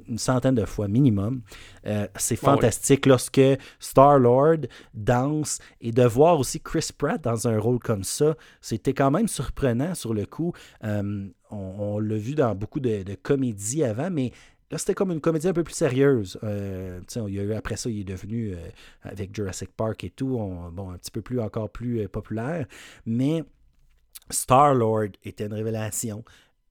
une 0.09 0.17
centaine 0.17 0.55
de 0.55 0.65
fois 0.65 0.89
minimum. 0.89 1.43
c'est 1.85 2.39
ah 2.43 2.47
fantastique 2.47 3.05
lorsque 3.05 3.43
Star-Lord 3.79 4.69
danse 4.95 5.59
et 5.83 5.93
de 5.93 6.03
voir 6.03 6.39
aussi 6.39 6.63
Chris 6.63 6.89
Pratt 6.97 7.23
dans 7.23 7.47
un 7.47 7.59
rôle 7.59 7.79
comme 7.79 8.03
ça, 8.03 8.37
c'était 8.63 8.95
quand 8.95 9.11
même 9.11 9.29
surprenant 9.29 9.95
sur 9.95 10.15
le 10.15 10.25
coup. 10.25 10.55
on, 10.83 11.99
l'a 11.99 12.17
vu 12.17 12.35
dans 12.35 12.55
beaucoup 12.55 12.81
de, 12.81 13.03
de 13.03 13.15
comédies 13.17 13.85
avant, 13.85 14.09
mais 14.09 14.33
Là, 14.71 14.79
c'était 14.79 14.95
comme 14.95 15.13
une 15.13 15.21
comédie 15.21 15.47
un 15.47 15.53
peu 15.53 15.63
plus 15.63 15.75
sérieuse. 15.75 16.39
Euh, 16.43 17.01
il 17.15 17.35
y 17.35 17.39
a 17.39 17.43
eu, 17.43 17.53
après 17.55 17.77
ça, 17.77 17.89
il 17.89 18.01
est 18.01 18.05
devenu, 18.05 18.55
euh, 18.55 18.59
avec 19.03 19.35
Jurassic 19.35 19.71
Park 19.73 20.03
et 20.03 20.11
tout, 20.11 20.39
bon, 20.73 20.91
un 20.91 20.99
petit 20.99 21.13
peu 21.13 21.23
plus, 21.23 21.41
encore 21.41 21.71
plus 21.71 22.01
euh, 22.01 22.09
populaire. 22.09 22.67
Mais 23.05 23.45
Star-Lord 24.31 25.11
était 25.25 25.47
une 25.47 25.55
révélation. 25.55 26.25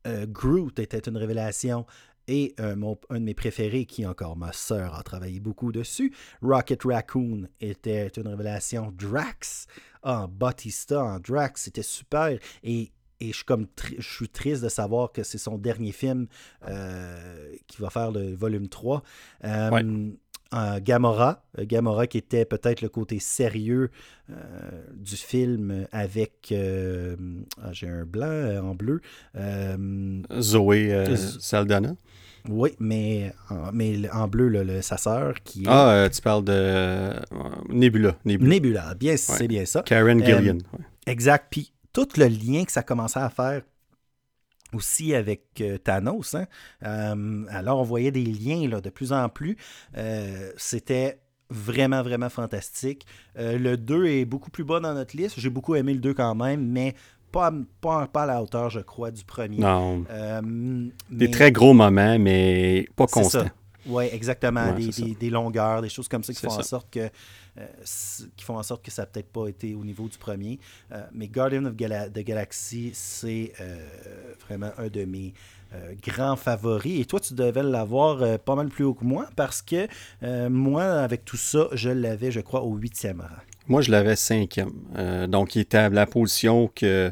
Groot 0.06 0.78
était 0.78 1.00
une 1.00 1.18
révélation. 1.18 1.86
Et 2.28 2.56
un 2.58 2.76
de 2.76 3.20
mes 3.20 3.34
préférés, 3.34 3.86
qui 3.86 4.06
encore 4.06 4.36
ma 4.36 4.52
sœur 4.52 4.96
a 4.96 5.04
travaillé 5.04 5.40
beaucoup 5.40 5.72
dessus, 5.72 6.12
Rocket 6.42 6.84
Raccoon 6.84 7.48
était 7.60 8.08
une 8.08 8.28
révélation. 8.28 8.92
Drax, 8.96 9.68
ah, 10.04 10.28
Batista 10.28 11.04
en 11.04 11.20
Drax, 11.20 11.64
c'était 11.64 11.84
super. 11.84 12.38
Et 12.64 12.92
et 13.26 13.32
je 13.32 13.38
suis 13.38 13.46
comme 13.46 13.68
je 13.98 14.08
suis 14.08 14.30
triste 14.30 14.64
de 14.64 14.70
savoir 14.70 15.12
que 15.12 15.24
c'est 15.24 15.38
son 15.38 15.58
dernier 15.58 15.92
film 15.92 16.28
euh, 16.68 17.52
qui 17.68 17.82
va 17.82 17.90
faire 17.90 18.12
le 18.12 18.36
volume 18.36 18.68
3. 18.68 19.04
Euh, 19.44 20.10
Gamora, 20.80 21.44
euh, 21.60 21.66
Gamora 21.66 22.08
qui 22.08 22.18
était 22.18 22.46
peut-être 22.46 22.82
le 22.82 22.88
côté 22.88 23.20
sérieux 23.20 23.90
du 24.94 25.18
film 25.18 25.86
avec 25.92 26.54
ah, 26.54 27.74
j'ai 27.74 27.90
un 27.90 28.06
blanc 28.06 28.64
en 28.64 28.76
bleu 28.76 29.02
Zoé 30.40 31.16
Saldana. 31.40 31.96
Oui, 32.48 32.70
mais, 32.80 33.34
mais 33.74 34.08
en 34.12 34.28
bleu, 34.28 34.50
le, 34.50 34.82
sa 34.84 34.98
sœur 34.98 35.34
qui 35.44 35.64
Ah, 35.66 36.08
tu 36.14 36.22
parles 36.22 36.44
de 36.46 37.12
Nebula. 37.70 38.16
Nebula, 38.24 38.94
bien, 38.94 39.18
c'est 39.18 39.48
bien 39.48 39.66
ça. 39.66 39.82
Karen 39.82 40.24
Gillian. 40.24 40.60
Exact. 41.08 41.48
Puis 41.50 41.72
tout 41.96 42.08
le 42.18 42.28
lien 42.28 42.66
que 42.66 42.74
ça 42.74 42.84
commençait 42.84 43.22
à 43.22 43.30
faire 43.30 43.62
aussi 44.74 45.16
avec 45.16 45.46
euh, 45.62 45.78
Thanos. 45.78 46.36
Hein. 46.36 46.46
Euh, 46.84 47.46
alors, 47.50 47.80
on 47.80 47.84
voyait 47.84 48.12
des 48.12 48.26
liens 48.26 48.68
là, 48.68 48.82
de 48.82 48.90
plus 48.90 49.14
en 49.14 49.30
plus. 49.30 49.56
Euh, 49.96 50.52
c'était 50.58 51.20
vraiment, 51.50 52.04
vraiment 52.04 52.30
fantastique. 52.30 53.06
Euh, 53.38 53.58
le 53.58 53.78
2 53.78 54.08
est 54.08 54.26
beaucoup 54.26 54.52
plus 54.52 54.66
bas 54.66 54.82
dans 54.82 54.94
notre 54.94 55.16
liste. 55.16 55.40
J'ai 55.40 55.50
beaucoup 55.50 55.76
aimé 55.76 55.94
le 55.94 56.00
2 56.00 56.14
quand 56.14 56.36
même, 56.36 56.68
mais 56.68 56.96
pas, 57.32 57.54
pas, 57.80 58.08
pas 58.08 58.24
à 58.24 58.26
la 58.26 58.44
hauteur, 58.44 58.70
je 58.70 58.82
crois, 58.82 59.12
du 59.12 59.24
premier. 59.24 59.60
Non. 59.60 60.04
Des 61.10 61.32
très 61.32 61.54
gros 61.54 61.74
moments, 61.74 62.20
mais 62.20 62.90
pas 62.98 63.08
constants. 63.08 63.46
Oui, 63.88 64.06
exactement. 64.12 64.72
Ouais, 64.74 64.80
des, 64.80 64.90
des- 65.04 65.16
des 65.16 65.30
longueurs, 65.30 65.82
des 65.82 65.90
choses 65.90 66.08
comme 66.08 66.24
ça 66.24 66.34
qui 66.34 66.40
font, 66.40 66.48
en 66.60 66.64
sorte 66.64 66.88
que, 66.92 67.10
euh, 67.58 67.66
qui 68.36 68.44
font 68.44 68.58
en 68.58 68.64
sorte 68.64 68.84
que 68.84 68.92
ça 68.92 69.04
n'a 69.04 69.06
peut-être 69.08 69.32
pas 69.32 69.48
été 69.48 69.76
au 69.76 69.84
niveau 69.86 70.08
du 70.08 70.18
premier. 70.18 70.60
Euh, 70.92 71.04
mais 71.14 71.28
Guardian 71.28 71.66
of 71.66 71.76
Gala- 71.76 72.10
the 72.10 72.20
Galaxy, 72.20 72.92
c'est 72.94 73.54
euh, 73.62 73.78
vraiment 74.48 74.72
un 74.78 74.88
de 74.88 75.06
mes 75.06 75.34
grands 76.02 76.38
favoris. 76.38 77.02
Et 77.02 77.06
toi, 77.06 77.20
tu 77.20 77.34
devais 77.34 77.62
l'avoir 77.64 78.40
pas 78.40 78.56
mal 78.56 78.70
plus 78.70 78.86
haut 78.86 78.94
que 78.94 79.04
moi 79.04 79.28
parce 79.36 79.62
que 79.62 79.88
moi, 80.48 80.84
avec 80.84 81.26
tout 81.26 81.36
ça, 81.38 81.68
je 81.74 81.90
l'avais, 81.90 82.32
je 82.32 82.40
crois, 82.40 82.62
au 82.64 82.76
huitième 82.76 83.20
rang. 83.20 83.28
Moi, 83.68 83.82
je 83.82 83.92
l'avais 83.92 84.16
cinquième. 84.16 84.72
Donc, 85.28 85.56
il 85.56 85.62
était 85.62 85.78
à 85.78 85.90
la 85.90 86.06
position 86.06 86.72
que 86.74 87.12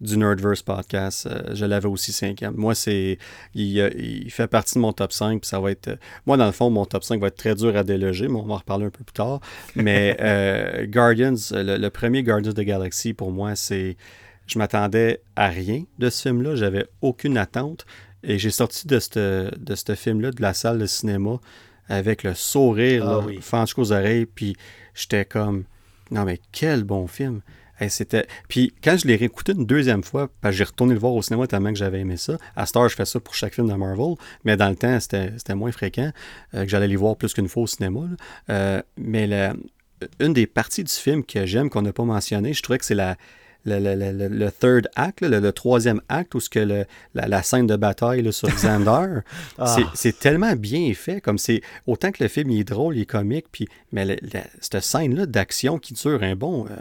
du 0.00 0.16
Nerdverse 0.16 0.62
podcast. 0.62 1.26
Euh, 1.26 1.54
je 1.54 1.64
l'avais 1.64 1.88
aussi 1.88 2.12
cinquième. 2.12 2.54
Moi, 2.54 2.74
c'est. 2.74 3.18
Il, 3.54 3.80
euh, 3.80 3.90
il 3.96 4.30
fait 4.30 4.46
partie 4.46 4.74
de 4.74 4.80
mon 4.80 4.92
top 4.92 5.12
5. 5.12 5.40
Puis 5.40 5.48
ça 5.48 5.58
va 5.60 5.70
être. 5.70 5.88
euh, 5.88 5.96
moi, 6.26 6.36
dans 6.36 6.46
le 6.46 6.52
fond, 6.52 6.70
mon 6.70 6.84
top 6.84 7.04
5 7.04 7.20
va 7.20 7.28
être 7.28 7.36
très 7.36 7.54
dur 7.54 7.76
à 7.76 7.82
déloger, 7.84 8.28
mais 8.28 8.36
on 8.38 8.44
va 8.46 8.54
en 8.54 8.58
reparler 8.58 8.86
un 8.86 8.90
peu 8.90 9.04
plus 9.04 9.12
tard. 9.12 9.40
Mais 9.74 10.16
euh, 10.20 10.86
Guardians, 10.86 11.34
le, 11.52 11.76
le 11.78 11.90
premier 11.90 12.22
Guardians 12.22 12.50
of 12.50 12.54
the 12.56 12.60
Galaxy, 12.60 13.12
pour 13.14 13.32
moi, 13.32 13.54
c'est. 13.56 13.96
Je 14.46 14.58
m'attendais 14.58 15.20
à 15.36 15.48
rien 15.48 15.84
de 15.98 16.08
ce 16.08 16.22
film-là. 16.28 16.54
J'avais 16.56 16.86
aucune 17.02 17.36
attente. 17.36 17.84
Et 18.22 18.38
j'ai 18.38 18.50
sorti 18.50 18.86
de 18.86 18.98
ce 18.98 19.50
de 19.56 19.94
film-là, 19.94 20.30
de 20.32 20.42
la 20.42 20.52
salle 20.54 20.78
de 20.78 20.86
cinéma, 20.86 21.38
avec 21.88 22.22
le 22.24 22.34
sourire, 22.34 23.04
Ah 23.06 23.12
là, 23.12 23.18
oui. 23.26 23.40
jusqu'aux 23.62 23.92
oreilles. 23.92 24.26
Puis 24.26 24.56
j'étais 24.94 25.24
comme. 25.24 25.64
Non, 26.10 26.24
mais 26.24 26.40
quel 26.50 26.84
bon 26.84 27.06
film! 27.06 27.42
Hey, 27.80 27.90
c'était... 27.90 28.26
Puis 28.48 28.72
quand 28.82 28.96
je 28.96 29.06
l'ai 29.06 29.16
réécouté 29.16 29.52
une 29.52 29.66
deuxième 29.66 30.02
fois, 30.02 30.28
parce 30.40 30.52
que 30.54 30.58
j'ai 30.58 30.64
retourné 30.64 30.94
le 30.94 31.00
voir 31.00 31.12
au 31.14 31.22
cinéma 31.22 31.46
tellement 31.46 31.70
que 31.72 31.78
j'avais 31.78 32.00
aimé 32.00 32.16
ça. 32.16 32.36
À 32.56 32.66
Star, 32.66 32.88
je 32.88 32.94
fais 32.96 33.04
ça 33.04 33.20
pour 33.20 33.34
chaque 33.34 33.54
film 33.54 33.68
de 33.68 33.74
Marvel, 33.74 34.14
mais 34.44 34.56
dans 34.56 34.68
le 34.68 34.76
temps, 34.76 34.98
c'était, 35.00 35.32
c'était 35.36 35.54
moins 35.54 35.72
fréquent 35.72 36.10
euh, 36.54 36.64
que 36.64 36.68
j'allais 36.70 36.88
les 36.88 36.96
voir 36.96 37.16
plus 37.16 37.32
qu'une 37.34 37.48
fois 37.48 37.62
au 37.64 37.66
cinéma. 37.66 38.00
là. 38.00 38.16
Euh, 38.54 38.82
mais 38.96 39.26
la- 39.26 39.54
une 40.20 40.32
des 40.32 40.46
parties 40.46 40.84
du 40.84 40.92
film 40.92 41.24
que 41.24 41.44
j'aime, 41.46 41.70
qu'on 41.70 41.82
n'a 41.82 41.92
pas 41.92 42.04
mentionné, 42.04 42.52
je 42.52 42.62
trouvais 42.62 42.78
que 42.78 42.84
c'est 42.84 42.94
la, 42.94 43.16
le, 43.64 43.80
le- 43.80 44.12
le- 44.12 44.28
le- 44.28 44.52
third 44.52 44.88
act, 44.94 45.20
là, 45.20 45.28
le, 45.28 45.40
le 45.40 45.52
troisième 45.52 46.00
acte, 46.08 46.34
où 46.36 46.40
ce 46.40 46.48
que 46.48 46.60
la, 46.60 46.84
la 47.14 47.42
scène 47.42 47.66
de 47.66 47.74
bataille 47.76 48.22
là, 48.22 48.30
sur 48.32 48.48
Xandar, 48.54 49.22
Ah. 49.58 49.76
c'est, 49.94 50.18
tellement 50.18 50.54
bien 50.54 50.92
fait. 50.94 51.20
Comme 51.20 51.36
c'est 51.38 51.60
autant 51.86 52.12
que 52.12 52.22
le 52.22 52.28
film 52.28 52.50
il 52.50 52.60
est 52.60 52.64
drôle, 52.64 52.96
il 52.96 53.02
est 53.02 53.06
comique, 53.06 53.46
puis 53.50 53.66
mais 53.92 54.04
la- 54.04 54.16
cette 54.60 54.80
scène-là 54.82 55.26
d'action 55.26 55.78
qui 55.78 55.94
dure 55.94 56.22
un 56.22 56.36
bon, 56.36 56.66
euh, 56.66 56.76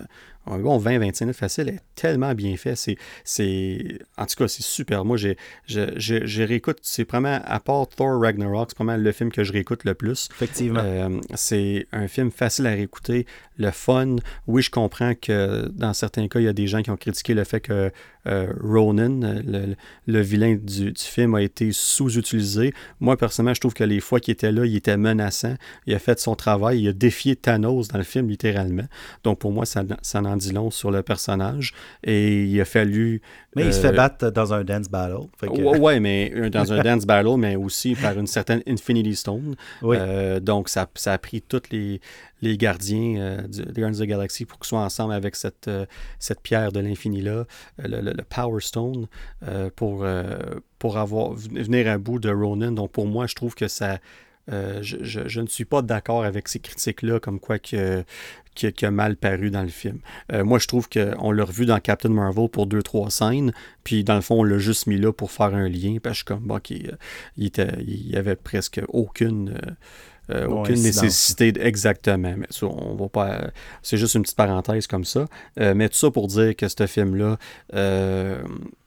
un 0.49 0.59
bon 0.59 0.79
20-25 0.79 1.23
minutes 1.23 1.35
facile 1.35 1.69
est 1.69 1.79
tellement 1.95 2.33
bien 2.33 2.55
fait. 2.57 2.75
C'est, 2.75 2.97
c'est, 3.23 3.99
en 4.17 4.25
tout 4.25 4.35
cas, 4.35 4.47
c'est 4.47 4.63
super. 4.63 5.05
Moi, 5.05 5.17
j'ai, 5.17 5.37
je, 5.65 5.81
je, 5.97 6.25
je 6.25 6.43
réécoute, 6.43 6.79
c'est 6.81 7.09
vraiment, 7.09 7.39
à 7.45 7.59
part 7.59 7.87
Thor 7.87 8.21
Ragnarok, 8.21 8.69
c'est 8.69 8.77
vraiment 8.77 9.01
le 9.01 9.11
film 9.11 9.31
que 9.31 9.43
je 9.43 9.53
réécoute 9.53 9.83
le 9.83 9.93
plus. 9.93 10.29
Effectivement. 10.35 10.81
Euh, 10.83 11.19
c'est 11.35 11.87
un 11.91 12.07
film 12.07 12.31
facile 12.31 12.67
à 12.67 12.71
réécouter, 12.71 13.25
le 13.57 13.71
fun. 13.71 14.17
Oui, 14.47 14.61
je 14.61 14.71
comprends 14.71 15.13
que 15.15 15.67
dans 15.69 15.93
certains 15.93 16.27
cas, 16.27 16.39
il 16.39 16.45
y 16.45 16.49
a 16.49 16.53
des 16.53 16.67
gens 16.67 16.81
qui 16.81 16.91
ont 16.91 16.97
critiqué 16.97 17.33
le 17.33 17.43
fait 17.43 17.59
que 17.59 17.91
euh, 18.27 18.51
Ronan, 18.61 19.19
le, 19.45 19.75
le 20.05 20.21
vilain 20.21 20.55
du, 20.55 20.91
du 20.91 21.01
film, 21.01 21.35
a 21.35 21.41
été 21.41 21.71
sous-utilisé. 21.71 22.73
Moi, 22.99 23.17
personnellement, 23.17 23.53
je 23.53 23.59
trouve 23.59 23.73
que 23.73 23.83
les 23.83 23.99
fois 23.99 24.19
qu'il 24.19 24.31
était 24.33 24.51
là, 24.51 24.65
il 24.65 24.75
était 24.75 24.97
menaçant. 24.97 25.55
Il 25.85 25.93
a 25.93 25.99
fait 25.99 26.19
son 26.19 26.35
travail. 26.35 26.81
Il 26.81 26.87
a 26.89 26.93
défié 26.93 27.35
Thanos 27.35 27.87
dans 27.87 27.97
le 27.97 28.03
film, 28.03 28.29
littéralement. 28.29 28.85
Donc, 29.23 29.39
pour 29.39 29.51
moi, 29.51 29.65
ça, 29.65 29.83
ça 30.01 30.19
en 30.21 30.35
dit 30.37 30.51
long 30.51 30.71
sur 30.71 30.91
le 30.91 31.01
personnage. 31.03 31.73
Et 32.03 32.43
il 32.45 32.59
a 32.61 32.65
fallu. 32.65 33.21
mais 33.55 33.65
il 33.65 33.73
se 33.73 33.79
euh, 33.79 33.81
fait 33.89 33.95
battre 33.95 34.29
dans 34.31 34.53
un 34.53 34.63
dance 34.63 34.89
battle. 34.89 35.27
Que- 35.41 35.47
Ouais, 35.47 35.79
ouais, 35.79 35.99
mais 35.99 36.31
euh, 36.35 36.49
dans 36.49 36.71
un 36.73 36.81
dance 36.83 37.05
battle, 37.05 37.37
mais 37.37 37.55
aussi 37.55 37.95
par 37.95 38.17
une 38.17 38.27
certaine 38.27 38.61
Infinity 38.67 39.15
Stone. 39.15 39.55
Oui. 39.81 39.97
Euh, 39.99 40.39
donc, 40.39 40.69
ça, 40.69 40.87
ça 40.95 41.13
a 41.13 41.17
pris 41.17 41.41
tous 41.41 41.61
les, 41.71 41.99
les 42.41 42.57
gardiens 42.57 43.15
euh, 43.17 43.41
des 43.47 43.63
Guardians 43.81 43.89
of 43.89 43.97
the 43.99 44.03
Galaxy 44.09 44.45
pour 44.45 44.59
qu'ils 44.59 44.67
soient 44.67 44.81
ensemble 44.83 45.13
avec 45.13 45.35
cette, 45.35 45.67
euh, 45.67 45.85
cette 46.19 46.41
pierre 46.41 46.71
de 46.71 46.79
l'infini-là, 46.79 47.31
euh, 47.31 47.45
le, 47.79 48.01
le- 48.01 48.13
Power 48.29 48.61
Stone, 48.61 49.07
euh, 49.47 49.69
pour, 49.75 50.05
pour 50.79 50.97
avoir, 50.97 51.33
venir 51.33 51.87
à 51.87 51.97
bout 51.97 52.19
de 52.19 52.29
Ronan. 52.29 52.71
Donc, 52.71 52.91
pour 52.91 53.07
moi, 53.07 53.25
je 53.27 53.35
trouve 53.35 53.55
que 53.55 53.67
ça. 53.67 53.99
je, 54.49 54.97
je- 55.03 55.41
ne 55.41 55.47
suis 55.47 55.65
pas 55.65 55.81
d'accord 55.81 56.23
avec 56.23 56.47
ces 56.47 56.59
critiques-là, 56.59 57.19
comme 57.19 57.39
quoi 57.39 57.57
que, 57.59 58.03
qui, 58.55 58.85
a 58.85 58.91
mal 58.91 59.15
paru 59.17 59.49
dans 59.49 59.61
le 59.63 59.67
film. 59.69 59.99
Moi, 60.31 60.59
je 60.59 60.67
trouve 60.67 60.87
qu'on 60.89 61.31
l'a 61.31 61.43
revu 61.43 61.65
dans 61.65 61.79
Captain 61.79 62.09
Marvel 62.09 62.49
pour 62.49 62.65
deux, 62.67 62.81
trois 62.83 63.09
scènes, 63.09 63.51
puis 63.83 64.03
dans 64.03 64.15
le 64.15 64.21
fond, 64.21 64.39
on 64.39 64.43
l'a 64.43 64.57
juste 64.57 64.87
mis 64.87 64.97
là 64.97 65.11
pour 65.11 65.31
faire 65.31 65.53
un 65.53 65.67
lien, 65.69 65.97
parce 66.01 66.23
que 66.23 66.33
je 66.33 66.37
suis 66.37 66.41
comme, 66.41 66.47
bon, 66.47 66.59
il, 67.37 67.45
était, 67.45 67.73
il 67.79 68.09
y 68.09 68.15
avait 68.15 68.35
presque 68.35 68.81
aucune. 68.89 69.57
Euh, 70.29 70.47
Bon, 70.47 70.61
aucune 70.61 70.73
incidence. 70.75 71.03
nécessité 71.03 71.53
exactement 71.59 72.33
mais 72.37 72.47
ça, 72.49 72.65
on 72.67 72.95
va 72.95 73.07
pas 73.09 73.29
euh, 73.29 73.47
c'est 73.81 73.97
juste 73.97 74.15
une 74.15 74.23
petite 74.23 74.37
parenthèse 74.37 74.87
comme 74.87 75.05
ça. 75.05 75.25
Euh, 75.59 75.73
mais 75.75 75.89
tout 75.89 75.95
ça 75.97 76.11
pour 76.11 76.27
dire 76.27 76.55
que 76.55 76.67
ce 76.67 76.87
film 76.87 77.15
là 77.15 77.37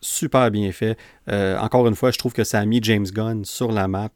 super 0.01 0.51
bien 0.51 0.73
fait. 0.73 0.97
Euh, 1.29 1.59
encore 1.59 1.87
une 1.87 1.95
fois 1.95 2.11
je 2.11 2.19
trouve 2.19 2.33
que 2.33 2.45
ça 2.45 2.59
a 2.59 2.65
mis 2.65 2.81
James 2.83 3.07
Gunn 3.07 3.45
sur 3.45 3.71
la 3.71 3.87
map 3.89 4.09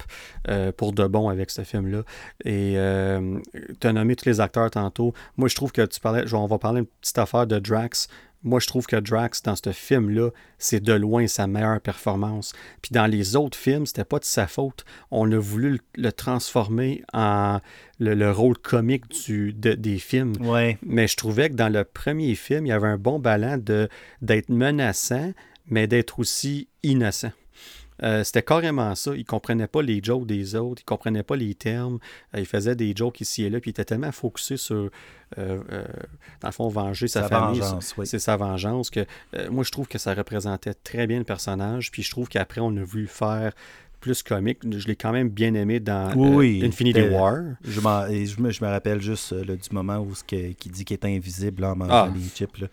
euh, 0.49 0.73
pour 0.73 0.93
de 0.93 1.07
bon 1.07 1.29
avec 1.29 1.51
ce 1.51 1.63
film 1.63 1.89
là 1.89 2.03
et 2.45 2.75
euh, 2.77 3.39
tu 3.81 3.87
as 3.87 3.93
nommé 3.93 4.17
tous 4.17 4.27
les 4.29 4.41
acteurs 4.41 4.71
tantôt. 4.71 5.13
Moi 5.37 5.49
je 5.49 5.55
trouve 5.55 5.73
que 5.73 5.83
tu 5.83 6.01
parlais 6.01 6.25
on 6.35 6.47
va 6.47 6.59
parler 6.59 6.81
une 6.81 6.87
petite 6.87 7.19
affaire 7.19 7.47
de 7.47 7.59
Drax 7.59 8.09
moi, 8.45 8.61
je 8.61 8.67
trouve 8.67 8.87
que 8.87 8.97
Drax, 8.97 9.43
dans 9.43 9.57
ce 9.57 9.73
film-là, 9.73 10.31
c'est 10.59 10.81
de 10.83 10.93
loin 10.93 11.27
sa 11.27 11.47
meilleure 11.47 11.81
performance. 11.81 12.53
Puis 12.83 12.91
dans 12.93 13.07
les 13.07 13.35
autres 13.37 13.59
films, 13.59 13.87
c'était 13.87 14.05
pas 14.05 14.19
de 14.19 14.25
sa 14.25 14.47
faute. 14.47 14.85
On 15.11 15.31
a 15.33 15.39
voulu 15.39 15.71
le, 15.71 15.79
le 15.97 16.13
transformer 16.13 17.03
en 17.13 17.59
le, 17.99 18.15
le 18.15 18.31
rôle 18.31 18.59
comique 18.59 19.09
du, 19.25 19.53
de- 19.53 19.73
des 19.75 19.99
films. 19.99 20.35
Ouais. 20.41 20.79
Mais 20.85 21.09
je 21.09 21.17
trouvais 21.17 21.49
que 21.49 21.55
dans 21.55 21.73
le 21.73 21.85
premier 21.85 22.35
film, 22.35 22.67
il 22.67 22.69
y 22.69 22.73
avait 22.73 22.89
un 22.89 22.99
bon 22.99 23.19
ballon 23.19 23.57
de, 23.57 23.89
d'être 24.23 24.49
menaçant, 24.51 25.33
mais 25.67 25.87
d'être 25.87 26.19
aussi 26.19 26.69
innocent. 26.83 27.33
Euh, 28.05 28.23
c'était 28.23 28.43
carrément 28.43 28.95
ça. 28.95 29.15
Il 29.17 29.25
comprenait 29.25 29.67
pas 29.67 29.83
les 29.83 30.01
jokes 30.03 30.27
des 30.27 30.55
autres, 30.55 30.83
il 30.83 30.85
comprenait 30.85 31.23
pas 31.23 31.37
les 31.37 31.55
termes. 31.55 31.99
Euh, 32.35 32.41
il 32.41 32.47
faisait 32.47 32.77
des 32.77 32.95
jokes 32.95 33.21
ici 33.21 33.45
et 33.45 33.51
là, 33.51 33.61
puis 33.61 33.71
il 33.71 33.73
était 33.73 33.85
tellement 33.85 34.13
focusé 34.13 34.57
sur, 34.57 34.75
euh, 34.75 34.91
euh, 35.39 35.85
dans 36.41 36.49
le 36.49 36.53
fond, 36.53 36.69
venger 36.69 37.09
sa, 37.09 37.23
Sa 37.23 37.29
famille. 37.29 37.63
oui. 37.97 38.07
C'est 38.07 38.19
sa 38.19 38.37
vengeance. 38.37 38.91
que 38.91 39.07
Moi, 39.51 39.65
je 39.65 39.71
trouve 39.71 39.89
que 39.89 39.99
ça 39.99 40.15
représentait 40.15 40.75
très 40.75 41.07
bien 41.07 41.19
le 41.19 41.25
personnage, 41.25 41.91
puis 41.91 42.03
je 42.03 42.11
trouve 42.11 42.29
qu'après, 42.29 42.61
on 42.61 42.77
a 42.77 42.83
voulu 42.85 43.07
faire 43.07 43.53
plus 44.05 44.23
comique. 44.23 44.59
Je 44.71 44.87
l'ai 44.87 44.97
quand 44.97 45.13
même 45.13 45.31
bien 45.31 45.55
aimé 45.55 45.81
dans 45.81 46.11
euh, 46.15 46.63
Infinity 46.67 47.01
War. 47.09 47.37
Je, 47.65 47.81
me, 47.81 48.51
je 48.51 48.63
me 48.63 48.69
rappelle 48.69 49.01
juste 49.01 49.33
euh, 49.33 49.43
là, 49.45 49.57
du 49.57 49.69
moment 49.73 49.99
où 49.99 50.15
ce 50.15 50.23
que- 50.23 50.53
qui 50.53 50.69
dit 50.69 50.85
qu'il 50.85 50.95
est 50.95 51.05
invisible 51.07 51.65
en 51.65 51.75
mangeant 51.75 52.09
Ah. 52.09 52.13
les 52.15 52.29
chips. 52.29 52.65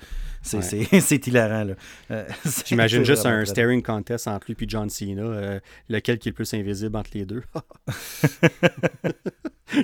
C'est, 0.42 0.58
Ouais. 0.92 1.22
hilarant. 1.28 1.74
Euh, 2.12 2.26
J'imagine 2.66 3.06
juste 3.06 3.26
un 3.26 3.46
staring 3.46 3.82
contest 3.82 4.28
entre 4.28 4.48
lui 4.50 4.58
et 4.60 4.66
John 4.68 4.90
Cena. 4.90 5.22
euh, 5.22 5.60
lequel 5.88 6.20
qui 6.20 6.28
est 6.28 6.32
le 6.32 6.36
plus 6.36 6.54
invisible 6.54 6.98
entre 6.98 7.12
les 7.14 7.26
deux. 7.26 7.44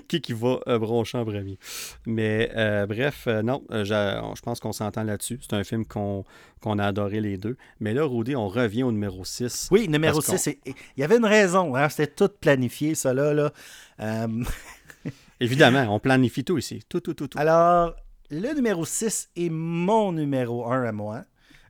qui 0.09 0.19
qui 0.19 0.33
va 0.33 0.59
broncher 0.79 1.17
en 1.17 1.23
premier. 1.25 1.57
Mais 2.05 2.51
bref, 2.87 3.27
non, 3.43 3.63
je 3.71 4.41
pense 4.41 4.59
qu'on 4.59 4.73
s'entend 4.73 5.03
là-dessus. 5.03 5.39
C'est 5.41 5.55
un 5.55 5.63
film 5.63 5.85
qu'on 5.85 6.25
qu'on 6.61 6.79
a 6.79 6.85
adoré 6.85 7.21
les 7.21 7.37
deux. 7.37 7.57
Mais 7.79 7.93
là, 7.93 8.03
Rudy, 8.05 8.35
on 8.35 8.47
revient 8.47 8.83
au 8.83 8.91
numéro 8.91 9.23
6. 9.25 9.69
Oui, 9.71 9.87
numéro 9.87 10.15
Parce 10.15 10.27
qu'on- 10.27 10.37
6, 10.37 10.57
il 10.65 10.73
y 10.97 11.03
avait 11.03 11.17
une 11.17 11.25
raison. 11.25 11.75
hein, 11.75 11.89
C'était 11.89 12.07
tout 12.07 12.29
planifié, 12.39 12.95
ça 12.95 13.13
là. 13.13 13.33
là. 13.33 13.51
Euh, 13.99 14.27
Évidemment, 15.39 15.93
on 15.95 15.99
planifie 15.99 16.43
tout 16.43 16.57
ici. 16.57 16.81
Tout, 16.89 16.99
tout, 16.99 17.13
tout, 17.13 17.27
tout. 17.27 17.37
alors, 17.37 17.93
le 18.31 18.53
numéro 18.55 18.85
6 18.85 19.29
est 19.35 19.49
mon 19.49 20.11
numéro 20.11 20.65
1 20.71 20.83
à 20.83 20.91
moi. 20.91 21.23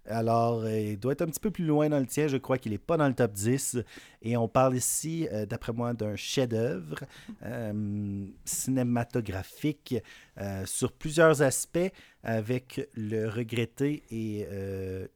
Alors, 0.08 0.62
euh, 0.64 0.80
il 0.80 1.00
doit 1.00 1.12
être 1.12 1.22
un 1.22 1.28
petit 1.28 1.40
peu 1.40 1.52
plus 1.52 1.66
loin 1.66 1.90
dans 1.90 2.00
le 2.00 2.06
tien. 2.06 2.28
Je 2.28 2.38
crois 2.38 2.58
qu'il 2.58 2.72
n'est 2.72 2.78
pas 2.78 2.98
dans 2.98 3.08
le 3.08 3.14
top 3.14 3.34
10. 3.34 3.78
Et 4.22 4.38
on 4.38 4.48
parle 4.48 4.76
ici, 4.76 5.28
euh, 5.32 5.46
d'après 5.46 5.74
moi, 5.74 5.94
d'un 5.94 6.16
chef-d'œuvre 6.16 7.00
euh, 7.44 8.26
cinématographique 8.46 9.96
euh, 10.40 10.66
sur 10.66 10.92
plusieurs 10.92 11.42
aspects 11.42 11.92
avec 12.24 12.90
le 12.94 13.28
regretté 13.28 14.04
et 14.12 14.48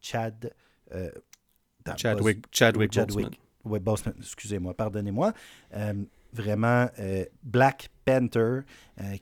Chad. 0.01 0.51
Chadwick, 1.97 2.45
Chadwick, 2.51 2.91
Chadwick. 2.93 3.39
Ouais, 3.63 3.79
Boseman, 3.79 4.15
excusez-moi, 4.19 4.73
pardonnez-moi. 4.73 5.33
Vraiment, 6.33 6.87
Black 7.43 7.89
Panther, 8.05 8.59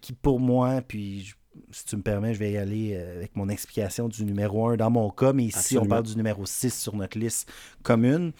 qui 0.01 0.13
pour 0.13 0.39
moi, 0.39 0.81
puis 0.87 1.21
je- 1.23 1.35
si 1.71 1.85
tu 1.85 1.97
me 1.97 2.01
permets, 2.01 2.33
je 2.33 2.39
vais 2.39 2.51
y 2.51 2.57
aller 2.57 2.93
euh, 2.93 3.17
avec 3.17 3.35
mon 3.35 3.49
explication 3.49 4.07
du 4.07 4.25
numéro 4.25 4.67
1 4.67 4.77
dans 4.77 4.89
mon 4.89 5.09
cas, 5.09 5.33
mais 5.33 5.45
ici, 5.45 5.57
Absolument. 5.57 5.85
on 5.85 5.89
parle 5.89 6.03
du 6.03 6.15
numéro 6.15 6.45
6 6.45 6.73
sur 6.73 6.95
notre 6.95 7.17
liste 7.17 7.51
commune. 7.83 8.31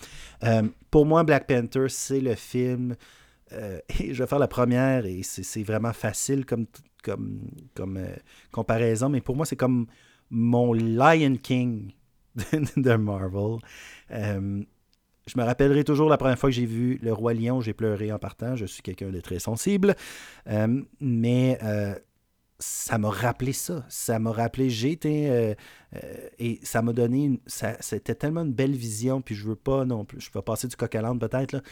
Euh, 0.44 0.64
pour 0.92 1.06
moi, 1.06 1.24
Black 1.24 1.48
Panther, 1.48 1.88
c'est 1.90 2.22
le 2.22 2.36
film 2.36 2.96
et 3.52 4.14
je 4.14 4.22
vais 4.22 4.28
faire 4.28 4.38
la 4.38 4.48
première, 4.48 5.08
et 5.08 5.22
c'est 5.24 5.64
vraiment 5.64 5.92
facile 5.92 6.46
comme, 6.46 6.68
comme, 7.04 7.50
comme 7.74 8.00
comparaison, 8.52 9.10
mais 9.10 9.22
pour 9.22 9.36
moi, 9.36 9.48
c'est 9.48 9.56
comme 9.56 9.88
mon 10.30 10.72
Lion 10.74 11.36
King 11.42 11.92
de 12.78 12.96
Marvel. 12.96 13.58
Je 15.30 15.40
me 15.40 15.44
rappellerai 15.44 15.84
toujours 15.84 16.10
la 16.10 16.18
première 16.18 16.40
fois 16.40 16.50
que 16.50 16.56
j'ai 16.56 16.66
vu 16.66 16.98
Le 17.04 17.14
Roi 17.14 17.36
Lion, 17.36 17.62
j'ai 17.62 17.74
pleuré 17.74 18.12
en 18.12 18.18
partant. 18.18 18.56
Je 18.56 18.66
suis 18.66 18.82
quelqu'un 18.82 19.12
de 19.12 19.22
très 19.22 19.38
sensible. 19.38 19.96
Euh, 20.48 20.82
mais 21.00 21.60
euh, 21.62 21.94
ça 22.60 22.98
m'a 22.98 23.10
rappelé 23.10 23.54
ça. 23.54 23.86
Ça 23.90 24.20
m'a 24.20 24.32
rappelé, 24.32 24.70
j'ai 24.70 24.92
été. 24.92 25.30
Euh, 25.30 25.56
et 26.38 26.60
ça 26.64 26.82
m'a 26.82 26.94
donné. 26.94 27.42
C'était 27.48 28.16
tellement 28.16 28.42
une 28.42 28.54
belle 28.54 28.76
vision. 28.76 29.22
Puis 29.22 29.36
je 29.36 29.48
veux 29.48 29.56
pas 29.56 29.86
non 29.86 30.06
plus. 30.06 30.20
Je 30.20 30.30
vais 30.32 30.42
passer 30.42 30.68
du 30.68 30.76
coq 30.76 30.94
à 30.94 31.02
l'âne 31.02 31.20
peut-être. 31.20 31.64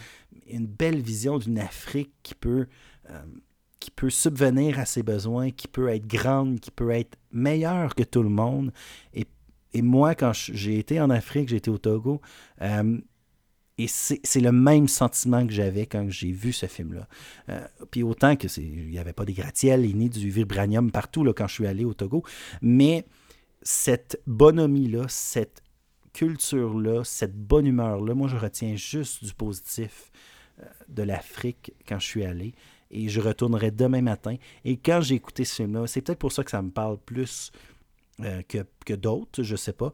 Une 0.48 0.68
belle 0.68 1.02
vision 1.02 1.38
d'une 1.38 1.60
Afrique 1.60 2.14
qui 2.24 2.36
peut. 2.36 2.68
qui 3.80 3.92
peut 3.92 4.10
subvenir 4.10 4.80
à 4.80 4.86
ses 4.86 5.04
besoins, 5.04 5.52
qui 5.52 5.68
peut 5.68 5.90
être 5.90 6.08
grande, 6.08 6.60
qui 6.60 6.72
peut 6.72 6.90
être 6.90 7.18
meilleure 7.32 7.96
que 7.96 8.04
tout 8.04 8.24
le 8.24 8.30
monde. 8.30 8.72
Et, 9.14 9.26
et 9.74 9.82
moi, 9.82 10.16
quand 10.16 10.34
j'ai 10.34 10.80
été 10.80 11.00
en 11.00 11.10
Afrique, 11.10 11.50
j'ai 11.50 11.58
été 11.58 11.70
au 11.70 11.78
Togo, 11.78 12.22
et 13.78 13.88
c'est 13.88 14.40
le 14.40 14.52
même 14.52 14.88
sentiment 14.88 15.46
que 15.46 15.54
j'avais 15.54 15.86
quand 15.86 16.10
j'ai 16.10 16.32
vu 16.32 16.52
ce 16.52 16.66
film-là. 16.66 17.08
Euh, 17.50 17.68
puis 17.92 18.02
autant 18.02 18.36
que 18.36 18.48
il 18.60 18.90
n'y 18.90 18.98
avait 18.98 19.14
pas 19.14 19.26
des 19.26 19.34
gratte-ciels, 19.34 19.86
n'y 19.96 20.10
du 20.10 20.30
vibranium 20.30 20.92
partout 20.92 21.24
là, 21.24 21.32
quand 21.34 21.48
je 21.48 21.54
suis 21.54 21.68
allé 21.68 21.86
au 21.86 21.94
Togo. 21.94 22.24
Mais 22.62 23.06
cette 23.62 24.20
bonhomie-là, 24.26 25.06
cette 25.10 25.62
culture-là, 26.14 27.04
cette 27.04 27.36
bonne 27.36 27.68
humeur-là, 27.68 28.16
moi 28.16 28.28
je 28.28 28.36
retiens 28.36 28.76
juste 28.76 29.24
du 29.24 29.34
positif 29.36 30.12
euh, 30.60 30.66
de 30.90 31.04
l'Afrique 31.04 31.72
quand 31.88 32.00
je 32.00 32.08
suis 32.08 32.26
allé. 32.26 32.56
Et 32.90 33.10
je 33.10 33.20
retournerai 33.22 33.70
demain 33.70 34.02
matin. 34.02 34.38
Et 34.64 34.78
quand 34.78 35.02
j'ai 35.02 35.16
écouté 35.16 35.46
ce 35.46 35.56
film-là, 35.56 35.86
c'est 35.86 36.02
peut-être 36.02 36.20
pour 36.20 36.32
ça 36.32 36.44
que 36.44 36.50
ça 36.50 36.62
me 36.62 36.72
parle 36.72 36.98
plus 36.98 37.52
euh, 38.22 38.42
que, 38.48 38.66
que 38.86 38.94
d'autres, 38.94 39.44
je 39.44 39.52
ne 39.52 39.58
sais 39.58 39.74
pas 39.74 39.94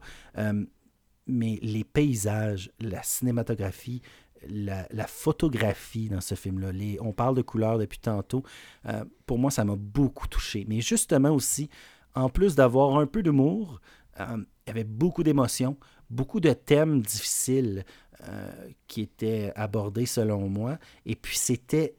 mais 1.26 1.58
les 1.62 1.84
paysages, 1.84 2.70
la 2.80 3.02
cinématographie, 3.02 4.02
la, 4.48 5.06
photographie 5.06 6.08
dans 6.08 6.20
ce 6.20 6.34
film-là, 6.34 6.70
on 7.00 7.12
parle 7.12 7.36
de 7.36 7.42
couleurs 7.42 7.78
depuis 7.78 7.98
tantôt, 7.98 8.42
euh, 8.86 9.04
pour 9.26 9.38
moi, 9.38 9.50
ça 9.50 9.64
m'a 9.64 9.76
beaucoup 9.76 10.28
touché. 10.28 10.64
Mais 10.68 10.80
justement 10.80 11.30
aussi, 11.30 11.70
en 12.14 12.28
plus 12.28 12.54
d'avoir 12.54 12.98
un 12.98 13.06
peu 13.06 13.22
d'humour, 13.22 13.80
euh, 14.20 14.36
il 14.38 14.68
y 14.68 14.70
avait 14.70 14.84
beaucoup 14.84 15.22
d'émotions, 15.22 15.76
beaucoup 16.10 16.40
de 16.40 16.52
thèmes 16.52 17.02
difficiles 17.02 17.84
euh, 18.28 18.50
qui 18.86 19.02
étaient 19.02 19.52
abordés 19.56 20.06
selon 20.06 20.48
moi. 20.48 20.78
Et 21.06 21.16
puis 21.16 21.36
c'était 21.36 21.96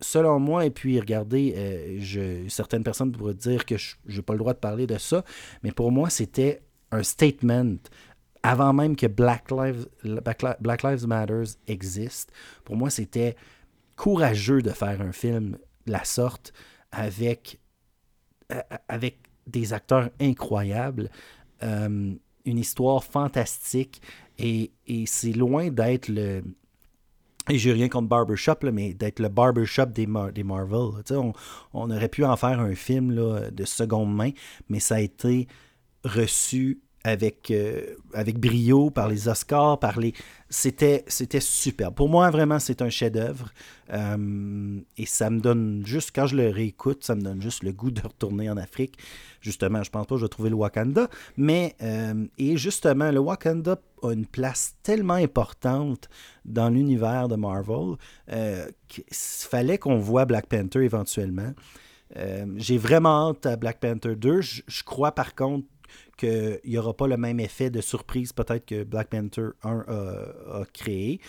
selon 0.00 0.40
moi, 0.40 0.66
et 0.66 0.70
puis 0.70 0.98
regardez, 0.98 2.00
certaines 2.48 2.82
personnes 2.82 3.12
pourraient 3.12 3.34
dire 3.34 3.64
que 3.64 3.76
je 3.76 3.96
n'ai 4.04 4.22
pas 4.22 4.32
le 4.32 4.40
droit 4.40 4.52
de 4.52 4.58
parler 4.58 4.88
de 4.88 4.98
ça, 4.98 5.24
mais 5.62 5.70
pour 5.70 5.92
moi, 5.92 6.10
c'était 6.10 6.60
un 6.90 7.04
statement 7.04 7.76
avant 8.42 8.72
même 8.72 8.96
que 8.96 9.06
Black 9.06 9.50
Lives, 9.50 9.86
Black 10.60 10.82
Lives 10.82 11.06
Matter 11.06 11.42
existe, 11.66 12.32
pour 12.64 12.76
moi, 12.76 12.90
c'était 12.90 13.36
courageux 13.96 14.62
de 14.62 14.70
faire 14.70 15.00
un 15.00 15.12
film 15.12 15.58
de 15.86 15.92
la 15.92 16.04
sorte 16.04 16.52
avec, 16.90 17.60
euh, 18.52 18.60
avec 18.88 19.18
des 19.46 19.72
acteurs 19.72 20.10
incroyables, 20.20 21.08
euh, 21.62 22.14
une 22.44 22.58
histoire 22.58 23.04
fantastique, 23.04 24.02
et, 24.38 24.72
c'est 25.06 25.32
loin 25.32 25.70
d'être 25.70 26.08
le... 26.08 26.42
Et 27.48 27.58
j'ai 27.58 27.72
rien 27.72 27.88
contre 27.88 28.08
Barbershop, 28.08 28.58
là, 28.62 28.70
mais 28.70 28.94
d'être 28.94 29.18
le 29.18 29.28
Barbershop 29.28 29.86
des, 29.86 30.06
des 30.32 30.44
Marvel. 30.44 31.02
On, 31.10 31.32
on, 31.72 31.90
aurait 31.90 32.08
pu 32.08 32.24
en 32.24 32.36
faire 32.36 32.60
un 32.60 32.74
film 32.74 33.10
là, 33.10 33.50
de 33.50 33.64
seconde 33.64 34.14
main, 34.14 34.30
mais 34.68 34.78
ça 34.78 34.96
a 34.96 35.00
été 35.00 35.48
reçu 36.04 36.80
avec, 37.04 37.50
euh, 37.50 37.94
avec 38.14 38.38
brio 38.38 38.90
par 38.90 39.08
les 39.08 39.28
Oscars, 39.28 39.78
par 39.78 39.98
les... 39.98 40.14
C'était, 40.48 41.04
c'était 41.08 41.40
super. 41.40 41.92
Pour 41.92 42.08
moi, 42.08 42.30
vraiment, 42.30 42.58
c'est 42.58 42.82
un 42.82 42.90
chef-d'œuvre. 42.90 43.50
Euh, 43.92 44.78
et 44.98 45.06
ça 45.06 45.30
me 45.30 45.40
donne 45.40 45.82
juste, 45.84 46.12
quand 46.14 46.26
je 46.26 46.36
le 46.36 46.50
réécoute, 46.50 47.04
ça 47.04 47.14
me 47.14 47.22
donne 47.22 47.40
juste 47.40 47.62
le 47.62 47.72
goût 47.72 47.90
de 47.90 48.02
retourner 48.02 48.50
en 48.50 48.56
Afrique. 48.56 48.98
Justement, 49.40 49.82
je 49.82 49.90
pense 49.90 50.06
pas 50.06 50.14
que 50.14 50.20
je 50.20 50.26
vais 50.26 50.28
trouver 50.28 50.50
le 50.50 50.56
Wakanda. 50.56 51.08
Mais, 51.36 51.74
euh, 51.82 52.26
et 52.38 52.56
justement, 52.56 53.10
le 53.10 53.18
Wakanda 53.18 53.78
a 54.02 54.12
une 54.12 54.26
place 54.26 54.74
tellement 54.82 55.14
importante 55.14 56.08
dans 56.44 56.68
l'univers 56.68 57.28
de 57.28 57.36
Marvel 57.36 57.96
qu'il 58.88 59.04
fallait 59.10 59.78
qu'on 59.78 59.98
voit 59.98 60.24
Black 60.24 60.46
Panther 60.46 60.80
éventuellement. 60.80 61.52
j'ai 62.56 62.78
vraiment 62.78 63.30
hâte 63.30 63.46
à 63.46 63.56
Black 63.56 63.78
Panther 63.78 64.16
2. 64.16 64.40
je 64.40 64.82
crois 64.84 65.12
par 65.12 65.34
contre 65.34 65.66
qu'il 66.26 66.60
n'y 66.64 66.78
aura 66.78 66.94
pas 66.94 67.06
le 67.06 67.16
même 67.16 67.40
effet 67.40 67.70
de 67.70 67.80
surprise 67.80 68.32
peut-être 68.32 68.66
que 68.66 68.84
Black 68.84 69.08
Panther 69.08 69.48
1 69.62 69.84
a, 69.88 70.64
créé. 70.72 71.20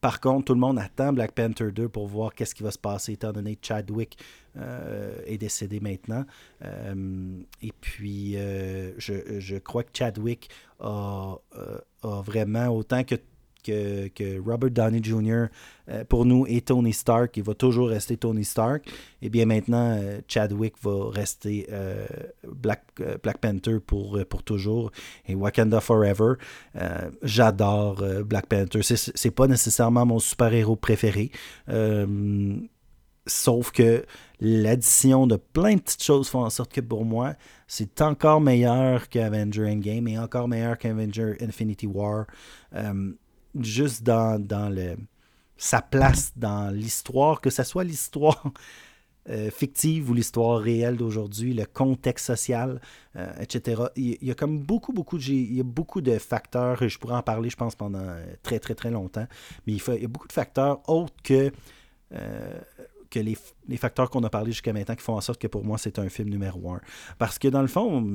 Par 0.00 0.20
contre, 0.20 0.46
tout 0.46 0.54
le 0.54 0.60
monde 0.60 0.78
attend 0.78 1.12
Black 1.12 1.32
Panther 1.32 1.70
2 1.72 1.88
pour 1.88 2.06
voir 2.06 2.34
qu'est-ce 2.34 2.54
qui 2.54 2.62
va 2.62 2.70
se 2.70 2.78
passer, 2.78 3.12
étant 3.12 3.32
donné 3.32 3.56
que 3.56 3.66
Chadwick 3.66 4.18
euh, 4.56 5.20
est 5.26 5.38
décédé 5.38 5.80
maintenant. 5.80 6.24
Euh, 6.64 7.40
et 7.62 7.72
puis, 7.80 8.36
euh, 8.36 8.92
je, 8.98 9.58
crois 9.58 9.82
que 9.82 9.90
Chadwick 9.92 10.50
a 10.80 11.36
vraiment, 12.02 12.68
autant 12.68 13.04
que 13.04 13.16
que, 13.68 14.40
Robert 14.40 14.70
Downey 14.70 15.00
Jr. 15.02 15.46
Euh, 15.88 16.04
pour 16.04 16.24
nous 16.24 16.46
est 16.46 16.68
Tony 16.68 16.92
Stark, 16.92 17.36
il 17.36 17.42
va 17.42 17.54
toujours 17.54 17.88
rester 17.88 18.16
Tony 18.16 18.44
Stark. 18.44 18.86
Et 18.86 19.26
eh 19.26 19.30
bien 19.30 19.46
maintenant, 19.46 19.96
euh, 19.98 20.20
Chadwick 20.28 20.74
va 20.82 21.10
rester 21.10 21.66
euh, 21.72 22.06
Black, 22.46 22.82
Panther 23.40 23.78
pour, 23.84 24.18
pour 24.28 24.42
toujours 24.42 24.90
et 25.26 25.34
Wakanda 25.34 25.80
Forever. 25.80 26.34
J'adore 27.22 28.02
Black 28.24 28.46
Panther. 28.46 28.80
C'est 28.82 29.30
pas 29.30 29.46
nécessairement 29.46 30.06
mon 30.06 30.18
super-héros 30.18 30.76
préféré. 30.76 31.30
Sauf 33.26 33.72
que 33.72 34.04
l'addition 34.40 35.26
de 35.26 35.36
plein 35.36 35.74
de 35.74 35.80
petites 35.80 36.02
choses 36.02 36.28
font 36.28 36.44
en 36.44 36.50
sorte 36.50 36.72
que 36.72 36.80
pour 36.80 37.04
moi, 37.04 37.34
c'est 37.66 38.00
encore 38.00 38.40
meilleur 38.40 39.08
qu'Avenger 39.08 39.70
Endgame 39.70 40.08
et 40.08 40.18
encore 40.18 40.48
meilleur 40.48 40.78
qu'Avenger 40.78 41.36
Infinity 41.40 41.86
War 41.86 42.26
juste 43.58 44.02
dans, 44.02 44.38
sa 45.56 45.82
place 45.82 46.32
dans 46.36 46.72
l'histoire, 46.72 47.40
que 47.40 47.50
ce 47.50 47.62
soit 47.62 47.84
l'histoire 47.84 48.52
euh, 49.28 49.50
fictive 49.50 50.10
ou 50.10 50.14
l'histoire 50.14 50.60
réelle 50.60 50.96
d'aujourd'hui, 50.96 51.52
le 51.52 51.66
contexte 51.66 52.26
social, 52.26 52.80
euh, 53.16 53.30
etc. 53.40 53.82
Il, 53.96 54.16
y 54.22 54.30
a 54.30 54.34
comme 54.34 54.60
beaucoup, 54.60 54.92
beaucoup 54.92 55.18
de, 55.18 55.24
il 55.24 55.54
y 55.54 55.60
a 55.60 55.64
beaucoup 55.64 56.00
de 56.00 56.16
facteurs, 56.18 56.88
je 56.88 56.98
pourrais 56.98 57.16
en 57.16 57.22
parler, 57.22 57.50
je 57.50 57.56
pense, 57.56 57.74
pendant 57.74 58.16
très, 58.42 58.58
très, 58.58 58.74
très 58.74 58.90
longtemps, 58.90 59.26
mais 59.66 59.74
il, 59.74 60.00
y 60.00 60.04
a 60.04 60.08
beaucoup 60.08 60.28
de 60.28 60.32
facteurs 60.32 60.88
autres 60.88 61.14
que 61.22 61.50
euh, 62.14 62.58
que 63.10 63.20
les, 63.20 63.36
facteurs 63.76 64.10
qu'on 64.10 64.22
a 64.24 64.30
parlé 64.30 64.52
jusqu'à 64.52 64.72
maintenant 64.72 64.94
qui 64.94 65.02
font 65.02 65.16
en 65.16 65.20
sorte 65.20 65.40
que 65.40 65.46
pour 65.46 65.64
moi, 65.64 65.78
c'est 65.78 65.98
un 65.98 66.08
film 66.08 66.28
numéro 66.28 66.72
un. 66.72 66.80
Parce 67.18 67.38
que 67.38 67.48
dans 67.48 67.62
le 67.62 67.68
fond, 67.68 68.06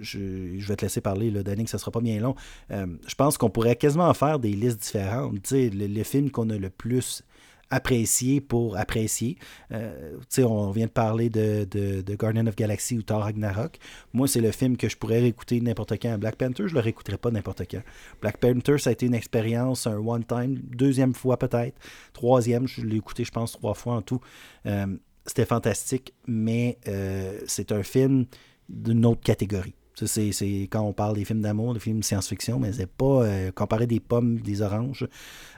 je, 0.00 0.18
vais 0.66 0.76
te 0.76 0.84
laisser 0.84 1.00
parler, 1.00 1.30
là, 1.30 1.42
Danny, 1.42 1.64
que 1.64 1.70
ça 1.70 1.78
sera 1.78 1.90
pas 1.90 2.00
bien 2.00 2.20
long. 2.20 2.34
Euh, 2.70 2.86
je 3.06 3.14
pense 3.14 3.38
qu'on 3.38 3.50
pourrait 3.50 3.76
quasiment 3.76 4.12
faire 4.14 4.38
des 4.38 4.52
listes 4.52 4.80
différentes. 4.80 5.42
Tu 5.42 5.48
sais, 5.48 5.70
le 5.70 6.02
film 6.02 6.30
qu'on 6.30 6.50
a 6.50 6.56
le 6.56 6.70
plus 6.70 7.22
apprécié 7.70 8.40
pour 8.40 8.76
apprécier. 8.76 9.36
Euh, 9.72 10.18
on 10.38 10.70
vient 10.70 10.86
de 10.86 10.90
parler 10.90 11.30
de, 11.30 11.64
de, 11.64 12.14
Guardian 12.14 12.46
of 12.46 12.56
Galaxy 12.56 12.96
ou 12.96 13.02
Thor 13.02 13.22
Ragnarok. 13.22 13.78
Moi, 14.12 14.28
c'est 14.28 14.40
le 14.40 14.52
film 14.52 14.76
que 14.76 14.88
je 14.88 14.96
pourrais 14.96 15.20
réécouter 15.20 15.60
n'importe 15.60 16.00
quand. 16.00 16.18
Black 16.18 16.36
Panther, 16.36 16.64
je 16.66 16.74
le 16.74 16.80
réécouterai 16.80 17.18
pas 17.18 17.30
n'importe 17.30 17.62
quand. 17.70 17.82
Black 18.20 18.38
Panther, 18.38 18.78
ça 18.78 18.90
a 18.90 18.92
été 18.92 19.06
une 19.06 19.14
expérience, 19.14 19.86
un 19.86 19.98
one-time, 19.98 20.60
deuxième 20.62 21.14
fois 21.14 21.38
peut-être, 21.38 21.76
troisième, 22.12 22.66
je 22.66 22.82
l'ai 22.82 22.96
écouté, 22.96 23.24
je 23.24 23.32
pense, 23.32 23.52
trois 23.52 23.74
fois 23.74 23.94
en 23.94 24.02
tout. 24.02 24.20
Euh, 24.66 24.86
c'était 25.24 25.44
fantastique, 25.46 26.14
mais 26.26 26.78
euh, 26.88 27.40
c'est 27.46 27.72
un 27.72 27.82
film 27.82 28.26
d'une 28.68 29.04
autre 29.04 29.22
catégorie. 29.22 29.74
C'est 30.04 30.30
quand 30.70 30.82
on 30.82 30.92
parle 30.92 31.14
des 31.14 31.24
films 31.24 31.40
d'amour, 31.40 31.72
des 31.72 31.80
films 31.80 32.00
de 32.00 32.04
science-fiction, 32.04 32.58
mais 32.58 32.72
c'est 32.72 32.86
pas 32.86 33.24
euh, 33.24 33.50
comparer 33.50 33.86
des 33.86 33.98
pommes, 33.98 34.40
des 34.40 34.60
oranges. 34.60 35.08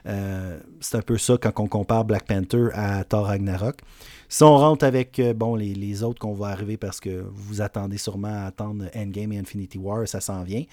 Euh, 0.05 0.59
c'est 0.79 0.95
un 0.97 1.01
peu 1.01 1.17
ça 1.17 1.37
quand 1.37 1.51
on 1.59 1.67
compare 1.67 2.05
Black 2.05 2.25
Panther 2.25 2.69
à 2.73 3.03
Thor 3.03 3.25
Ragnarok. 3.25 3.81
Si 4.29 4.43
on 4.43 4.55
rentre 4.55 4.85
avec 4.85 5.19
euh, 5.19 5.33
bon 5.33 5.55
les, 5.55 6.03
autres 6.03 6.19
qu'on 6.19 6.33
va 6.33 6.47
arriver 6.47 6.77
parce 6.77 7.01
que 7.01 7.25
vous 7.33 7.61
attendez 7.61 7.97
sûrement 7.97 8.29
à 8.29 8.45
attendre 8.45 8.85
Endgame 8.95 9.33
et 9.33 9.39
Infinity 9.39 9.77
War, 9.77 10.07
ça 10.07 10.21
s'en 10.21 10.43
vient. 10.43 10.63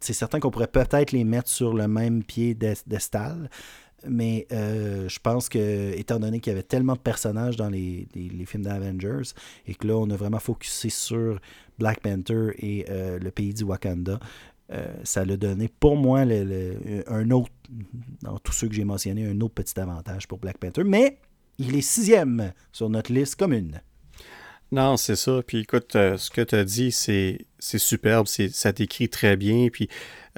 c'est 0.00 0.14
certain 0.14 0.40
qu'on 0.40 0.50
pourrait 0.50 0.68
peut-être 0.68 1.12
les 1.12 1.24
mettre 1.24 1.50
sur 1.50 1.74
le 1.74 1.86
même 1.86 2.24
pied 2.24 2.54
d'estal 2.54 3.50
mais 4.08 4.46
je 4.50 5.18
pense 5.18 5.48
que, 5.48 5.92
étant 5.96 6.18
donné 6.18 6.40
qu'il 6.40 6.52
y 6.52 6.54
avait 6.54 6.62
tellement 6.62 6.94
de 6.94 7.00
personnages 7.00 7.56
dans 7.56 7.68
les, 7.68 8.06
films 8.46 8.64
d'Avengers, 8.64 9.32
et 9.66 9.74
que 9.74 9.86
là, 9.86 9.96
on 9.96 10.10
a 10.10 10.16
vraiment 10.16 10.40
focusé 10.40 10.90
sur 10.90 11.40
Black 11.78 12.00
Panther 12.00 12.50
et 12.58 12.86
euh, 12.90 13.18
le 13.18 13.30
pays 13.30 13.54
du 13.54 13.64
Wakanda. 13.64 14.18
ça 15.04 15.24
l'a 15.24 15.36
donné 15.36 15.68
pour 15.68 15.96
moi 15.96 16.20
un 16.20 17.30
autre, 17.30 17.52
dans 18.22 18.38
tous 18.38 18.52
ceux 18.52 18.68
que 18.68 18.74
j'ai 18.74 18.84
mentionnés, 18.84 19.26
un 19.26 19.40
autre 19.40 19.54
petit 19.54 19.78
avantage 19.78 20.26
pour 20.28 20.38
Black 20.38 20.58
Panther. 20.58 20.84
Mais 20.84 21.18
il 21.58 21.76
est 21.76 21.82
sixième 21.82 22.52
sur 22.72 22.88
notre 22.88 23.12
liste 23.12 23.36
commune. 23.36 23.80
Non, 24.72 24.96
c'est 24.96 25.16
ça. 25.16 25.42
Puis 25.46 25.58
écoute, 25.58 25.94
euh, 25.96 26.16
ce 26.16 26.30
que 26.30 26.40
tu 26.40 26.54
as 26.54 26.64
dit, 26.64 26.92
c'est, 26.92 27.44
superbe. 27.60 28.26
Ça 28.26 28.72
t'écrit 28.72 29.10
très 29.10 29.36
bien. 29.36 29.68
Puis 29.70 29.88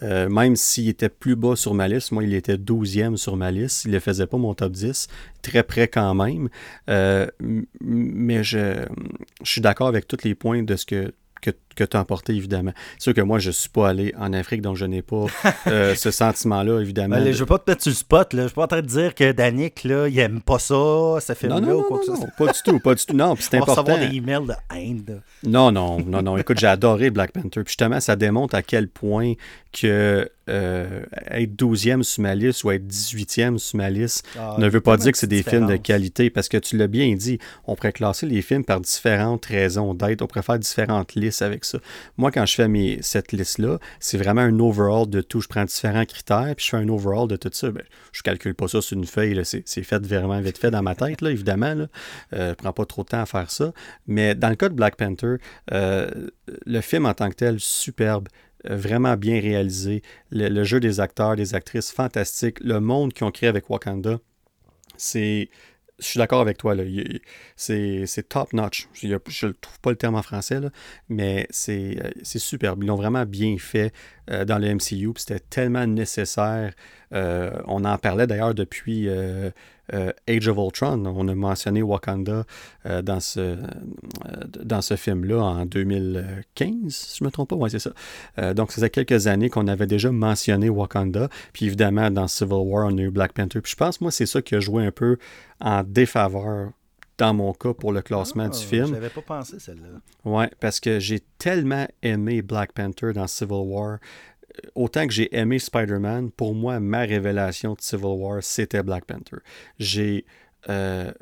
euh, 0.02 0.28
même 0.28 0.56
s'il 0.56 0.88
était 0.88 1.08
plus 1.08 1.36
bas 1.36 1.54
sur 1.54 1.72
ma 1.72 1.86
liste, 1.86 2.10
moi, 2.10 2.24
il 2.24 2.34
était 2.34 2.58
douzième 2.58 3.16
sur 3.16 3.36
ma 3.36 3.52
liste. 3.52 3.84
Il 3.84 3.92
ne 3.92 4.00
faisait 4.00 4.26
pas 4.26 4.36
mon 4.36 4.52
top 4.54 4.72
10. 4.72 5.06
Très 5.40 5.62
près 5.62 5.86
quand 5.86 6.14
même. 6.16 6.48
Euh, 6.90 7.28
mais 7.80 8.42
je, 8.42 8.84
je 9.44 9.50
suis 9.50 9.60
d'accord 9.60 9.86
avec 9.86 10.08
tous 10.08 10.24
les 10.24 10.34
points 10.34 10.64
de 10.64 10.74
ce 10.74 10.84
que 10.84 11.14
que, 11.44 11.50
tu 11.82 11.96
as 11.96 12.00
emporté, 12.00 12.32
évidemment. 12.34 12.72
C'est 12.98 13.04
sûr 13.04 13.14
que 13.14 13.20
moi, 13.20 13.40
je 13.40 13.48
ne 13.48 13.52
suis 13.52 13.68
pas 13.68 13.88
allé 13.88 14.14
en 14.16 14.32
Afrique, 14.32 14.62
donc 14.62 14.76
je 14.76 14.84
n'ai 14.84 15.02
pas 15.02 15.26
euh, 15.66 15.94
ce 15.96 16.10
sentiment-là, 16.12 16.80
évidemment. 16.80 17.16
Ben, 17.16 17.24
je 17.24 17.30
ne 17.30 17.34
veux 17.34 17.46
pas 17.46 17.58
te 17.58 17.68
mettre 17.70 17.82
sur 17.82 17.90
le 17.90 17.96
spot. 17.96 18.32
Là. 18.32 18.38
Je 18.38 18.42
ne 18.42 18.48
suis 18.48 18.54
pas 18.54 18.64
en 18.64 18.68
train 18.68 18.82
de 18.82 18.86
dire 18.86 19.14
que 19.14 19.32
Danick, 19.32 19.82
là, 19.82 20.06
il 20.06 20.14
n'aime 20.14 20.40
pas 20.40 20.60
ça, 20.60 21.16
ça 21.20 21.34
fait 21.34 21.48
non, 21.48 21.60
non, 21.60 21.80
ou 21.80 21.82
quoi 21.82 21.98
que 21.98 22.06
ça. 22.06 22.12
pas 22.38 22.46
du 22.52 22.58
tout, 22.64 22.78
pas 22.78 22.94
du 22.94 23.04
tout. 23.04 23.16
Non, 23.16 23.34
c'est 23.38 23.56
important. 23.56 23.82
recevoir 23.82 24.10
des 24.10 24.16
emails 24.16 24.46
de 24.46 24.76
haine. 24.76 25.20
Non, 25.42 25.72
non, 25.72 25.98
non, 26.06 26.22
non. 26.22 26.36
Écoute, 26.36 26.60
j'ai 26.60 26.66
adoré 26.66 27.10
Black 27.10 27.32
Panther. 27.32 27.62
Puis 27.64 27.72
justement, 27.72 27.98
ça 27.98 28.14
démontre 28.14 28.54
à 28.54 28.62
quel 28.62 28.88
point 28.88 29.32
que 29.72 30.30
euh, 30.48 31.02
être 31.30 31.52
12e 31.54 32.02
sur 32.02 32.22
ma 32.22 32.34
liste 32.34 32.64
ou 32.64 32.70
être 32.70 32.86
18e 32.86 33.56
sur 33.56 33.78
ma 33.78 33.88
liste 33.88 34.26
ah, 34.38 34.56
ne 34.58 34.68
veut 34.68 34.82
pas 34.82 34.98
dire 34.98 35.10
que 35.10 35.16
c'est 35.16 35.26
des 35.26 35.42
films 35.42 35.66
de 35.66 35.76
qualité 35.76 36.28
parce 36.28 36.48
que 36.48 36.58
tu 36.58 36.76
l'as 36.76 36.86
bien 36.86 37.14
dit, 37.14 37.38
on 37.66 37.74
pourrait 37.74 37.92
classer 37.92 38.26
les 38.26 38.42
films 38.42 38.62
par 38.62 38.80
différentes 38.80 39.46
raisons 39.46 39.94
d'être, 39.94 40.20
on 40.20 40.26
pourrait 40.26 40.42
faire 40.42 40.58
différentes 40.58 41.14
listes 41.14 41.40
avec 41.40 41.63
Moi, 42.16 42.30
quand 42.30 42.46
je 42.46 42.54
fais 42.54 42.68
mes, 42.68 42.98
cette 43.02 43.32
liste-là, 43.32 43.78
c'est 44.00 44.18
vraiment 44.18 44.42
un 44.42 44.58
overall 44.58 45.08
de 45.08 45.20
tout. 45.20 45.40
Je 45.40 45.48
prends 45.48 45.64
différents 45.64 46.04
critères 46.04 46.54
puis 46.56 46.64
je 46.64 46.70
fais 46.70 46.76
un 46.76 46.88
overall 46.88 47.28
de 47.28 47.36
tout 47.36 47.50
ça. 47.52 47.70
Ben, 47.70 47.82
je 48.12 48.22
calcule 48.22 48.54
pas 48.54 48.68
ça 48.68 48.80
sur 48.80 48.96
une 48.96 49.06
feuille, 49.06 49.40
c'est 49.44 49.82
fait 49.82 50.06
vraiment 50.06 50.40
vite 50.40 50.58
fait 50.58 50.70
dans 50.70 50.82
ma 50.82 50.94
tête, 50.94 51.20
là, 51.20 51.30
évidemment. 51.30 51.74
Là. 51.74 51.86
Euh, 52.32 52.54
prends 52.54 52.72
pas 52.72 52.84
trop 52.84 53.02
de 53.02 53.08
temps 53.08 53.22
à 53.22 53.26
faire 53.26 53.50
ça. 53.50 53.72
Mais 54.06 54.34
dans 54.34 54.48
le 54.48 54.56
cas 54.56 54.68
de 54.68 54.74
Black 54.74 54.96
Panther, 54.96 55.36
euh, 55.72 56.08
le 56.66 56.80
film 56.80 57.06
en 57.06 57.14
tant 57.14 57.30
que 57.30 57.34
tel, 57.34 57.60
superbe 57.60 58.28
vraiment 58.64 59.16
bien 59.16 59.40
réalisé. 59.40 60.02
Le, 60.30 60.64
jeu 60.64 60.80
des 60.80 61.00
acteurs, 61.00 61.36
des 61.36 61.54
actrices, 61.54 61.92
fantastique. 61.92 62.60
Le 62.60 62.80
monde 62.80 63.12
qu'ils 63.12 63.26
ont 63.26 63.30
créé 63.30 63.48
avec 63.48 63.68
Wakanda, 63.70 64.18
c'est. 64.96 65.48
Je 66.00 66.06
suis 66.06 66.18
d'accord 66.18 66.40
avec 66.40 66.58
toi, 66.58 66.74
c'est 67.56 68.28
top 68.28 68.52
notch. 68.52 68.88
Je 68.94 69.06
ne 69.06 69.52
trouve 69.52 69.80
pas 69.80 69.90
le 69.90 69.96
terme 69.96 70.16
en 70.16 70.22
français, 70.22 70.58
là, 70.58 70.70
mais 71.08 71.46
c'est 71.50 71.96
superbe. 72.24 72.82
Ils 72.82 72.88
l'ont 72.88 72.96
vraiment 72.96 73.24
bien 73.24 73.56
fait 73.58 73.92
euh, 74.30 74.44
dans 74.44 74.58
le 74.58 74.74
MCU. 74.74 75.12
C'était 75.16 75.38
tellement 75.38 75.86
nécessaire. 75.86 76.72
Euh, 77.12 77.52
on 77.66 77.84
en 77.84 77.96
parlait 77.98 78.26
d'ailleurs 78.26 78.54
depuis 78.54 79.08
euh, 79.08 79.50
euh, 79.92 80.12
Age 80.28 80.48
of 80.48 80.56
Ultron. 80.56 81.04
On 81.06 81.28
a 81.28 81.34
mentionné 81.34 81.82
Wakanda 81.82 82.44
euh, 82.86 83.02
dans 83.02 83.20
ce, 83.20 83.56
dans 84.62 84.80
ce 84.80 84.96
film-là 84.96 85.42
en 85.42 85.66
2015, 85.66 86.94
si 86.94 87.18
je 87.18 87.24
ne 87.24 87.28
me 87.28 87.32
trompe 87.32 87.50
pas. 87.50 87.56
Oui, 87.56 87.70
c'est 87.70 87.78
ça. 87.78 88.54
donc, 88.54 88.70
ça 88.70 88.76
faisait 88.76 88.90
quelques 88.90 89.26
années 89.26 89.50
qu'on 89.50 89.68
avait 89.68 89.86
déjà 89.86 90.10
mentionné 90.10 90.68
Wakanda. 90.68 91.28
Puis 91.52 91.66
évidemment, 91.66 92.10
dans 92.10 92.28
Civil 92.28 92.54
War, 92.54 92.86
on 92.90 92.98
a 92.98 93.02
eu 93.02 93.10
Black 93.10 93.32
Panther. 93.32 93.60
Puis 93.60 93.72
je 93.72 93.76
pense, 93.76 94.00
moi, 94.00 94.10
c'est 94.10 94.26
ça 94.26 94.42
qui 94.42 94.54
a 94.54 94.60
joué 94.60 94.84
un 94.86 94.92
peu 94.92 95.18
en 95.60 95.82
défaveur 95.82 96.70
dans 97.18 97.34
mon 97.34 97.52
cas 97.52 97.72
pour 97.72 97.92
le 97.92 98.02
classement 98.02 98.48
du 98.48 98.58
ah, 98.60 98.66
film. 98.66 98.86
Je 98.86 98.92
n'avais 98.92 99.08
pas 99.08 99.22
pensé 99.22 99.58
celle-là. 99.58 100.00
Oui, 100.24 100.44
parce 100.60 100.80
que 100.80 100.98
j'ai 100.98 101.20
tellement 101.38 101.86
aimé 102.02 102.42
Black 102.42 102.72
Panther 102.72 103.12
dans 103.12 103.26
Civil 103.26 103.62
War 103.64 103.98
autant 104.74 105.06
que 105.06 105.12
j'ai 105.12 105.34
aimé 105.36 105.58
Spider-Man, 105.58 106.30
pour 106.30 106.54
moi, 106.54 106.80
ma 106.80 107.00
révélation 107.00 107.74
de 107.74 107.80
Civil 107.80 108.04
War, 108.04 108.42
c'était 108.42 108.82
Black 108.82 109.04
Panther. 109.04 109.38
J'ai, 109.78 110.24
euh, 110.68 111.12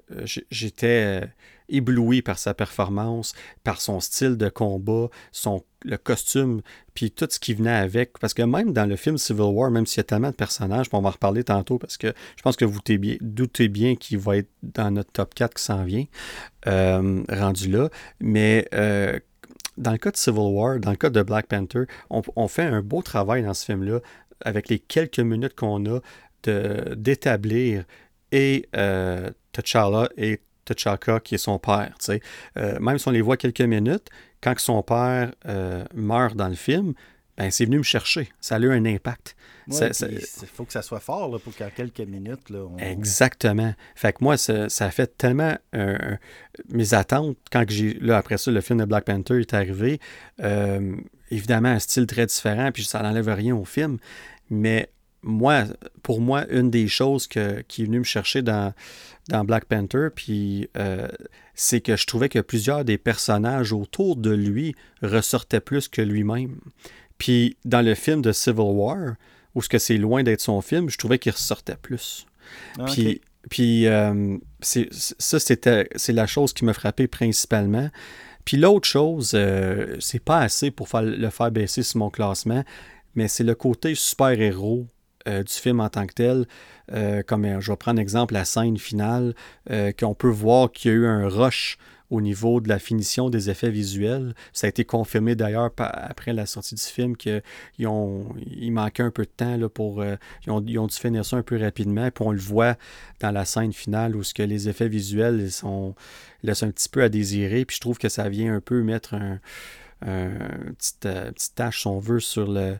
j'étais 0.50 1.22
euh, 1.22 1.26
ébloui 1.68 2.22
par 2.22 2.38
sa 2.38 2.54
performance, 2.54 3.34
par 3.64 3.80
son 3.80 4.00
style 4.00 4.36
de 4.36 4.48
combat, 4.48 5.08
son, 5.32 5.64
le 5.84 5.96
costume, 5.96 6.60
puis 6.94 7.10
tout 7.10 7.26
ce 7.30 7.40
qui 7.40 7.54
venait 7.54 7.70
avec. 7.70 8.18
Parce 8.18 8.34
que 8.34 8.42
même 8.42 8.72
dans 8.72 8.86
le 8.86 8.96
film 8.96 9.18
Civil 9.18 9.42
War, 9.42 9.70
même 9.70 9.86
s'il 9.86 9.98
y 9.98 10.00
a 10.00 10.04
tellement 10.04 10.30
de 10.30 10.36
personnages, 10.36 10.86
on 10.92 11.00
va 11.00 11.08
en 11.08 11.12
reparler 11.12 11.44
tantôt, 11.44 11.78
parce 11.78 11.96
que 11.96 12.12
je 12.36 12.42
pense 12.42 12.56
que 12.56 12.64
vous 12.64 12.80
doutez 13.20 13.68
bien 13.68 13.96
qu'il 13.96 14.18
va 14.18 14.36
être 14.36 14.50
dans 14.62 14.90
notre 14.90 15.12
top 15.12 15.34
4 15.34 15.54
qui 15.54 15.62
s'en 15.62 15.84
vient, 15.84 16.04
euh, 16.66 17.22
rendu 17.28 17.68
là. 17.68 17.88
Mais 18.20 18.68
dans 19.76 19.92
le 19.92 19.98
cas 19.98 20.10
de 20.10 20.16
Civil 20.16 20.38
War, 20.38 20.78
dans 20.78 20.90
le 20.90 20.96
cas 20.96 21.10
de 21.10 21.22
Black 21.22 21.46
Panther, 21.46 21.84
on, 22.10 22.48
fait 22.48 22.64
un 22.64 22.82
beau 22.82 23.02
travail 23.02 23.42
dans 23.42 23.54
ce 23.54 23.64
film-là, 23.64 24.00
avec 24.40 24.68
les 24.68 24.78
quelques 24.78 25.20
minutes 25.20 25.54
qu'on 25.54 25.84
a, 25.86 26.00
d'établir 26.96 27.84
et 28.32 28.68
euh, 28.76 29.30
T'Challa 29.52 30.08
et 30.16 30.40
T'Chaka 30.64 31.20
qui 31.20 31.36
est 31.36 31.38
son 31.38 31.58
père. 31.58 31.94
Euh, 32.56 32.80
même 32.80 32.98
si 32.98 33.08
on 33.08 33.12
les 33.12 33.20
voit 33.20 33.36
quelques 33.36 33.60
minutes, 33.60 34.08
quand 34.42 34.58
son 34.58 34.82
père 34.82 35.32
euh, 35.46 35.84
meurt 35.94 36.34
dans 36.34 36.48
le 36.48 36.54
film, 36.54 36.94
ben, 37.36 37.50
c'est 37.50 37.64
venu 37.64 37.78
me 37.78 37.82
chercher. 37.82 38.32
Ça 38.40 38.56
a 38.56 38.58
eu 38.58 38.72
un 38.72 38.84
impact. 38.84 39.36
Il 39.68 40.48
faut 40.52 40.64
que 40.64 40.72
ça 40.72 40.82
soit 40.82 41.00
fort 41.00 41.30
là, 41.30 41.38
pour 41.38 41.54
qu'en 41.54 41.70
quelques 41.74 42.00
minutes. 42.00 42.50
Là, 42.50 42.66
Exactement. 42.78 43.74
Fait 43.94 44.12
que 44.12 44.18
moi, 44.20 44.36
ça, 44.36 44.66
a 44.78 44.90
fait 44.90 45.16
tellement 45.16 45.56
mes 46.68 46.94
attentes 46.94 47.36
quand 47.50 47.64
j'ai. 47.68 47.94
Là, 47.94 48.18
après 48.18 48.38
ça, 48.38 48.50
le 48.50 48.60
film 48.60 48.80
de 48.80 48.84
Black 48.84 49.04
Panther 49.04 49.40
est 49.40 49.54
arrivé. 49.54 50.00
Euh, 50.40 50.96
évidemment, 51.30 51.70
un 51.70 51.78
style 51.78 52.06
très 52.06 52.26
différent, 52.26 52.70
puis 52.72 52.84
ça 52.84 53.02
n'enlève 53.02 53.28
rien 53.28 53.54
au 53.56 53.64
film. 53.64 53.98
Mais 54.50 54.90
moi, 55.22 55.64
pour 56.02 56.20
moi, 56.20 56.46
une 56.50 56.70
des 56.70 56.88
choses 56.88 57.26
que, 57.26 57.62
qui 57.62 57.82
est 57.82 57.84
venue 57.86 58.00
me 58.00 58.04
chercher 58.04 58.42
dans, 58.42 58.74
dans 59.28 59.44
Black 59.44 59.66
Panther, 59.66 60.08
puis 60.14 60.68
euh, 60.76 61.08
c'est 61.54 61.80
que 61.80 61.96
je 61.96 62.06
trouvais 62.06 62.28
que 62.28 62.40
plusieurs 62.40 62.84
des 62.84 62.98
personnages 62.98 63.72
autour 63.72 64.16
de 64.16 64.30
lui 64.30 64.74
ressortaient 65.02 65.60
plus 65.60 65.88
que 65.88 66.02
lui-même. 66.02 66.58
Puis 67.18 67.56
dans 67.64 67.82
le 67.82 67.94
film 67.94 68.20
de 68.20 68.32
Civil 68.32 68.60
War, 68.60 69.14
où 69.54 69.62
ce 69.62 69.68
que 69.68 69.78
c'est 69.78 69.96
loin 69.96 70.22
d'être 70.22 70.40
son 70.40 70.60
film, 70.60 70.88
je 70.88 70.98
trouvais 70.98 71.18
qu'il 71.18 71.32
ressortait 71.32 71.76
plus. 71.76 72.26
Ah, 72.78 72.84
puis, 72.86 73.20
puis 73.50 73.86
euh, 73.86 74.38
ça, 74.60 75.40
c'était, 75.40 75.88
c'est 75.96 76.12
la 76.12 76.26
chose 76.26 76.52
qui 76.52 76.64
me 76.64 76.72
frappait 76.72 77.08
principalement. 77.08 77.90
Puis 78.44 78.56
l'autre 78.56 78.88
chose, 78.88 79.32
euh, 79.34 79.96
c'est 80.00 80.22
pas 80.22 80.38
assez 80.38 80.70
pour 80.70 80.88
faire, 80.88 81.02
le 81.02 81.30
faire 81.30 81.50
baisser 81.50 81.82
sur 81.82 81.98
mon 81.98 82.10
classement, 82.10 82.64
mais 83.14 83.28
c'est 83.28 83.44
le 83.44 83.54
côté 83.54 83.94
super-héros 83.94 84.86
euh, 85.28 85.44
du 85.44 85.52
film 85.52 85.80
en 85.80 85.88
tant 85.88 86.06
que 86.06 86.14
tel. 86.14 86.46
comme 87.26 87.60
je 87.60 87.70
vais 87.70 87.76
prendre 87.76 88.00
exemple 88.00 88.34
la 88.34 88.44
scène 88.44 88.78
finale, 88.78 89.34
qu'on 89.98 90.14
peut 90.14 90.28
voir 90.28 90.72
qu'il 90.72 90.90
y 90.90 90.94
a 90.94 90.96
eu 90.96 91.06
un 91.06 91.28
rush 91.28 91.78
au 92.12 92.20
niveau 92.20 92.60
de 92.60 92.68
la 92.68 92.78
finition 92.78 93.30
des 93.30 93.48
effets 93.48 93.70
visuels. 93.70 94.34
Ça 94.52 94.66
a 94.66 94.68
été 94.68 94.84
confirmé 94.84 95.34
d'ailleurs 95.34 95.70
après 95.78 96.34
la 96.34 96.44
sortie 96.44 96.74
du 96.74 96.82
film 96.82 97.16
qu'il 97.16 97.42
il 97.78 98.70
manquait 98.70 99.02
un 99.02 99.10
peu 99.10 99.24
de 99.24 99.30
temps 99.34 99.58
pour. 99.70 100.02
Euh, 100.02 100.16
ils, 100.46 100.50
ont, 100.50 100.60
dû 100.60 100.94
finir 100.94 101.24
ça 101.24 101.38
un 101.38 101.42
peu 101.42 101.58
rapidement. 101.58 102.10
Puis 102.10 102.24
on 102.24 102.32
le 102.32 102.38
voit 102.38 102.76
dans 103.20 103.30
la 103.30 103.46
scène 103.46 103.72
finale 103.72 104.14
où 104.14 104.22
ce 104.22 104.34
que 104.34 104.42
les 104.42 104.68
effets 104.68 104.88
visuels 104.88 105.50
sont, 105.50 105.94
laissent 106.42 106.62
un 106.62 106.70
petit 106.70 106.90
peu 106.90 107.02
à 107.02 107.08
désirer. 107.08 107.64
Puis 107.64 107.76
je 107.76 107.80
trouve 107.80 107.96
que 107.96 108.10
ça 108.10 108.28
vient 108.28 108.54
un 108.54 108.60
peu 108.60 108.82
mettre 108.82 109.14
un. 109.14 109.40
petite, 110.00 111.06
euh, 111.06 111.30
tâche, 111.54 111.80
si 111.80 111.86
on 111.86 111.98
veut, 111.98 112.20
sur 112.20 112.46
le, 112.46 112.76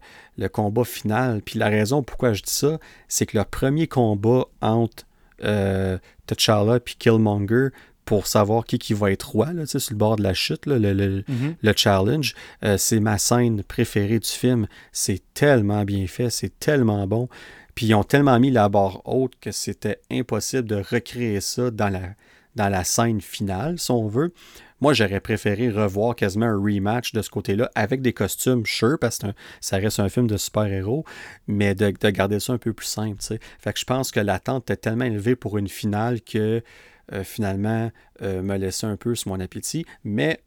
combat 0.48 0.84
final. 0.84 1.40
Puis 1.40 1.58
la 1.58 1.70
raison 1.70 2.02
pourquoi 2.02 2.34
je 2.34 2.42
dis 2.42 2.52
ça, 2.52 2.78
c'est 3.08 3.24
que 3.24 3.38
le 3.38 3.44
premier 3.44 3.86
combat 3.86 4.44
entre 4.60 5.06
euh, 5.42 5.96
T'Challa 6.26 6.76
et 6.76 6.80
Killmonger, 6.98 7.70
pour 8.04 8.26
savoir 8.26 8.64
qui, 8.64 8.78
qui 8.78 8.94
va 8.94 9.12
être 9.12 9.30
roi, 9.30 9.52
là, 9.52 9.66
sur 9.66 9.80
le 9.90 9.96
bord 9.96 10.16
de 10.16 10.22
la 10.22 10.34
chute, 10.34 10.66
le, 10.66 10.78
mm-hmm. 10.78 11.54
le, 11.62 11.72
challenge. 11.76 12.34
Euh, 12.64 12.76
c'est 12.76 13.00
ma 13.00 13.18
scène 13.18 13.62
préférée 13.62 14.18
du 14.18 14.28
film. 14.28 14.66
C'est 14.92 15.22
tellement 15.34 15.84
bien 15.84 16.06
fait, 16.06 16.30
c'est 16.30 16.58
tellement 16.58 17.06
bon. 17.06 17.28
Puis 17.74 17.86
ils 17.86 17.94
ont 17.94 18.04
tellement 18.04 18.38
mis 18.38 18.50
la 18.50 18.68
barre 18.68 19.02
haute 19.04 19.34
que 19.40 19.50
c'était 19.50 20.00
impossible 20.10 20.64
de 20.68 20.76
recréer 20.76 21.40
ça 21.40 21.70
dans 21.70 21.88
la, 21.88 22.14
dans 22.54 22.68
la 22.68 22.84
scène 22.84 23.20
finale, 23.20 23.78
si 23.78 23.90
on 23.90 24.08
veut. 24.08 24.32
Moi, 24.80 24.94
j'aurais 24.94 25.20
préféré 25.20 25.70
revoir 25.70 26.16
quasiment 26.16 26.46
un 26.46 26.60
rematch 26.60 27.12
de 27.12 27.22
ce 27.22 27.30
côté-là 27.30 27.70
avec 27.76 28.02
des 28.02 28.12
costumes, 28.12 28.66
sure, 28.66 28.98
parce 29.00 29.18
que 29.18 29.28
ça 29.60 29.76
reste 29.76 30.00
un 30.00 30.08
film 30.08 30.26
de 30.26 30.36
super-héros, 30.36 31.04
mais 31.46 31.76
de, 31.76 31.92
de, 31.92 32.10
garder 32.10 32.40
ça 32.40 32.52
un 32.52 32.58
peu 32.58 32.72
plus 32.72 32.86
simple. 32.86 33.22
Fait 33.22 33.72
que 33.72 33.78
je 33.78 33.84
pense 33.84 34.10
que 34.10 34.18
l'attente 34.18 34.64
était 34.64 34.76
tellement 34.76 35.04
élevée 35.04 35.36
pour 35.36 35.56
une 35.56 35.68
finale 35.68 36.20
que 36.20 36.64
euh, 37.12 37.24
finalement 37.24 37.90
euh, 38.22 38.42
me 38.42 38.56
laisser 38.56 38.86
un 38.86 38.96
peu 38.96 39.14
sur 39.14 39.30
mon 39.30 39.40
appétit. 39.40 39.84
Mais 40.04 40.40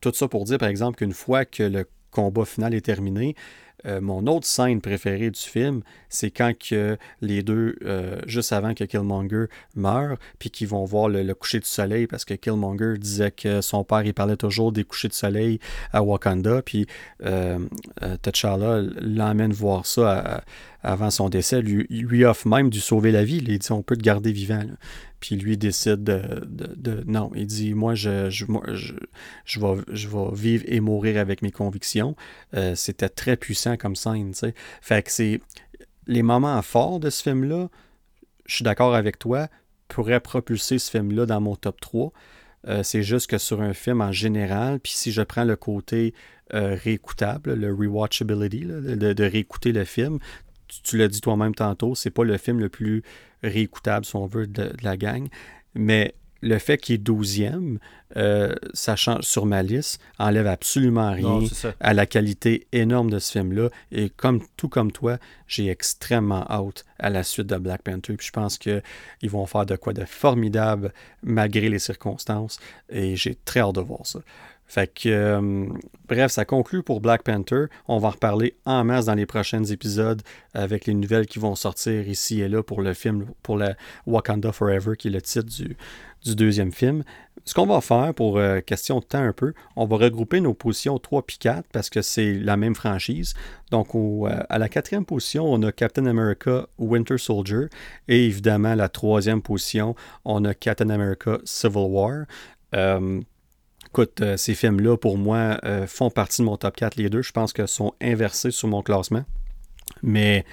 tout 0.00 0.12
ça 0.14 0.28
pour 0.28 0.44
dire, 0.44 0.58
par 0.58 0.68
exemple, 0.68 0.98
qu'une 0.98 1.12
fois 1.12 1.44
que 1.44 1.62
le 1.62 1.86
combat 2.10 2.44
final 2.44 2.74
est 2.74 2.84
terminé, 2.84 3.34
Euh, 3.86 4.00
mon 4.00 4.26
autre 4.26 4.44
scène 4.44 4.80
préférée 4.80 5.30
du 5.30 5.38
film, 5.38 5.82
c'est 6.08 6.32
quand 6.32 6.52
que 6.58 6.98
les 7.20 7.44
deux, 7.44 7.76
juste 8.26 8.52
avant 8.52 8.74
que 8.74 8.82
Killmonger 8.82 9.44
meure, 9.76 10.16
puis 10.40 10.50
qu'ils 10.50 10.66
vont 10.66 10.84
voir 10.84 11.08
le, 11.08 11.32
coucher 11.32 11.60
du 11.60 11.68
soleil, 11.68 12.08
parce 12.08 12.24
que 12.24 12.34
Killmonger 12.34 12.98
disait 12.98 13.30
que 13.30 13.60
son 13.60 13.84
père, 13.84 14.02
il 14.04 14.14
parlait 14.14 14.36
toujours 14.36 14.72
des 14.72 14.82
couchers 14.82 15.06
de 15.06 15.12
soleil 15.12 15.60
à 15.92 16.02
Wakanda, 16.02 16.60
puis 16.62 16.88
euh, 17.24 17.60
T'Challa 18.20 18.82
l'emmène 19.00 19.52
voir 19.52 19.86
ça 19.86 20.42
avant 20.82 21.10
son 21.10 21.28
décès, 21.28 21.60
lui, 21.60 21.86
lui 21.90 22.24
offre 22.24 22.46
même 22.46 22.70
de 22.70 22.78
sauver 22.78 23.10
la 23.10 23.24
vie. 23.24 23.38
Il 23.38 23.58
dit 23.58 23.72
on 23.72 23.82
peut 23.82 23.96
te 23.96 24.02
garder 24.02 24.32
vivant. 24.32 24.62
Puis 25.20 25.36
lui 25.36 25.56
décide 25.56 26.04
de, 26.04 27.04
Non, 27.06 27.30
il 27.34 27.46
dit 27.46 27.74
Moi, 27.74 27.94
je, 27.94 28.30
je, 28.30 28.44
je, 29.44 29.60
vais, 29.60 29.82
je 29.92 30.08
vais 30.08 30.34
vivre 30.34 30.64
et 30.66 30.80
mourir 30.80 31.20
avec 31.20 31.42
mes 31.42 31.50
convictions. 31.50 32.14
Euh, 32.54 32.74
c'était 32.74 33.08
très 33.08 33.36
puissant 33.36 33.76
comme 33.76 33.96
scène. 33.96 34.34
sais. 34.34 34.54
Fait 34.80 35.02
que 35.02 35.10
c'est. 35.10 35.40
Les 36.06 36.22
moments 36.22 36.62
forts 36.62 37.00
de 37.00 37.10
ce 37.10 37.22
film-là, 37.22 37.68
je 38.46 38.54
suis 38.54 38.64
d'accord 38.64 38.94
avec 38.94 39.18
toi, 39.18 39.48
pourraient 39.88 40.20
propulser 40.20 40.78
ce 40.78 40.90
film-là 40.90 41.26
dans 41.26 41.40
mon 41.40 41.54
top 41.54 41.80
3. 41.80 42.12
Euh, 42.66 42.82
c'est 42.82 43.02
juste 43.02 43.28
que 43.28 43.38
sur 43.38 43.60
un 43.60 43.72
film 43.72 44.00
en 44.00 44.10
général, 44.10 44.80
puis 44.80 44.92
si 44.92 45.12
je 45.12 45.22
prends 45.22 45.44
le 45.44 45.54
côté 45.54 46.14
euh, 46.54 46.76
réécoutable, 46.82 47.54
le 47.54 47.72
rewatchability, 47.72 48.64
de, 48.64 49.12
de, 49.12 49.24
réécouter 49.24 49.72
le 49.72 49.84
film, 49.84 50.18
tu, 50.82 50.96
l'as 50.96 51.08
dit 51.08 51.20
toi-même 51.20 51.54
tantôt, 51.54 51.94
c'est 51.94 52.10
pas 52.10 52.24
le 52.24 52.36
film 52.36 52.60
le 52.60 52.68
plus 52.68 53.02
réécoutable, 53.42 54.04
si 54.04 54.16
on 54.16 54.26
veut, 54.26 54.46
de, 54.46 54.72
la 54.82 54.96
gang. 54.96 55.28
Mais 55.74 56.14
le 56.40 56.58
fait 56.58 56.78
qu'il 56.78 56.94
est 56.94 56.98
douzième, 56.98 57.78
euh, 58.16 58.54
sachant 58.72 59.20
sur 59.22 59.44
ma 59.44 59.62
liste, 59.62 60.00
enlève 60.18 60.46
absolument 60.46 61.12
rien 61.12 61.40
à 61.80 61.94
la 61.94 62.06
qualité 62.06 62.68
énorme 62.72 63.10
de 63.10 63.18
ce 63.18 63.32
film-là. 63.32 63.70
Et 63.90 64.08
comme 64.08 64.42
tout 64.56 64.68
comme 64.68 64.92
toi, 64.92 65.18
j'ai 65.48 65.68
extrêmement 65.68 66.46
hâte 66.48 66.84
à 66.98 67.10
la 67.10 67.24
suite 67.24 67.48
de 67.48 67.56
Black 67.56 67.82
Panther. 67.82 68.14
Puis 68.14 68.28
je 68.28 68.32
pense 68.32 68.56
qu'ils 68.56 68.82
vont 69.24 69.46
faire 69.46 69.66
de 69.66 69.76
quoi 69.76 69.92
de 69.92 70.04
formidable 70.04 70.92
malgré 71.22 71.68
les 71.68 71.80
circonstances. 71.80 72.60
Et 72.88 73.16
j'ai 73.16 73.34
très 73.34 73.60
hâte 73.60 73.74
de 73.74 73.80
voir 73.80 74.06
ça. 74.06 74.20
Fait 74.68 74.86
que, 74.86 75.08
euh, 75.08 75.66
bref, 76.08 76.30
ça 76.30 76.44
conclut 76.44 76.82
pour 76.82 77.00
Black 77.00 77.22
Panther. 77.22 77.64
On 77.88 77.98
va 77.98 78.08
en 78.08 78.10
reparler 78.10 78.54
en 78.66 78.84
masse 78.84 79.06
dans 79.06 79.14
les 79.14 79.24
prochains 79.24 79.64
épisodes 79.64 80.20
avec 80.52 80.84
les 80.84 80.92
nouvelles 80.92 81.26
qui 81.26 81.38
vont 81.38 81.54
sortir 81.54 82.06
ici 82.06 82.42
et 82.42 82.48
là 82.48 82.62
pour 82.62 82.82
le 82.82 82.92
film, 82.92 83.26
pour 83.42 83.56
la 83.56 83.76
Wakanda 84.06 84.52
Forever, 84.52 84.94
qui 84.98 85.08
est 85.08 85.10
le 85.10 85.22
titre 85.22 85.48
du, 85.48 85.76
deuxième 86.34 86.72
film. 86.72 87.02
Ce 87.46 87.54
qu'on 87.54 87.64
va 87.64 87.80
faire 87.80 88.12
pour 88.12 88.36
euh, 88.36 88.60
question 88.60 88.98
de 88.98 89.04
temps 89.04 89.22
un 89.22 89.32
peu, 89.32 89.54
on 89.74 89.86
va 89.86 89.96
regrouper 89.96 90.42
nos 90.42 90.52
positions 90.52 90.98
3 90.98 91.22
puis 91.22 91.38
4 91.38 91.64
parce 91.72 91.88
que 91.88 92.02
c'est 92.02 92.34
la 92.34 92.58
même 92.58 92.74
franchise. 92.74 93.32
Donc, 93.70 93.94
euh, 93.94 94.28
à 94.50 94.58
la 94.58 94.68
quatrième 94.68 95.06
position, 95.06 95.50
on 95.50 95.62
a 95.62 95.72
Captain 95.72 96.04
America 96.04 96.66
Winter 96.76 97.16
Soldier. 97.16 97.68
Et 98.08 98.26
évidemment, 98.26 98.74
la 98.74 98.90
troisième 98.90 99.40
position, 99.40 99.94
on 100.26 100.44
a 100.44 100.52
Captain 100.52 100.90
America 100.90 101.38
Civil 101.44 101.86
War. 101.88 102.26
Écoute, 103.88 104.20
euh, 104.20 104.36
ces 104.36 104.54
films-là, 104.54 104.98
pour 104.98 105.16
moi, 105.16 105.58
euh, 105.64 105.86
font 105.86 106.10
partie 106.10 106.42
de 106.42 106.46
mon 106.46 106.58
top 106.58 106.76
4, 106.76 106.96
les 106.96 107.08
deux. 107.08 107.22
Je 107.22 107.32
pense 107.32 107.54
qu'ils 107.54 107.68
sont 107.68 107.94
inversés 108.02 108.50
sur 108.50 108.68
mon 108.68 108.82
classement. 108.82 109.24
Mais 110.02 110.44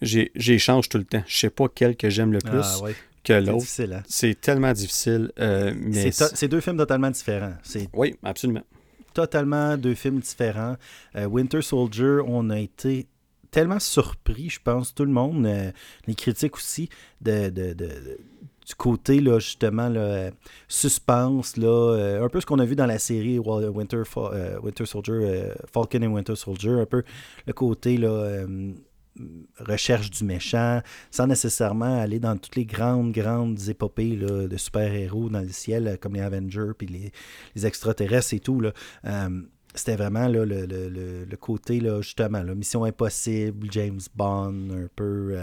j'échange 0.00 0.88
tout 0.88 0.96
le 0.96 1.04
temps. 1.04 1.22
Je 1.26 1.38
sais 1.38 1.50
pas 1.50 1.66
quel 1.72 1.96
que 1.96 2.08
j'aime 2.08 2.32
le 2.32 2.38
plus 2.38 2.62
ah, 2.62 2.86
que 3.22 3.34
l'autre. 3.34 3.66
Hein. 3.80 4.02
C'est 4.08 4.40
tellement 4.40 4.72
difficile. 4.72 5.30
Euh, 5.38 5.74
c'est 6.34 6.48
deux 6.48 6.62
films 6.62 6.78
totalement 6.78 7.10
différents. 7.10 7.52
Oui, 7.92 8.16
absolument. 8.22 8.64
Totalement 9.12 9.76
deux 9.76 9.94
films 9.94 10.20
différents. 10.20 10.76
Winter 11.14 11.60
Soldier, 11.60 12.20
on 12.26 12.48
a 12.48 12.58
été 12.58 13.06
tellement 13.50 13.80
surpris, 13.80 14.48
je 14.48 14.60
pense, 14.62 14.94
tout 14.94 15.04
le 15.04 15.12
monde, 15.12 15.46
les 16.06 16.14
critiques 16.14 16.56
aussi, 16.56 16.88
de 17.20 17.52
du 18.68 18.74
côté, 18.74 19.20
là, 19.20 19.38
justement, 19.38 19.90
suspense, 20.68 21.56
là, 21.56 21.68
euh, 21.68 22.24
un 22.24 22.28
peu 22.28 22.38
ce 22.38 22.44
qu'on 22.44 22.58
a 22.58 22.66
vu 22.66 22.76
dans 22.76 22.84
la 22.84 22.98
série 22.98 23.38
Winter, 23.38 24.02
euh, 24.18 24.60
Winter 24.60 24.84
Soldier, 24.84 25.14
euh, 25.14 25.54
Falcon 25.72 26.02
et 26.02 26.06
Winter 26.06 26.36
Soldier, 26.36 26.72
un 26.72 26.84
peu 26.84 27.02
le 27.46 27.52
côté 27.54 27.96
là, 27.96 28.44
recherche 29.58 30.10
du 30.10 30.22
méchant, 30.24 30.82
sans 31.10 31.26
nécessairement 31.26 31.98
aller 31.98 32.20
dans 32.20 32.36
toutes 32.36 32.56
les 32.56 32.66
grandes, 32.66 33.12
grandes 33.12 33.58
épopées 33.70 34.16
là, 34.16 34.46
de 34.46 34.56
super-héros 34.58 35.30
dans 35.30 35.40
le 35.40 35.48
ciel, 35.48 35.96
comme 35.98 36.14
les 36.14 36.20
Avengers, 36.20 36.72
puis 36.76 36.86
les, 37.54 37.66
extraterrestres 37.66 38.34
et 38.34 38.40
tout. 38.40 38.60
Là 38.60 38.72
c'était 39.74 39.96
vraiment 39.96 40.26
là, 40.26 40.44
le, 40.44 40.66
le, 40.66 41.24
le, 41.24 41.36
côté, 41.36 41.78
là, 41.78 42.00
justement, 42.00 42.42
Mission 42.42 42.84
Impossible, 42.84 43.68
James 43.70 44.00
Bond, 44.16 44.70
un 44.70 44.88
peu 44.96 45.36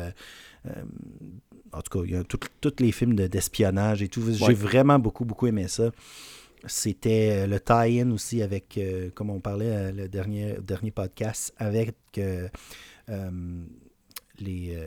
en 1.76 1.81
tout 1.81 1.99
cas, 1.99 2.06
il 2.06 2.11
y 2.14 2.15
a 2.15 2.23
tous 2.23 2.73
les 2.80 2.91
films 2.91 3.15
d'espionnage 3.15 4.02
et 4.02 4.07
tout. 4.07 4.23
J'ai 4.31 4.53
vraiment 4.53 4.97
beaucoup, 4.97 5.26
beaucoup 5.26 5.47
aimé 5.47 5.68
ça. 5.68 5.91
C'était 6.68 7.43
euh, 7.43 7.47
le 7.47 7.60
tie-in 7.60 8.11
aussi 8.11 8.41
avec, 8.41 8.77
euh, 8.77 9.10
comme 9.14 9.30
on 9.30 9.39
parlait 9.39 9.69
euh, 9.69 9.91
le 9.91 10.07
dernier, 10.07 10.56
dernier 10.61 10.91
podcast, 10.91 11.53
avec 11.57 11.95
les 14.39 14.77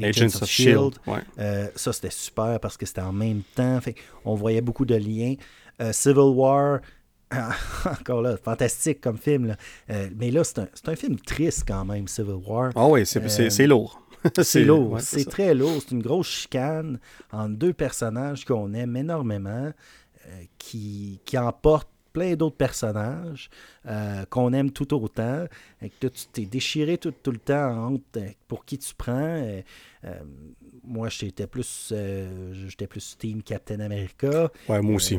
Agents, 0.00 0.42
of, 0.42 0.48
Shield. 0.48 0.94
E 1.38 1.66
ça, 1.74 1.92
c'était 1.92 2.10
super 2.10 2.60
parce 2.60 2.76
que 2.76 2.86
c'était 2.86 3.00
en 3.00 3.12
même 3.12 3.42
temps. 3.54 3.80
Fait, 3.80 3.94
on 4.24 4.34
voyait 4.34 4.60
beaucoup 4.60 4.84
de 4.84 4.94
liens. 4.94 5.34
Civil 5.92 6.34
War, 6.34 6.80
encore 7.84 8.20
là, 8.20 8.36
fantastique 8.36 9.00
comme 9.00 9.16
film. 9.16 9.56
mais 10.16 10.30
là, 10.30 10.44
c'est 10.44 10.58
un, 10.58 10.68
un, 10.86 10.96
film 10.96 11.18
triste 11.18 11.64
quand 11.66 11.84
même, 11.86 12.06
Civil 12.06 12.40
War. 12.46 12.72
Ah 12.74 12.86
oui, 12.86 13.06
c'est 13.06 13.66
lourd. 13.66 14.00
c'est 14.42 14.64
lourd. 14.64 15.00
c'est 15.00 15.24
très 15.24 15.54
lourd. 15.54 15.80
C'est 15.80 15.92
une 15.92 16.02
grosse 16.02 16.28
chicane 16.28 16.98
entre 17.32 17.56
deux 17.56 17.72
personnages 17.72 18.44
qu'on 18.44 18.72
aime 18.74 18.96
énormément, 18.96 19.72
euh, 20.26 20.42
qui, 20.58 21.20
qui 21.24 21.38
emportent 21.38 21.88
plein 22.12 22.34
d'autres 22.34 22.56
personnages 22.56 23.50
euh, 23.86 24.24
qu'on 24.28 24.52
aime 24.52 24.72
tout 24.72 24.92
autant. 24.94 25.44
Et 25.80 25.90
que 25.90 26.08
tu 26.08 26.26
t'es 26.32 26.44
déchiré 26.44 26.98
tout, 26.98 27.12
tout, 27.22 27.30
le 27.30 27.38
temps 27.38 27.86
entre 27.86 28.04
euh, 28.16 28.30
pour 28.48 28.64
qui 28.64 28.78
tu 28.78 28.94
prends. 28.94 29.62
moi, 30.82 31.08
j'étais 31.08 31.46
plus, 31.46 31.94
j'étais 32.52 32.88
plus 32.88 33.16
Team 33.16 33.42
Captain 33.42 33.80
America. 33.80 34.50
Ouais, 34.68 34.82
moi 34.82 34.96
aussi. 34.96 35.18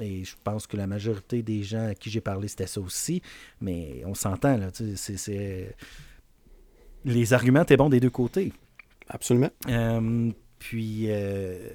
Et 0.00 0.24
je 0.24 0.34
pense 0.42 0.66
que 0.66 0.76
la 0.76 0.86
majorité 0.86 1.42
des 1.42 1.62
gens 1.62 1.88
à 1.88 1.94
qui 1.94 2.10
j'ai 2.10 2.20
parlé, 2.20 2.48
c'était 2.48 2.66
ça 2.66 2.80
aussi. 2.80 3.22
Mais 3.60 4.02
on 4.06 4.14
s'entend, 4.14 4.56
là. 4.56 4.70
C'est 4.72 5.76
les 7.06 7.32
arguments 7.32 7.62
étaient 7.62 7.76
bons 7.76 7.88
des 7.88 8.00
deux 8.00 8.10
côtés. 8.10 8.52
Absolument. 9.08 9.50
Euh, 9.68 10.30
puis, 10.58 11.04
euh, 11.08 11.70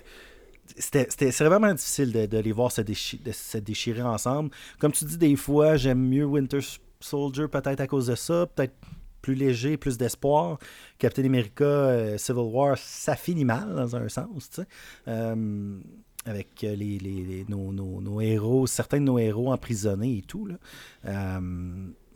c'était 0.78 1.30
vraiment 1.46 1.74
difficile 1.74 2.12
de, 2.12 2.38
les 2.38 2.52
voir 2.52 2.72
se, 2.72 3.58
déchirer 3.58 4.02
ensemble. 4.02 4.52
Comme 4.80 4.92
tu 4.92 5.06
dis, 5.06 5.18
des 5.18 5.36
fois, 5.36 5.78
j'aime 5.78 6.08
mieux 6.08 6.26
Winter 6.26 6.60
Soldier 7.00 7.48
peut-être 7.48 7.80
à 7.80 7.88
cause 7.88 8.08
de 8.08 8.16
ça, 8.16 8.46
peut-être 8.54 8.76
plus 9.22 9.36
léger, 9.36 9.78
plus 9.78 9.98
d'espoir. 9.98 10.60
Captain 10.98 11.24
America, 11.24 11.64
euh, 11.64 12.18
Civil 12.18 12.42
War, 12.42 12.78
ça 12.78 13.16
finit 13.16 13.46
mal 13.46 13.74
dans 13.76 13.96
un 13.96 14.10
sens, 14.10 14.50
tu 14.50 14.62
sais 14.62 14.68
avec 16.26 16.64
euh, 16.64 16.76
les, 16.76 17.46
nos, 17.50 18.22
héros, 18.22 18.68
certains 18.68 19.00
de 19.00 19.06
nos 19.06 19.18
héros 19.20 19.52
emprisonnés 19.52 20.20
et 20.20 20.22
tout. 20.22 20.46
Là. 20.46 20.56
Euh, 21.06 21.40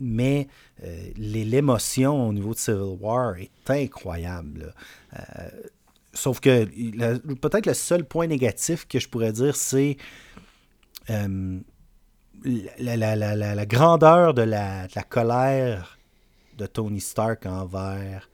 mais 0.00 0.48
euh, 0.84 1.10
l'émotion 1.16 2.28
au 2.28 2.32
niveau 2.32 2.54
de 2.54 2.58
Civil 2.58 2.96
War 3.00 3.36
est 3.36 3.50
incroyable. 3.68 4.72
sauf 6.12 6.40
que 6.40 6.64
peut-être 7.34 7.66
le 7.66 7.74
seul 7.74 8.04
point 8.04 8.26
négatif 8.26 8.86
que 8.86 8.98
je 8.98 9.08
pourrais 9.08 9.32
dire, 9.32 9.56
c'est 9.56 9.96
la, 11.08 11.26
grandeur 13.66 14.34
de 14.34 14.42
la, 14.42 14.86
colère 15.08 15.98
de 16.56 16.66
Tony 16.66 17.00
Stark 17.00 17.46
envers 17.46 18.28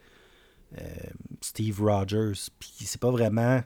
Steve 1.40 1.80
Rogers. 1.80 2.50
Puis 2.58 2.72
c'est 2.80 3.00
pas 3.00 3.10
vraiment 3.10 3.62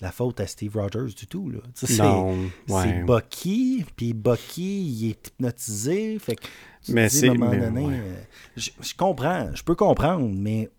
la 0.00 0.12
faute 0.12 0.40
à 0.40 0.46
Steve 0.46 0.76
Rogers 0.76 1.12
du 1.14 1.26
tout. 1.26 1.50
Là. 1.50 1.58
C'est 1.74 3.04
Bucky, 3.04 3.84
puis 3.96 4.12
Bucky, 4.12 4.86
il 4.86 5.10
est 5.10 5.28
hypnotisé. 5.28 6.18
Fait 6.18 6.36
que 6.36 6.46
mais 6.88 7.08
c'est. 7.08 7.28
Euh, 7.28 8.14
je, 8.56 8.70
je 8.80 8.94
comprends, 8.94 9.50
je 9.54 9.62
peux 9.62 9.74
comprendre, 9.74 10.30
mais 10.32 10.70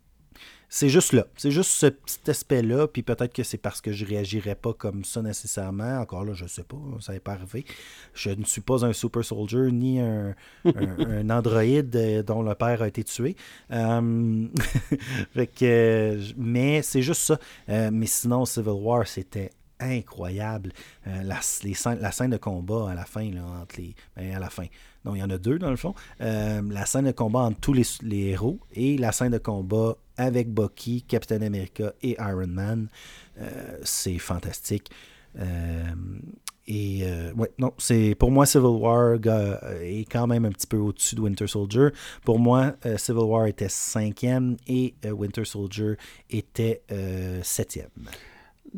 c'est 0.71 0.89
juste 0.89 1.13
là. 1.13 1.25
C'est 1.35 1.49
juste 1.49 1.71
ce 1.71 1.87
petit 1.87 2.29
aspect-là. 2.29 2.87
Puis 2.87 3.01
peut-être 3.01 3.33
que 3.33 3.41
c'est 3.41 3.57
parce 3.57 3.81
que 3.81 3.91
je 3.91 4.05
réagirais 4.05 4.53
pas 4.53 4.71
comme 4.71 5.03
ça 5.03 5.23
nécessairement. 5.23 5.99
Encore 5.99 6.23
là, 6.23 6.33
je 6.33 6.45
sais 6.45 6.63
pas. 6.63 6.77
Ça 6.99 7.13
n'est 7.13 7.19
pas 7.19 7.33
arrivé. 7.33 7.65
Je 8.13 8.29
ne 8.29 8.45
suis 8.45 8.61
pas 8.61 8.85
un 8.85 8.93
super 8.93 9.25
soldier 9.25 9.71
ni 9.71 9.99
un, 9.99 10.35
un, 10.65 11.29
androïde 11.31 11.95
euh, 11.95 12.21
dont 12.21 12.43
le 12.43 12.53
père 12.53 12.83
a 12.83 12.87
été 12.87 13.03
tué. 13.03 13.35
Euh, 13.71 14.47
fait 15.33 15.47
que, 15.47 16.19
mais 16.37 16.83
c'est 16.83 17.01
juste 17.01 17.21
ça. 17.21 17.39
Euh, 17.69 17.89
mais 17.91 18.05
sinon, 18.05 18.45
Civil 18.45 18.69
War, 18.69 19.07
c'était 19.07 19.49
incroyable. 19.79 20.71
la, 21.05 21.39
les 21.63 21.73
la 21.99 22.11
scène 22.11 22.31
de 22.31 22.37
combat 22.37 22.91
à 22.91 22.93
la 22.93 23.05
fin, 23.05 23.31
là, 23.31 23.41
entre 23.61 23.77
les, 23.77 23.95
ben, 24.15 24.35
à 24.35 24.39
la 24.39 24.49
fin. 24.49 24.65
Non, 25.05 25.15
il 25.15 25.19
y 25.19 25.23
en 25.23 25.29
a 25.29 25.37
deux 25.37 25.57
dans 25.57 25.69
le 25.69 25.77
fond. 25.77 25.93
la 26.19 26.85
scène 26.85 27.05
de 27.05 27.11
combat 27.11 27.39
entre 27.39 27.59
tous 27.59 27.73
les, 27.73 28.17
héros 28.17 28.59
et 28.73 28.97
la 28.97 29.11
scène 29.11 29.31
de 29.31 29.37
combat 29.37 29.95
avec 30.17 30.53
Bucky, 30.53 31.03
Captain 31.03 31.41
America 31.41 31.93
et 32.01 32.17
Iron 32.19 32.47
Man. 32.47 32.89
c'est 33.83 34.17
fantastique. 34.17 34.91
Et 36.69 36.99
euh, 37.01 37.33
ouais, 37.33 37.51
non, 37.57 37.73
c'est 37.79 38.13
pour 38.13 38.29
moi 38.29 38.45
Civil 38.45 38.67
War 38.67 39.15
est 39.81 40.05
quand 40.09 40.27
même 40.27 40.45
un 40.45 40.51
petit 40.51 40.67
peu 40.67 40.77
au-dessus 40.77 41.15
de 41.15 41.21
Winter 41.21 41.47
Soldier. 41.47 41.87
Pour 42.23 42.37
moi, 42.37 42.73
euh, 42.85 42.95
Civil 42.95 43.23
War 43.23 43.47
était 43.47 43.69
cinquième 43.69 44.55
et 44.67 44.93
euh, 45.03 45.09
Winter 45.09 45.45
Soldier 45.45 45.95
était 46.29 46.83
septième. 47.41 47.89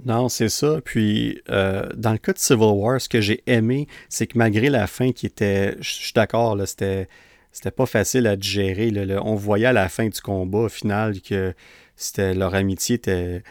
Non, 0.05 0.29
c'est 0.29 0.49
ça. 0.49 0.79
Puis, 0.83 1.41
dans 1.47 2.11
le 2.11 2.17
cas 2.17 2.33
de 2.33 2.39
Civil 2.39 2.63
War, 2.63 2.99
ce 2.99 3.09
que 3.09 3.21
j'ai 3.21 3.43
aimé, 3.47 3.87
c'est 4.09 4.27
que 4.27 4.37
malgré 4.37 4.69
la 4.69 4.87
fin 4.87 5.11
qui 5.11 5.25
était, 5.25 5.75
je 5.79 5.89
suis 5.89 6.13
d'accord, 6.13 6.57
c'était, 6.65 7.07
c'était 7.51 7.71
pas 7.71 7.85
facile 7.85 8.27
à 8.27 8.35
digérer. 8.35 8.91
on 9.21 9.35
voyait 9.35 9.67
à 9.67 9.73
la 9.73 9.89
fin 9.89 10.07
du 10.07 10.21
combat, 10.21 10.59
au 10.59 10.69
final, 10.69 11.21
que 11.21 11.53
c'était, 11.95 12.33
leur 12.33 12.55
amitié 12.55 12.95
était 12.95 13.43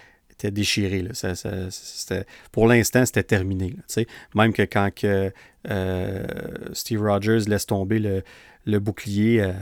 était 0.44 0.50
déchiré. 0.50 1.04
pour 2.52 2.66
l'instant, 2.66 3.04
c'était 3.04 3.22
terminé. 3.22 3.76
même 4.34 4.52
que 4.52 4.62
quand 4.62 4.90
que, 4.94 5.32
euh, 5.70 6.26
Steve 6.72 7.02
Rogers 7.02 7.40
laisse 7.46 7.66
tomber 7.66 7.98
le, 8.66 8.78
bouclier 8.78 9.42
euh, 9.42 9.52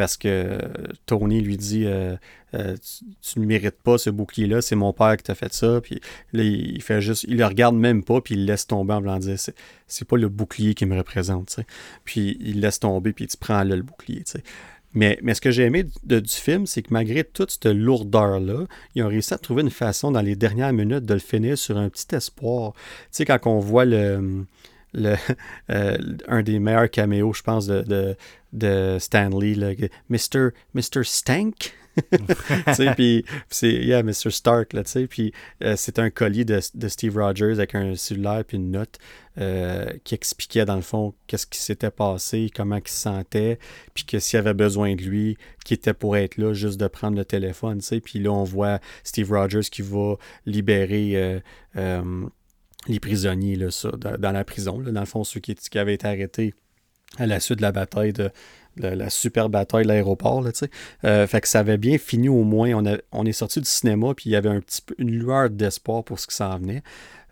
parce 0.00 0.16
que 0.16 0.58
Tony 1.04 1.42
lui 1.42 1.58
dit 1.58 1.84
euh, 1.84 2.16
tu, 2.54 3.38
ne 3.38 3.44
mérites 3.44 3.82
pas 3.82 3.98
ce 3.98 4.08
bouclier-là, 4.08 4.62
c'est 4.62 4.74
mon 4.74 4.94
père 4.94 5.14
qui 5.18 5.24
t'a 5.24 5.34
fait 5.34 5.52
ça. 5.52 5.82
Puis 5.82 6.00
il 6.32 6.80
fait 6.80 7.02
juste, 7.02 7.26
il 7.28 7.36
le 7.36 7.44
regarde 7.44 7.76
même 7.76 8.02
pas, 8.02 8.22
puis 8.22 8.34
il 8.34 8.46
laisse 8.46 8.66
tomber 8.66 8.94
en 8.94 9.00
voulant 9.00 9.18
dire 9.18 9.36
c'est, 9.38 10.08
pas 10.08 10.16
le 10.16 10.30
bouclier 10.30 10.72
qui 10.72 10.86
me 10.86 10.96
représente. 10.96 11.60
Puis 12.06 12.38
il 12.40 12.62
laisse 12.62 12.80
tomber, 12.80 13.12
puis 13.12 13.26
tu 13.26 13.36
prends 13.36 13.62
là 13.62 13.76
le 13.76 13.82
bouclier. 13.82 14.24
Mais, 14.94 15.18
mais 15.20 15.34
ce 15.34 15.42
que 15.42 15.50
j'ai 15.50 15.64
aimé 15.64 15.84
du 16.04 16.22
film, 16.30 16.64
c'est 16.64 16.80
que 16.80 16.94
malgré 16.94 17.22
toute 17.22 17.50
cette 17.50 17.66
lourdeur-là, 17.66 18.64
ils 18.94 19.02
ont 19.02 19.08
réussi 19.08 19.34
à 19.34 19.38
trouver 19.38 19.60
une 19.60 19.70
façon 19.70 20.12
dans 20.12 20.22
les 20.22 20.34
dernières 20.34 20.72
minutes 20.72 21.04
de 21.04 21.12
le 21.12 21.20
finir 21.20 21.58
sur 21.58 21.76
un 21.76 21.90
petit 21.90 22.14
espoir. 22.14 22.72
Tu 22.72 23.08
sais, 23.10 23.24
quand 23.26 23.38
on 23.44 23.58
voit 23.58 23.84
le, 23.84 24.46
le, 24.92 25.16
euh, 25.70 25.96
un 26.28 26.42
des 26.42 26.58
meilleurs 26.58 26.90
caméos, 26.90 27.32
je 27.32 27.42
pense, 27.42 27.66
de, 27.66 27.82
de, 27.82 28.16
de 28.52 28.98
Stanley, 28.98 29.54
Mr. 30.08 30.50
Mr. 30.74 31.04
Stank? 31.04 31.74
puis 32.96 33.24
c'est 33.48 33.72
yeah, 33.72 34.02
Mr. 34.02 34.30
Stark 34.30 34.72
là, 34.72 34.82
puis 35.08 35.32
euh, 35.62 35.74
c'est 35.76 35.98
un 35.98 36.10
colis 36.10 36.44
de, 36.44 36.60
de, 36.74 36.88
Steve 36.88 37.16
Rogers 37.16 37.54
avec 37.54 37.74
un 37.74 37.94
cellulaire 37.94 38.44
puis 38.44 38.56
une 38.56 38.70
note 38.70 38.98
euh, 39.38 39.92
qui 40.04 40.14
expliquait 40.14 40.64
dans 40.64 40.76
le 40.76 40.82
fond 40.82 41.14
qu'est-ce 41.26 41.46
qui 41.46 41.58
s'était 41.58 41.90
passé, 41.90 42.50
comment 42.54 42.76
il 42.76 42.88
se 42.88 42.96
sentait, 42.96 43.58
puis 43.94 44.04
que 44.04 44.18
s'il 44.18 44.38
avait 44.38 44.54
besoin 44.54 44.94
de 44.94 45.02
lui, 45.02 45.36
qui 45.64 45.74
était 45.74 45.94
pour 45.94 46.16
être 46.16 46.36
là, 46.36 46.52
juste 46.52 46.80
de 46.80 46.86
prendre 46.86 47.16
le 47.16 47.24
téléphone, 47.24 47.80
tu 47.80 48.00
puis 48.00 48.18
là 48.18 48.30
on 48.30 48.44
voit 48.44 48.80
Steve 49.04 49.30
Rogers 49.30 49.68
qui 49.70 49.82
va 49.82 50.16
libérer 50.46 51.40
euh, 51.76 52.26
les 52.88 53.00
prisonniers 53.00 53.56
là, 53.56 53.70
ça, 53.70 53.90
dans, 53.90 54.32
la 54.32 54.44
prison, 54.44 54.80
là, 54.80 54.90
dans 54.90 55.00
le 55.00 55.06
fond 55.06 55.24
ceux 55.24 55.40
qui, 55.40 55.54
qui 55.54 55.78
avaient 55.78 55.94
été 55.94 56.06
arrêtés 56.06 56.54
à 57.18 57.26
la 57.26 57.40
suite 57.40 57.58
de 57.58 57.62
la 57.62 57.72
bataille 57.72 58.12
de, 58.12 58.30
la, 58.76 59.10
super 59.10 59.48
bataille 59.48 59.82
de 59.82 59.88
l'aéroport. 59.88 60.44
Euh, 61.04 61.26
fait 61.26 61.40
que 61.40 61.48
ça 61.48 61.60
avait 61.60 61.76
bien 61.76 61.98
fini 61.98 62.28
au 62.28 62.44
moins. 62.44 62.72
On, 62.72 62.98
on 63.12 63.26
est 63.26 63.32
sorti 63.32 63.60
du 63.60 63.68
cinéma, 63.68 64.14
puis 64.14 64.30
il 64.30 64.32
y 64.32 64.36
avait 64.36 64.48
un 64.48 64.60
petit 64.60 64.80
peu 64.80 64.94
une 64.98 65.10
lueur 65.10 65.50
d'espoir 65.50 66.04
pour 66.04 66.20
ce 66.20 66.26
qui 66.26 66.36
s'en 66.36 66.58
venait. 66.58 66.82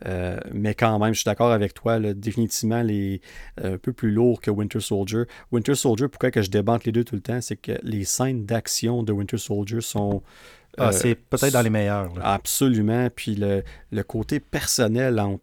Euh, 0.06 0.38
mais 0.52 0.74
quand 0.74 0.98
même, 0.98 1.12
je 1.12 1.20
suis 1.20 1.24
d'accord 1.24 1.50
avec 1.50 1.74
toi, 1.74 1.98
définitivement 1.98 2.82
les, 2.82 3.20
euh, 3.60 3.74
un 3.74 3.78
peu 3.78 3.92
plus 3.92 4.10
lourd 4.10 4.40
que 4.40 4.50
Winter 4.50 4.80
Soldier. 4.80 5.24
Winter 5.52 5.74
Soldier, 5.74 6.08
pourquoi 6.08 6.30
que 6.30 6.42
je 6.42 6.50
débante 6.50 6.84
les 6.84 6.92
deux 6.92 7.04
tout 7.04 7.16
le 7.16 7.20
temps, 7.20 7.40
c'est 7.40 7.56
que 7.56 7.72
les 7.82 8.04
scènes 8.04 8.44
d'action 8.44 9.02
de 9.02 9.12
Winter 9.12 9.38
Soldier 9.38 9.80
sont... 9.80 10.22
Ah, 10.78 10.92
c'est 10.92 11.14
peut-être 11.14 11.52
dans 11.52 11.62
les 11.62 11.70
meilleurs. 11.70 12.12
Absolument. 12.22 13.08
Puis 13.14 13.36
le, 13.36 14.02
côté 14.02 14.40
personnel 14.40 15.20
entre, 15.20 15.42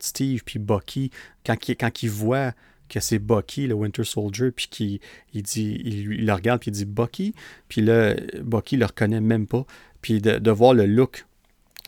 Steve 0.00 0.42
puis 0.44 0.58
Bucky, 0.58 1.10
quand 1.44 1.56
quand 1.78 2.02
il 2.02 2.10
voit 2.10 2.52
que 2.88 3.00
c'est 3.00 3.18
Bucky, 3.18 3.66
le 3.66 3.74
Winter 3.74 4.04
Soldier, 4.04 4.50
puis 4.50 4.68
qui 4.70 5.00
il 5.32 5.42
dit, 5.42 5.80
il, 5.84 6.26
le 6.26 6.32
regarde, 6.32 6.60
puis 6.60 6.70
il 6.70 6.74
dit 6.74 6.84
Bucky, 6.84 7.34
puis 7.68 7.80
là, 7.80 8.14
Bucky 8.42 8.76
le 8.76 8.86
reconnaît 8.86 9.20
même 9.20 9.46
pas. 9.46 9.64
Puis 10.02 10.20
de, 10.20 10.50
voir 10.50 10.74
le 10.74 10.86
look 10.86 11.26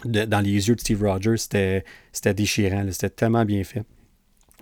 dans 0.05 0.41
les 0.41 0.69
yeux 0.69 0.75
de 0.75 0.81
Steve 0.81 1.03
Rogers, 1.03 1.37
c'était 1.37 2.35
déchirant, 2.35 2.87
c'était 2.91 3.11
tellement 3.11 3.45
bien 3.45 3.65
fait. 3.65 3.85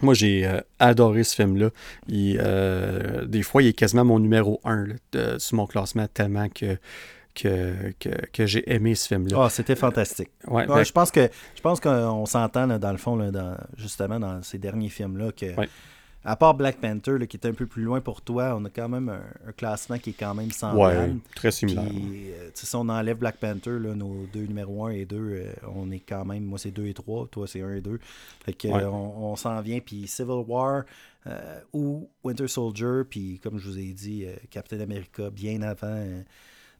Moi, 0.01 0.15
j'ai 0.15 0.47
euh, 0.47 0.61
adoré 0.79 1.23
ce 1.23 1.35
film-là. 1.37 1.71
Euh, 2.11 3.27
des 3.27 3.43
fois, 3.43 3.63
il 3.63 3.69
est 3.69 3.73
quasiment 3.73 4.05
mon 4.05 4.19
numéro 4.19 4.61
1 4.65 4.87
sur 5.39 5.57
mon 5.57 5.67
classement, 5.67 6.07
tellement 6.09 6.49
que, 6.49 6.79
que, 7.35 7.93
que, 8.33 8.47
j'ai 8.47 8.71
aimé 8.73 8.95
ce 8.95 9.09
film-là. 9.09 9.45
Ah, 9.45 9.51
c'était 9.51 9.77
fantastique. 9.77 10.31
Ouais, 10.47 10.67
ben 10.67 10.83
je 10.83 10.93
pense 10.93 11.11
que 11.11 11.29
je 11.55 11.61
pense 11.61 11.81
qu'on 11.81 12.27
s'entend 12.27 12.67
dans 12.67 12.93
le 12.93 12.99
fond, 12.99 13.17
dans, 13.17 13.57
justement, 13.77 14.21
dans 14.21 14.43
ces 14.43 14.59
derniers 14.59 14.89
films-là, 14.89 15.33
que 15.33 15.47
à 16.25 16.37
part 16.37 16.55
Black 16.55 16.77
Panther, 16.77 17.27
qui 17.27 17.37
est 17.37 17.47
un 17.47 17.53
peu 17.53 17.67
plus 17.67 17.83
loin 17.83 18.01
pour 18.01 18.21
toi, 18.21 18.57
on 18.57 18.65
a 18.65 18.71
quand 18.71 18.89
même 18.89 19.09
un, 19.09 19.53
classement 19.53 19.99
qui 19.99 20.11
est 20.11 20.17
quand 20.19 20.35
même 20.35 20.53
semblable. 20.53 21.19
Très 21.35 21.51
similaire. 21.51 21.85
Euh, 21.85 22.51
si 22.55 22.77
on 22.77 22.89
enlève 22.89 23.19
Black 23.19 23.39
Panther, 23.39 23.79
nos 23.81 24.27
deux 24.33 24.45
numéros 24.45 24.87
1 24.87 24.91
et 24.91 25.05
2, 25.05 25.17
euh, 25.17 25.53
on 25.75 25.91
est 25.91 26.01
quand 26.01 26.25
même, 26.25 26.45
moi 26.45 26.59
c'est 26.59 26.71
2 26.71 26.87
et 26.87 26.95
3, 26.95 27.27
toi 27.27 27.47
c'est 27.49 27.61
1 27.61 27.75
et 27.75 27.81
2. 27.81 27.99
Fait 28.45 28.53
que, 28.53 28.69
on, 28.69 29.35
s'en 29.35 29.61
vient, 29.63 29.81
puis 29.81 30.07
Civil 30.07 30.45
War 30.47 30.85
euh, 31.27 31.61
ou 31.73 32.09
Winter 32.23 32.47
Soldier, 32.47 33.03
puis 33.09 33.41
comme 33.43 33.59
je 33.59 33.69
vous 33.69 33.79
ai 33.79 33.93
dit, 33.93 34.27
Captain 34.51 34.81
America, 34.81 35.29
bien 35.31 35.61
avant 35.63 36.05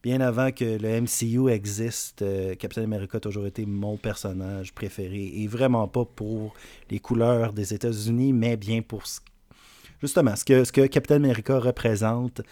bien 0.03 0.21
avant 0.21 0.51
que 0.51 0.65
le 0.65 1.01
MCU 1.01 1.51
existe, 1.51 2.25
Captain 2.59 2.83
America 2.83 3.19
a 3.19 3.21
toujours 3.21 3.47
été 3.47 3.67
mon 3.67 3.97
personnage 3.97 4.73
préféré. 4.75 5.33
Et 5.37 5.47
vraiment 5.47 5.87
pas 5.89 6.05
pour 6.05 6.55
les 6.91 6.99
couleurs 6.99 7.53
des 7.53 7.73
États-Unis, 7.73 8.33
mais 8.33 8.57
bien 8.57 8.83
pour 8.83 9.07
ce 9.07 9.21
justement, 10.03 10.35
ce 10.37 10.45
que, 10.45 10.65
ce 10.65 10.73
que 10.73 10.87
Captain 10.87 11.17
America 11.17 11.59
représente. 11.59 12.43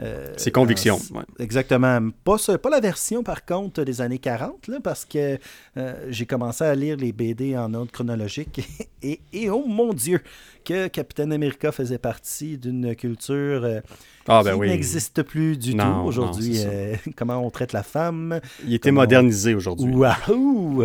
Euh, 0.00 0.32
Ses 0.36 0.52
convictions. 0.52 0.98
Exactement. 1.38 2.00
Pas, 2.24 2.36
pas 2.58 2.70
la 2.70 2.80
version, 2.80 3.22
par 3.22 3.44
contre, 3.44 3.82
des 3.82 4.00
années 4.00 4.18
40, 4.18 4.68
là, 4.68 4.78
parce 4.82 5.04
que 5.04 5.38
euh, 5.76 6.06
j'ai 6.08 6.26
commencé 6.26 6.64
à 6.64 6.74
lire 6.74 6.96
les 6.96 7.12
BD 7.12 7.56
en 7.58 7.74
ordre 7.74 7.90
chronologique 7.90 8.60
et, 9.02 9.20
et, 9.32 9.50
oh 9.50 9.64
mon 9.66 9.92
Dieu, 9.92 10.20
que 10.64 10.86
Captain 10.88 11.30
America 11.32 11.72
faisait 11.72 11.98
partie 11.98 12.56
d'une 12.56 12.94
culture 12.94 13.64
euh, 13.64 13.80
ah, 14.28 14.42
ben 14.44 14.54
qui 14.54 14.68
n'existe 14.68 15.22
plus 15.22 15.56
du 15.56 15.74
tout 15.74 16.02
aujourd'hui. 16.04 16.60
comment 17.16 17.44
on 17.44 17.50
traite 17.50 17.72
la 17.72 17.82
femme. 17.82 18.40
Il 18.64 18.74
était 18.74 18.92
modernisé 18.92 19.54
aujourd'hui. 19.54 19.92
Waouh! 19.92 20.84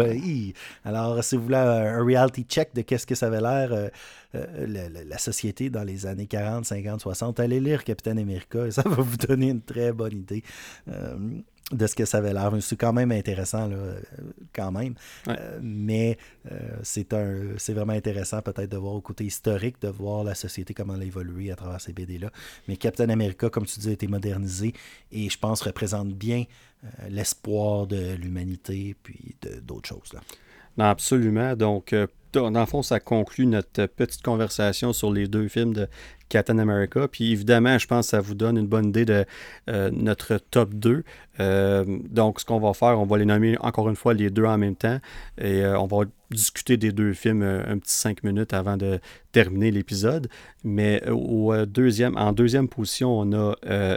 Alors, 0.83 1.23
si 1.23 1.35
vous 1.35 1.43
voulez 1.43 1.57
un 1.57 2.03
reality 2.03 2.43
check 2.49 2.73
de 2.73 2.81
qu'est-ce 2.81 3.05
que 3.05 3.13
ça 3.13 3.27
avait 3.27 3.41
l'air 3.41 3.91
euh, 4.35 5.03
la, 5.07 5.17
société 5.17 5.69
dans 5.69 5.83
les 5.83 6.05
années 6.05 6.27
40, 6.27 6.65
50, 6.65 7.01
60. 7.01 7.39
Allez 7.39 7.59
lire 7.59 7.83
Capitaine 7.83 8.19
America 8.19 8.65
et 8.65 8.71
ça 8.71 8.83
va 8.85 9.01
vous 9.01 9.17
donner 9.17 9.49
une 9.49 9.61
très 9.61 9.91
bonne 9.91 10.17
idée. 10.17 10.43
Euh, 10.87 11.15
de 11.71 11.87
ce 11.87 11.95
que 11.95 12.05
ça 12.05 12.19
avait 12.19 12.31
l'air. 12.31 12.51
C'est 12.59 12.75
quand 12.75 12.93
même 12.93 13.11
intéressant, 13.11 13.67
là, 13.67 13.77
quand 14.53 14.71
même. 14.71 14.93
Euh, 15.27 15.57
mais 15.63 16.15
c'est 16.83 17.11
un 17.11 17.55
c'est 17.57 17.73
vraiment 17.73 17.93
intéressant 17.93 18.39
peut-être 18.43 18.69
de 18.69 18.77
voir 18.77 18.93
au 18.93 19.01
côté 19.01 19.23
historique, 19.23 19.81
de 19.81 19.87
voir 19.87 20.23
la 20.23 20.35
société, 20.35 20.75
comment 20.75 20.93
elle 20.93 21.01
a 21.01 21.05
évolué 21.05 21.51
à 21.51 21.55
travers 21.55 21.81
ces 21.81 21.91
BD-là. 21.91 22.29
Mais 22.67 22.77
Captain 22.77 23.09
America, 23.09 23.49
comme 23.49 23.65
tu 23.65 23.79
dis, 23.79 23.89
a 23.89 23.93
été 23.93 24.05
modernisé 24.05 24.73
et 25.11 25.27
je 25.27 25.39
pense 25.39 25.63
représente 25.63 26.09
bien 26.09 26.43
l'espoir 27.09 27.87
de 27.87 28.13
l'humanité 28.13 28.95
puis 29.01 29.35
d'autres 29.63 29.89
choses. 29.89 30.13
Là. 30.13 30.19
Non, 30.77 30.85
absolument. 30.85 31.55
Donc, 31.55 31.95
dans 32.35 32.59
le 32.59 32.65
fond, 32.65 32.81
ça 32.81 32.99
conclut 32.99 33.45
notre 33.45 33.85
petite 33.87 34.21
conversation 34.21 34.93
sur 34.93 35.11
les 35.11 35.27
deux 35.27 35.47
films 35.47 35.73
de 35.73 35.87
Captain 36.29 36.57
America. 36.57 37.07
Puis 37.07 37.31
évidemment, 37.31 37.77
je 37.77 37.87
pense 37.87 38.07
que 38.07 38.11
ça 38.11 38.21
vous 38.21 38.35
donne 38.35 38.57
une 38.57 38.67
bonne 38.67 38.87
idée 38.87 39.05
de 39.05 39.25
euh, 39.69 39.89
notre 39.91 40.37
top 40.37 40.73
2. 40.73 41.03
Euh, 41.39 41.85
donc, 42.09 42.39
ce 42.39 42.45
qu'on 42.45 42.59
va 42.59 42.73
faire, 42.73 42.99
on 42.99 43.05
va 43.05 43.17
les 43.17 43.25
nommer 43.25 43.57
encore 43.59 43.89
une 43.89 43.95
fois 43.95 44.13
les 44.13 44.29
deux 44.29 44.45
en 44.45 44.57
même 44.57 44.75
temps. 44.75 44.99
Et 45.37 45.63
euh, 45.63 45.79
on 45.79 45.85
va 45.85 46.05
discuter 46.31 46.77
des 46.77 46.91
deux 46.91 47.13
films 47.13 47.43
un 47.43 47.77
petit 47.77 47.93
cinq 47.93 48.23
minutes 48.23 48.53
avant 48.53 48.77
de 48.77 48.99
terminer 49.31 49.69
l'épisode. 49.69 50.27
Mais 50.63 51.07
au 51.09 51.53
deuxième, 51.67 52.17
en 52.17 52.31
deuxième 52.31 52.67
position, 52.67 53.19
on 53.19 53.31
a 53.33 53.53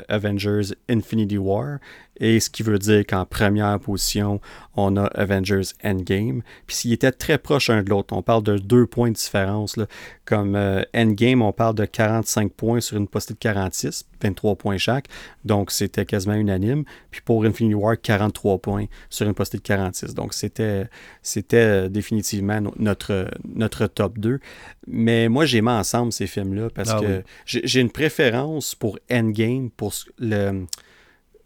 Avengers 0.09 0.75
Infinity 0.91 1.39
War. 1.39 1.79
Et 2.21 2.41
ce 2.41 2.51
qui 2.51 2.63
veut 2.63 2.79
dire 2.79 3.07
qu'en 3.07 3.25
première 3.25 3.79
position, 3.81 4.41
on 4.77 4.97
a 4.97 5.05
Avengers 5.07 5.73
Endgame. 5.83 6.43
Puis 6.67 6.77
s'ils 6.77 6.93
étaient 6.93 7.13
très 7.13 7.39
proches 7.39 7.71
un 7.71 7.83
de 7.83 7.91
l'autre, 7.91 8.15
on 8.15 8.23
parle 8.29 8.43
de 8.43 8.59
deux 8.59 8.87
points 8.87 9.09
de 9.09 9.17
différence. 9.17 9.79
Là. 9.79 9.87
Comme 10.27 10.57
Endgame, 10.95 11.41
on 11.41 11.53
parle 11.53 11.75
de 11.75 11.87
40 11.87 12.19
45 12.29 12.53
points 12.53 12.81
sur 12.81 12.97
une 12.97 13.09
postée 13.09 13.35
de 13.35 13.39
46, 13.39 14.07
23 14.23 14.57
points 14.57 14.79
chaque. 14.79 15.07
Donc, 15.45 15.71
c'était 15.71 16.05
quasiment 16.05 16.35
unanime. 16.35 16.85
Puis 17.11 17.21
pour 17.21 17.45
Infinity 17.45 17.75
War, 17.75 18.01
43 18.01 18.59
points 18.59 18.87
sur 19.09 19.27
une 19.27 19.35
postée 19.35 19.59
de 19.59 19.63
46. 19.63 20.15
Donc, 20.15 20.35
c'était, 20.35 20.87
c'était 21.23 21.89
définitivement 21.89 22.61
notre, 22.77 23.29
notre 23.45 23.87
top 23.87 24.19
2. 24.19 24.41
Mais 24.87 25.29
moi, 25.29 25.45
j'ai 25.45 25.61
mis 25.61 25.71
ensemble 25.71 26.13
ces 26.13 26.27
films-là 26.27 26.69
parce 26.75 26.91
ah 26.91 27.01
que 27.01 27.23
j'ai 27.45 27.81
une 27.81 27.91
préférence 27.91 28.75
pour 28.75 28.99
Endgame, 29.11 29.71
pour 29.71 29.93
le 30.19 30.67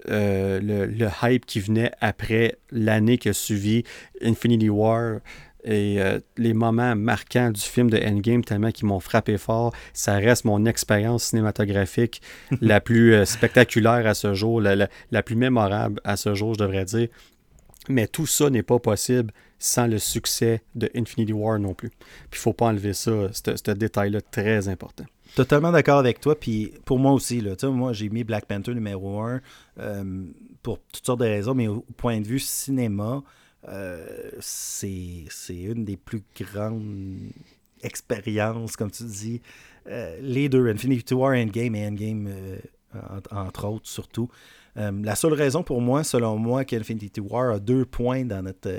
euh, 0.09 0.59
le, 0.61 1.09
hype 1.23 1.47
qui 1.47 1.61
venait 1.61 1.93
après 2.01 2.57
l'année 2.73 3.19
qui 3.19 3.29
a 3.29 3.33
suivi 3.33 3.85
Infinity 4.21 4.69
War 4.69 5.21
et 5.65 6.01
euh, 6.01 6.19
les 6.37 6.55
moments 6.55 6.97
marquants 6.97 7.51
du 7.51 7.61
film 7.61 7.91
de 7.91 7.99
Endgame 7.99 8.45
tellement 8.45 8.71
qui 8.71 8.85
m'ont 8.85 9.01
frappé 9.01 9.39
fort. 9.39 9.73
Ça 9.93 10.15
reste 10.15 10.45
mon 10.45 10.65
expérience 10.65 11.25
cinématographique 11.25 12.21
la 12.61 12.81
plus 12.81 13.15
euh, 13.15 13.25
spectaculaire 13.25 14.07
à 14.07 14.15
ce 14.15 14.35
jour, 14.35 14.61
la, 14.61 14.89
la, 15.11 15.23
plus 15.23 15.37
mémorable 15.37 16.01
à 16.05 16.17
ce 16.17 16.35
jour, 16.35 16.55
je 16.55 16.59
devrais 16.59 16.85
dire. 16.85 17.09
Mais 17.89 18.07
tout 18.07 18.27
ça 18.27 18.51
n'est 18.51 18.63
pas 18.63 18.79
possible 18.79 19.33
sans 19.59 19.87
le 19.87 19.99
succès 19.99 20.63
de 20.75 20.91
Infinity 20.95 21.33
War 21.33 21.59
non 21.59 21.75
plus. 21.75 21.91
Puis 21.91 21.99
il 22.33 22.39
ne 22.39 22.43
faut 22.43 22.53
pas 22.53 22.67
enlever 22.67 22.95
ça, 22.95 23.13
ce 23.33 23.71
détail-là 23.71 24.21
très 24.21 24.69
important. 24.69 25.05
Totalement 25.35 25.73
d'accord 25.73 25.99
avec 25.99 26.21
toi. 26.21 26.39
Puis 26.39 26.73
pour 26.85 26.99
moi 26.99 27.13
aussi, 27.13 27.41
là, 27.41 27.55
moi 27.71 27.93
j'ai 27.93 28.09
mis 28.09 28.25
Black 28.25 28.47
Panther 28.47 28.75
numéro 28.75 29.21
1 29.21 29.41
euh, 29.79 30.25
pour 30.63 30.79
toutes 30.93 31.07
sortes 31.07 31.21
de 31.21 31.27
raisons, 31.27 31.55
mais 31.55 31.69
au 31.69 31.85
point 31.97 32.21
de 32.21 32.27
vue 32.27 32.39
cinéma, 32.39 33.23
euh, 33.69 34.31
c'est 34.41 35.27
une 35.49 35.85
des 35.85 35.97
plus 35.97 36.23
grandes 36.41 37.31
expériences, 37.83 38.77
comme 38.77 38.91
tu 38.91 39.05
dis. 39.05 39.43
Euh, 39.89 40.17
les 40.21 40.49
deux, 40.49 40.69
Infinity 40.69 41.15
War, 41.15 41.35
Endgame 41.35 41.75
et 41.75 41.87
Endgame, 41.87 42.29
entre 43.31 43.67
autres, 43.67 43.89
surtout. 43.89 44.29
la 44.77 45.15
seule 45.15 45.35
raison 45.35 45.63
pour 45.63 45.81
moi, 45.81 46.05
selon 46.05 46.37
moi, 46.37 46.65
qu'Infinity 46.65 47.21
War 47.21 47.55
a 47.55 47.59
deux 47.59 47.85
points 47.85 48.25
dans 48.25 48.43
notre 48.43 48.71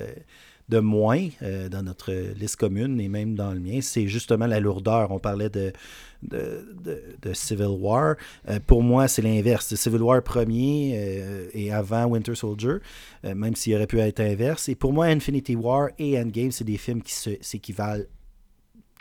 de 0.70 0.80
moins 0.80 1.28
euh, 1.42 1.70
dans 1.70 1.84
notre 1.84 2.12
liste 2.12 2.56
commune 2.56 3.00
et 3.00 3.10
même 3.10 3.36
dans 3.36 3.54
le 3.54 3.60
mien, 3.60 3.80
c'est 3.82 4.08
justement 4.08 4.48
la 4.48 4.60
lourdeur. 4.60 5.12
On 5.12 5.20
parlait 5.20 5.50
de, 5.50 5.74
de, 6.22 7.34
Civil 7.34 7.78
War. 7.80 8.16
Euh, 8.48 8.60
pour 8.66 8.82
moi, 8.82 9.08
c'est 9.08 9.22
l'inverse. 9.22 9.76
Civil 9.76 10.02
War 10.02 10.24
premier 10.24 10.94
euh, 10.96 11.48
et 11.54 11.72
avant 11.72 12.06
Winter 12.06 12.36
Soldier, 12.36 12.78
même 13.24 13.56
s'il 13.56 13.76
aurait 13.76 13.88
pu 13.88 14.00
être 14.00 14.22
inverse. 14.22 14.70
Et 14.70 14.76
pour 14.76 14.94
moi, 14.94 15.06
Infinity 15.08 15.56
War 15.56 15.90
et 16.00 16.18
Endgame, 16.18 16.52
c'est 16.52 16.64
des 16.64 16.78
films 16.78 17.02
qui 17.02 17.14
s'équivalent 17.42 18.04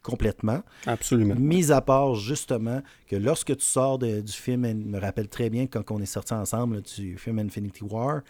complètement. 0.03 0.63
Absolument. 0.87 1.37
Mis 1.37 1.71
à 1.71 1.81
part 1.81 2.17
justement 2.17 2.83
que 3.07 3.15
lorsque 3.15 3.57
tu 3.57 3.65
sors 3.65 3.99
du 3.99 4.23
film, 4.27 4.67
je 4.67 4.73
me 4.73 4.99
rappelle 4.99 5.29
très 5.29 5.49
bien 5.49 5.69
quand 5.69 5.91
on 5.93 6.01
est 6.01 6.07
sortis 6.07 6.35
ensemble 6.35 6.83
du 6.83 7.17
film 7.17 7.39
Infinity 7.39 7.85
War, 7.85 8.23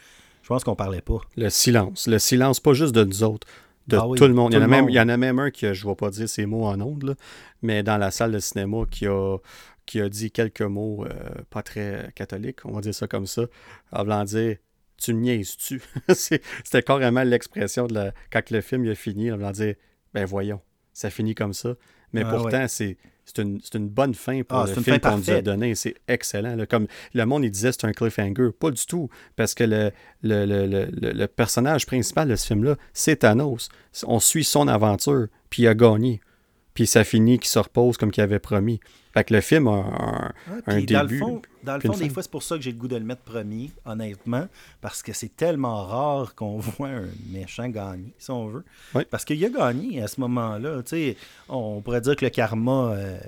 je 0.42 0.48
pense 0.48 0.64
qu'on 0.64 0.76
parlait 0.76 1.00
pas. 1.00 1.18
Le 1.36 1.48
silence. 1.48 2.06
Le 2.06 2.18
silence, 2.18 2.60
pas 2.60 2.74
juste 2.74 2.94
de 2.94 3.04
nous 3.04 3.22
autres, 3.22 3.46
de 3.86 3.96
ah 3.96 4.06
tout 4.16 4.26
le 4.26 4.34
monde. 4.34 4.52
il, 4.52 4.56
y 4.56 4.58
en 4.58 4.62
a 4.64 4.66
même, 4.66 4.88
il 4.88 4.94
y 4.94 5.00
en 5.00 5.08
a 5.08 5.16
même 5.16 5.38
un 5.38 5.50
qui, 5.50 5.72
je 5.72 5.84
ne 5.84 5.90
vais 5.90 5.96
pas 5.96 6.10
dire 6.10 6.28
ces 6.28 6.46
mots 6.46 6.66
en 6.66 6.80
ondes, 6.80 7.16
mais 7.62 7.82
dans 7.82 7.96
la 7.96 8.10
salle 8.10 8.32
de 8.32 8.38
cinéma 8.38 8.84
qui 8.90 9.06
a, 9.06 9.38
qui 9.86 10.00
a 10.00 10.08
dit 10.08 10.30
quelques 10.30 10.62
mots 10.62 11.04
euh, 11.04 11.10
pas 11.50 11.62
très 11.62 12.10
catholiques, 12.14 12.64
on 12.64 12.72
va 12.72 12.80
dire 12.80 12.94
ça 12.94 13.06
comme 13.06 13.26
ça, 13.26 13.42
en 13.92 14.02
voulant 14.02 14.24
dire 14.24 14.56
Tu 14.98 15.14
me 15.14 15.20
niaises-tu? 15.20 15.80
C'était 16.08 16.82
carrément 16.82 17.22
l'expression 17.22 17.86
de 17.86 17.94
la, 17.94 18.12
quand 18.30 18.50
le 18.50 18.60
film 18.60 18.88
a 18.88 18.94
fini, 18.94 19.30
en 19.32 19.36
voulant 19.36 19.52
dire 19.52 19.74
Ben 20.12 20.24
voyons, 20.24 20.60
ça 20.92 21.10
finit 21.10 21.34
comme 21.34 21.52
ça. 21.52 21.74
Mais 22.12 22.22
ah 22.24 22.30
pourtant, 22.30 22.66
c'est 22.68 22.98
c'est 23.24 23.38
une, 23.38 23.88
bonne 23.88 24.14
fin 24.14 24.42
pour 24.42 24.58
ah, 24.58 24.66
le 24.66 24.82
film 24.82 24.98
qu'on 24.98 25.16
nous 25.18 25.30
a 25.30 25.42
donné. 25.42 25.74
C'est 25.74 25.94
excellent. 26.08 26.56
Comme 26.68 26.86
le 27.14 27.24
monde 27.24 27.44
il 27.44 27.50
disait 27.50 27.72
c'est 27.72 27.84
un 27.84 27.92
cliffhanger. 27.92 28.50
Pas 28.58 28.70
du 28.70 28.84
tout. 28.84 29.08
Parce 29.36 29.54
que 29.54 29.64
le, 29.64 29.92
le, 30.22 31.26
personnage 31.26 31.86
principal 31.86 32.28
de 32.28 32.36
ce 32.36 32.46
film-là, 32.46 32.76
c'est 32.92 33.16
Thanos. 33.16 33.68
On 34.06 34.20
suit 34.20 34.44
son 34.44 34.68
aventure, 34.68 35.28
puis 35.50 35.62
il 35.62 35.68
a 35.68 35.74
gagné. 35.74 36.20
Puis 36.74 36.86
ça 36.86 37.04
finit 37.04 37.38
qu'il 37.38 37.48
se 37.48 37.58
repose 37.58 37.96
comme 37.96 38.10
qu'il 38.10 38.22
avait 38.22 38.38
promis. 38.38 38.80
Fait 39.12 39.24
que 39.24 39.34
le 39.34 39.42
film 39.42 39.68
a 39.68 39.72
un, 39.72 40.32
ah, 40.66 40.80
début. 40.80 40.92
Dans 40.94 41.02
le 41.02 41.18
fond, 41.18 41.42
dans 41.64 41.74
le 41.74 41.80
fond 41.80 41.92
des 41.92 42.08
fois, 42.08 42.22
c'est 42.22 42.30
pour 42.30 42.42
ça 42.42 42.56
que 42.56 42.62
j'ai 42.62 42.72
le 42.72 42.78
goût 42.78 42.88
de 42.88 42.96
le 42.96 43.04
mettre 43.04 43.20
premier, 43.22 43.70
honnêtement, 43.84 44.48
parce 44.80 45.02
que 45.02 45.12
c'est 45.12 45.36
tellement 45.36 45.84
rare 45.84 46.34
qu'on 46.34 46.56
voit 46.58 46.88
un 46.88 47.08
méchant 47.30 47.68
gagner, 47.68 48.14
si 48.18 48.30
on 48.30 48.46
veut. 48.46 48.64
Parce 49.10 49.26
qu'il 49.26 49.44
a 49.44 49.50
gagné 49.50 50.00
à 50.02 50.08
ce 50.08 50.18
moment-là. 50.22 50.82
On 51.50 51.82
pourrait 51.82 52.00
dire 52.00 52.16
que 52.16 52.24
le 52.24 52.30
karma, 52.30 52.92
euh, 52.92 53.18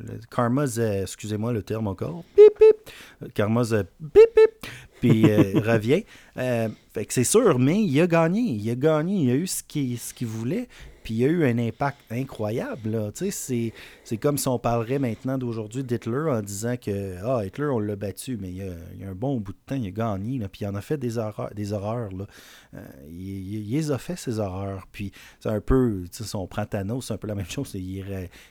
le 0.00 0.18
karma, 0.28 0.64
excusez-moi 0.64 1.52
le 1.52 1.62
terme 1.62 1.86
encore, 1.86 2.24
pip, 2.34 2.58
pip, 2.58 2.90
le 3.20 3.28
karma, 3.28 3.62
pip, 3.64 4.30
pip, 4.34 4.70
puis 5.00 5.30
euh, 5.30 5.60
revient. 5.64 6.04
Euh, 6.36 6.68
fait 6.92 7.06
que 7.06 7.12
c'est 7.12 7.24
sûr, 7.24 7.58
mais 7.58 7.80
il 7.80 8.00
a 8.00 8.06
gagné. 8.06 8.40
Il 8.40 8.70
a 8.70 8.74
gagné. 8.74 9.24
Il 9.24 9.30
a 9.30 9.34
eu 9.34 9.46
ce 9.46 9.62
qu'il 9.62 9.98
ce 9.98 10.12
qu'il 10.12 10.26
voulait. 10.26 10.68
Puis 11.10 11.16
il 11.16 11.22
y 11.22 11.24
a 11.24 11.28
eu 11.28 11.44
un 11.44 11.58
impact 11.58 11.98
incroyable. 12.12 13.10
C'est, 13.16 13.72
c'est 14.04 14.16
comme 14.16 14.38
si 14.38 14.46
on 14.46 14.60
parlerait 14.60 15.00
maintenant 15.00 15.38
d'aujourd'hui 15.38 15.82
d'Hitler 15.82 16.30
en 16.30 16.40
disant 16.40 16.76
que 16.76 17.16
ah, 17.24 17.44
Hitler, 17.44 17.64
on 17.64 17.80
l'a 17.80 17.96
battu, 17.96 18.38
mais 18.40 18.50
il 18.50 18.58
y, 18.58 18.62
a, 18.62 19.10
un 19.10 19.14
bon 19.16 19.40
bout 19.40 19.50
de 19.50 19.58
temps, 19.66 19.74
il 19.74 19.88
a 19.88 19.90
gagné. 19.90 20.38
Là, 20.38 20.48
puis 20.48 20.60
il 20.62 20.68
en 20.68 20.76
a 20.76 20.80
fait 20.80 20.98
des 20.98 21.18
horreurs. 21.18 21.50
Des 21.52 21.72
horreurs 21.72 22.12
là. 22.12 22.26
Euh, 22.74 22.86
il, 23.08 23.68
les 23.68 23.90
a 23.90 23.98
fait, 23.98 24.14
ces 24.14 24.38
horreurs. 24.38 24.86
Puis 24.92 25.10
c'est 25.40 25.48
un 25.48 25.60
peu, 25.60 26.04
si 26.12 26.36
on 26.36 26.46
prend 26.46 26.64
Thanos, 26.64 27.08
c'est 27.08 27.14
un 27.14 27.18
peu 27.18 27.26
la 27.26 27.34
même 27.34 27.50
chose. 27.50 27.72
Il, 27.74 28.04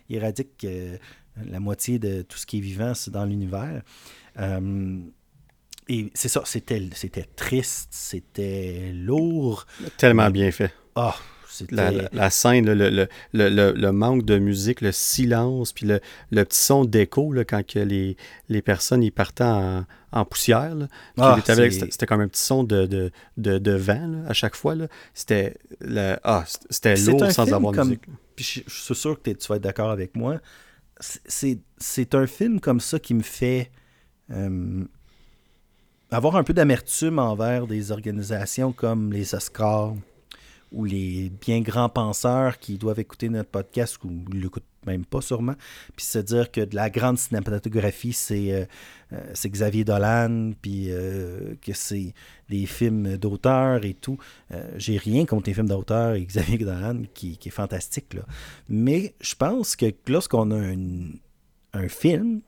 éradique 0.09 0.65
euh, 0.65 0.97
la 1.41 1.61
moitié 1.61 1.97
de 1.97 2.23
tout 2.23 2.37
ce 2.37 2.45
qui 2.45 2.57
est 2.57 2.61
vivant 2.61 2.91
dans 3.07 3.23
l'univers. 3.23 3.83
Euh, 4.37 4.99
et 5.87 6.11
c'est 6.13 6.27
ça, 6.27 6.41
c'était, 6.43 6.89
c'était 6.91 7.25
triste, 7.37 7.87
c'était 7.91 8.91
lourd. 8.93 9.65
Tellement 9.95 10.29
bien 10.29 10.51
fait. 10.51 10.73
Ah, 10.97 11.15
la, 11.71 12.29
scène, 12.29 12.71
le, 13.33 13.91
manque 13.91 14.25
de 14.25 14.37
musique, 14.37 14.81
le 14.81 14.91
silence, 14.91 15.73
puis 15.73 15.85
le, 15.85 16.43
petit 16.43 16.59
son 16.59 16.85
d'écho 16.85 17.33
quand 17.47 17.65
que 17.65 17.79
les, 17.79 18.17
les 18.49 18.61
personnes 18.61 19.03
y 19.03 19.11
partaient 19.11 19.43
en, 19.43 20.25
poussière. 20.25 20.75
Ah, 21.17 21.37
c'était 21.45 22.05
comme 22.05 22.21
un 22.21 22.27
petit 22.27 22.41
son 22.41 22.63
de, 22.63 23.11
de, 23.37 23.71
vent 23.71 24.25
à 24.27 24.33
chaque 24.33 24.55
fois. 24.55 24.75
C'était 25.13 25.57
ah, 26.23 26.45
lourd 27.05 27.31
sans 27.31 27.53
avoir 27.53 27.73
de 27.73 27.81
musique. 27.81 28.03
je, 28.37 28.61
suis 28.67 28.95
sûr 28.95 29.21
que 29.21 29.31
tu 29.31 29.47
vas 29.47 29.55
être 29.55 29.63
d'accord 29.63 29.91
avec 29.91 30.15
moi. 30.15 30.39
C'est 30.99 32.15
un 32.15 32.27
film 32.27 32.59
comme 32.59 32.79
ça 32.79 32.99
qui 32.99 33.13
me 33.13 33.23
fait 33.23 33.71
euh, 34.31 34.83
avoir 36.11 36.35
un 36.35 36.43
peu 36.43 36.53
d'amertume 36.53 37.19
envers 37.19 37.67
des 37.67 37.91
organisations 37.91 38.71
comme 38.71 39.11
les 39.11 39.35
Oscars 39.35 39.93
ou 40.71 40.85
les 40.85 41.29
bien 41.29 41.61
grands 41.61 41.89
penseurs 41.89 42.59
qui 42.59 42.77
doivent 42.77 42.99
écouter 42.99 43.29
notre 43.29 43.49
podcast 43.49 43.97
ou 44.03 44.09
ne 44.09 44.39
l'écoutent 44.39 44.63
même 44.85 45.05
pas 45.05 45.21
sûrement, 45.21 45.55
puis 45.95 46.05
se 46.05 46.19
dire 46.19 46.51
que 46.51 46.61
de 46.61 46.75
la 46.75 46.89
grande 46.89 47.17
cinématographie, 47.17 48.13
c'est 48.13 48.53
euh, 48.53 48.65
euh, 49.13 49.33
Xavier 49.45 49.83
Dolan, 49.83 50.51
puis 50.61 50.87
euh, 50.89 51.55
que 51.61 51.73
c'est 51.73 52.13
des 52.49 52.65
films 52.65 53.17
d'auteur 53.17 53.83
et 53.83 53.93
tout. 53.93 54.17
J'ai 54.77 54.97
rien 54.97 55.25
contre 55.25 55.49
les 55.49 55.53
films 55.53 55.67
d'auteur 55.67 56.15
et 56.15 56.25
Xavier 56.25 56.57
Dolan 56.57 57.03
qui, 57.13 57.37
est 57.43 57.49
fantastique. 57.49 58.13
Là. 58.13 58.23
Mais 58.67 59.13
je 59.21 59.35
pense 59.35 59.75
que 59.75 59.85
lorsqu'on 60.07 60.51
a 60.51 60.73
un, 61.73 61.87
film, 61.87 62.41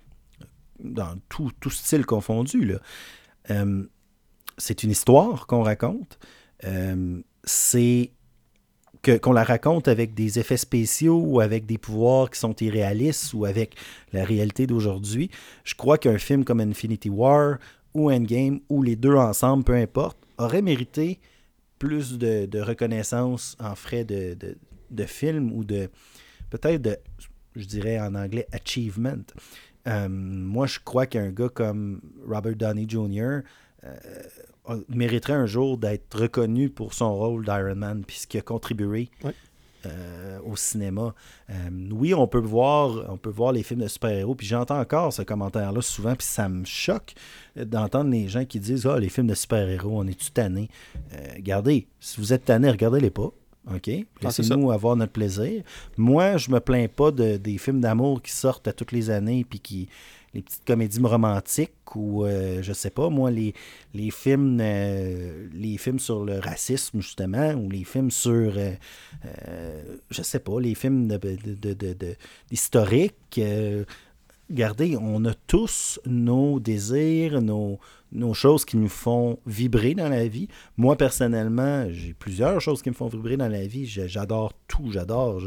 dans 0.80 1.16
tout, 1.30 1.52
tout 1.60 1.70
style 1.70 2.06
confondu, 2.06 2.74
c'est 4.58 4.84
une 4.84 4.92
histoire 4.92 5.46
qu'on 5.46 5.62
raconte 5.62 6.18
c'est 7.44 8.12
qu'on 9.04 9.34
la 9.34 9.44
raconte 9.44 9.88
avec 9.88 10.14
des 10.14 10.38
effets 10.40 10.58
spéciaux 10.58 11.20
ou 11.26 11.40
avec 11.40 11.66
des 11.66 11.78
pouvoirs 11.78 12.30
qui 12.30 12.40
sont 12.40 12.56
irréalistes 12.58 13.34
ou 13.34 13.46
avec 13.46 13.76
la 14.14 14.24
réalité 14.24 14.68
d'aujourd'hui. 14.68 15.32
Je 15.64 15.74
crois 15.76 15.98
qu'un 15.98 16.20
film 16.20 16.44
comme 16.44 16.60
Infinity 16.60 17.10
War 17.10 17.58
ou 17.94 18.12
Endgame 18.12 18.60
ou 18.70 18.84
les 18.84 18.96
deux 18.96 19.16
ensemble, 19.16 19.64
peu 19.64 19.74
importe, 19.74 20.18
aurait 20.38 20.62
mérité 20.62 21.20
plus 21.80 22.18
de, 22.18 22.60
reconnaissance 22.60 23.58
en 23.60 23.74
frais 23.74 24.06
de, 24.06 24.38
de, 24.92 25.06
film 25.06 25.52
ou 25.52 25.64
de 25.64 25.90
peut-être 26.52 26.82
de, 26.82 26.98
je 27.56 27.66
dirais 27.66 28.00
en 28.00 28.14
anglais, 28.14 28.48
achievement. 28.52 29.18
Euh, 29.88 30.08
moi, 30.08 30.68
je 30.68 30.78
crois 30.84 31.08
qu'un 31.08 31.32
gars 31.32 31.50
comme 31.50 32.02
Robert 32.28 32.56
Downey 32.56 32.86
Jr. 32.88 33.40
mériterait 34.90 35.34
un 35.34 35.46
jour 35.46 35.78
d'être 35.78 36.20
reconnu 36.20 36.70
pour 36.70 36.94
son 36.94 37.16
rôle 37.16 37.46
d'Iron 37.46 37.76
Man, 37.76 38.04
puisqu'il 38.06 38.40
a 38.40 38.42
contribué 38.42 39.10
euh, 39.86 40.40
au 40.46 40.56
cinéma. 40.56 41.14
Euh, 41.50 41.54
oui, 41.92 42.14
on 42.14 42.28
peut 42.28 42.40
voir, 42.40 43.06
on 43.10 43.18
peut 43.18 43.30
voir 43.30 43.52
les 43.52 43.64
films 43.64 43.82
de 43.82 43.88
super-héros, 43.88 44.36
puis 44.36 44.46
j'entends 44.46 44.80
encore 44.80 45.12
ce 45.12 45.24
commentaire-là 45.24 45.82
souvent, 45.82 46.16
puis 46.16 46.28
ça 46.28 46.48
me 46.50 46.66
choque 46.66 47.14
d'entendre 47.56 48.12
les 48.12 48.28
gens 48.28 48.46
qui 48.46 48.60
disent 48.60 48.86
Ah, 48.86 49.00
les 49.00 49.10
films 49.10 49.28
de 49.28 49.34
super-héros, 49.34 50.00
on 50.00 50.08
est-tu 50.08 50.32
tanné? 50.32 50.70
regardez, 51.36 51.88
si 52.00 52.20
vous 52.20 52.34
êtes 52.34 52.46
tanné, 52.46 52.70
regardez-les 52.70 53.10
pas. 53.10 53.32
OK? 53.68 53.90
Ah, 53.90 54.04
Laissez-nous 54.24 54.72
avoir 54.72 54.96
notre 54.96 55.12
plaisir. 55.12 55.64
Moi, 55.98 56.38
je 56.38 56.50
me 56.50 56.60
plains 56.60 56.88
pas 56.88 57.12
de, 57.12 57.38
des 57.38 57.58
films 57.58 57.80
d'amour 57.82 58.22
qui 58.22 58.32
sortent 58.32 58.68
à 58.68 58.74
toutes 58.74 58.92
les 58.92 59.10
années 59.10 59.46
puis 59.48 59.60
qui. 59.60 59.90
Les 60.34 60.42
petites 60.42 60.64
comédies 60.66 61.00
romantiques 61.02 61.96
ou 61.96 62.26
euh, 62.26 62.62
je 62.62 62.72
sais 62.74 62.90
pas, 62.90 63.10
moi, 63.10 63.32
les, 63.32 63.54
les 63.94 64.12
films 64.12 64.60
euh, 64.62 65.48
les 65.54 65.78
films 65.78 66.00
sur 66.00 66.24
le 66.24 66.40
racisme, 66.40 67.02
justement, 67.02 67.54
ou 67.54 67.70
les 67.70 67.84
films 67.84 68.12
sur 68.12 68.54
euh, 68.58 69.84
je 70.10 70.22
sais 70.22 70.40
pas, 70.40 70.60
les 70.60 70.76
films 70.76 71.08
de, 71.08 71.18
de, 71.18 71.74
de, 71.74 72.16
historiques. 72.50 73.42
regardez, 74.50 74.98
on 74.98 75.26
a 75.26 75.34
tous 75.34 76.00
nos 76.06 76.60
désirs, 76.60 77.42
nos, 77.42 77.80
nos 78.12 78.34
choses 78.34 78.66
qui 78.66 78.78
nous 78.78 78.90
font 78.90 79.40
vibrer 79.46 79.96
dans 79.96 80.10
la 80.10 80.28
vie. 80.28 80.48
Moi, 80.78 80.96
personnellement, 80.98 81.88
j'ai 81.90 82.14
plusieurs 82.14 82.60
choses 82.60 82.82
qui 82.82 82.90
me 82.90 82.96
font 82.96 83.08
vibrer 83.08 83.38
dans 83.38 83.48
la 83.48 83.66
vie. 83.66 83.86
J'adore 83.86 84.54
tout, 84.68 84.92
j'adore. 84.92 85.42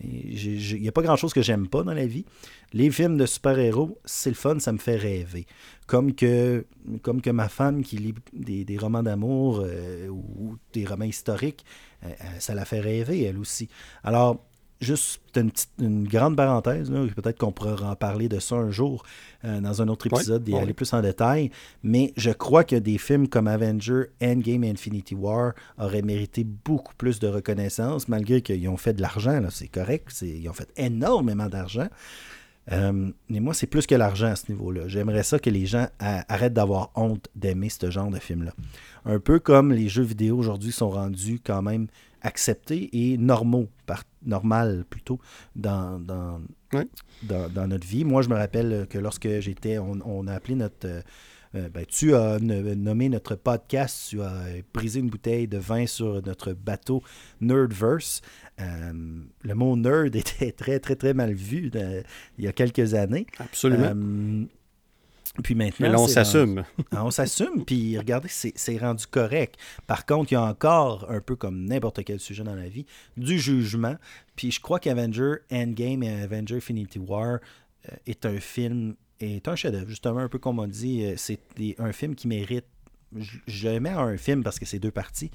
Il 0.00 0.80
n'y 0.80 0.88
a 0.88 0.92
pas 0.92 1.02
grand-chose 1.02 1.32
que 1.32 1.42
j'aime 1.42 1.68
pas 1.68 1.82
dans 1.82 1.94
la 1.94 2.06
vie. 2.06 2.24
Les 2.72 2.90
films 2.90 3.16
de 3.16 3.26
super-héros, 3.26 3.98
c'est 4.04 4.30
le 4.30 4.36
fun, 4.36 4.58
ça 4.58 4.72
me 4.72 4.78
fait 4.78 4.96
rêver. 4.96 5.46
Comme 5.86 6.14
que, 6.14 6.66
comme 7.02 7.22
que 7.22 7.30
ma 7.30 7.48
femme 7.48 7.82
qui 7.82 7.96
lit 7.96 8.14
des, 8.32 8.76
romans 8.78 9.02
d'amour 9.02 9.62
euh, 9.64 10.08
ou 10.08 10.56
des 10.74 10.84
romans 10.84 11.04
historiques, 11.04 11.64
euh, 12.04 12.08
euh, 12.08 12.24
ça 12.38 12.54
la 12.54 12.64
fait 12.64 12.80
rêver, 12.80 13.22
elle 13.22 13.38
aussi. 13.38 13.68
Alors, 14.04 14.44
juste 14.80 15.20
une, 15.36 15.50
une 15.78 16.06
grande 16.06 16.36
parenthèse, 16.36 16.90
peut-être 16.90 17.38
qu'on 17.38 17.52
pourra 17.52 17.90
en 17.90 17.96
parler 17.96 18.28
de 18.28 18.38
ça 18.38 18.56
un 18.56 18.70
jour 18.70 19.04
euh, 19.44 19.60
dans 19.60 19.82
un 19.82 19.88
autre 19.88 20.06
épisode 20.06 20.48
et 20.48 20.56
aller 20.56 20.72
plus 20.72 20.92
en 20.92 21.00
détail, 21.00 21.50
mais 21.82 22.12
je 22.16 22.30
crois 22.30 22.64
que 22.64 22.76
des 22.76 22.98
films 22.98 23.28
comme 23.28 23.48
Avenger, 23.48 24.04
Endgame 24.22 24.64
et 24.64 24.70
Infinity 24.70 25.14
War 25.14 25.52
auraient 25.78 26.02
mérité 26.02 26.44
beaucoup 26.44 26.94
plus 26.96 27.18
de 27.18 27.28
reconnaissance, 27.28 28.08
malgré 28.08 28.40
qu'ils 28.40 28.68
ont 28.68 28.76
fait 28.76 28.94
de 28.94 29.02
l'argent, 29.02 29.40
c'est 29.50 29.68
correct, 29.68 30.14
ils 30.22 30.48
ont 30.48 30.54
fait 30.54 30.70
énormément 30.76 31.48
d'argent. 31.48 31.88
Euh, 32.72 33.10
mais 33.28 33.40
moi, 33.40 33.54
c'est 33.54 33.66
plus 33.66 33.86
que 33.86 33.94
l'argent 33.94 34.28
à 34.28 34.36
ce 34.36 34.50
niveau-là. 34.50 34.88
J'aimerais 34.88 35.22
ça 35.22 35.38
que 35.38 35.50
les 35.50 35.66
gens 35.66 35.86
arrêtent 35.98 36.54
d'avoir 36.54 36.90
honte 36.94 37.28
d'aimer 37.34 37.68
ce 37.68 37.90
genre 37.90 38.10
de 38.10 38.18
film-là. 38.18 38.52
Un 39.04 39.20
peu 39.20 39.38
comme 39.38 39.72
les 39.72 39.88
jeux 39.88 40.02
vidéo 40.02 40.38
aujourd'hui 40.38 40.72
sont 40.72 40.90
rendus 40.90 41.40
quand 41.44 41.62
même 41.62 41.86
acceptés 42.22 42.90
et 42.92 43.16
normaux, 43.16 43.68
par, 43.86 44.04
normal 44.24 44.84
plutôt, 44.88 45.18
dans, 45.56 45.98
dans, 45.98 46.40
dans, 47.22 47.66
notre 47.68 47.86
vie. 47.86 48.04
Moi, 48.04 48.22
je 48.22 48.28
me 48.28 48.34
rappelle 48.34 48.86
que 48.90 48.98
lorsque 48.98 49.40
j'étais, 49.40 49.78
on, 49.78 50.26
a 50.26 50.32
appelé 50.34 50.54
notre... 50.54 50.86
Euh, 50.86 51.00
euh, 51.54 51.70
ben, 51.70 51.86
tu 51.86 52.14
as 52.14 52.38
nommé 52.38 53.08
notre 53.08 53.34
podcast, 53.34 54.08
tu 54.10 54.20
as 54.20 54.44
brisé 54.74 55.00
une 55.00 55.08
bouteille 55.08 55.48
de 55.48 55.56
vin 55.56 55.86
sur 55.86 56.20
notre 56.26 56.52
bateau 56.52 57.02
Nerdverse. 57.40 58.20
Euh, 58.60 58.92
le 59.42 59.54
mot 59.54 59.76
nerd 59.76 60.14
était 60.16 60.52
très, 60.52 60.80
très, 60.80 60.96
très 60.96 61.14
mal 61.14 61.32
vu 61.32 61.70
il 62.38 62.44
y 62.44 62.48
a 62.48 62.52
quelques 62.52 62.94
années. 62.94 63.26
Absolument. 63.38 63.94
Puis 65.42 65.54
maintenant. 65.54 65.86
Mais 65.86 65.92
là, 65.92 66.00
on 66.00 66.08
s'assume. 66.08 66.64
Ah, 66.90 67.04
on 67.04 67.10
s'assume, 67.10 67.64
puis 67.64 67.98
regardez, 67.98 68.28
c'est 68.28 68.78
rendu 68.78 69.06
correct. 69.06 69.56
Par 69.86 70.06
contre, 70.06 70.32
il 70.32 70.34
y 70.34 70.38
a 70.38 70.42
encore, 70.42 71.08
un 71.10 71.20
peu 71.20 71.36
comme 71.36 71.64
n'importe 71.64 72.02
quel 72.04 72.18
sujet 72.18 72.42
dans 72.42 72.54
la 72.54 72.68
vie, 72.68 72.86
du 73.16 73.38
jugement. 73.38 73.96
Puis 74.36 74.50
je 74.50 74.60
crois 74.60 74.80
qu'Avenger 74.80 75.36
Endgame 75.52 76.02
et 76.02 76.22
Avenger 76.22 76.56
Infinity 76.56 76.98
War 76.98 77.38
euh, 77.88 77.96
est 78.06 78.26
un 78.26 78.40
film, 78.40 78.94
est 79.20 79.46
un 79.46 79.54
chef-d'œuvre. 79.54 79.88
Justement, 79.88 80.20
un 80.20 80.28
peu 80.28 80.38
comme 80.38 80.58
on 80.58 80.66
dit, 80.66 81.04
euh, 81.04 81.14
c'est 81.16 81.40
un 81.78 81.92
film 81.92 82.14
qui 82.14 82.26
mérite. 82.26 82.66
J'aimais 83.46 83.90
un 83.90 84.16
film 84.16 84.42
parce 84.42 84.58
que 84.58 84.66
c'est 84.66 84.78
deux 84.78 84.90
parties 84.90 85.30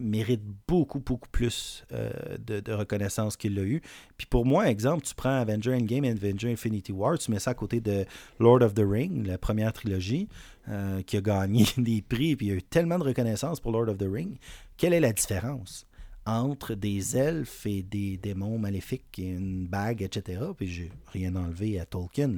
mérite 0.00 0.42
beaucoup, 0.66 1.00
beaucoup 1.00 1.28
plus 1.30 1.84
euh, 1.92 2.10
de, 2.38 2.72
reconnaissance 2.72 3.36
qu'il 3.36 3.58
a 3.58 3.62
eu. 3.62 3.80
Puis 4.16 4.26
pour 4.26 4.44
moi, 4.44 4.68
exemple, 4.68 5.04
tu 5.04 5.14
prends 5.14 5.40
Avenger 5.40 5.74
Endgame 5.74 6.04
et 6.04 6.10
Avenger 6.10 6.52
Infinity 6.52 6.92
War, 6.92 7.18
tu 7.18 7.30
mets 7.30 7.38
ça 7.38 7.50
à 7.50 7.54
côté 7.54 7.80
de 7.80 8.04
Lord 8.38 8.62
of 8.62 8.74
the 8.74 8.84
Ring, 8.84 9.26
la 9.26 9.38
première 9.38 9.72
trilogie, 9.72 10.28
euh, 10.68 11.02
qui 11.02 11.16
a 11.16 11.20
gagné 11.20 11.66
des 11.76 12.02
prix, 12.02 12.36
puis 12.36 12.46
il 12.46 12.48
y 12.50 12.52
a 12.52 12.56
eu 12.56 12.62
tellement 12.62 12.98
de 12.98 13.04
reconnaissance 13.04 13.60
pour 13.60 13.72
Lord 13.72 13.88
of 13.88 13.98
the 13.98 14.08
Ring. 14.10 14.36
Quelle 14.76 14.92
est 14.92 15.00
la 15.00 15.12
différence 15.12 15.86
entre 16.24 16.74
des 16.74 17.16
elfes 17.16 17.66
et 17.66 17.82
des 17.82 18.16
démons 18.16 18.58
maléfiques 18.58 19.18
et 19.18 19.28
une 19.30 19.66
bague, 19.66 20.02
etc. 20.02 20.40
Puis 20.56 20.68
j'ai 20.68 20.92
rien 21.08 21.34
enlevé 21.34 21.80
à 21.80 21.86
Tolkien. 21.86 22.32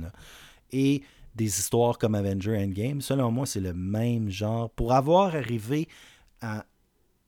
Et 0.73 1.03
des 1.35 1.47
histoires 1.47 1.99
comme 1.99 2.15
Avenger 2.15 2.57
Endgame, 2.57 3.01
selon 3.01 3.31
moi, 3.31 3.47
c'est 3.47 3.61
le 3.61 3.75
même 3.75 4.31
genre. 4.31 4.71
Pour 4.71 4.93
avoir 4.93 5.35
arrivé 5.35 5.89
à 6.41 6.65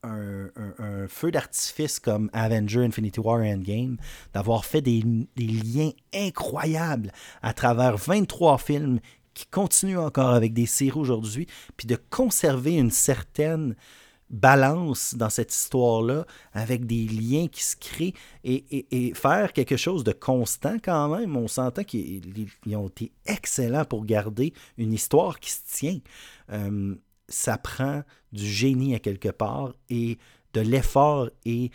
un, 0.03 1.07
feu 1.09 1.31
d'artifice 1.31 1.99
comme 1.99 2.31
Avenger, 2.33 2.85
Infinity 2.85 3.21
War 3.21 3.41
Endgame, 3.41 3.97
d'avoir 4.35 4.65
fait 4.65 4.81
des, 4.81 5.03
liens 5.37 5.91
incroyables 6.15 7.13
à 7.43 7.53
travers 7.53 7.97
23 7.97 8.59
films 8.59 9.01
qui 9.35 9.47
continuent 9.47 9.99
encore 9.99 10.31
avec 10.31 10.55
des 10.55 10.67
séries 10.67 10.99
aujourd'hui, 10.99 11.47
puis 11.77 11.87
de 11.87 11.97
conserver 12.11 12.77
une 12.77 12.91
certaine 12.91 13.77
balance 14.31 15.15
dans 15.15 15.31
cette 15.31 15.55
histoire-là, 15.55 16.27
avec 16.53 16.87
des 16.87 17.07
liens 17.07 17.47
qui 17.47 17.63
se 17.63 17.77
créent 17.77 18.15
et, 18.45 19.13
faire 19.15 19.53
quelque 19.53 19.77
chose 19.77 20.05
de 20.05 20.13
constant 20.13 20.79
quand 20.83 21.17
même. 21.17 21.37
On 21.37 21.49
s'entend 21.49 21.85
qu'ils 21.85 22.23
ont 22.75 22.89
été 22.89 23.13
excellents 23.27 23.85
pour 23.85 24.05
garder 24.05 24.53
une 24.79 24.93
histoire 24.93 25.39
qui 25.39 25.51
se 25.53 25.61
tient. 25.71 25.99
Euh, 26.53 26.97
ça 27.29 27.59
prend 27.59 28.03
du 28.33 28.47
génie 28.47 28.95
à 28.95 28.99
quelque 28.99 29.29
part 29.29 29.75
et 29.91 30.19
de 30.53 30.61
l'effort 30.61 31.31
et 31.45 31.71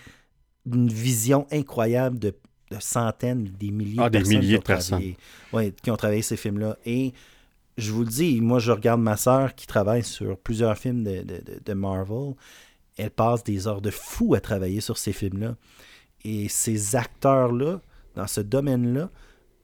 d'une 0.66 0.90
vision 0.90 1.48
incroyable 1.52 2.20
de, 2.20 2.34
centaines, 2.80 3.44
des 3.60 3.72
milliers 3.72 4.00
ah, 4.00 4.10
de 4.10 4.20
des 4.20 4.38
milliers 4.38 4.58
de 4.58 4.64
personnes. 4.64 5.14
qui 5.84 5.92
ont 5.92 5.98
travaillé 5.98 6.22
ces 6.22 6.38
films-là. 6.38 6.78
Et 6.86 7.14
je 7.78 7.92
vous 7.92 8.04
le 8.04 8.10
dis, 8.10 8.40
moi, 8.40 8.60
je 8.60 8.72
regarde 8.72 9.02
ma 9.02 9.18
sœur 9.18 9.56
qui 9.56 9.68
travaille 9.68 10.04
sur 10.04 10.38
plusieurs 10.38 10.78
films 10.78 11.04
de, 11.04 11.26
de, 11.66 11.74
Marvel. 11.74 12.34
Elle 12.98 13.10
passe 13.10 13.44
des 13.44 13.68
heures 13.68 13.82
de 13.82 13.92
fou 13.92 14.36
à 14.36 14.40
travailler 14.40 14.82
sur 14.82 14.98
ces 14.98 15.12
films-là. 15.12 15.56
Et 16.24 16.48
ces 16.48 16.96
acteurs-là, 16.96 17.82
dans 18.16 18.28
ce 18.28 18.42
domaine-là, 18.42 19.10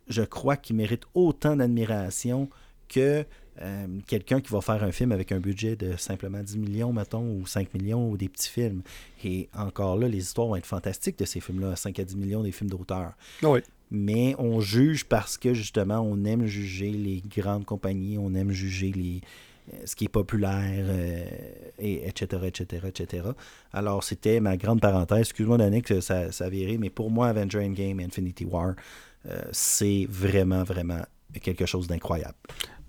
je 0.07 0.23
crois 0.23 0.57
qu'ils 0.57 0.76
méritent 0.76 1.05
autant 1.14 1.55
d'admiration 1.55 2.49
que 2.88 3.26
euh, 3.61 3.88
quelqu'un 4.05 4.39
qui 4.39 4.51
va 4.51 4.61
faire 4.61 4.84
un 4.84 4.91
film 4.91 5.11
avec 5.11 5.31
un 5.31 5.39
budget 5.39 5.75
de 5.75 5.95
simplement 5.97 6.41
10 6.41 6.57
millions, 6.57 6.93
mettons, 6.93 7.23
ou 7.23 7.47
5 7.47 7.73
millions, 7.73 8.09
ou 8.09 8.17
des 8.17 8.29
petits 8.29 8.49
films. 8.49 8.81
Et 9.23 9.49
encore 9.55 9.97
là, 9.97 10.07
les 10.07 10.19
histoires 10.19 10.47
vont 10.47 10.55
être 10.55 10.65
fantastiques 10.65 11.17
de 11.17 11.25
ces 11.25 11.39
films-là, 11.39 11.75
5 11.75 11.99
à 11.99 12.03
10 12.03 12.15
millions 12.17 12.43
des 12.43 12.51
films 12.51 12.69
d'auteur. 12.69 13.13
Ah 13.43 13.49
oui. 13.49 13.59
Mais 13.89 14.35
on 14.38 14.59
juge 14.59 15.05
parce 15.05 15.38
que 15.38 15.53
justement, 15.53 15.99
on 15.99 16.25
aime 16.25 16.45
juger 16.45 16.91
les 16.91 17.21
grandes 17.35 17.65
compagnies, 17.65 18.17
on 18.17 18.34
aime 18.35 18.51
juger 18.51 18.91
les, 18.91 19.21
euh, 19.73 19.77
ce 19.85 19.95
qui 19.95 20.05
est 20.05 20.09
populaire, 20.09 20.85
euh, 20.89 21.25
et 21.79 22.07
etc., 22.07 22.43
etc., 22.45 22.88
etc. 22.88 23.23
Alors, 23.71 24.03
c'était 24.03 24.39
ma 24.39 24.57
grande 24.57 24.81
parenthèse. 24.81 25.21
Excuse-moi, 25.21 25.57
que 25.81 26.01
ça, 26.01 26.31
ça 26.31 26.45
a 26.45 26.49
viré, 26.49 26.77
mais 26.77 26.89
pour 26.89 27.09
moi, 27.09 27.29
Avenger 27.29 27.59
Endgame 27.59 28.01
Infinity 28.01 28.45
War, 28.45 28.75
c'est 29.51 30.07
vraiment, 30.09 30.63
vraiment 30.63 31.01
quelque 31.41 31.65
chose 31.65 31.88
d'incroyable. 31.88 32.38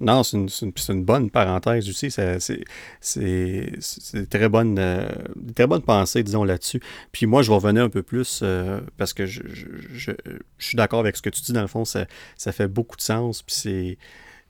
Non, 0.00 0.22
c'est 0.22 0.36
une, 0.36 1.04
bonne 1.04 1.30
parenthèse 1.30 1.88
aussi. 1.88 2.10
C'est 3.00 4.30
très 4.30 4.48
bonne, 4.48 4.78
euh, 4.78 5.08
très 5.54 5.66
bonne 5.66 5.82
pensée, 5.82 6.22
disons, 6.22 6.44
là-dessus. 6.44 6.80
Puis 7.10 7.26
moi, 7.26 7.42
je 7.42 7.50
vais 7.50 7.56
revenir 7.56 7.82
un 7.82 7.88
peu 7.88 8.02
plus 8.02 8.40
euh, 8.42 8.80
parce 8.96 9.12
que 9.12 9.26
je, 9.26 9.42
suis 10.58 10.76
d'accord 10.76 11.00
avec 11.00 11.16
ce 11.16 11.22
que 11.22 11.30
tu 11.30 11.42
dis. 11.42 11.52
Dans 11.52 11.62
le 11.62 11.66
fond, 11.66 11.84
ça, 11.84 12.06
fait 12.52 12.68
beaucoup 12.68 12.96
de 12.96 13.02
sens. 13.02 13.42
Puis 13.42 13.54
c'est 13.56 13.98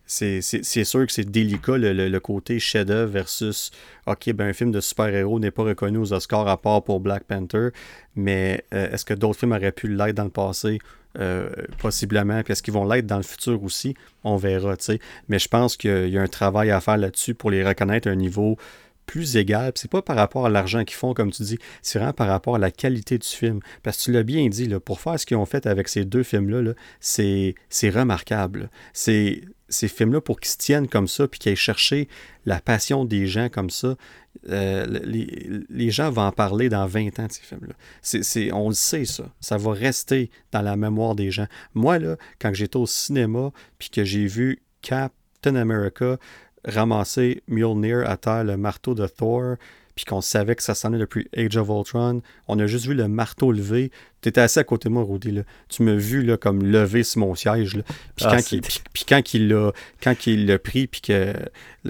c'est 0.08 0.84
sûr 0.84 1.06
que 1.06 1.12
c'est 1.12 1.30
délicat 1.30 1.76
le, 1.76 2.18
côté 2.18 2.58
chef-d'œuvre 2.58 3.12
versus 3.12 3.70
OK, 4.06 4.32
ben 4.32 4.48
un 4.48 4.52
film 4.54 4.70
de 4.70 4.80
super-héros 4.80 5.38
n'est 5.38 5.50
pas 5.50 5.64
reconnu 5.64 5.98
aux 5.98 6.14
Oscars 6.14 6.48
à 6.48 6.56
part 6.56 6.82
pour 6.82 7.00
Black 7.00 7.24
Panther, 7.24 7.68
mais 8.16 8.64
euh, 8.72 8.90
est-ce 8.90 9.04
que 9.04 9.12
d'autres 9.12 9.38
films 9.38 9.52
auraient 9.52 9.72
pu 9.72 9.86
l'être 9.88 10.16
dans 10.16 10.24
le 10.24 10.30
passé? 10.30 10.78
Euh, 11.18 11.50
Possiblement. 11.78 12.42
Puis 12.42 12.52
est-ce 12.52 12.62
qu'ils 12.62 12.74
vont 12.74 12.86
l'être 12.86 13.06
dans 13.06 13.16
le 13.16 13.22
futur 13.22 13.62
aussi? 13.62 13.94
On 14.24 14.36
verra, 14.36 14.76
tu 14.76 14.84
sais. 14.84 14.98
Mais 15.28 15.38
je 15.38 15.48
pense 15.48 15.76
qu'il 15.76 16.08
y 16.08 16.18
a 16.18 16.22
un 16.22 16.28
travail 16.28 16.70
à 16.70 16.80
faire 16.80 16.96
là-dessus 16.96 17.34
pour 17.34 17.50
les 17.50 17.64
reconnaître 17.64 18.08
à 18.08 18.12
un 18.12 18.16
niveau 18.16 18.56
plus 19.08 19.36
égal. 19.36 19.72
C'est 19.74 19.90
pas 19.90 20.02
par 20.02 20.16
rapport 20.16 20.46
à 20.46 20.50
l'argent 20.50 20.84
qu'ils 20.84 20.96
font, 20.96 21.14
comme 21.14 21.32
tu 21.32 21.42
dis, 21.42 21.58
c'est 21.82 21.98
vraiment 21.98 22.12
par 22.12 22.28
rapport 22.28 22.56
à 22.56 22.58
la 22.58 22.70
qualité 22.70 23.18
du 23.18 23.26
film. 23.26 23.60
Parce 23.82 23.96
que 23.96 24.02
tu 24.04 24.12
l'as 24.12 24.22
bien 24.22 24.46
dit, 24.48 24.66
là, 24.66 24.78
pour 24.78 25.00
faire 25.00 25.18
ce 25.18 25.26
qu'ils 25.26 25.38
ont 25.38 25.46
fait 25.46 25.66
avec 25.66 25.88
ces 25.88 26.04
deux 26.04 26.22
films-là, 26.22 26.62
-là, 26.62 26.74
c'est 27.70 27.90
remarquable. 27.90 28.70
C'est 28.92 29.42
ces 29.68 29.88
films-là, 29.88 30.20
pour 30.20 30.40
qu'ils 30.40 30.50
se 30.50 30.58
tiennent 30.58 30.88
comme 30.88 31.08
ça, 31.08 31.26
puis 31.28 31.40
qu'ils 31.40 31.52
aient 31.52 31.56
cherché 31.56 32.08
la 32.46 32.60
passion 32.60 33.04
des 33.04 33.26
gens 33.26 33.48
comme 33.48 33.70
ça, 33.70 33.96
euh, 34.48 34.86
les, 35.68 35.90
gens 35.90 36.10
vont 36.10 36.22
en 36.22 36.32
parler 36.32 36.68
dans 36.68 36.86
20 36.86 37.18
ans 37.18 37.26
de 37.26 37.32
ces 37.32 37.42
films-là. 37.42 38.54
on 38.54 38.68
le 38.68 38.74
sait, 38.74 39.04
ça. 39.04 39.24
Ça 39.40 39.56
va 39.56 39.72
rester 39.72 40.30
dans 40.52 40.62
la 40.62 40.76
mémoire 40.76 41.14
des 41.14 41.30
gens. 41.30 41.46
Moi, 41.74 41.98
là, 41.98 42.16
quand 42.40 42.52
j'étais 42.54 42.76
au 42.76 42.86
cinéma, 42.86 43.52
puis 43.78 43.90
que 43.90 44.04
j'ai 44.04 44.26
vu 44.26 44.60
Captain 44.82 45.56
America 45.56 46.18
ramasser 46.64 47.42
Mjolnir 47.48 48.08
à 48.08 48.16
terre, 48.16 48.44
le 48.44 48.56
marteau 48.56 48.94
de 48.94 49.06
Thor, 49.06 49.56
puis 49.98 50.04
qu'on 50.04 50.20
savait 50.20 50.54
que 50.54 50.62
ça 50.62 50.76
s'en 50.76 50.92
est 50.92 50.98
depuis 50.98 51.26
Age 51.36 51.56
of 51.56 51.68
Ultron. 51.68 52.22
On 52.46 52.56
a 52.60 52.68
juste 52.68 52.86
vu 52.86 52.94
le 52.94 53.08
marteau 53.08 53.50
levé. 53.50 53.90
Tu 54.22 54.28
étais 54.28 54.40
assis 54.40 54.60
à 54.60 54.62
côté 54.64 54.88
de 54.88 54.94
moi, 54.94 55.02
Rudy. 55.02 55.32
Là. 55.32 55.42
Tu 55.68 55.82
m'as 55.82 55.96
vu 55.96 56.22
là, 56.22 56.36
comme 56.36 56.62
lever 56.64 57.02
sur 57.02 57.18
mon 57.18 57.34
siège. 57.34 57.74
Là. 57.74 57.82
Puis, 58.14 58.24
Ah, 58.28 58.36
quand 58.36 58.52
il, 58.52 58.64
c'est- 58.64 58.82
puis 58.92 59.04
quand 59.08 59.34
il 59.34 59.48
l'a 59.48 59.72
quand 60.00 60.28
il 60.28 60.46
l'a 60.46 60.60
pris, 60.60 60.86
puis 60.86 61.00
que 61.00 61.32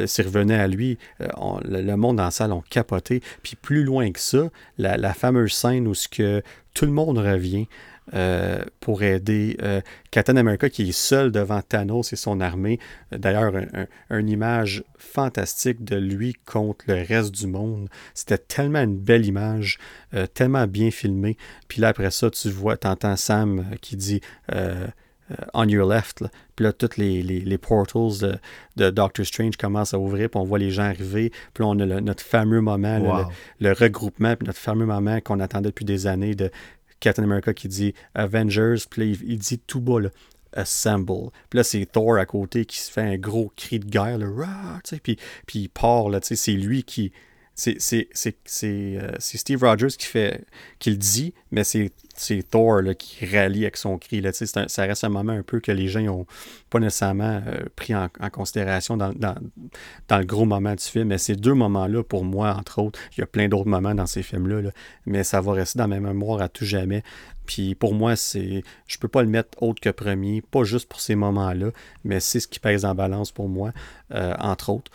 c'est 0.06 0.22
revenu 0.22 0.54
à 0.54 0.66
lui, 0.68 0.96
euh, 1.20 1.28
on- 1.36 1.60
le, 1.62 1.82
le 1.82 1.96
monde 1.98 2.16
dans 2.16 2.24
la 2.24 2.30
salle 2.30 2.52
ont 2.52 2.64
capoté. 2.70 3.22
Puis 3.42 3.56
plus 3.60 3.84
loin 3.84 4.10
que 4.10 4.20
ça, 4.20 4.48
la, 4.78 4.96
la 4.96 5.12
fameuse 5.12 5.52
scène 5.52 5.86
où 5.86 5.92
ce 5.92 6.08
que 6.08 6.42
tout 6.72 6.86
le 6.86 6.92
monde 6.92 7.18
revient 7.18 7.68
euh, 8.14 8.62
pour 8.80 9.02
aider 9.02 9.56
euh, 9.62 9.80
Captain 10.10 10.36
America 10.36 10.68
qui 10.70 10.88
est 10.88 10.92
seul 10.92 11.30
devant 11.30 11.60
Thanos 11.62 12.12
et 12.12 12.16
son 12.16 12.40
armée. 12.40 12.78
Euh, 13.12 13.18
D'ailleurs, 13.18 13.54
un- 13.56 13.86
un- 14.10 14.18
une 14.18 14.28
image 14.28 14.84
fantastique 14.96 15.84
de 15.84 15.96
lui 15.96 16.34
contre 16.46 16.84
le 16.88 16.94
reste 17.06 17.32
du 17.34 17.46
monde. 17.46 17.88
C'était 18.14 18.38
tellement 18.38 18.80
une 18.82 18.96
belle 18.98 19.26
image, 19.26 19.78
euh, 20.14 20.26
tellement 20.26 20.66
bien 20.66 20.90
filmé. 20.90 21.36
Puis 21.68 21.80
là, 21.80 21.88
après 21.88 22.10
ça, 22.10 22.30
tu 22.30 22.48
vois, 22.50 22.76
t'entends 22.76 23.16
Sam 23.16 23.66
qui 23.80 23.96
dit 23.96 24.20
On 25.52 25.68
your 25.68 25.86
left. 25.86 26.22
là. 26.22 26.30
Puis 26.56 26.64
là, 26.64 26.72
tous 26.72 26.96
les, 26.96 27.22
les, 27.22 27.40
les 27.40 27.58
portals 27.58 28.18
de, 28.22 28.38
de 28.76 28.88
Doctor 28.90 29.26
Strange 29.26 29.58
commencent 29.58 29.92
à 29.92 29.98
ouvrir, 29.98 30.30
puis 30.30 30.40
on 30.40 30.44
voit 30.44 30.58
les 30.58 30.70
gens 30.70 30.84
arriver. 30.84 31.30
Puis 31.52 31.62
là, 31.62 31.66
on 31.66 31.78
a 31.80 31.84
le- 31.84 32.00
notre 32.00 32.22
fameux 32.24 32.62
moment, 32.62 32.98
là, 32.98 33.28
le, 33.60 33.68
le 33.68 33.74
regroupement, 33.74 34.34
puis 34.36 34.46
notre 34.46 34.58
fameux 34.58 34.86
moment 34.86 35.20
qu'on 35.20 35.38
attendait 35.40 35.68
depuis 35.68 35.84
des 35.84 36.06
années 36.06 36.34
de 36.34 36.50
Captain 37.00 37.24
America 37.24 37.54
qui 37.54 37.68
dit 37.68 37.94
Avengers, 38.14 38.76
puis 38.88 39.18
il, 39.24 39.38
dit 39.38 39.58
tout 39.58 39.80
bas, 39.80 40.00
Assemble. 40.52 41.30
Puis 41.50 41.58
là, 41.58 41.64
c'est 41.64 41.84
Thor 41.86 42.16
à 42.16 42.26
côté 42.26 42.64
qui 42.64 42.78
se 42.78 42.90
fait 42.90 43.02
un 43.02 43.16
gros 43.16 43.52
cri 43.54 43.78
de 43.78 43.84
guerre, 43.84 44.18
là, 44.18 44.80
puis, 45.02 45.18
puis 45.46 45.58
il 45.58 45.68
part, 45.68 46.08
là, 46.08 46.20
c'est 46.22 46.52
lui 46.52 46.82
qui. 46.84 47.12
Euh, 47.66 49.12
c'est 49.18 49.36
Steve 49.36 49.62
Rogers 49.62 49.88
qui, 49.98 50.06
fait, 50.06 50.44
qui 50.78 50.90
le 50.90 50.96
dit, 50.96 51.34
mais 51.50 51.64
c'est, 51.64 51.90
Thor 52.50 52.82
qui 52.98 53.26
rallie 53.26 53.62
avec 53.62 53.76
son 53.76 53.98
cri. 53.98 54.20
Là, 54.20 54.30
ça 54.32 54.82
reste 54.82 55.04
un 55.04 55.08
moment 55.08 55.32
un 55.32 55.42
peu 55.42 55.60
que 55.60 55.72
les 55.72 55.88
gens 55.88 56.00
n'ont 56.00 56.26
pas 56.70 56.78
nécessairement 56.78 57.42
euh, 57.46 57.64
pris 57.74 57.94
en, 57.94 58.08
considération 58.32 58.96
dans, 58.96 59.12
dans, 59.12 59.34
dans 60.08 60.18
le 60.18 60.24
gros 60.24 60.44
moment 60.44 60.74
du 60.74 60.84
film. 60.84 61.08
Mais 61.08 61.18
ces 61.18 61.34
deux 61.34 61.54
moments-là, 61.54 62.02
pour 62.04 62.24
moi, 62.24 62.54
entre 62.54 62.80
autres, 62.80 62.98
il 63.16 63.20
y 63.20 63.22
a 63.22 63.26
plein 63.26 63.48
d'autres 63.48 63.68
moments 63.68 63.94
dans 63.94 64.06
ces 64.06 64.22
films-là, 64.22 64.62
là, 64.62 64.70
mais 65.06 65.24
ça 65.24 65.40
va 65.40 65.52
rester 65.52 65.78
dans 65.78 65.88
ma 65.88 66.00
mémoire 66.00 66.40
à 66.40 66.48
tout 66.48 66.64
jamais. 66.64 67.02
Puis 67.46 67.74
pour 67.74 67.94
moi, 67.94 68.14
c'est 68.14 68.62
je 68.86 68.98
peux 68.98 69.08
pas 69.08 69.22
le 69.22 69.28
mettre 69.28 69.60
autre 69.62 69.80
que 69.80 69.88
premier, 69.88 70.42
pas 70.42 70.64
juste 70.64 70.88
pour 70.88 71.00
ces 71.00 71.14
moments-là, 71.14 71.70
mais 72.04 72.20
c'est 72.20 72.40
ce 72.40 72.46
qui 72.46 72.60
pèse 72.60 72.84
en 72.84 72.94
balance 72.94 73.32
pour 73.32 73.48
moi, 73.48 73.72
euh, 74.12 74.34
entre 74.38 74.70
autres. 74.70 74.92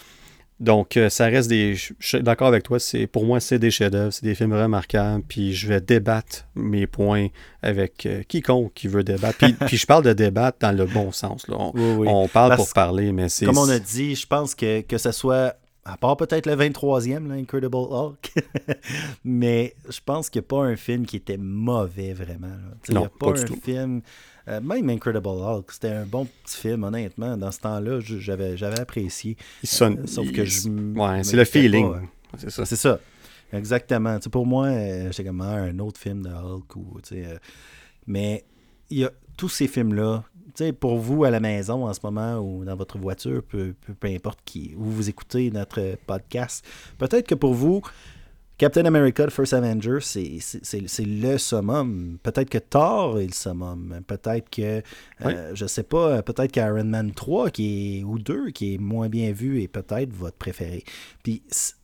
Donc, 0.59 0.95
euh, 0.97 1.09
ça 1.09 1.25
reste 1.25 1.49
des. 1.49 1.75
Je 1.75 1.93
suis 1.99 2.23
d'accord 2.23 2.47
avec 2.47 2.63
toi, 2.63 2.79
c'est 2.79 3.07
pour 3.07 3.25
moi, 3.25 3.39
c'est 3.39 3.59
des 3.59 3.71
chefs-d'œuvre, 3.71 4.13
c'est 4.13 4.23
des 4.23 4.35
films 4.35 4.53
remarquables, 4.53 5.23
puis 5.27 5.53
je 5.53 5.67
vais 5.67 5.81
débattre 5.81 6.45
mes 6.55 6.87
points 6.87 7.27
avec 7.61 8.05
euh, 8.05 8.23
quiconque 8.23 8.71
qui 8.73 8.87
veut 8.87 9.03
débattre. 9.03 9.39
Puis, 9.39 9.53
puis 9.53 9.77
je 9.77 9.85
parle 9.85 10.03
de 10.03 10.13
débattre 10.13 10.59
dans 10.61 10.71
le 10.71 10.85
bon 10.85 11.11
sens. 11.11 11.47
Là. 11.47 11.55
On, 11.59 11.71
Oui, 11.73 11.95
oui. 11.99 12.07
on 12.09 12.27
parle 12.27 12.49
Parce 12.51 12.63
pour 12.65 12.73
parler, 12.73 13.11
mais 13.11 13.29
c'est. 13.29 13.45
Comme 13.45 13.57
on 13.57 13.69
a 13.69 13.79
dit, 13.79 14.15
je 14.15 14.27
pense 14.27 14.55
que, 14.55 14.81
que 14.81 14.97
ce 14.97 15.11
soit, 15.11 15.55
à 15.85 15.97
part 15.97 16.15
peut-être 16.15 16.45
le 16.45 16.55
23e, 16.55 17.27
là, 17.27 17.33
Incredible 17.33 17.75
Hulk, 17.75 18.33
mais 19.25 19.75
je 19.89 19.99
pense 20.05 20.29
qu'il 20.29 20.41
n'y 20.41 20.45
a 20.45 20.47
pas 20.47 20.63
un 20.63 20.75
film 20.75 21.05
qui 21.05 21.17
était 21.17 21.37
mauvais 21.37 22.13
vraiment. 22.13 22.47
là. 22.47 22.73
Sais, 22.83 22.93
Il 22.93 22.95
n'y 22.95 22.99
Non, 23.01 23.05
a 23.05 23.09
pas, 23.09 23.31
pas 23.31 23.33
du 23.33 23.41
un 23.41 23.45
tout. 23.45 23.59
Euh, 24.47 24.59
même 24.61 24.89
Incredible 24.89 25.27
Hulk, 25.27 25.71
c'était 25.71 25.89
un 25.89 26.05
bon 26.05 26.25
petit 26.43 26.57
film, 26.57 26.83
honnêtement. 26.83 27.37
Dans 27.37 27.51
ce 27.51 27.59
temps-là, 27.61 27.99
j'avais 28.01 28.57
j'avais 28.57 28.79
apprécié. 28.79 29.37
il 29.63 29.69
sonne- 29.69 29.99
Euh, 29.99 30.07
sauf 30.07 30.25
il- 30.25 30.31
que 30.33 30.45
je 30.45 30.69
Ouais, 30.69 31.23
c'est 31.23 31.37
le 31.37 31.45
feeling. 31.45 31.91
pas. 31.91 32.01
C'est 32.37 32.49
ça. 32.49 32.65
C'est 32.65 32.75
ça. 32.75 32.99
Exactement. 33.51 34.17
Pour 34.31 34.45
moi, 34.45 34.67
euh, 34.67 35.11
j'étais 35.11 35.25
comme 35.25 35.41
ah, 35.41 35.53
un 35.55 35.77
autre 35.79 35.99
film 35.99 36.23
de 36.23 36.29
Hulk. 36.29 36.75
Ou, 36.75 36.99
mais 38.07 38.43
il 38.89 38.99
y 38.99 39.05
a 39.05 39.11
tous 39.37 39.49
ces 39.49 39.67
films-là. 39.67 40.23
Pour 40.79 40.97
vous 40.99 41.23
à 41.23 41.31
la 41.31 41.39
maison 41.39 41.87
en 41.87 41.93
ce 41.95 41.99
moment 42.03 42.37
ou 42.37 42.63
dans 42.63 42.75
votre 42.75 42.99
voiture, 42.99 43.41
peu, 43.41 43.73
peu, 43.81 43.93
peu 43.95 44.07
importe 44.09 44.37
qui, 44.45 44.75
où 44.77 44.83
vous 44.83 45.09
écoutez 45.09 45.49
notre 45.49 45.95
podcast, 46.05 46.63
peut-être 46.99 47.25
que 47.27 47.33
pour 47.33 47.55
vous, 47.55 47.81
Captain 48.57 48.85
America, 48.85 49.25
The 49.25 49.31
First 49.31 49.53
Avenger, 49.53 49.97
c'est- 50.01 50.39
le 51.05 51.37
summum. 51.37 52.17
Peut-être 52.21 52.49
que 52.49 52.59
Thor 52.59 53.19
est 53.19 53.25
le 53.27 53.33
summum. 53.33 54.01
Peut-être 54.07 54.49
que, 54.49 54.81
euh, 55.25 55.51
je 55.55 55.65
sais 55.65 55.83
pas, 55.83 56.21
peut-être 56.21 56.51
qu'Iron 56.51 56.83
Man 56.85 57.11
3 57.13 57.49
qui 57.49 57.99
est, 57.99 58.03
ou 58.03 58.19
2 58.19 58.51
qui 58.51 58.75
est 58.75 58.77
moins 58.77 59.09
bien 59.09 59.31
vu 59.31 59.61
est 59.61 59.67
peut-être 59.67 60.13
votre 60.13 60.37
préféré. 60.37 60.83
Puis 61.23 61.41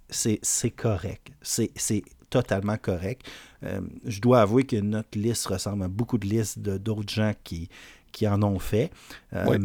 c'est 0.10 0.40
c'est 0.42 0.70
correct. 0.72 1.32
C'est 1.42 1.72
c'est 1.76 2.04
totalement 2.30 2.78
correct. 2.78 3.26
Euh, 3.64 3.82
je 4.06 4.22
dois 4.22 4.42
avouer 4.42 4.64
que 4.64 4.76
notre 4.78 5.18
liste 5.18 5.48
ressemble 5.48 5.84
à 5.84 5.88
beaucoup 5.88 6.18
de 6.20 6.28
listes 6.28 6.60
de- 6.60 6.78
d'autres 6.78 7.12
gens 7.12 7.34
qui, 7.44 7.68
qui 8.12 8.28
en 8.28 8.42
ont 8.44 8.60
fait. 8.60 8.90
Euh. 9.34 9.58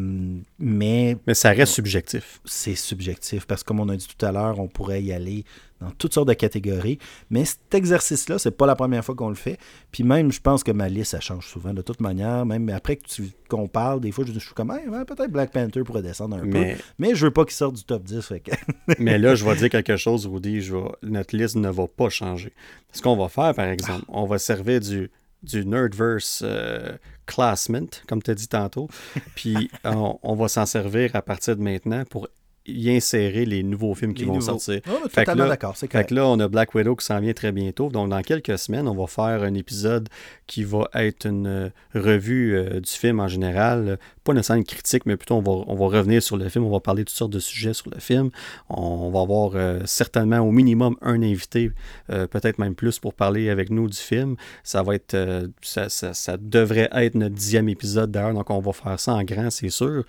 Mais 0.59 1.16
Mais 1.27 1.35
ça 1.35 1.51
reste 1.51 1.73
subjectif. 1.73 2.41
c'est 2.45 2.75
subjectif 2.75 3.47
parce 3.47 3.62
que 3.62 3.69
comme 3.69 3.81
on 3.81 3.89
a 3.89 3.97
dit 3.97 4.07
tout 4.07 4.25
à 4.27 4.33
l'heure, 4.33 4.59
on 4.61 4.69
pourrait 4.69 5.03
y 5.03 5.12
aller 5.12 5.45
dans 5.81 5.91
toutes 5.91 6.15
sortes 6.15 6.29
de 6.29 6.35
catégories. 6.35 6.99
Mais 7.31 7.45
cet 7.45 7.75
exercice-là, 7.75 8.39
c'est 8.39 8.53
pas 8.57 8.66
la 8.66 8.77
première 8.77 9.05
fois 9.05 9.15
qu'on 9.15 9.29
le 9.29 9.35
fait. 9.35 9.59
Puis 9.91 10.03
même, 10.05 10.31
je 10.33 10.41
pense 10.41 10.62
que 10.65 10.71
ma 10.71 10.89
liste, 10.89 11.11
ça 11.11 11.21
change 11.21 11.47
souvent 11.47 11.75
de 11.75 11.83
toute 11.83 12.01
manière. 12.01 12.47
Même 12.47 12.69
après 12.71 12.97
que 12.97 13.07
tu- 13.07 13.33
qu'on 13.49 13.66
parle, 13.69 14.01
des 14.01 14.12
fois, 14.12 14.25
je, 14.27 14.33
je 14.33 14.39
suis 14.39 14.55
comme, 14.55 14.71
Hey, 14.71 14.87
peut-être 15.07 15.31
Black 15.31 15.51
Panther 15.53 15.83
pourrait 15.83 16.03
descendre 16.03 16.37
un 16.37 16.49
peu. 16.49 16.65
Mais, 16.99 17.15
je 17.15 17.27
veux 17.27 17.33
pas 17.33 17.45
qu'il 17.45 17.55
sorte 17.55 17.75
du 17.77 17.85
top 17.85 18.03
10. 18.05 18.21
Fait 18.23 18.41
que... 18.41 18.51
mais 18.99 19.19
là, 19.19 19.35
je 19.35 19.45
vais 19.45 19.57
dire 19.57 19.69
quelque 19.71 19.97
chose, 19.97 20.27
Rudy. 20.27 20.61
Je 20.62 20.75
vais- 20.77 20.83
notre 21.03 21.37
liste 21.37 21.57
ne 21.57 21.69
va 21.69 21.87
pas 21.87 22.09
changer. 22.09 22.53
Ce 22.93 23.03
qu'on 23.03 23.16
va 23.16 23.29
faire, 23.29 23.53
par 23.55 23.66
exemple, 23.66 24.05
on 24.09 24.25
va 24.27 24.39
servir 24.39 24.81
du, 24.81 25.11
du 25.45 25.65
Nerdverse 25.65 26.43
euh, 26.45 26.93
Classment, 27.27 27.89
comme 28.07 28.23
tu 28.23 28.31
as 28.31 28.35
dit 28.35 28.49
tantôt. 28.49 28.89
Puis 29.35 29.71
on, 29.85 30.19
on 30.23 30.35
va 30.35 30.49
s'en 30.49 30.66
servir 30.66 31.15
à 31.15 31.23
partir 31.23 31.57
de 31.57 31.62
maintenant 31.62 32.05
pour 32.09 32.29
y 32.66 32.91
insérer 32.91 33.45
les 33.45 33.62
nouveaux 33.62 33.95
films 33.95 34.15
qui 34.15 34.23
Les 34.23 34.27
vont 34.29 34.35
nouveaux. 34.37 34.59
sortir. 34.59 34.81
Oh, 34.89 35.07
totalement 35.07 35.45
là- 35.45 35.51
d'accord, 35.51 35.77
c'est 35.77 35.91
Fait 35.93 36.05
que 36.05 36.15
là, 36.15 36.27
on 36.27 36.41
a 36.41 36.49
Black 36.49 36.75
Widow 36.75 36.97
qui 36.97 37.05
s'en 37.05 37.21
vient 37.21 37.35
très 37.35 37.53
bientôt. 37.53 37.91
Donc, 37.91 38.09
dans 38.09 38.23
quelques 38.23 38.59
semaines, 38.59 38.89
on 38.89 38.95
va 38.95 39.07
faire 39.07 39.43
un 39.43 39.53
épisode 39.53 40.09
qui 40.47 40.65
va 40.65 40.89
être 40.95 41.27
une 41.27 41.47
euh, 41.47 41.69
revue 41.95 42.57
euh, 42.57 42.81
du 42.81 42.91
film 42.91 43.21
en 43.21 43.29
général. 43.29 43.99
Pas 44.25 44.33
nécessairement 44.33 44.61
une 44.61 44.67
critique, 44.67 45.05
mais 45.07 45.17
plutôt 45.17 45.35
on 45.37 45.43
va, 45.43 45.65
on 45.67 45.75
va 45.77 45.97
revenir 45.99 46.23
sur 46.23 46.37
le 46.37 46.49
film. 46.49 46.65
On 46.65 46.71
va 46.71 46.81
parler 46.81 47.05
de 47.05 47.09
toutes 47.09 47.17
sortes 47.19 47.33
de 47.33 47.39
sujets 47.39 47.75
sur 47.75 47.91
le 47.91 48.01
film. 48.01 48.31
On 48.71 49.11
va 49.11 49.21
avoir 49.21 49.53
euh, 49.55 49.81
certainement 49.85 50.39
au 50.41 50.51
minimum 50.51 50.97
un 51.03 51.23
invité, 51.23 51.71
euh, 52.11 52.27
peut-être 52.27 52.59
même 52.59 52.75
plus, 52.75 52.99
pour 52.99 53.13
parler 53.15 53.51
avec 53.51 53.71
nous 53.71 53.89
du 53.89 53.97
film. 53.99 54.37
Ça 54.63 54.83
va 54.83 54.95
être, 54.95 55.15
euh, 55.15 55.47
ça, 55.63 55.89
ça- 55.89 56.15
ça 56.15 56.37
devrait 56.39 56.89
être 56.93 57.15
notre 57.17 57.35
dixième 57.35 57.69
épisode 57.69 58.11
d'ailleurs. 58.11 58.33
Donc, 58.35 58.49
on 58.51 58.61
va 58.61 58.73
faire 58.73 58.99
ça 58.99 59.13
en 59.13 59.23
grand, 59.25 59.51
c'est 59.51 59.69
sûr. 59.69 60.05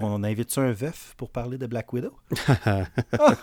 On 0.00 0.22
invite-tu 0.22 0.60
un 0.60 0.72
veuf 0.72 1.14
pour 1.16 1.30
parler 1.30 1.58
de 1.58 1.66
Black 1.66 1.92
Widow? 1.92 2.12
ah, 2.66 2.84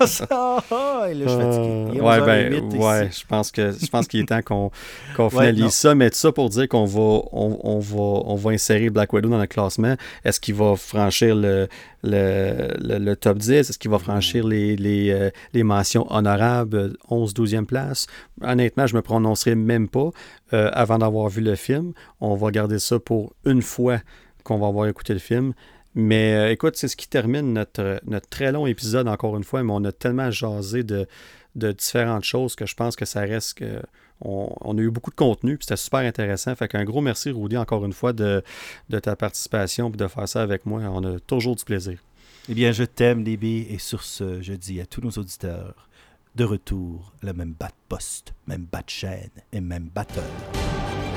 ça, 0.05 0.27
ah, 0.71 1.07
et 1.09 1.13
là, 1.13 1.25
je 1.25 1.29
suis 1.29 1.39
fatigué. 1.39 1.85
Il 1.91 1.97
est 1.97 2.01
Euh, 2.01 2.03
ouais, 2.03 2.19
11h08 2.19 2.69
ben, 2.71 2.77
ouais, 2.79 3.09
je 3.11 3.25
pense 3.25 3.51
que 3.51 3.71
je 3.71 3.87
pense 3.87 4.07
qu'il 4.07 4.21
est 4.21 4.25
temps 4.25 4.41
qu'on 4.41 4.71
Ouais, 5.19 5.29
finalise 5.29 5.73
ça, 5.73 5.95
mais 5.95 6.09
tout 6.09 6.17
ça 6.17 6.31
pour 6.31 6.49
dire 6.49 6.67
qu'on 6.67 6.85
va 6.85 6.99
on, 7.31 7.59
on 7.63 7.79
va 7.79 7.95
on 8.25 8.35
va 8.35 8.51
insérer 8.51 8.89
Black 8.89 9.11
Widow 9.13 9.29
dans 9.29 9.39
le 9.39 9.47
classement. 9.65 9.95
Est-ce 10.23 10.39
qu'il 10.39 10.55
va 10.55 10.75
franchir 10.75 11.35
le, 11.35 11.67
le, 12.03 12.67
le, 12.79 12.99
le 12.99 13.15
top 13.15 13.37
10? 13.37 13.51
Est-ce 13.69 13.77
qu'il 13.77 13.91
va 13.91 13.99
franchir 13.99 14.45
les, 14.45 14.75
les, 14.75 15.11
euh, 15.11 15.29
les 15.53 15.63
mentions 15.63 16.11
honorables 16.11 16.97
11 17.09 17.33
12e 17.33 17.65
place? 17.65 18.07
Honnêtement, 18.41 18.87
je 18.87 18.95
me 18.95 19.01
prononcerai 19.01 19.55
même 19.55 19.87
pas 19.87 20.09
euh, 20.53 20.69
avant 20.73 20.97
d'avoir 20.97 21.29
vu 21.29 21.41
le 21.41 21.55
film. 21.55 21.93
On 22.21 22.35
va 22.35 22.51
garder 22.51 22.79
ça 22.79 22.99
pour 22.99 23.33
une 23.45 23.61
fois 23.61 23.99
qu'on 24.43 24.57
va 24.57 24.67
avoir 24.67 24.87
écouté 24.87 25.13
le 25.13 25.19
film. 25.19 25.53
Mais 25.95 26.33
euh, 26.33 26.51
écoute, 26.51 26.75
c'est 26.75 26.89
ce 26.89 26.95
qui 26.95 27.07
termine 27.07 27.53
notre, 27.53 28.01
notre 28.05 28.27
très 28.27 28.51
long 28.51 28.67
épisode, 28.67 29.07
encore 29.07 29.37
une 29.37 29.45
fois, 29.45 29.63
mais 29.63 29.71
on 29.73 29.83
a 29.85 29.93
tellement 29.93 30.29
jasé 30.29 30.83
de, 30.83 31.07
de 31.55 31.71
différentes 31.71 32.25
choses 32.25 32.55
que 32.55 32.65
je 32.65 32.75
pense 32.75 32.95
que 32.95 33.05
ça 33.05 33.21
reste 33.21 33.55
que. 33.59 33.81
On, 34.21 34.49
on 34.61 34.77
a 34.77 34.81
eu 34.81 34.89
beaucoup 34.89 35.11
de 35.11 35.15
contenu, 35.15 35.57
puis 35.57 35.65
c'était 35.65 35.77
super 35.77 35.99
intéressant. 35.99 36.55
Fait 36.55 36.67
qu'un 36.67 36.83
gros 36.85 37.01
merci, 37.01 37.31
Rudy, 37.31 37.57
encore 37.57 37.85
une 37.85 37.93
fois, 37.93 38.13
de, 38.13 38.43
de 38.89 38.99
ta 38.99 39.15
participation 39.15 39.89
et 39.89 39.97
de 39.97 40.07
faire 40.07 40.27
ça 40.27 40.41
avec 40.41 40.65
moi. 40.65 40.81
On 40.83 41.03
a 41.03 41.19
toujours 41.19 41.55
du 41.55 41.63
plaisir. 41.63 41.99
Eh 42.47 42.53
bien, 42.53 42.71
je 42.71 42.83
t'aime, 42.83 43.23
DB, 43.23 43.67
et 43.69 43.79
sur 43.79 44.03
ce, 44.03 44.41
je 44.41 44.53
dis 44.53 44.79
à 44.79 44.85
tous 44.85 45.01
nos 45.01 45.11
auditeurs, 45.11 45.87
de 46.35 46.43
retour, 46.43 47.13
le 47.23 47.33
même 47.33 47.53
bas 47.53 47.67
de 47.67 47.73
poste, 47.89 48.33
même 48.47 48.65
bas 48.71 48.81
de 48.81 48.89
chaîne 48.89 49.31
et 49.51 49.61
même 49.61 49.89
batteur. 49.93 50.23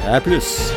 À 0.06 0.20
plus! 0.20 0.72